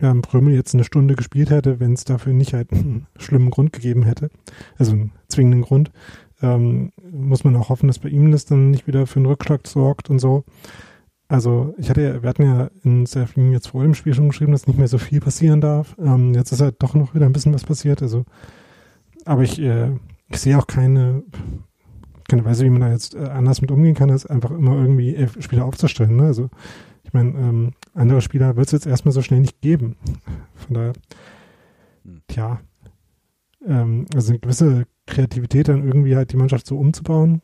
ähm, 0.00 0.22
Prömel 0.22 0.54
jetzt 0.54 0.74
eine 0.74 0.84
Stunde 0.84 1.14
gespielt 1.14 1.50
hätte, 1.50 1.78
wenn 1.78 1.92
es 1.92 2.04
dafür 2.04 2.32
nicht 2.32 2.52
halt 2.52 2.72
einen 2.72 3.06
schlimmen 3.16 3.50
Grund 3.50 3.72
gegeben 3.72 4.02
hätte. 4.02 4.30
Also 4.76 4.92
einen 4.92 5.12
zwingenden 5.28 5.62
Grund. 5.62 5.92
Ähm, 6.44 6.92
muss 7.10 7.42
man 7.44 7.56
auch 7.56 7.70
hoffen, 7.70 7.86
dass 7.86 7.98
bei 7.98 8.10
ihm 8.10 8.30
das 8.30 8.44
dann 8.44 8.70
nicht 8.70 8.86
wieder 8.86 9.06
für 9.06 9.16
einen 9.16 9.26
Rückschlag 9.26 9.66
sorgt 9.66 10.10
und 10.10 10.18
so. 10.18 10.44
Also 11.26 11.74
ich 11.78 11.88
hatte 11.88 12.02
ja, 12.02 12.22
wir 12.22 12.28
hatten 12.28 12.42
ja 12.42 12.70
in 12.82 13.06
Serafin 13.06 13.50
jetzt 13.50 13.68
vor 13.68 13.82
dem 13.82 13.94
Spiel 13.94 14.12
schon 14.12 14.28
geschrieben, 14.28 14.52
dass 14.52 14.66
nicht 14.66 14.78
mehr 14.78 14.88
so 14.88 14.98
viel 14.98 15.20
passieren 15.20 15.60
darf. 15.60 15.96
Ähm, 15.98 16.34
jetzt 16.34 16.52
ist 16.52 16.60
halt 16.60 16.76
doch 16.80 16.94
noch 16.94 17.14
wieder 17.14 17.24
ein 17.26 17.32
bisschen 17.32 17.54
was 17.54 17.64
passiert. 17.64 18.02
Also, 18.02 18.24
aber 19.24 19.42
ich, 19.42 19.58
äh, 19.58 19.92
ich 20.28 20.36
sehe 20.36 20.58
auch 20.58 20.66
keine, 20.66 21.22
keine 22.28 22.44
Weise, 22.44 22.64
wie 22.64 22.70
man 22.70 22.82
da 22.82 22.90
jetzt 22.90 23.14
äh, 23.14 23.20
anders 23.20 23.62
mit 23.62 23.70
umgehen 23.70 23.94
kann, 23.94 24.10
als 24.10 24.26
einfach 24.26 24.50
immer 24.50 24.76
irgendwie 24.76 25.14
elf 25.16 25.42
Spieler 25.42 25.64
aufzustellen. 25.64 26.16
Ne? 26.16 26.24
Also 26.24 26.50
ich 27.04 27.12
meine, 27.14 27.30
ähm, 27.30 27.72
andere 27.94 28.20
Spieler 28.20 28.56
wird 28.56 28.66
es 28.66 28.72
jetzt 28.72 28.86
erstmal 28.86 29.12
so 29.12 29.22
schnell 29.22 29.40
nicht 29.40 29.62
geben. 29.62 29.96
Von 30.54 30.74
daher, 30.74 30.92
Hm. 32.04 32.20
tja, 32.28 32.60
ähm, 33.66 34.06
also 34.14 34.30
eine 34.30 34.40
gewisse 34.40 34.84
Kreativität 35.06 35.68
dann 35.68 35.86
irgendwie 35.86 36.16
halt 36.16 36.32
die 36.32 36.36
Mannschaft 36.36 36.66
so 36.66 36.78
umzubauen, 36.78 37.42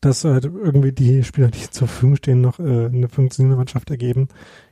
dass 0.00 0.24
halt 0.24 0.44
irgendwie 0.44 0.92
die 0.92 1.22
Spieler, 1.24 1.48
die 1.48 1.70
zur 1.70 1.88
Verfügung 1.88 2.16
stehen, 2.16 2.40
noch 2.40 2.58
äh, 2.58 2.86
eine 2.86 3.08
funktionierende 3.08 3.56
Mannschaft 3.56 3.90
ergeben. 3.90 4.28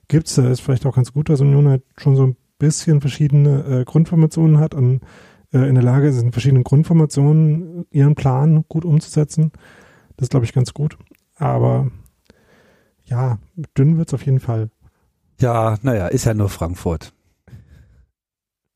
Gibt's 0.08 0.34
da, 0.34 0.48
ist 0.48 0.60
vielleicht 0.60 0.86
auch 0.86 0.94
ganz 0.94 1.12
gut, 1.12 1.28
dass 1.28 1.40
Union 1.40 1.68
halt 1.68 1.82
schon 1.96 2.16
so 2.16 2.26
ein 2.26 2.36
bisschen 2.58 3.00
verschiedene 3.00 3.64
äh, 3.64 3.84
Grundformationen 3.84 4.58
hat 4.58 4.74
und 4.74 5.00
äh, 5.52 5.68
in 5.68 5.74
der 5.74 5.84
Lage 5.84 6.08
ist, 6.08 6.20
in 6.20 6.32
verschiedenen 6.32 6.64
Grundformationen 6.64 7.86
ihren 7.90 8.14
Plan 8.14 8.64
gut 8.68 8.84
umzusetzen. 8.84 9.52
Das 10.16 10.28
glaube 10.28 10.44
ich, 10.44 10.52
ganz 10.52 10.72
gut. 10.72 10.96
Aber 11.36 11.90
ja, 13.04 13.38
dünn 13.76 13.98
wird's 13.98 14.14
auf 14.14 14.24
jeden 14.24 14.40
Fall. 14.40 14.70
Ja, 15.40 15.76
naja, 15.82 16.06
ist 16.08 16.24
ja 16.24 16.34
nur 16.34 16.48
Frankfurt. 16.48 17.12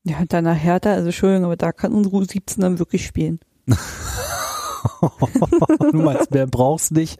Ja, 0.07 0.19
und 0.19 0.31
danach 0.31 0.55
Hertha, 0.55 0.93
also 0.93 1.07
Entschuldigung, 1.07 1.45
aber 1.45 1.57
da 1.57 1.73
kann 1.73 1.93
unsere 1.93 2.15
U17 2.15 2.61
dann 2.61 2.79
wirklich 2.79 3.05
spielen. 3.05 3.39
du 5.01 5.97
meinst, 6.01 6.31
mehr 6.31 6.47
brauchst 6.47 6.91
nicht. 6.91 7.19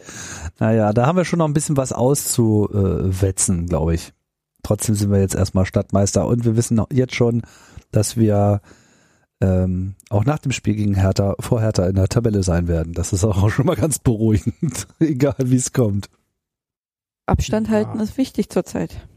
Naja, 0.59 0.93
da 0.93 1.05
haben 1.05 1.17
wir 1.17 1.25
schon 1.25 1.39
noch 1.39 1.47
ein 1.47 1.53
bisschen 1.53 1.75
was 1.75 1.91
auszuwetzen, 1.91 3.67
glaube 3.67 3.95
ich. 3.95 4.13
Trotzdem 4.63 4.95
sind 4.95 5.11
wir 5.11 5.19
jetzt 5.19 5.35
erstmal 5.35 5.65
Stadtmeister 5.65 6.25
und 6.27 6.45
wir 6.45 6.55
wissen 6.55 6.81
jetzt 6.91 7.15
schon, 7.15 7.41
dass 7.91 8.15
wir 8.15 8.61
ähm, 9.41 9.95
auch 10.09 10.23
nach 10.23 10.39
dem 10.39 10.53
Spiel 10.53 10.75
gegen 10.75 10.95
Hertha 10.95 11.35
vor 11.39 11.59
Hertha 11.59 11.85
in 11.87 11.95
der 11.95 12.07
Tabelle 12.07 12.41
sein 12.43 12.69
werden. 12.69 12.93
Das 12.93 13.11
ist 13.11 13.25
auch 13.25 13.49
schon 13.51 13.65
mal 13.65 13.75
ganz 13.75 13.99
beruhigend, 13.99 14.87
egal 14.99 15.35
wie 15.39 15.57
es 15.57 15.73
kommt. 15.73 16.09
Abstand 17.25 17.67
Ja. 17.67 17.73
halten 17.73 17.99
ist 17.99 18.17
wichtig 18.17 18.49
zurzeit. 18.49 19.07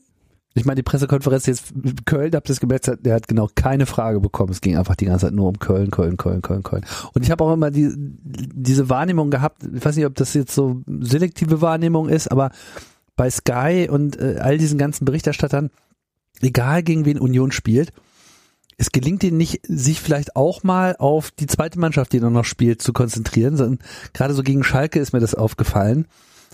Ich 0.58 0.66
meine, 0.66 0.76
die 0.76 0.84
Pressekonferenz 0.84 1.46
jetzt 1.46 1.74
Köln, 2.06 2.34
habt 2.34 2.50
ihr 2.50 2.54
es 2.54 2.60
gemerkt, 2.60 2.92
der 3.02 3.16
hat 3.16 3.28
genau 3.28 3.48
keine 3.54 3.86
Frage 3.86 4.20
bekommen. 4.20 4.52
Es 4.52 4.62
ging 4.62 4.76
einfach 4.76 4.96
die 4.96 5.06
ganze 5.06 5.28
Zeit 5.28 5.34
nur 5.34 5.48
um 5.48 5.60
Köln, 5.60 5.92
Köln, 5.92 6.18
Köln, 6.18 6.42
Köln, 6.42 6.64
Köln. 6.64 6.86
Und 7.14 7.24
ich 7.24 7.32
habe 7.32 7.44
auch 7.44 7.54
immer 7.54 7.70
die, 7.70 7.92
diese 7.96 8.90
Wahrnehmung 8.90 9.30
gehabt, 9.30 9.64
ich 9.64 9.86
weiß 9.86 9.96
nicht, 9.96 10.06
ob 10.06 10.16
das 10.16 10.34
jetzt 10.34 10.56
so 10.56 10.82
selektive 11.00 11.62
Wahrnehmung 11.62 12.10
ist, 12.10 12.32
aber 12.32 12.52
bei 13.16 13.30
Sky 13.30 13.88
und 13.90 14.20
äh, 14.20 14.38
all 14.40 14.58
diesen 14.58 14.80
ganzen 14.80 15.06
Berichterstattern, 15.06 15.70
egal 16.42 16.82
gegen 16.82 17.06
wen 17.06 17.20
Union 17.20 17.52
spielt, 17.52 17.94
es 18.78 18.92
gelingt 18.92 19.24
ihnen 19.24 19.38
nicht, 19.38 19.62
sich 19.68 20.00
vielleicht 20.00 20.36
auch 20.36 20.64
mal 20.64 20.96
auf 20.98 21.32
die 21.32 21.48
zweite 21.48 21.80
Mannschaft, 21.80 22.14
die 22.14 22.20
dann 22.20 22.34
noch 22.34 22.46
spielt, 22.46 22.82
zu 22.82 22.94
konzentrieren, 22.94 23.58
sondern 23.58 23.80
gerade 24.14 24.34
so 24.34 24.44
gegen 24.44 24.64
Schalke 24.64 25.00
ist 25.00 25.14
mir 25.14 25.20
das 25.20 25.36
aufgefallen. 25.36 26.08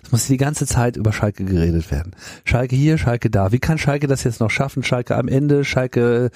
Es 0.04 0.12
muss 0.12 0.28
die 0.28 0.38
ganze 0.38 0.66
Zeit 0.68 0.97
über 0.97 1.14
Schalke 1.14 1.45
geredet 1.45 1.89
werden. 1.89 2.14
Schalke 2.43 2.76
hier, 2.76 2.97
Schalke 2.97 3.30
da. 3.30 3.51
Wie 3.51 3.60
kann 3.60 3.78
Schalke 3.78 4.08
das 4.08 4.24
jetzt 4.24 4.39
noch 4.41 4.49
schaffen? 4.49 4.84
Schalke 4.84 5.16
am 5.16 5.28
Ende, 5.28 5.64
Schalke 5.64 6.30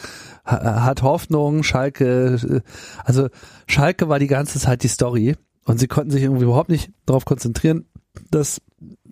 ha- 0.46 0.84
hat 0.84 1.02
Hoffnung, 1.04 1.64
Schalke, 1.64 2.36
äh, 2.36 2.62
also 3.04 3.28
Schalke 3.68 4.10
war 4.10 4.20
die 4.20 4.28
ganze 4.28 4.60
Zeit 4.60 4.84
die 4.84 4.88
Story 4.88 5.36
und 5.66 5.80
sie 5.80 5.88
konnten 5.88 6.12
sich 6.12 6.24
irgendwie 6.24 6.46
überhaupt 6.46 6.70
nicht 6.70 6.92
darauf 7.06 7.26
konzentrieren, 7.26 7.86
dass 8.32 8.62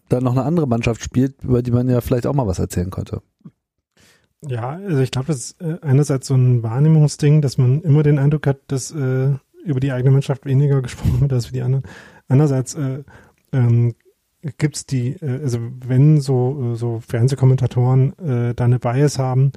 da 0.10 0.22
noch 0.22 0.32
eine 0.32 0.44
andere 0.44 0.68
Mannschaft 0.68 1.04
spielt, 1.04 1.44
über 1.44 1.62
die 1.62 1.72
man 1.72 1.90
ja 1.90 2.00
vielleicht 2.02 2.26
auch 2.28 2.34
mal 2.34 2.48
was 2.48 2.60
erzählen 2.60 2.90
konnte. 2.92 3.22
Ja, 4.48 4.72
also 4.72 5.00
ich 5.00 5.12
glaube, 5.12 5.28
das 5.28 5.38
ist 5.38 5.62
äh, 5.62 5.78
einerseits 5.82 6.28
so 6.28 6.36
ein 6.36 6.62
Wahrnehmungsding, 6.64 7.42
dass 7.42 7.58
man 7.58 7.82
immer 7.82 8.04
den 8.04 8.20
Eindruck 8.20 8.46
hat, 8.48 8.60
dass 8.68 8.92
äh, 8.92 9.30
über 9.66 9.80
die 9.80 9.92
eigene 9.92 10.12
Mannschaft 10.12 10.46
weniger 10.46 10.82
gesprochen 10.84 11.22
wird 11.22 11.34
als 11.34 11.48
für 11.48 11.54
die 11.54 11.62
anderen. 11.62 11.84
Andererseits 12.28 12.76
äh, 12.76 13.04
ähm, 13.52 13.96
gibt's 14.58 14.86
die, 14.86 15.14
äh, 15.22 15.42
also 15.42 15.60
wenn 15.86 16.22
so 16.22 16.74
äh, 16.74 16.76
so 16.76 17.00
Fernsehkommentatoren 17.00 18.18
äh, 18.20 18.56
da 18.56 18.66
eine 18.66 18.80
Bias 18.80 19.20
haben, 19.20 19.52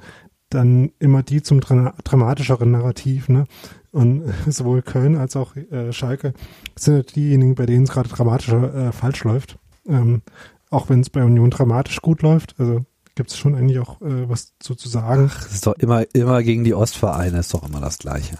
dann 0.49 0.91
immer 0.99 1.23
die 1.23 1.41
zum 1.41 1.59
dra 1.59 1.93
dramatischeren 2.03 2.71
Narrativ, 2.71 3.29
ne? 3.29 3.45
Und 3.91 4.23
äh, 4.23 4.33
sowohl 4.51 4.81
Köln 4.81 5.15
als 5.15 5.35
auch 5.35 5.55
äh, 5.55 5.93
Schalke 5.93 6.33
sind 6.77 6.95
halt 6.95 7.15
diejenigen, 7.15 7.55
bei 7.55 7.65
denen 7.65 7.83
es 7.83 7.91
gerade 7.91 8.09
dramatischer 8.09 8.87
äh, 8.87 8.91
falsch 8.91 9.23
läuft. 9.23 9.57
Ähm, 9.87 10.21
auch 10.69 10.89
wenn 10.89 10.99
es 11.01 11.09
bei 11.09 11.23
Union 11.23 11.49
dramatisch 11.49 12.01
gut 12.01 12.21
läuft. 12.21 12.55
Also 12.59 12.85
gibt 13.15 13.31
es 13.31 13.37
schon 13.37 13.55
eigentlich 13.55 13.79
auch 13.79 14.01
äh, 14.01 14.29
was 14.29 14.53
zu, 14.59 14.75
zu 14.75 14.87
sagen. 14.87 15.31
Das 15.43 15.53
ist 15.53 15.67
doch 15.67 15.73
immer, 15.73 16.03
immer 16.13 16.43
gegen 16.43 16.63
die 16.63 16.73
Ostvereine, 16.73 17.39
ist 17.39 17.53
doch 17.53 17.67
immer 17.67 17.81
das 17.81 17.97
Gleiche. 17.97 18.37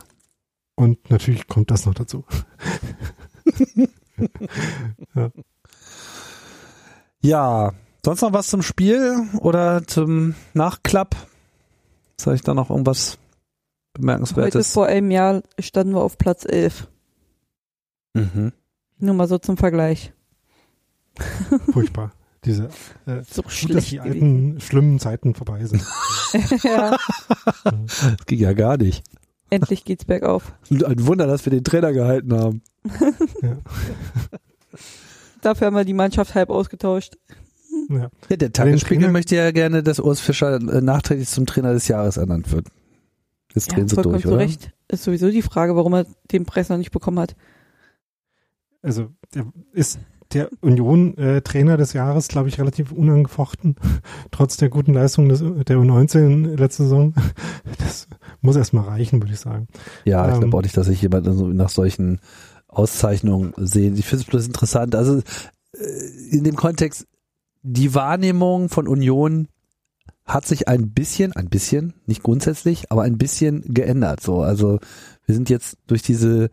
Und 0.76 1.10
natürlich 1.10 1.48
kommt 1.48 1.72
das 1.72 1.86
noch 1.86 1.94
dazu. 1.94 2.26
Ja, 5.16 5.32
sonst 7.24 8.22
noch 8.22 8.34
was 8.34 8.48
zum 8.48 8.62
Spiel 8.62 9.28
oder 9.40 9.86
zum 9.86 10.36
Nachklapp? 10.54 11.16
Soll 12.20 12.36
ich 12.36 12.42
da 12.42 12.54
noch 12.54 12.70
irgendwas 12.70 13.12
Heute 13.12 14.02
bemerkenswertes? 14.02 14.72
vor 14.74 14.86
einem 14.88 15.12
Jahr 15.12 15.42
standen 15.60 15.94
wir 15.94 16.02
auf 16.02 16.18
Platz 16.18 16.46
11. 16.46 16.88
Mhm. 18.14 18.54
Nur 19.00 19.14
mal 19.16 19.28
so 19.28 19.38
zum 19.38 19.58
Vergleich. 19.58 20.14
Furchtbar. 21.74 22.12
Diese 22.46 22.70
äh, 23.06 23.22
So 23.30 23.42
gut, 23.42 23.76
dass 23.76 23.86
die 23.86 23.98
gewesen. 23.98 24.00
alten 24.00 24.62
schlimmen 24.62 25.00
Zeiten 25.00 25.36
vorbei 25.36 25.66
sind. 25.66 25.86
ja, 26.64 26.98
Das 27.64 28.26
ging 28.26 28.40
ja 28.40 28.54
gar 28.54 28.78
nicht. 28.78 29.04
endlich 29.50 29.84
geht's 29.84 30.06
bergauf. 30.06 30.54
Ein 30.70 31.06
Wunder, 31.06 31.28
dass 31.28 31.46
wir 31.46 31.52
den 31.52 31.64
Trainer 31.66 31.92
gehalten 31.92 32.34
haben. 32.34 32.62
Dafür 35.42 35.68
haben 35.68 35.76
wir 35.76 35.86
die 35.86 35.94
Mannschaft 35.94 36.36
halb 36.36 36.50
ausgetauscht. 36.50 37.18
ja. 37.90 38.10
Ja, 38.30 38.38
der 38.38 38.52
Tagesspiegel 38.54 39.04
Trainer- 39.04 39.12
möchte 39.14 39.36
ja 39.36 39.52
gerne, 39.52 39.84
dass 39.84 40.00
Urs 40.00 40.20
Fischer 40.20 40.56
äh, 40.56 40.82
nachträglich 40.82 41.30
zum 41.30 41.46
Trainer 41.46 41.74
des 41.74 41.88
Jahres 41.88 42.18
ernannt 42.18 42.52
wird. 42.52 42.68
Jetzt 43.54 43.72
drehen 43.76 43.88
sie 43.88 43.96
vollkommen 43.96 44.14
durch, 44.14 44.24
zu 44.24 44.30
oder? 44.30 44.40
Recht. 44.40 44.72
Ist 44.90 45.04
sowieso 45.04 45.30
die 45.32 45.42
Frage, 45.42 45.76
warum 45.76 45.94
er 45.94 46.06
den 46.32 46.46
Preis 46.46 46.70
noch 46.70 46.78
nicht 46.78 46.92
bekommen 46.92 47.20
hat. 47.20 47.36
Also 48.82 49.10
der 49.34 49.46
ist 49.74 50.00
der 50.34 50.50
Union-Trainer 50.62 51.76
des 51.76 51.94
Jahres, 51.94 52.28
glaube 52.28 52.50
ich, 52.50 52.60
relativ 52.60 52.92
unangefochten, 52.92 53.76
trotz 54.32 54.58
der 54.58 54.70
guten 54.70 54.94
Leistung 54.94 55.28
des, 55.28 55.40
der 55.40 55.78
U19 55.78 56.56
letzte 56.58 56.84
Saison. 56.84 57.14
Das 57.80 58.08
muss 58.42 58.56
erstmal 58.56 58.86
reichen, 58.86 59.22
würde 59.22 59.34
ich 59.34 59.40
sagen. 59.40 59.68
Ja, 60.06 60.28
ich 60.28 60.34
Ähm, 60.36 60.40
glaube 60.42 60.58
auch 60.58 60.62
nicht, 60.62 60.76
dass 60.78 60.88
ich 60.88 61.02
jemanden 61.02 61.34
so 61.36 61.48
nach 61.48 61.70
solchen 61.70 62.20
Auszeichnungen 62.70 63.54
sehe. 63.58 63.92
Ich 63.94 64.06
finde 64.06 64.24
es 64.24 64.30
bloß 64.30 64.46
interessant. 64.48 64.96
Also 64.96 65.22
äh, 65.74 66.30
in 66.32 66.44
dem 66.44 66.56
Kontext, 66.56 67.08
die 67.62 67.94
Wahrnehmung 67.94 68.70
von 68.70 68.88
Union 68.88 69.48
hat 70.26 70.46
sich 70.46 70.68
ein 70.68 70.92
bisschen, 70.92 71.34
ein 71.34 71.50
bisschen, 71.50 71.94
nicht 72.06 72.24
grundsätzlich, 72.24 72.92
aber 72.92 73.02
ein 73.02 73.18
bisschen 73.18 73.64
geändert. 73.74 74.22
So, 74.22 74.42
also 74.42 74.80
wir 75.26 75.36
sind 75.36 75.50
jetzt 75.50 75.78
durch 75.88 76.04
diese 76.04 76.50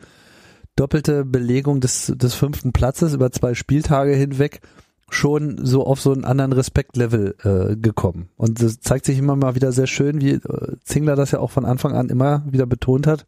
doppelte 0.74 1.24
Belegung 1.24 1.80
des, 1.80 2.12
des 2.16 2.34
fünften 2.34 2.72
Platzes 2.72 3.14
über 3.14 3.30
zwei 3.30 3.54
Spieltage 3.54 4.14
hinweg 4.14 4.60
schon 5.08 5.64
so 5.64 5.86
auf 5.86 6.00
so 6.00 6.12
einen 6.12 6.24
anderen 6.24 6.52
Respektlevel 6.52 7.36
äh, 7.44 7.76
gekommen. 7.76 8.28
Und 8.36 8.60
das 8.60 8.80
zeigt 8.80 9.04
sich 9.04 9.18
immer 9.18 9.36
mal 9.36 9.54
wieder 9.54 9.72
sehr 9.72 9.86
schön, 9.86 10.20
wie 10.20 10.32
äh, 10.32 10.76
Zingler 10.82 11.14
das 11.14 11.30
ja 11.30 11.38
auch 11.38 11.50
von 11.50 11.64
Anfang 11.64 11.92
an 11.92 12.08
immer 12.08 12.44
wieder 12.50 12.66
betont 12.66 13.06
hat. 13.06 13.26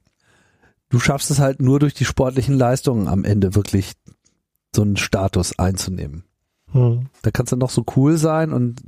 Du 0.89 0.98
schaffst 0.98 1.31
es 1.31 1.39
halt 1.39 1.60
nur 1.60 1.78
durch 1.78 1.94
die 1.94 2.05
sportlichen 2.05 2.56
Leistungen 2.56 3.09
am 3.09 3.24
Ende 3.24 3.55
wirklich 3.55 3.93
so 4.74 4.82
einen 4.82 4.97
Status 4.97 5.59
einzunehmen. 5.59 6.24
Hm. 6.73 7.06
Da 7.23 7.31
kannst 7.31 7.52
du 7.52 7.56
noch 7.56 7.70
so 7.70 7.85
cool 7.97 8.19
sein 8.19 8.52
und 8.52 8.82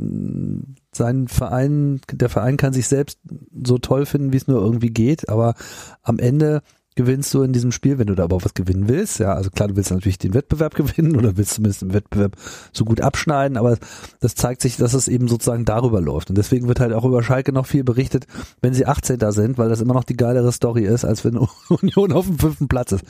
sein 0.94 1.28
Verein, 1.28 2.01
der 2.10 2.28
Verein 2.28 2.56
kann 2.56 2.72
sich 2.72 2.89
selbst 2.89 3.18
so 3.64 3.78
toll 3.78 4.05
finden, 4.06 4.32
wie 4.32 4.36
es 4.36 4.48
nur 4.48 4.60
irgendwie 4.60 4.90
geht, 4.90 5.28
aber 5.28 5.55
am 6.02 6.18
Ende 6.18 6.62
gewinnst 6.96 7.32
du 7.32 7.42
in 7.42 7.52
diesem 7.52 7.72
Spiel, 7.72 7.98
wenn 7.98 8.08
du 8.08 8.14
da 8.14 8.24
aber 8.24 8.44
was 8.44 8.54
gewinnen 8.54 8.88
willst. 8.88 9.18
Ja, 9.20 9.32
also 9.34 9.50
klar, 9.50 9.68
du 9.68 9.76
willst 9.76 9.90
natürlich 9.90 10.18
den 10.18 10.34
Wettbewerb 10.34 10.74
gewinnen 10.76 11.16
oder 11.16 11.36
willst 11.36 11.54
zumindest 11.54 11.82
im 11.82 11.92
Wettbewerb 11.92 12.36
so 12.72 12.84
gut 12.84 13.00
abschneiden, 13.00 13.56
aber 13.56 13.78
das 14.20 14.34
zeigt 14.34 14.60
sich, 14.62 14.76
dass 14.76 14.94
es 14.94 15.08
eben 15.08 15.28
sozusagen 15.28 15.64
darüber 15.64 16.00
läuft. 16.00 16.30
Und 16.30 16.38
deswegen 16.38 16.68
wird 16.68 16.80
halt 16.80 16.92
auch 16.92 17.04
über 17.04 17.22
Schalke 17.22 17.52
noch 17.52 17.66
viel 17.66 17.84
berichtet, 17.84 18.26
wenn 18.60 18.74
sie 18.74 18.86
18. 18.86 19.18
sind, 19.30 19.58
weil 19.58 19.68
das 19.68 19.80
immer 19.80 19.94
noch 19.94 20.04
die 20.04 20.16
geilere 20.16 20.52
Story 20.52 20.84
ist, 20.84 21.04
als 21.04 21.24
wenn 21.24 21.36
Union 21.68 22.12
auf 22.12 22.26
dem 22.26 22.38
fünften 22.38 22.68
Platz 22.68 22.92
ist. 22.92 23.04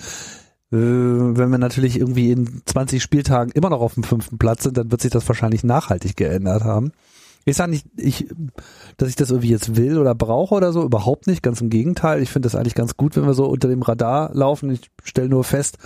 Äh, 0.73 0.77
Wenn 0.77 1.51
wir 1.51 1.59
natürlich 1.59 1.99
irgendwie 1.99 2.31
in 2.31 2.63
20 2.65 3.03
Spieltagen 3.03 3.53
immer 3.53 3.71
noch 3.71 3.81
auf 3.81 3.95
dem 3.95 4.05
fünften 4.05 4.39
Platz 4.39 4.63
sind, 4.63 4.77
dann 4.77 4.91
wird 4.91 5.01
sich 5.01 5.11
das 5.11 5.27
wahrscheinlich 5.29 5.65
nachhaltig 5.65 6.17
geändert 6.17 6.65
haben. 6.65 6.93
Ich 7.51 7.57
sage 7.57 7.71
nicht, 7.71 7.87
ich, 7.97 8.29
dass 8.97 9.09
ich 9.09 9.17
das 9.17 9.31
irgendwie 9.31 9.51
jetzt 9.51 9.77
will 9.77 9.99
oder 9.99 10.15
brauche 10.15 10.55
oder 10.55 10.73
so, 10.73 10.83
überhaupt 10.83 11.27
nicht, 11.27 11.43
ganz 11.43 11.61
im 11.61 11.71
Gegenteil. 11.71 12.23
Ich 12.23 12.31
finde 12.31 12.47
das 12.47 12.55
eigentlich 12.55 12.75
ganz 12.75 12.97
gut, 12.97 13.17
wenn 13.17 13.27
wir 13.27 13.35
so 13.35 13.47
unter 13.47 13.69
dem 13.69 13.83
Radar 13.83 14.35
laufen. 14.35 14.71
Ich 14.71 14.91
stelle 15.05 15.29
nur 15.29 15.45
fest, 15.45 15.79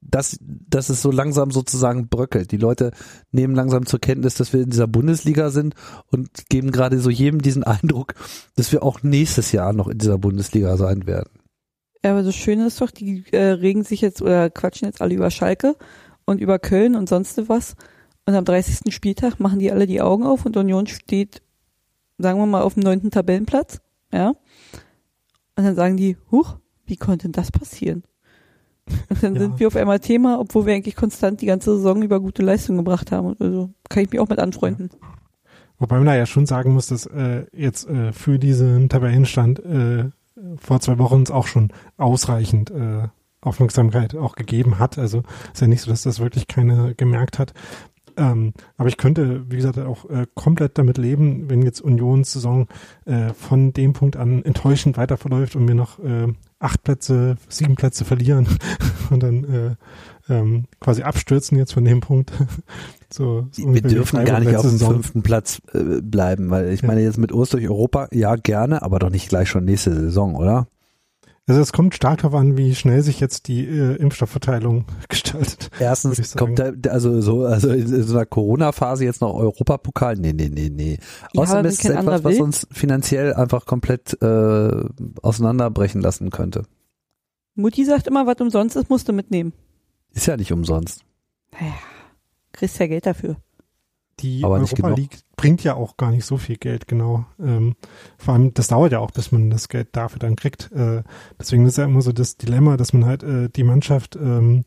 dass, 0.00 0.36
dass 0.40 0.88
es 0.88 1.00
so 1.00 1.10
langsam 1.10 1.50
sozusagen 1.50 2.08
bröckelt. 2.08 2.50
Die 2.50 2.56
Leute 2.56 2.90
nehmen 3.30 3.54
langsam 3.54 3.86
zur 3.86 4.00
Kenntnis, 4.00 4.34
dass 4.34 4.52
wir 4.52 4.62
in 4.62 4.70
dieser 4.70 4.88
Bundesliga 4.88 5.50
sind 5.50 5.74
und 6.10 6.48
geben 6.48 6.72
gerade 6.72 6.98
so 6.98 7.08
jedem 7.08 7.40
diesen 7.40 7.62
Eindruck, 7.64 8.14
dass 8.56 8.72
wir 8.72 8.82
auch 8.82 9.02
nächstes 9.02 9.52
Jahr 9.52 9.72
noch 9.72 9.88
in 9.88 9.98
dieser 9.98 10.18
Bundesliga 10.18 10.76
sein 10.76 11.06
werden. 11.06 11.30
Ja, 12.04 12.10
aber 12.10 12.24
das 12.24 12.34
Schöne 12.34 12.66
ist 12.66 12.80
doch, 12.80 12.90
die 12.90 13.24
äh, 13.30 13.52
regen 13.52 13.84
sich 13.84 14.00
jetzt 14.00 14.20
oder 14.20 14.50
quatschen 14.50 14.88
jetzt 14.88 15.00
alle 15.00 15.14
über 15.14 15.30
Schalke 15.30 15.76
und 16.24 16.40
über 16.40 16.58
Köln 16.58 16.96
und 16.96 17.08
sonst 17.08 17.48
was. 17.48 17.76
Und 18.26 18.34
am 18.34 18.44
30. 18.44 18.92
Spieltag 18.94 19.40
machen 19.40 19.58
die 19.58 19.72
alle 19.72 19.86
die 19.86 20.00
Augen 20.00 20.24
auf 20.24 20.46
und 20.46 20.56
Union 20.56 20.86
steht, 20.86 21.42
sagen 22.18 22.38
wir 22.38 22.46
mal, 22.46 22.62
auf 22.62 22.74
dem 22.74 22.82
neunten 22.84 23.10
Tabellenplatz. 23.10 23.80
Ja. 24.12 24.28
Und 25.56 25.64
dann 25.64 25.74
sagen 25.74 25.96
die, 25.96 26.16
huch, 26.30 26.56
wie 26.86 26.96
konnte 26.96 27.24
denn 27.24 27.32
das 27.32 27.50
passieren? 27.50 28.04
Und 29.08 29.22
dann 29.22 29.34
Ja. 29.34 29.40
sind 29.40 29.60
wir 29.60 29.66
auf 29.66 29.76
einmal 29.76 30.00
Thema, 30.00 30.38
obwohl 30.40 30.66
wir 30.66 30.74
eigentlich 30.74 30.96
konstant 30.96 31.40
die 31.40 31.46
ganze 31.46 31.76
Saison 31.76 32.02
über 32.02 32.20
gute 32.20 32.42
Leistung 32.42 32.76
gebracht 32.76 33.12
haben. 33.12 33.34
Also 33.38 33.70
kann 33.88 34.02
ich 34.04 34.10
mich 34.10 34.20
auch 34.20 34.28
mit 34.28 34.38
anfreunden. 34.38 34.90
Wobei 35.78 35.96
man 35.96 36.06
da 36.06 36.14
ja 36.16 36.26
schon 36.26 36.46
sagen 36.46 36.72
muss, 36.74 36.88
dass 36.88 37.06
äh, 37.06 37.46
jetzt 37.52 37.88
äh, 37.88 38.12
für 38.12 38.38
diesen 38.38 38.88
Tabellenstand 38.88 39.58
äh, 39.60 40.10
vor 40.56 40.80
zwei 40.80 40.98
Wochen 40.98 41.14
uns 41.16 41.30
auch 41.30 41.46
schon 41.46 41.72
ausreichend 41.96 42.70
äh, 42.70 43.08
Aufmerksamkeit 43.40 44.14
auch 44.14 44.36
gegeben 44.36 44.78
hat. 44.78 44.98
Also 44.98 45.22
ist 45.52 45.60
ja 45.60 45.66
nicht 45.66 45.80
so, 45.80 45.90
dass 45.90 46.02
das 46.02 46.20
wirklich 46.20 46.46
keiner 46.46 46.94
gemerkt 46.94 47.38
hat. 47.40 47.52
Ähm, 48.16 48.52
aber 48.76 48.88
ich 48.88 48.96
könnte, 48.96 49.44
wie 49.50 49.56
gesagt, 49.56 49.78
auch 49.78 50.08
äh, 50.10 50.26
komplett 50.34 50.78
damit 50.78 50.98
leben, 50.98 51.48
wenn 51.48 51.62
jetzt 51.62 51.80
Unions 51.80 52.32
Saison 52.32 52.66
äh, 53.04 53.32
von 53.34 53.72
dem 53.72 53.92
Punkt 53.92 54.16
an 54.16 54.44
enttäuschend 54.44 54.96
weiter 54.96 55.16
verläuft 55.16 55.56
und 55.56 55.66
wir 55.68 55.74
noch 55.74 55.98
äh, 55.98 56.28
acht 56.58 56.82
Plätze, 56.84 57.36
sieben 57.48 57.74
Plätze 57.74 58.04
verlieren 58.04 58.46
und 59.10 59.22
dann 59.22 59.44
äh, 59.44 60.32
ähm, 60.32 60.64
quasi 60.80 61.02
abstürzen 61.02 61.58
jetzt 61.58 61.72
von 61.72 61.84
dem 61.84 62.00
Punkt. 62.00 62.32
so, 63.10 63.48
so 63.50 63.74
Wir 63.74 63.82
dürfen 63.82 64.24
gar 64.24 64.40
nicht 64.40 64.54
auf 64.56 64.68
dem 64.68 64.78
fünften 64.78 65.22
Platz 65.22 65.60
äh, 65.72 66.00
bleiben, 66.00 66.50
weil 66.50 66.68
ich 66.72 66.82
Ja. 66.82 66.88
meine 66.88 67.02
jetzt 67.02 67.18
mit 67.18 67.32
Ost 67.32 67.54
durch 67.54 67.68
Europa, 67.68 68.08
ja 68.12 68.36
gerne, 68.36 68.82
aber 68.82 68.98
doch 68.98 69.10
nicht 69.10 69.28
gleich 69.28 69.48
schon 69.48 69.64
nächste 69.64 69.92
Saison, 69.92 70.36
oder? 70.36 70.66
Also 71.48 71.60
es 71.60 71.72
kommt 71.72 71.94
stark 71.94 72.20
darauf 72.20 72.38
an, 72.38 72.56
wie 72.56 72.74
schnell 72.74 73.02
sich 73.02 73.18
jetzt 73.18 73.48
die 73.48 73.66
äh, 73.66 73.96
Impfstoffverteilung 73.96 74.84
gestaltet. 75.08 75.70
Erstens 75.80 76.36
kommt 76.36 76.60
da, 76.60 76.72
also 76.88 77.20
so, 77.20 77.44
also 77.44 77.70
in 77.70 78.04
so 78.04 78.14
einer 78.14 78.26
Corona-Phase 78.26 79.04
jetzt 79.04 79.20
noch 79.20 79.34
Europapokal, 79.34 80.16
nee, 80.16 80.32
nee, 80.32 80.48
nee, 80.48 80.70
nee. 80.70 80.98
Ja, 81.32 81.42
Außerdem 81.42 81.66
ist 81.66 81.84
es 81.84 81.90
etwas, 81.90 82.22
was 82.22 82.38
uns 82.38 82.66
finanziell 82.70 83.34
einfach 83.34 83.66
komplett 83.66 84.16
äh, 84.22 84.84
auseinanderbrechen 85.20 86.00
lassen 86.00 86.30
könnte. 86.30 86.62
Mutti 87.54 87.84
sagt 87.84 88.06
immer, 88.06 88.26
was 88.26 88.40
umsonst 88.40 88.76
ist, 88.76 88.88
musst 88.88 89.08
du 89.08 89.12
mitnehmen. 89.12 89.52
Ist 90.12 90.26
ja 90.26 90.36
nicht 90.36 90.52
umsonst. 90.52 91.04
Naja, 91.52 91.74
kriegst 92.52 92.78
ja 92.78 92.86
Geld 92.86 93.04
dafür. 93.04 93.36
Die 94.22 94.44
Aber 94.44 94.54
Europa. 94.54 94.88
League 94.90 95.18
bringt 95.36 95.64
ja 95.64 95.74
auch 95.74 95.96
gar 95.96 96.12
nicht 96.12 96.24
so 96.24 96.36
viel 96.36 96.56
Geld, 96.56 96.86
genau. 96.86 97.26
Ähm, 97.40 97.74
vor 98.16 98.34
allem, 98.34 98.54
das 98.54 98.68
dauert 98.68 98.92
ja 98.92 99.00
auch, 99.00 99.10
bis 99.10 99.32
man 99.32 99.50
das 99.50 99.68
Geld 99.68 99.88
dafür 99.92 100.20
dann 100.20 100.36
kriegt. 100.36 100.70
Äh, 100.72 101.02
deswegen 101.38 101.66
ist 101.66 101.78
ja 101.78 101.84
immer 101.84 102.02
so 102.02 102.12
das 102.12 102.36
Dilemma, 102.36 102.76
dass 102.76 102.92
man 102.92 103.04
halt 103.04 103.24
äh, 103.24 103.48
die 103.48 103.64
Mannschaft 103.64 104.16
ähm, 104.16 104.64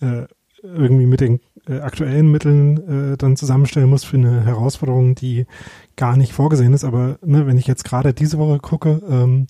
äh, 0.00 0.24
irgendwie 0.62 1.06
mit 1.06 1.20
den 1.20 1.40
äh, 1.68 1.78
aktuellen 1.78 2.30
Mitteln 2.30 3.12
äh, 3.12 3.16
dann 3.16 3.36
zusammenstellen 3.36 3.88
muss 3.88 4.02
für 4.02 4.16
eine 4.16 4.44
Herausforderung, 4.44 5.14
die 5.14 5.46
gar 5.94 6.16
nicht 6.16 6.32
vorgesehen 6.32 6.72
ist. 6.72 6.84
Aber 6.84 7.18
ne, 7.24 7.46
wenn 7.46 7.58
ich 7.58 7.68
jetzt 7.68 7.84
gerade 7.84 8.12
diese 8.12 8.38
Woche 8.38 8.58
gucke, 8.58 9.02
ähm, 9.08 9.46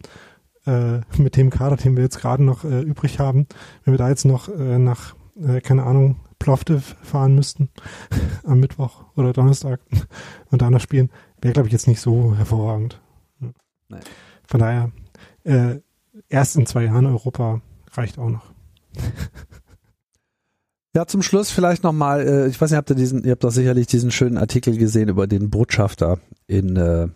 äh, 0.67 1.01
mit 1.17 1.37
dem 1.37 1.49
Kader, 1.49 1.77
den 1.77 1.97
wir 1.97 2.03
jetzt 2.03 2.19
gerade 2.19 2.43
noch 2.43 2.65
übrig 2.65 3.19
haben, 3.21 3.47
wenn 3.85 3.95
wir 3.95 3.99
da 3.99 4.09
jetzt 4.09 4.25
noch 4.25 4.49
nach, 4.49 5.15
keine 5.63 5.85
Ahnung, 5.85 6.17
Plovdiv 6.39 6.97
fahren 7.03 7.35
müssten 7.35 7.71
am 8.45 8.61
Mittwoch 8.61 9.05
oder 9.17 9.33
Donnerstag 9.33 9.81
und 10.51 10.63
danach 10.63 10.81
spielen, 10.81 11.11
wäre, 11.41 11.55
glaube 11.55 11.69
ich, 11.69 11.73
jetzt 11.73 11.89
nicht 11.89 12.01
so 12.01 12.35
hervorragend. 12.37 13.01
Nein. 13.89 14.01
Von 14.45 14.61
daher, 14.61 14.91
äh, 15.45 15.81
erst 16.29 16.57
in 16.57 16.67
zwei 16.67 16.85
Jahren 16.85 17.07
Europa 17.07 17.61
reicht 17.93 18.19
auch 18.19 18.31
noch. 18.31 18.53
Ja, 20.95 21.07
zum 21.07 21.21
Schluss 21.21 21.51
vielleicht 21.51 21.83
nochmal, 21.83 22.27
äh, 22.27 22.49
ich 22.49 22.59
weiß 22.59 22.71
nicht, 22.71 22.79
habt 22.79 22.89
ihr 22.89 22.97
diesen, 22.97 23.23
ihr 23.25 23.33
habt 23.33 23.45
doch 23.45 23.51
sicherlich 23.51 23.87
diesen 23.87 24.11
schönen 24.11 24.39
Artikel 24.39 24.79
gesehen 24.79 25.11
über 25.11 25.27
den 25.27 25.51
Botschafter 25.51 26.21
in, 26.47 26.77
äh, 26.77 27.09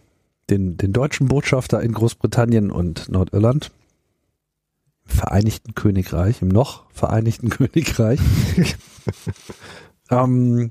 den, 0.51 0.77
den 0.77 0.93
deutschen 0.93 1.29
Botschafter 1.29 1.81
in 1.81 1.93
Großbritannien 1.93 2.71
und 2.71 3.09
Nordirland. 3.09 3.71
Vereinigten 5.11 5.75
Königreich, 5.75 6.41
im 6.43 6.49
noch 6.49 6.91
Vereinigten 6.91 7.49
Königreich. 7.51 8.21
ähm, 10.11 10.71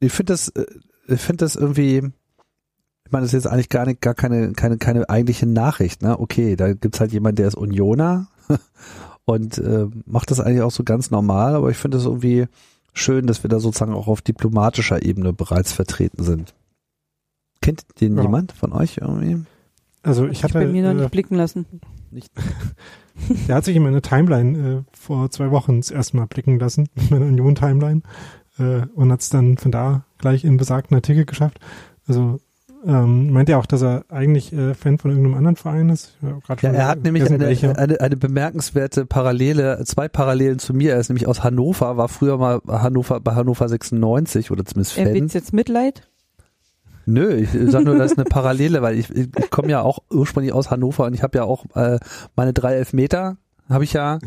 ich 0.00 0.12
finde 0.12 0.32
das, 0.32 0.48
äh, 0.48 0.66
ich 1.08 1.20
finde 1.20 1.44
das 1.44 1.56
irgendwie, 1.56 1.96
ich 1.96 3.12
meine, 3.12 3.24
das 3.24 3.32
ist 3.34 3.44
jetzt 3.44 3.52
eigentlich 3.52 3.68
gar 3.68 3.86
nicht, 3.86 4.00
gar 4.00 4.14
keine, 4.14 4.52
keine, 4.52 4.78
keine 4.78 5.08
eigentliche 5.08 5.46
Nachricht, 5.46 6.02
ne? 6.02 6.18
Okay, 6.18 6.56
da 6.56 6.72
gibt's 6.72 7.00
halt 7.00 7.12
jemand, 7.12 7.38
der 7.38 7.48
ist 7.48 7.54
Unioner 7.56 8.28
und 9.24 9.58
äh, 9.58 9.86
macht 10.06 10.30
das 10.30 10.40
eigentlich 10.40 10.62
auch 10.62 10.70
so 10.70 10.84
ganz 10.84 11.10
normal, 11.10 11.54
aber 11.54 11.70
ich 11.70 11.76
finde 11.76 11.98
es 11.98 12.04
irgendwie 12.04 12.46
schön, 12.94 13.26
dass 13.26 13.42
wir 13.42 13.48
da 13.48 13.58
sozusagen 13.60 13.94
auch 13.94 14.06
auf 14.08 14.22
diplomatischer 14.22 15.02
Ebene 15.02 15.32
bereits 15.32 15.72
vertreten 15.72 16.22
sind. 16.24 16.54
Kennt 17.60 17.84
den 18.00 18.16
Ja. 18.16 18.22
jemand 18.22 18.52
von 18.52 18.72
euch 18.72 18.98
irgendwie? 18.98 19.44
Also 20.02 20.26
ich 20.26 20.42
hatte, 20.42 20.54
bei 20.54 20.66
mir 20.66 20.82
noch 20.82 20.90
äh, 20.90 21.02
nicht 21.02 21.10
blicken 21.12 21.36
lassen. 21.36 21.64
der 23.48 23.56
hat 23.56 23.64
sich 23.64 23.76
in 23.76 23.82
meine 23.82 24.02
Timeline 24.02 24.58
äh, 24.58 24.82
vor 24.96 25.30
zwei 25.30 25.50
Wochen 25.50 25.80
das 25.80 25.90
erste 25.90 26.16
Mal 26.16 26.26
blicken 26.26 26.58
lassen, 26.58 26.88
mit 26.94 27.10
meiner 27.10 27.26
Union-Timeline, 27.26 28.02
äh, 28.58 28.82
und 28.94 29.12
hat 29.12 29.20
es 29.20 29.28
dann 29.28 29.56
von 29.58 29.72
da 29.72 30.04
gleich 30.18 30.44
in 30.44 30.56
besagten 30.56 30.94
Artikel 30.94 31.24
geschafft. 31.24 31.58
Also 32.06 32.40
ähm, 32.84 33.30
meint 33.30 33.48
er 33.48 33.58
auch, 33.58 33.66
dass 33.66 33.82
er 33.82 34.04
eigentlich 34.08 34.52
äh, 34.52 34.74
Fan 34.74 34.98
von 34.98 35.10
irgendeinem 35.10 35.36
anderen 35.36 35.56
Verein 35.56 35.88
ist? 35.88 36.16
Ja, 36.20 36.38
schon 36.58 36.74
er 36.74 36.88
hat 36.88 37.02
nämlich 37.04 37.30
eine, 37.30 37.46
eine, 37.76 38.00
eine 38.00 38.16
bemerkenswerte 38.16 39.06
Parallele, 39.06 39.82
zwei 39.84 40.08
Parallelen 40.08 40.58
zu 40.58 40.74
mir. 40.74 40.94
Er 40.94 41.00
ist 41.00 41.08
nämlich 41.08 41.28
aus 41.28 41.44
Hannover, 41.44 41.96
war 41.96 42.08
früher 42.08 42.38
mal 42.38 42.60
Hannover 42.66 43.20
bei 43.20 43.34
Hannover 43.34 43.68
96 43.68 44.50
oder 44.50 44.64
zumindest 44.64 44.98
Er 44.98 45.06
Fan. 45.06 45.14
will's 45.14 45.34
jetzt 45.34 45.52
Mitleid? 45.52 46.08
Nö, 47.06 47.34
ich 47.34 47.48
sag 47.70 47.84
nur, 47.84 47.96
das 47.96 48.12
ist 48.12 48.18
eine 48.18 48.24
Parallele, 48.24 48.82
weil 48.82 48.98
ich, 48.98 49.10
ich 49.10 49.50
komme 49.50 49.68
ja 49.70 49.82
auch 49.82 49.98
ursprünglich 50.10 50.52
aus 50.52 50.70
Hannover 50.70 51.04
und 51.06 51.14
ich 51.14 51.22
habe 51.22 51.38
ja 51.38 51.44
auch 51.44 51.64
äh, 51.74 51.98
meine 52.36 52.52
drei 52.52 52.74
Elfmeter 52.74 53.36
habe 53.68 53.84
ich 53.84 53.92
ja 53.94 54.18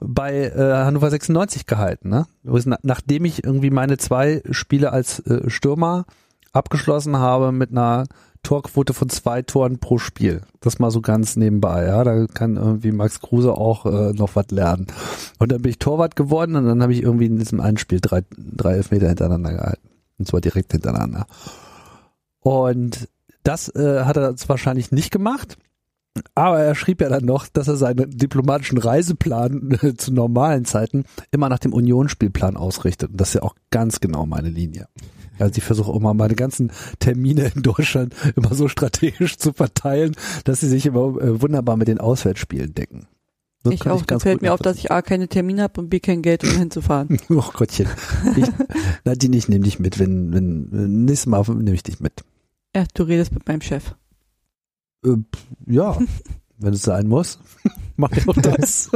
bei 0.00 0.44
äh, 0.46 0.84
Hannover 0.84 1.10
96 1.10 1.66
gehalten, 1.66 2.08
ne? 2.10 2.26
Na- 2.44 2.78
Nachdem 2.82 3.24
ich 3.24 3.44
irgendwie 3.44 3.70
meine 3.70 3.96
zwei 3.98 4.42
Spiele 4.50 4.92
als 4.92 5.20
äh, 5.20 5.48
Stürmer 5.50 6.04
abgeschlossen 6.52 7.16
habe 7.18 7.50
mit 7.50 7.70
einer 7.70 8.04
Torquote 8.42 8.92
von 8.92 9.08
zwei 9.08 9.42
Toren 9.42 9.78
pro 9.78 9.98
Spiel. 9.98 10.42
Das 10.60 10.78
mal 10.78 10.90
so 10.90 11.00
ganz 11.00 11.36
nebenbei, 11.36 11.86
ja. 11.86 12.02
Da 12.04 12.26
kann 12.26 12.56
irgendwie 12.56 12.92
Max 12.92 13.20
Kruse 13.20 13.52
auch 13.52 13.86
äh, 13.86 14.12
noch 14.12 14.34
was 14.36 14.50
lernen. 14.50 14.86
Und 15.38 15.52
dann 15.52 15.62
bin 15.62 15.70
ich 15.70 15.78
Torwart 15.78 16.16
geworden 16.16 16.56
und 16.56 16.66
dann 16.66 16.82
habe 16.82 16.92
ich 16.92 17.02
irgendwie 17.02 17.26
in 17.26 17.38
diesem 17.38 17.60
einen 17.60 17.78
Spiel 17.78 18.00
drei, 18.00 18.22
drei 18.36 18.74
Elfmeter 18.74 19.08
hintereinander 19.08 19.52
gehalten. 19.52 19.88
Und 20.18 20.26
zwar 20.28 20.40
direkt 20.40 20.72
hintereinander. 20.72 21.26
Und 22.42 23.08
das 23.44 23.68
äh, 23.74 24.04
hat 24.04 24.16
er 24.16 24.30
jetzt 24.30 24.48
wahrscheinlich 24.48 24.92
nicht 24.92 25.10
gemacht. 25.10 25.56
Aber 26.34 26.60
er 26.60 26.74
schrieb 26.74 27.00
ja 27.00 27.08
dann 27.08 27.24
noch, 27.24 27.48
dass 27.48 27.68
er 27.68 27.76
seinen 27.76 28.10
diplomatischen 28.10 28.76
Reiseplan 28.76 29.70
äh, 29.82 29.94
zu 29.94 30.12
normalen 30.12 30.64
Zeiten 30.66 31.04
immer 31.30 31.48
nach 31.48 31.58
dem 31.58 31.72
Unionsspielplan 31.72 32.56
ausrichtet. 32.56 33.12
Und 33.12 33.20
das 33.20 33.28
ist 33.28 33.34
ja 33.34 33.42
auch 33.42 33.54
ganz 33.70 34.00
genau 34.00 34.26
meine 34.26 34.50
Linie. 34.50 34.88
Also 35.38 35.56
ich 35.56 35.64
versuche 35.64 35.96
immer 35.96 36.12
meine 36.12 36.34
ganzen 36.34 36.70
Termine 36.98 37.50
in 37.54 37.62
Deutschland 37.62 38.14
immer 38.36 38.54
so 38.54 38.68
strategisch 38.68 39.38
zu 39.38 39.52
verteilen, 39.52 40.14
dass 40.44 40.60
sie 40.60 40.68
sich 40.68 40.84
immer 40.84 41.18
äh, 41.20 41.40
wunderbar 41.40 41.76
mit 41.76 41.88
den 41.88 41.98
Auswärtsspielen 41.98 42.74
decken. 42.74 43.06
Das 43.64 43.74
ich 43.74 43.86
auch. 43.86 44.00
Da 44.00 44.04
ganz 44.06 44.22
fällt 44.24 44.42
mir 44.42 44.52
auf, 44.52 44.60
dass 44.60 44.76
ich 44.76 44.90
A, 44.90 45.02
keine 45.02 45.28
Termine 45.28 45.62
habe 45.62 45.80
und 45.80 45.88
B, 45.88 46.00
kein 46.00 46.20
Geld, 46.20 46.44
um 46.44 46.50
hinzufahren. 46.58 47.18
Oh 47.30 47.42
Gottchen. 47.54 47.86
Ich, 48.36 48.48
Nadine, 49.04 49.36
ich 49.36 49.48
nehme 49.48 49.64
dich 49.64 49.78
mit. 49.78 49.98
Wenn, 49.98 50.32
wenn, 50.34 50.68
wenn- 50.70 51.04
nächstes 51.04 51.26
Mal 51.26 51.42
nehme 51.48 51.74
ich 51.74 51.82
dich 51.84 52.00
mit. 52.00 52.24
Ja, 52.74 52.84
du 52.94 53.02
redest 53.02 53.32
mit 53.32 53.46
meinem 53.46 53.60
Chef. 53.60 53.94
Äh, 55.04 55.16
ja, 55.66 55.98
wenn 56.58 56.74
es 56.74 56.82
sein 56.82 57.08
muss, 57.08 57.38
mach 57.96 58.12
ich 58.12 58.28
auch 58.28 58.34
das. 58.36 58.90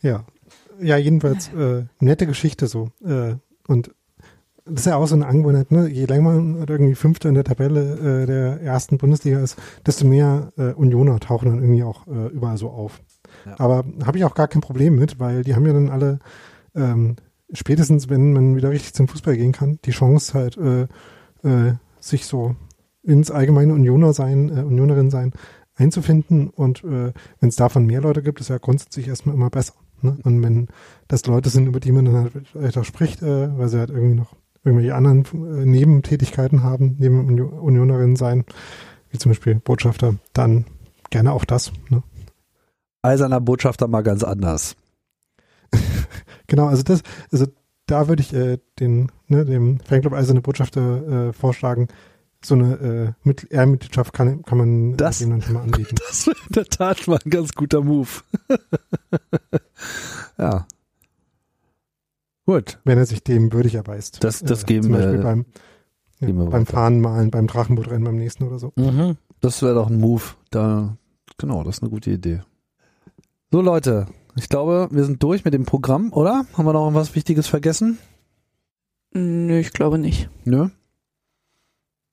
Ja. 0.00 0.24
Ja, 0.80 0.96
jedenfalls 0.96 1.48
äh, 1.54 1.86
nette 1.98 2.26
Geschichte 2.26 2.68
so. 2.68 2.90
Äh, 3.04 3.34
und 3.66 3.90
das 4.64 4.80
ist 4.80 4.86
ja 4.86 4.96
auch 4.96 5.06
so 5.06 5.14
eine 5.14 5.26
Angewohnheit, 5.26 5.72
ne? 5.72 5.88
Je 5.88 6.04
länger 6.04 6.30
man 6.30 6.66
irgendwie 6.68 6.94
Fünfter 6.94 7.28
in 7.28 7.34
der 7.34 7.44
Tabelle 7.44 8.22
äh, 8.22 8.26
der 8.26 8.60
ersten 8.60 8.98
Bundesliga 8.98 9.40
ist, 9.40 9.56
desto 9.86 10.06
mehr 10.06 10.52
äh, 10.56 10.72
Unioner 10.74 11.18
tauchen 11.20 11.48
dann 11.48 11.62
irgendwie 11.62 11.82
auch 11.82 12.06
äh, 12.06 12.28
überall 12.28 12.58
so 12.58 12.70
auf. 12.70 13.00
Ja. 13.46 13.58
Aber 13.58 13.84
habe 14.04 14.18
ich 14.18 14.24
auch 14.24 14.34
gar 14.34 14.46
kein 14.48 14.60
Problem 14.60 14.96
mit, 14.96 15.18
weil 15.18 15.42
die 15.42 15.54
haben 15.54 15.66
ja 15.66 15.72
dann 15.72 15.88
alle 15.88 16.18
ähm, 16.74 17.16
spätestens, 17.52 18.08
wenn 18.08 18.32
man 18.32 18.56
wieder 18.56 18.70
richtig 18.70 18.94
zum 18.94 19.08
Fußball 19.08 19.36
gehen 19.36 19.52
kann, 19.52 19.78
die 19.84 19.90
Chance 19.90 20.34
halt, 20.34 20.56
äh, 20.56 20.82
äh, 21.42 21.74
sich 22.00 22.26
so 22.26 22.56
ins 23.02 23.30
allgemeine 23.30 23.72
Unioner 23.72 24.12
sein, 24.12 24.48
äh, 24.48 24.62
Unionerin 24.62 25.10
sein 25.10 25.32
einzufinden 25.76 26.48
und 26.50 26.82
äh, 26.84 27.12
wenn 27.40 27.48
es 27.48 27.56
davon 27.56 27.86
mehr 27.86 28.00
Leute 28.00 28.22
gibt, 28.22 28.40
ist 28.40 28.48
ja 28.48 28.58
grundsätzlich 28.58 29.08
erstmal 29.08 29.34
immer 29.34 29.50
besser. 29.50 29.74
Ne? 30.02 30.18
Und 30.24 30.42
wenn 30.42 30.68
das 31.06 31.24
Leute 31.26 31.50
sind, 31.50 31.66
über 31.66 31.80
die 31.80 31.92
man 31.92 32.04
dann 32.04 32.30
halt 32.54 32.78
auch 32.78 32.84
spricht, 32.84 33.22
äh, 33.22 33.56
weil 33.56 33.68
sie 33.68 33.78
halt 33.78 33.90
irgendwie 33.90 34.16
noch 34.16 34.34
irgendwelche 34.64 34.94
anderen 34.94 35.24
äh, 35.24 35.64
Nebentätigkeiten 35.64 36.62
haben, 36.62 36.96
neben 36.98 37.26
Uni 37.26 37.40
Unionerin 37.40 38.16
sein, 38.16 38.44
wie 39.10 39.18
zum 39.18 39.30
Beispiel 39.30 39.54
Botschafter, 39.56 40.16
dann 40.32 40.66
gerne 41.10 41.32
auch 41.32 41.44
das. 41.44 41.72
Ne? 41.88 42.02
Eiserner 43.02 43.40
Botschafter 43.40 43.88
mal 43.88 44.02
ganz 44.02 44.24
anders. 44.24 44.76
Genau, 46.48 46.66
also 46.66 46.82
das, 46.82 47.02
also 47.30 47.46
da 47.86 48.08
würde 48.08 48.22
ich 48.22 48.34
äh, 48.34 48.58
den, 48.80 49.12
ne, 49.28 49.44
dem 49.44 49.78
Fanclub 49.80 50.12
Eiserne 50.12 50.40
Botschafter 50.40 51.28
äh, 51.28 51.32
vorschlagen, 51.32 51.88
so 52.44 52.54
eine 52.54 52.74
äh, 52.74 53.12
mit 53.26 53.50
Ehrmitgliedschaft 53.50 54.12
kann, 54.12 54.42
kann 54.42 54.58
man 54.58 54.96
Das- 54.96 55.20
äh, 55.20 55.24
dem 55.24 55.30
dann 55.30 55.42
schon 55.42 55.54
mal 55.54 55.62
anbieten. 55.62 55.96
Das 56.08 56.26
wäre 56.26 56.36
in 56.48 56.52
der 56.54 56.64
Tat 56.66 57.06
mal 57.06 57.18
ein 57.24 57.30
ganz 57.30 57.52
guter 57.54 57.80
Move. 57.82 58.08
ja. 60.38 60.66
Gut. 62.46 62.78
wenn 62.84 62.96
er 62.98 63.04
sich 63.06 63.22
dem 63.22 63.52
würdig 63.52 63.74
erweist. 63.74 64.22
Das- 64.24 64.40
das 64.42 64.62
äh, 64.62 64.66
geben 64.66 64.84
zum 64.84 64.92
Beispiel 64.92 65.12
wir- 65.14 65.22
beim, 65.22 65.44
ja, 66.20 66.28
wir 66.28 66.34
beim. 66.46 66.66
Fahnenmalen, 66.66 67.30
beim 67.30 67.46
Drachenbootrennen 67.46 68.04
beim 68.04 68.16
nächsten 68.16 68.44
oder 68.44 68.58
so. 68.58 68.72
Mhm. 68.76 69.16
Das 69.40 69.60
wäre 69.62 69.74
doch 69.74 69.88
ein 69.90 70.00
Move. 70.00 70.22
Da, 70.50 70.96
genau, 71.36 71.62
das 71.62 71.76
ist 71.76 71.82
eine 71.82 71.90
gute 71.90 72.10
Idee. 72.10 72.40
So 73.52 73.60
Leute, 73.60 74.06
ich 74.38 74.48
glaube, 74.48 74.88
wir 74.90 75.04
sind 75.04 75.22
durch 75.22 75.44
mit 75.44 75.54
dem 75.54 75.64
Programm, 75.64 76.12
oder? 76.12 76.44
Haben 76.54 76.66
wir 76.66 76.72
noch 76.72 76.84
irgendwas 76.84 77.14
Wichtiges 77.14 77.46
vergessen? 77.46 77.98
Nö, 79.12 79.58
ich 79.58 79.72
glaube 79.72 79.98
nicht. 79.98 80.28
Nö. 80.44 80.68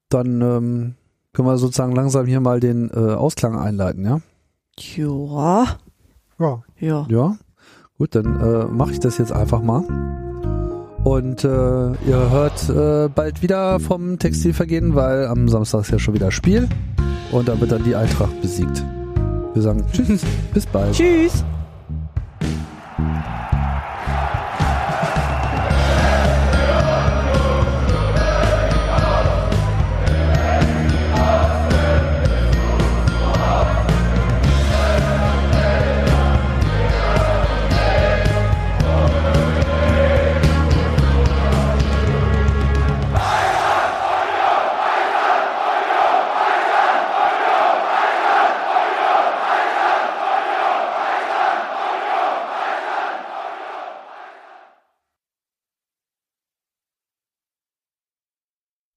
Dann 0.10 0.42
ähm, 0.42 0.94
können 1.34 1.48
wir 1.48 1.58
sozusagen 1.58 1.94
langsam 1.94 2.26
hier 2.26 2.40
mal 2.40 2.60
den 2.60 2.90
äh, 2.90 3.14
Ausklang 3.14 3.58
einleiten, 3.58 4.06
ja? 4.06 4.22
Ja. 4.78 5.78
Ja, 6.40 6.64
Ja. 6.80 7.06
Ja. 7.10 7.38
Gut, 7.98 8.14
dann 8.14 8.42
äh, 8.42 8.66
mache 8.66 8.92
ich 8.92 9.00
das 9.00 9.18
jetzt 9.18 9.32
einfach 9.32 9.62
mal. 9.62 9.84
Und 11.06 11.44
äh, 11.44 11.48
ihr 11.48 12.30
hört 12.32 12.68
äh, 12.70 13.08
bald 13.08 13.42
wieder 13.42 13.80
vom 13.80 14.20
Textilvergehen, 14.20 14.96
weil 14.96 15.28
am 15.28 15.48
Samstag 15.48 15.82
ist 15.82 15.92
ja 15.92 16.00
schon 16.00 16.14
wieder 16.14 16.32
Spiel. 16.32 16.68
Und 17.32 17.48
da 17.48 17.60
wird 17.60 17.72
dann 17.72 17.84
die 17.84 17.96
Eintracht 17.96 18.42
besiegt. 18.42 18.84
Wir 19.54 19.62
sagen 19.62 19.86
Tschüss, 19.94 20.24
bis 20.54 20.66
bald. 20.66 20.94
Tschüss. 20.94 21.46
Thank 23.06 23.54
you. 23.54 23.65